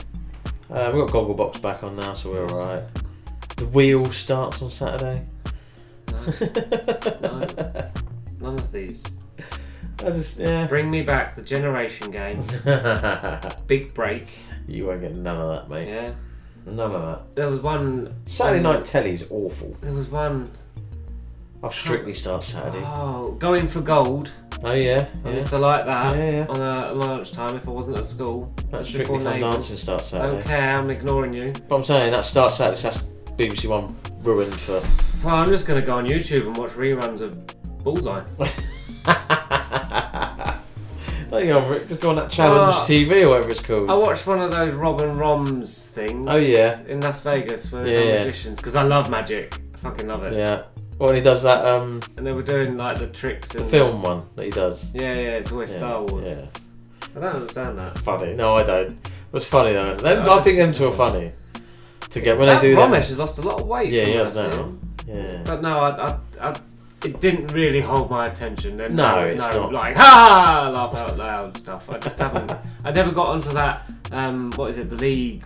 uh, 0.70 0.90
we've 0.92 1.06
got 1.06 1.14
Gogglebox 1.14 1.62
back 1.62 1.84
on 1.84 1.94
now, 1.94 2.14
so 2.14 2.30
we're 2.32 2.48
alright. 2.48 2.82
The 3.56 3.66
Wheel 3.66 4.10
starts 4.10 4.60
on 4.60 4.70
Saturday. 4.70 5.24
No, 6.10 6.18
none 8.40 8.58
of 8.58 8.72
these. 8.72 9.04
I 10.00 10.10
just 10.10 10.36
yeah. 10.38 10.66
Bring 10.66 10.90
me 10.90 11.02
back 11.02 11.34
the 11.34 11.42
generation 11.42 12.10
game. 12.10 12.42
Big 13.66 13.94
break. 13.94 14.26
You 14.68 14.86
won't 14.86 15.00
get 15.00 15.16
none 15.16 15.40
of 15.40 15.48
that, 15.48 15.70
mate. 15.70 15.88
Yeah. 15.88 16.12
None 16.66 16.92
of 16.92 17.02
that. 17.02 17.32
There 17.32 17.48
was 17.48 17.60
one 17.60 18.14
Saturday 18.26 18.62
night 18.62 18.84
telly's 18.84 19.24
awful. 19.30 19.74
There 19.80 19.92
was 19.92 20.08
one 20.08 20.50
I'll 21.62 21.70
strictly 21.70 22.12
start 22.14 22.42
Saturday. 22.42 22.82
oh 22.84 23.36
going 23.38 23.68
for 23.68 23.80
gold. 23.80 24.32
Oh 24.64 24.72
yeah, 24.72 25.06
I 25.24 25.28
yeah. 25.28 25.34
used 25.36 25.48
to 25.50 25.58
like 25.58 25.84
that 25.86 26.16
Yeah, 26.16 26.30
yeah. 26.30 26.46
on 26.46 26.60
a 26.60 26.92
lunchtime 26.94 27.56
if 27.56 27.68
I 27.68 27.70
wasn't 27.70 27.98
at 27.98 28.06
school. 28.06 28.52
That 28.56 28.64
Before 28.70 28.84
strictly 28.84 29.18
come 29.18 29.24
Neighbours. 29.24 29.54
dancing 29.54 29.76
starts 29.76 30.06
Saturday. 30.08 30.38
Okay, 30.40 30.58
I'm 30.60 30.90
ignoring 30.90 31.32
you. 31.32 31.52
But 31.68 31.76
I'm 31.76 31.84
saying 31.84 32.10
that 32.12 32.24
starts 32.24 32.56
Saturday. 32.56 32.80
so 32.80 32.90
That's 32.90 33.04
BBC 33.36 33.68
One 33.68 33.96
ruined 34.24 34.54
for. 34.54 34.82
Well, 35.24 35.36
I'm 35.36 35.48
just 35.48 35.66
gonna 35.66 35.82
go 35.82 35.96
on 35.96 36.06
YouTube 36.06 36.46
and 36.46 36.56
watch 36.56 36.70
reruns 36.72 37.20
of 37.20 37.38
Bullseye. 37.84 38.24
There 41.28 41.44
you 41.44 41.52
go, 41.54 41.68
Rick. 41.68 41.88
Just 41.88 42.00
go 42.00 42.10
on 42.10 42.16
that 42.16 42.30
Challenge 42.30 42.76
Ah. 42.78 42.84
TV 42.84 43.24
or 43.24 43.30
whatever 43.30 43.50
it's 43.50 43.60
called. 43.60 43.90
I 43.90 43.94
watched 43.94 44.26
one 44.26 44.40
of 44.40 44.52
those 44.52 44.72
Robin 44.74 45.14
Roms 45.16 45.88
things. 45.90 46.26
Oh, 46.30 46.36
yeah. 46.36 46.80
in 46.86 47.00
Las 47.00 47.20
Vegas 47.20 47.70
where 47.72 47.86
Yeah, 47.86 47.94
they're 47.94 48.04
yeah. 48.04 48.18
magicians 48.20 48.58
because 48.58 48.76
I 48.76 48.84
love 48.84 49.10
magic. 49.10 49.58
I 49.74 49.76
fucking 49.76 50.06
love 50.06 50.22
it. 50.24 50.32
Yeah. 50.34 50.62
Well, 50.98 51.12
he 51.12 51.20
does 51.20 51.42
that. 51.42 51.66
Um, 51.66 52.00
And 52.16 52.24
they 52.26 52.32
were 52.32 52.42
doing 52.44 52.76
like 52.76 52.98
the 52.98 53.08
tricks. 53.08 53.50
the 53.50 53.60
and 53.62 53.70
film 53.70 54.02
one 54.02 54.22
that 54.36 54.44
he 54.44 54.50
does. 54.50 54.88
Yeah, 54.94 55.12
yeah. 55.14 55.30
It's 55.36 55.50
always 55.52 55.72
Yeah, 55.72 55.78
Star 55.78 56.02
Wars. 56.04 56.26
Yeah. 56.28 56.46
I 57.16 57.20
don't 57.20 57.34
understand 57.34 57.78
that. 57.78 57.98
Funny. 57.98 58.34
No, 58.34 58.54
I 58.54 58.62
don't. 58.62 58.90
It 58.92 59.32
was 59.32 59.44
funny 59.44 59.72
though. 59.72 59.96
Them, 59.96 60.30
I 60.30 60.40
think 60.40 60.56
them 60.58 60.72
two 60.72 60.86
are 60.86 60.92
funny. 60.92 61.32
To 62.10 62.20
get 62.20 62.38
when 62.38 62.46
that 62.46 62.62
they 62.62 62.70
do 62.70 62.76
Romesh 62.76 62.90
that. 62.92 63.08
has 63.08 63.18
lost 63.18 63.38
a 63.38 63.42
lot 63.42 63.60
of 63.60 63.66
weight. 63.66 63.90
Yeah, 63.92 64.04
from 64.04 64.12
he 64.12 64.18
has 64.18 64.34
now. 64.36 64.72
Yeah. 65.08 65.42
But 65.44 65.60
no, 65.60 65.78
I, 65.80 65.88
I, 65.90 66.18
I, 66.50 66.54
it 67.06 67.20
didn't 67.20 67.52
really 67.52 67.80
hold 67.80 68.10
my 68.10 68.26
attention. 68.26 68.80
And 68.80 68.96
No, 68.96 69.16
was 69.16 69.30
it's 69.30 69.40
no, 69.40 69.62
not. 69.62 69.72
like 69.72 69.96
ha 70.02 70.02
ha 70.64 70.70
laugh 70.70 70.94
out 70.96 71.16
loud 71.16 71.56
stuff. 71.56 71.88
I 71.88 71.98
just 71.98 72.18
haven't. 72.18 72.52
I 72.84 72.90
never 72.90 73.12
got 73.12 73.28
onto 73.28 73.52
that. 73.52 73.88
Um, 74.10 74.50
what 74.52 74.70
is 74.70 74.78
it? 74.78 74.90
The 74.90 74.96
league 74.96 75.44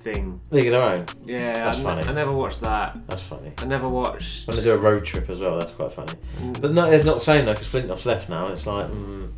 thing. 0.00 0.40
League 0.50 0.66
of 0.66 0.72
Their 0.72 0.82
Own. 0.82 1.06
Yeah, 1.26 1.52
That's 1.52 1.78
I, 1.80 1.82
funny. 1.82 2.02
I 2.04 2.12
never 2.12 2.32
watched 2.32 2.60
that. 2.62 2.98
That's 3.06 3.22
funny. 3.22 3.52
I 3.58 3.66
never 3.66 3.88
watched. 3.88 4.46
When 4.48 4.56
they 4.56 4.62
do 4.62 4.72
a 4.72 4.76
road 4.78 5.04
trip 5.04 5.28
as 5.28 5.40
well, 5.40 5.58
that's 5.58 5.72
quite 5.72 5.92
funny. 5.92 6.14
Mm. 6.38 6.60
But 6.60 6.72
no, 6.72 6.90
they're 6.90 7.04
not 7.04 7.22
saying 7.22 7.44
that 7.46 7.58
because 7.58 7.68
Flintoff's 7.68 8.06
left 8.06 8.28
now. 8.30 8.46
and 8.46 8.54
It's 8.54 8.66
like, 8.66 8.88
mm, 8.88 9.30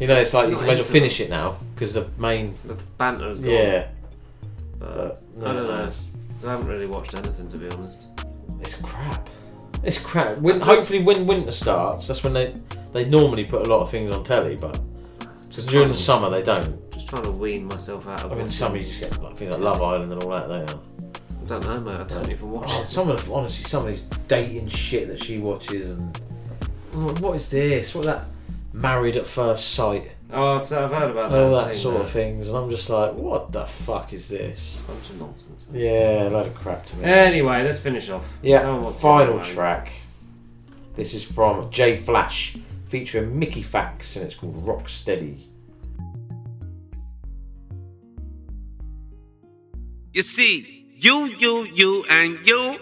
you 0.00 0.06
know, 0.06 0.16
it's 0.16 0.32
like 0.32 0.48
you 0.48 0.56
can 0.56 0.66
well 0.66 0.82
finish 0.82 1.20
it 1.20 1.28
now 1.28 1.56
because 1.74 1.92
the 1.94 2.08
main. 2.18 2.54
The 2.64 2.74
banter's 2.96 3.40
gone. 3.40 3.50
Yeah. 3.50 3.88
But, 4.78 5.22
no, 5.36 5.46
I 5.46 5.52
don't 5.52 5.66
no. 5.68 5.84
know. 5.84 5.90
I 6.44 6.50
haven't 6.50 6.66
really 6.66 6.86
watched 6.86 7.14
anything 7.14 7.48
to 7.50 7.58
be 7.58 7.68
honest. 7.68 8.08
It's 8.60 8.74
crap. 8.76 9.28
It's 9.82 9.98
crap. 9.98 10.38
When, 10.38 10.58
Just- 10.58 10.66
hopefully, 10.70 11.02
when 11.02 11.26
winter 11.26 11.52
starts, 11.52 12.06
that's 12.06 12.22
when 12.22 12.32
they 12.32 12.54
they 12.92 13.04
normally 13.06 13.44
put 13.44 13.66
a 13.66 13.70
lot 13.70 13.80
of 13.80 13.90
things 13.90 14.14
on 14.14 14.22
telly, 14.22 14.54
but 14.56 14.78
just 15.48 15.68
during 15.68 15.88
the 15.88 15.94
summer 15.94 16.28
they 16.30 16.42
don't. 16.42 16.90
Just 16.92 17.08
trying 17.08 17.22
to 17.22 17.30
wean 17.32 17.66
myself 17.66 18.06
out 18.06 18.22
of. 18.24 18.32
I 18.32 18.34
mean, 18.36 18.50
summer 18.50 18.76
you 18.76 18.86
just 18.86 19.00
get 19.00 19.22
like, 19.22 19.36
things 19.36 19.50
like 19.52 19.60
Love 19.60 19.82
Island 19.82 20.12
and 20.12 20.22
all 20.22 20.30
that, 20.30 20.48
don't 20.48 20.68
you? 20.70 20.80
I 21.42 21.44
don't 21.46 21.64
know, 21.66 21.80
mate. 21.80 22.00
I 22.00 22.04
don't 22.04 22.30
even 22.30 22.50
watch 22.50 22.68
Oh, 22.70 22.80
it. 22.80 22.84
some 22.84 23.08
of 23.10 23.30
honestly, 23.32 23.64
some 23.64 23.82
of 23.86 23.88
these 23.88 24.02
dating 24.28 24.68
shit 24.68 25.08
that 25.08 25.22
she 25.24 25.38
watches 25.38 25.90
and 25.90 26.16
what 27.20 27.36
is 27.36 27.48
this? 27.48 27.94
What 27.94 28.04
that 28.04 28.24
married 28.72 29.16
at 29.16 29.26
first 29.26 29.72
sight? 29.72 30.12
Oh, 30.34 30.60
I've, 30.60 30.72
I've 30.72 30.90
heard 30.90 31.10
about 31.10 31.30
that. 31.30 31.42
All 31.42 31.54
that 31.56 31.74
sort 31.74 31.96
that. 31.96 32.02
of 32.04 32.10
things, 32.10 32.48
and 32.48 32.56
I'm 32.56 32.70
just 32.70 32.88
like, 32.88 33.12
what 33.14 33.52
the 33.52 33.66
fuck 33.66 34.14
is 34.14 34.28
this? 34.28 34.80
Bunch 34.86 35.10
of 35.10 35.20
nonsense. 35.20 35.66
Yeah, 35.72 36.28
a 36.28 36.30
load 36.30 36.46
of 36.46 36.54
crap 36.54 36.86
to 36.86 36.96
me. 36.96 37.04
Anyway, 37.04 37.62
let's 37.62 37.80
finish 37.80 38.08
off. 38.08 38.26
Yeah, 38.42 38.62
No 38.62 38.74
one 38.74 38.84
wants 38.84 39.00
to 39.00 39.06
hear 39.06 39.26
final 39.26 39.40
track. 39.44 39.92
This 40.96 41.12
is 41.14 41.22
from 41.22 41.70
J 41.70 41.96
Flash, 41.96 42.56
featuring 42.88 43.38
Mickey 43.38 43.62
Factz, 43.62 44.16
and 44.16 44.24
it's 44.24 44.34
called 44.34 44.56
Rock 44.66 44.88
Steady. 44.88 45.48
You 50.12 50.22
see, 50.22 50.86
you, 50.96 51.24
you, 51.38 51.68
you, 51.74 52.04
and 52.10 52.38
you, 52.46 52.76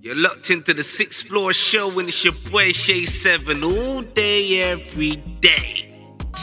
You're 0.00 0.16
locked 0.16 0.50
into 0.50 0.74
the 0.74 0.82
sixth 0.82 1.26
floor 1.28 1.52
show 1.52 1.90
and 1.98 2.08
it's 2.08 2.24
your 2.24 2.34
boy 2.50 2.72
Shay 2.72 3.04
Seven 3.04 3.62
all 3.64 4.02
day, 4.02 4.62
every 4.62 5.16
day. 5.40 5.87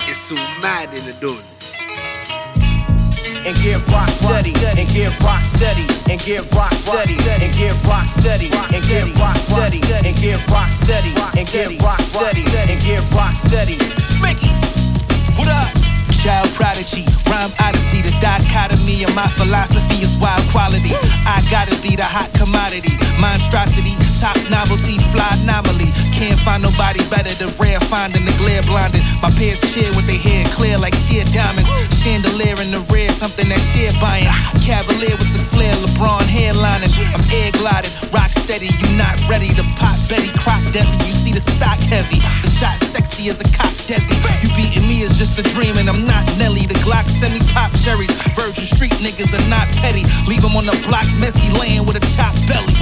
It's 0.01 0.19
so 0.19 0.35
mad 0.61 0.93
in 0.93 1.05
the 1.05 1.13
dunes. 1.13 1.81
and 3.45 3.55
get 3.57 3.85
rock 3.87 4.09
steady, 4.09 4.53
and 4.55 4.89
get 4.89 5.19
rock 5.21 5.43
steady, 5.55 5.85
and 6.09 6.19
get 6.19 6.51
rock 6.53 6.73
steady, 6.73 7.15
and 7.17 7.53
get 7.53 7.75
rock 7.85 8.07
steady, 8.07 8.49
and 8.51 8.83
get 8.83 9.07
rock 9.15 9.37
steady, 9.37 9.79
and 10.03 10.17
get 10.17 10.49
rock 10.49 10.69
steady, 10.83 11.13
and 11.37 11.47
get 11.47 11.81
rock 11.81 11.99
steady, 12.01 12.43
and 12.43 12.81
get 12.81 13.11
rock 13.13 13.33
steady. 13.45 13.77
Smicky, 13.77 14.49
what 15.37 15.47
up? 15.47 15.84
Child 16.25 16.49
prodigy, 16.57 17.05
rhyme 17.29 17.53
odyssey. 17.61 18.01
The 18.01 18.09
dichotomy 18.17 19.03
of 19.05 19.13
my 19.13 19.29
philosophy 19.37 20.01
is 20.01 20.09
wild 20.17 20.41
quality. 20.49 20.89
I 21.21 21.37
gotta 21.53 21.77
be 21.85 21.93
the 21.95 22.01
hot 22.01 22.33
commodity. 22.33 22.97
Monstrosity, 23.21 23.93
top 24.17 24.33
novelty, 24.49 24.97
fly 25.13 25.29
anomaly. 25.37 25.93
Can't 26.17 26.39
find 26.41 26.63
nobody 26.63 27.05
better 27.13 27.29
than 27.37 27.53
rare 27.61 27.79
finding 27.91 28.25
the 28.25 28.33
glare 28.41 28.63
blinded. 28.63 29.05
My 29.21 29.29
peers 29.37 29.61
cheer 29.69 29.93
with 29.93 30.09
their 30.09 30.17
hair 30.17 30.49
clear 30.49 30.79
like 30.79 30.95
sheer 31.05 31.25
diamonds. 31.29 31.69
Chandelier 32.01 32.57
in 32.57 32.73
the 32.73 32.81
rear, 32.89 33.13
something 33.13 33.45
that 33.49 33.61
sheer 33.69 33.93
buying. 34.01 34.25
Cavalier 34.65 35.13
with 35.21 35.29
the 35.29 35.45
flair, 35.53 35.77
LeBron 35.77 36.25
hairlining. 36.25 36.89
I'm 37.13 37.21
air 37.37 37.53
gliding, 37.53 37.93
rock 38.09 38.33
steady. 38.33 38.73
You 38.81 38.97
not 38.97 39.13
ready 39.29 39.53
to 39.53 39.63
pop 39.77 39.93
Betty 40.09 40.33
Crock 40.41 40.65
deadly. 40.73 41.05
You 41.05 41.13
see 41.13 41.33
the 41.37 41.43
stock 41.53 41.77
heavy, 41.85 42.17
the 42.41 42.49
shot 42.49 42.81
sexy 42.89 43.29
as 43.29 43.37
a 43.37 43.47
cock 43.53 43.77
desi. 43.85 44.17
You 44.41 44.49
beating 44.55 44.87
me 44.87 45.03
is 45.03 45.17
just 45.17 45.37
a 45.37 45.43
dream, 45.53 45.77
and 45.77 45.89
I'm 45.89 46.07
not 46.07 46.14
Nelly. 46.37 46.65
The 46.65 46.75
Glock 46.85 47.07
semi 47.19 47.39
pop 47.51 47.71
cherries. 47.83 48.11
Virgin 48.35 48.65
Street 48.65 48.95
niggas 49.03 49.33
are 49.33 49.47
not 49.49 49.67
petty. 49.81 50.03
Leave 50.27 50.43
'em 50.43 50.55
on 50.55 50.65
the 50.65 50.77
block 50.87 51.07
messy, 51.19 51.49
laying 51.51 51.85
with 51.85 51.97
a 51.97 52.05
chopped 52.15 52.39
belly. 52.47 52.75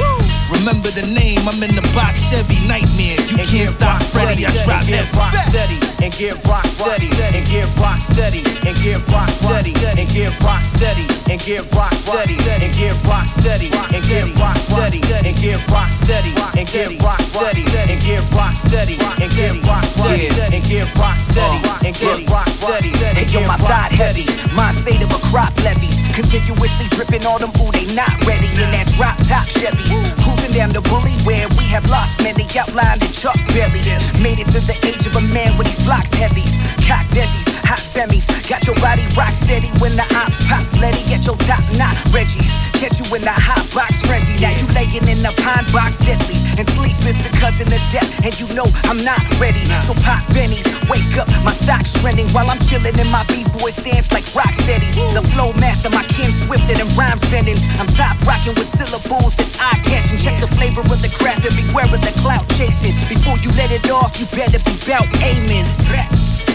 Remember 0.51 0.89
the 0.91 1.05
name, 1.07 1.47
I'm 1.47 1.61
in 1.63 1.73
the 1.75 1.81
box 1.93 2.21
Chevy 2.29 2.59
Nightmare. 2.67 3.19
You 3.29 3.37
can't 3.37 3.69
stop 3.69 4.01
Freddy, 4.13 4.45
I 4.45 4.51
drop 4.63 4.83
and 4.83 4.93
that 4.93 5.09
get 5.09 5.15
rock 5.17 5.33
steady, 5.49 5.79
and 6.03 6.13
get 6.13 6.35
rock 6.47 6.65
steady, 6.65 7.09
and 7.37 7.45
get 7.47 7.67
rock 7.79 7.99
steady, 8.11 8.43
and 8.67 8.77
get 8.77 8.99
rock 9.09 9.29
steady, 9.41 9.73
and 9.99 10.09
get 10.09 10.33
rock 10.43 10.63
steady, 10.73 11.05
and 11.29 11.39
get 11.41 11.73
rock 11.73 11.93
steady, 12.03 12.27
and 12.45 12.73
get 12.75 13.03
rock 13.07 13.25
steady, 13.41 13.71
and 13.71 13.95
get 13.95 14.61
rock 14.67 14.79
steady, 14.91 15.23
and 15.25 15.35
get 15.41 15.69
rock 15.71 15.89
steady, 16.03 16.33
and 16.59 16.69
get 16.69 17.01
rock 17.01 17.21
steady, 17.33 17.77
and 17.89 18.01
get 18.01 18.23
rock 18.33 18.53
steady, 18.53 18.97
and 19.21 19.31
get 19.31 19.55
rock 19.65 19.83
steady, 19.83 20.27
and 20.53 20.63
get 20.63 20.97
rock 20.97 21.17
steady, 21.31 21.87
and 21.87 21.95
get 21.95 22.29
rock 22.29 22.47
steady, 22.47 23.02
yo, 23.33 23.41
my 23.47 23.57
thought 23.57 23.89
heavy, 23.89 24.29
mind 24.53 24.77
state 24.77 25.01
of 25.01 25.09
a 25.09 25.19
crop 25.33 25.51
levy. 25.65 25.89
Continuously 26.13 26.85
dripping 26.93 27.25
on 27.25 27.41
them, 27.41 27.49
ooh, 27.57 27.73
they 27.73 27.89
not 27.97 28.13
ready. 28.29 28.45
In 28.61 28.69
that 28.69 28.85
drop 28.93 29.17
top 29.25 29.49
Chevy, 29.49 29.81
cruising 30.21 30.53
down 30.53 30.69
the 30.69 30.81
bully 30.85 31.17
where 31.25 31.49
we 31.57 31.65
have 31.73 31.89
lost 31.89 32.21
many 32.21 32.45
outlined 32.53 33.01
in 33.01 33.09
Chuck 33.09 33.35
Berry. 33.49 33.81
Made 34.21 34.37
it 34.37 34.45
to 34.53 34.61
the 34.61 34.77
age 34.85 35.09
of 35.09 35.17
a 35.17 35.25
man 35.33 35.57
with 35.57 35.65
these 35.65 35.81
blocks 35.81 36.13
heavy. 36.13 36.45
Cock 36.85 37.09
desies, 37.09 37.49
hot 37.65 37.81
semis, 37.81 38.29
got 38.45 38.61
your 38.69 38.77
body 38.77 39.01
rock 39.17 39.33
steady 39.33 39.73
when 39.81 39.97
the 39.97 40.05
ops 40.13 40.37
pop. 40.45 40.61
Letty 40.77 41.01
at 41.17 41.25
your 41.25 41.37
top, 41.49 41.65
not 41.81 41.97
Reggie. 42.13 42.45
Catch 42.77 43.01
you 43.01 43.09
in 43.17 43.25
the 43.25 43.33
hot 43.33 43.65
box 43.73 43.97
frenzy. 44.05 44.37
Now 44.37 44.53
you 44.53 44.69
laying 44.77 45.09
in 45.09 45.25
the 45.25 45.33
pine 45.41 45.65
box 45.73 45.97
deadly. 45.97 46.37
And 46.61 46.69
sleep 46.77 46.93
is 47.09 47.17
the 47.25 47.33
cousin 47.41 47.65
of 47.73 47.81
death, 47.89 48.05
and 48.21 48.37
you 48.37 48.45
know 48.53 48.69
I'm 48.85 49.01
not 49.01 49.23
ready. 49.41 49.65
So 49.81 49.97
pop 50.05 50.21
bennies, 50.29 50.69
wake 50.85 51.17
up, 51.17 51.25
my 51.41 51.57
stock's 51.57 51.89
trending 51.97 52.29
while 52.29 52.45
I'm 52.45 52.61
chilling 52.69 52.93
in 52.93 53.09
my 53.09 53.22
b-boy 53.27 53.71
stance 53.71 54.11
like 54.11 54.25
rock 54.35 54.53
steady. 54.53 54.87
The 55.13 55.23
flow 55.33 55.53
master, 55.53 55.89
my 55.89 56.03
kin 56.11 56.31
swifted 56.45 56.79
and 56.79 56.89
rhyme 56.97 57.19
spending. 57.29 57.57
I'm 57.79 57.87
top 57.87 58.19
rocking 58.25 58.55
with 58.55 58.69
syllables 58.75 59.35
that's 59.35 59.57
eye 59.59 59.79
catching. 59.83 60.17
Check 60.17 60.39
the 60.41 60.47
flavor 60.55 60.81
of 60.81 60.99
the 61.01 61.11
craft 61.13 61.45
and 61.45 61.55
beware 61.55 61.85
of 61.85 62.01
the 62.01 62.13
clout 62.21 62.47
chasing. 62.57 62.93
Before 63.09 63.37
you 63.39 63.51
let 63.55 63.71
it 63.71 63.89
off, 63.89 64.19
you 64.19 64.25
better 64.33 64.59
be 64.63 64.75
bout 64.87 65.07
aiming. 65.21 65.65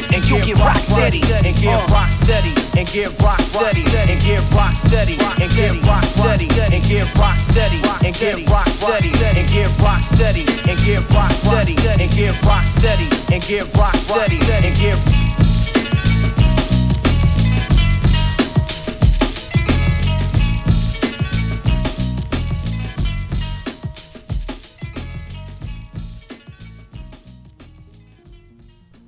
And 0.09 0.25
you 0.25 0.41
get 0.41 0.59
rock 0.59 0.81
steady. 0.81 1.21
and 1.39 1.57
get 1.57 1.91
rock 1.91 2.09
steady, 2.11 2.55
and 2.77 2.89
get 2.89 3.11
rock 3.21 3.41
steady, 3.41 3.85
and 4.09 4.21
get 4.23 4.41
rock 4.55 4.75
steady, 4.75 5.19
and 5.41 5.53
get 5.53 5.75
rock 5.85 6.05
steady, 6.05 6.49
and 6.73 6.85
get 6.85 7.15
rock 7.19 7.37
steady, 7.51 7.83
and 8.05 8.15
get 8.15 8.39
rock 8.49 8.69
steady, 8.71 9.15
and 9.45 9.49
get 9.49 9.81
rock 9.83 10.01
steady, 10.03 10.47
and 10.69 10.79
get 10.81 11.11
rock 11.13 11.33
steady, 11.33 11.77
and 11.99 12.11
get 12.11 12.43
rock 12.45 12.65
steady, 12.79 13.09
and 13.33 13.43
get 13.43 13.77
rock 13.77 13.95
steady, 13.97 14.39
and 14.39 14.77
get 14.77 15.28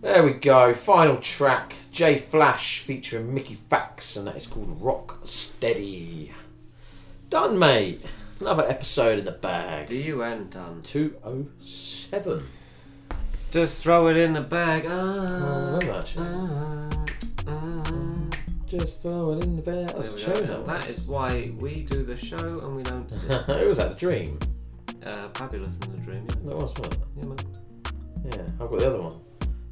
There 0.00 0.22
we 0.24 0.32
go. 0.32 0.72
Final 0.72 1.18
track. 1.18 1.74
J 1.92 2.18
Flash 2.18 2.80
featuring 2.80 3.34
Mickey 3.34 3.58
Factz, 3.70 4.16
and 4.16 4.26
that 4.26 4.36
is 4.36 4.46
called 4.46 4.80
Rocksteady. 4.80 6.30
Done, 7.28 7.58
mate. 7.58 8.00
Another 8.40 8.66
episode 8.66 9.18
in 9.18 9.24
the 9.26 9.32
bag. 9.32 9.88
DUN 9.88 10.48
done. 10.48 10.80
207. 10.82 12.42
Just 13.50 13.82
throw 13.82 14.08
it 14.08 14.16
in 14.16 14.32
the 14.32 14.40
bag. 14.40 14.86
Ah, 14.88 14.92
Oh, 14.92 15.78
I 15.82 15.86
love 15.86 16.14
that. 16.14 17.10
Just 18.66 19.02
throw 19.02 19.32
it 19.32 19.44
in 19.44 19.56
the 19.56 19.62
bag. 19.62 19.88
That's 19.88 20.08
a 20.08 20.18
show 20.18 20.32
now. 20.44 20.62
That 20.62 20.88
is 20.88 21.00
why 21.02 21.52
we 21.58 21.82
do 21.82 22.04
the 22.04 22.16
show 22.16 22.38
and 22.38 22.76
we 22.76 22.82
don't. 22.84 23.10
Who 23.12 23.68
was 23.68 23.76
that? 23.78 23.90
The 23.90 23.94
Dream? 23.96 24.38
Uh, 25.04 25.28
Fabolous 25.30 25.84
in 25.84 25.96
the 25.96 26.02
dream. 26.02 26.26
Yeah. 26.28 26.34
That 26.46 26.56
was, 26.56 26.72
wasn't? 26.78 27.02
Yeah, 27.16 27.24
man. 27.24 27.36
Yeah, 28.24 28.42
I've 28.64 28.70
got 28.70 28.78
the 28.78 28.86
other 28.88 29.02
one. 29.02 29.14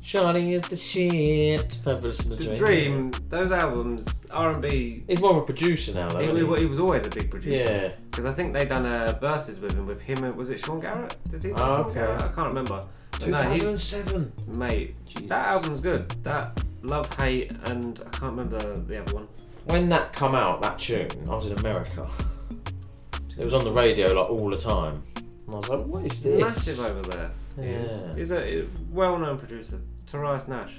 Shiny 0.08 0.54
is 0.54 0.62
the 0.62 0.76
shit. 0.76 1.76
Fabolous 1.84 2.22
in 2.24 2.30
the, 2.30 2.36
The 2.36 2.54
Dream. 2.56 3.10
Those 3.28 3.52
albums, 3.52 4.24
R 4.30 4.52
and 4.52 4.62
B. 4.62 5.02
He's 5.06 5.20
more 5.20 5.32
of 5.32 5.36
a 5.36 5.42
producer 5.42 5.92
now, 5.92 6.08
though. 6.08 6.20
He, 6.20 6.28
he, 6.28 6.60
he? 6.60 6.64
was 6.64 6.78
always 6.78 7.04
a 7.04 7.10
big 7.10 7.30
producer. 7.30 7.62
Yeah. 7.62 7.92
Because 8.10 8.24
I 8.24 8.32
think 8.32 8.54
they 8.54 8.64
done 8.64 8.86
uh, 8.86 9.18
verses 9.20 9.60
with 9.60 9.72
him. 9.72 9.84
With 9.86 10.00
him, 10.00 10.22
was 10.34 10.48
it 10.48 10.60
Sean 10.60 10.80
Garrett? 10.80 11.14
Did 11.28 11.42
he? 11.42 11.48
do 11.50 11.56
Oh, 11.56 11.58
Sean 11.58 11.80
okay. 11.80 11.94
Garrett? 12.00 12.22
I 12.22 12.28
can't 12.28 12.48
remember. 12.48 12.80
But 13.10 13.28
no, 13.28 13.42
he- 13.50 13.58
2007. 13.60 14.32
mate, 14.46 14.96
that 15.28 15.46
album's 15.48 15.80
good. 15.80 16.08
That 16.22 16.58
Love 16.82 17.12
Hate 17.18 17.50
and 17.64 18.00
I 18.06 18.08
can't 18.08 18.34
remember 18.34 18.76
the 18.78 19.02
other 19.02 19.14
one. 19.14 19.28
When 19.66 19.90
that 19.90 20.14
come 20.14 20.34
out, 20.34 20.62
that 20.62 20.78
tune, 20.78 21.10
I 21.28 21.34
was 21.34 21.44
in 21.44 21.58
America. 21.58 22.08
It 23.36 23.44
was 23.44 23.52
on 23.52 23.62
the 23.62 23.72
radio 23.72 24.06
like 24.18 24.30
all 24.30 24.48
the 24.48 24.56
time. 24.56 25.00
And 25.16 25.54
I 25.54 25.58
was 25.58 25.68
like, 25.68 25.84
what 25.84 26.06
is 26.10 26.22
this? 26.22 26.40
Massive 26.40 26.80
over 26.80 27.02
there. 27.10 27.30
Yeah. 27.60 28.14
He's 28.14 28.32
a 28.32 28.66
well-known 28.90 29.36
producer, 29.38 29.80
Terius 30.10 30.48
Nash. 30.48 30.74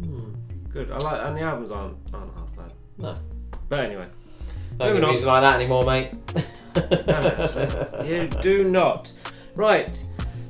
Hmm. 0.00 0.34
Good. 0.72 0.90
I 0.90 0.98
like, 0.98 1.26
and 1.26 1.36
the 1.36 1.42
albums 1.42 1.70
aren't 1.70 1.96
aren't 2.14 2.38
half 2.38 2.56
bad. 2.56 2.72
No. 2.98 3.18
But 3.68 3.80
anyway, 3.80 4.06
Don't 4.78 4.88
moving 4.88 5.00
get 5.02 5.08
music 5.08 5.26
like 5.26 5.42
that 5.42 5.56
anymore, 5.56 5.84
mate. 5.84 6.12
You 8.06 8.28
do 8.42 8.64
not. 8.64 9.12
Right. 9.56 10.04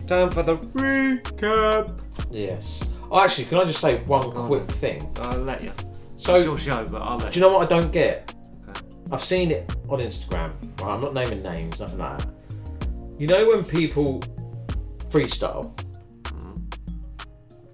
Time 0.07 0.31
for 0.31 0.43
the 0.43 0.57
recap. 0.57 1.99
Yes. 2.31 2.83
Oh, 3.11 3.21
actually, 3.25 3.47
can 3.47 3.59
I 3.59 3.65
just 3.65 3.81
say 3.81 4.03
one 4.05 4.31
quick 4.31 4.69
thing? 4.71 5.17
I'll 5.23 5.39
let 5.39 5.63
you. 5.63 5.73
So, 6.17 6.35
it's 6.35 6.45
your 6.45 6.59
show, 6.59 6.87
but 6.87 7.01
I'll 7.01 7.17
let 7.17 7.33
do 7.33 7.41
you 7.41 7.47
know 7.47 7.53
what 7.53 7.73
I 7.73 7.81
don't 7.81 7.91
get? 7.91 8.35
I've 9.11 9.25
seen 9.25 9.51
it 9.51 9.75
on 9.89 9.99
Instagram. 9.99 10.53
Right, 10.81 10.95
I'm 10.95 11.01
not 11.01 11.15
naming 11.15 11.43
names, 11.43 11.81
nothing 11.81 11.99
like 11.99 12.19
that. 12.19 12.29
You 13.19 13.27
know 13.27 13.49
when 13.49 13.65
people 13.65 14.21
freestyle, 15.09 15.73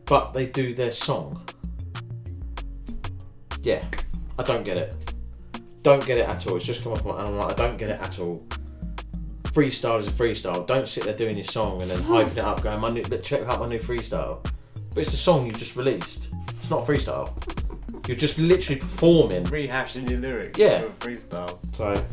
but 0.07 0.33
they 0.33 0.47
do 0.47 0.73
their 0.73 0.91
song. 0.91 1.47
Yeah, 3.63 3.85
I 4.39 4.43
don't 4.43 4.65
get 4.65 4.77
it. 4.77 4.95
Don't 5.83 6.05
get 6.05 6.19
it 6.19 6.29
at 6.29 6.47
all. 6.47 6.57
It's 6.57 6.65
just 6.65 6.83
come 6.83 6.93
up 6.93 7.05
and 7.05 7.13
I'm 7.13 7.37
like, 7.37 7.53
I 7.53 7.55
don't 7.55 7.77
get 7.77 7.91
it 7.91 8.01
at 8.01 8.19
all. 8.19 8.45
Freestyle 9.45 9.99
is 9.99 10.07
a 10.07 10.11
freestyle. 10.11 10.67
Don't 10.67 10.87
sit 10.87 11.05
there 11.05 11.15
doing 11.17 11.37
your 11.37 11.45
song 11.45 11.81
and 11.83 11.91
then 11.91 11.99
hyping 11.99 12.33
it 12.33 12.39
up, 12.39 12.63
going, 12.63 12.79
"My 12.81 12.91
new, 12.91 13.03
check 13.03 13.43
out 13.43 13.59
my 13.61 13.69
new 13.69 13.79
freestyle." 13.79 14.45
But 14.95 15.01
it's 15.03 15.11
the 15.11 15.17
song 15.17 15.47
you 15.47 15.53
just 15.53 15.77
released. 15.77 16.29
It's 16.61 16.71
not 16.71 16.89
a 16.89 16.93
freestyle. 16.93 17.31
You're 18.07 18.17
just 18.17 18.39
literally 18.39 18.81
performing. 18.81 19.45
Rehashing 19.45 20.09
your 20.11 20.19
lyrics. 20.21 20.59
Yeah. 20.59 20.81
For 20.81 20.87
a 20.87 20.91
freestyle. 20.91 21.59
So, 21.73 22.05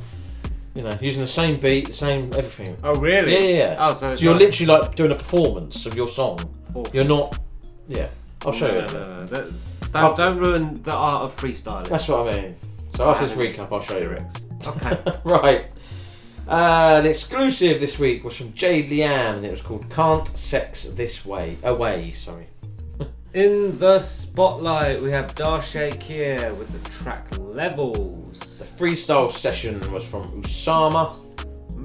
you 0.73 0.83
know, 0.83 0.97
using 1.01 1.21
the 1.21 1.27
same 1.27 1.59
beat, 1.59 1.87
the 1.87 1.93
same 1.93 2.25
everything. 2.33 2.77
Oh, 2.83 2.95
really? 2.95 3.33
Yeah, 3.33 3.39
yeah. 3.39 3.55
yeah. 3.73 3.75
Oh, 3.79 3.93
so 3.93 4.11
it's 4.13 4.21
you're 4.21 4.33
like- 4.33 4.41
literally 4.41 4.67
like 4.81 4.95
doing 4.95 5.11
a 5.11 5.15
performance 5.15 5.85
of 5.85 5.95
your 5.95 6.07
song. 6.07 6.39
Awful. 6.69 6.87
You're 6.93 7.03
not. 7.03 7.37
Yeah, 7.87 8.07
I'll 8.45 8.51
show 8.51 8.67
no, 8.67 8.81
you. 8.81 8.87
No, 8.87 9.17
no, 9.17 9.17
no. 9.17 9.25
Don't, 9.25 9.55
don't, 9.91 10.17
don't 10.17 10.37
ruin 10.37 10.83
the 10.83 10.93
art 10.93 11.23
of 11.23 11.35
freestyling. 11.35 11.89
That's 11.89 12.07
what 12.07 12.27
I 12.27 12.37
mean. 12.41 12.55
So 12.95 13.09
after 13.09 13.27
this 13.27 13.35
recap, 13.35 13.71
I'll 13.71 13.81
show 13.81 13.97
you. 13.97 14.09
Rex. 14.09 14.47
Okay. 14.65 14.97
right. 15.23 15.65
Uh, 16.47 17.01
the 17.01 17.09
exclusive 17.09 17.79
this 17.79 17.97
week 17.97 18.23
was 18.23 18.35
from 18.35 18.53
Jade 18.53 18.89
Leanne, 18.89 19.37
and 19.37 19.45
it 19.45 19.51
was 19.51 19.61
called 19.61 19.89
"Can't 19.89 20.27
Sex 20.27 20.83
This 20.83 21.25
Way." 21.25 21.57
Away, 21.63 22.11
sorry. 22.11 22.47
In 23.33 23.79
the 23.79 23.99
spotlight, 23.99 25.01
we 25.01 25.09
have 25.11 25.33
Darshae 25.35 25.95
Kiér 25.95 26.55
with 26.55 26.71
the 26.71 26.89
track 26.89 27.25
Levels. 27.39 28.59
The 28.59 28.65
freestyle 28.65 29.31
session 29.31 29.79
was 29.91 30.07
from 30.07 30.41
Ousama. 30.41 31.15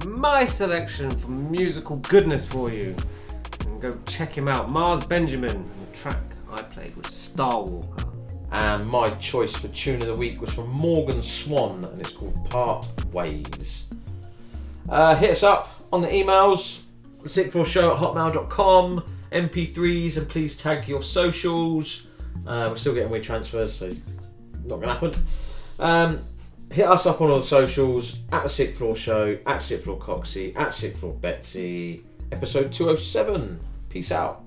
my 0.05 0.45
selection 0.45 1.09
for 1.09 1.29
musical 1.29 1.97
goodness 1.97 2.45
for 2.45 2.69
you. 2.69 2.95
And 3.61 3.81
go 3.81 3.97
check 4.05 4.37
him 4.37 4.47
out. 4.47 4.69
Marz 4.69 5.07
Benjamin. 5.07 5.63
Track 5.93 6.21
I 6.51 6.61
played 6.61 6.95
was 6.95 7.07
Star 7.07 7.63
Walker. 7.63 8.05
And 8.51 8.87
my 8.87 9.09
choice 9.11 9.55
for 9.55 9.67
tune 9.69 10.01
of 10.01 10.07
the 10.07 10.15
week 10.15 10.41
was 10.41 10.53
from 10.53 10.69
Morgan 10.69 11.21
Swann, 11.21 11.85
and 11.85 12.01
it's 12.01 12.11
called 12.11 12.49
Part 12.49 12.87
Ways. 13.13 13.85
Uh, 14.87 15.15
hit 15.15 15.31
us 15.31 15.43
up 15.43 15.69
on 15.93 16.01
the 16.01 16.07
emails, 16.07 16.79
sickflorshow 17.23 17.93
at 17.93 17.99
hotmail.com, 17.99 19.03
MP3s, 19.31 20.17
and 20.17 20.27
please 20.27 20.57
tag 20.57 20.87
your 20.87 21.03
socials. 21.03 22.07
Uh, 22.47 22.67
we're 22.69 22.75
still 22.75 22.93
getting 22.93 23.11
weird 23.11 23.23
transfers, 23.23 23.73
so 23.73 23.89
not 24.65 24.81
going 24.81 24.81
to 24.81 24.87
happen. 24.87 25.11
Um, 25.77 26.21
hit 26.71 26.87
us 26.87 27.05
up 27.05 27.21
on 27.21 27.29
all 27.29 27.37
the 27.37 27.43
socials 27.43 28.19
at 28.31 28.41
the 28.41 28.49
Sixth 28.49 28.79
Floor 28.79 28.95
Show, 28.95 29.37
at 29.45 29.61
Sixth 29.61 29.85
Floor 29.85 29.99
Coxie, 29.99 30.55
at 30.55 30.73
Sixth 30.73 30.99
Floor 30.99 31.13
Betsy, 31.13 32.03
episode 32.31 32.71
207. 32.71 33.59
Peace 33.89 34.11
out. 34.11 34.43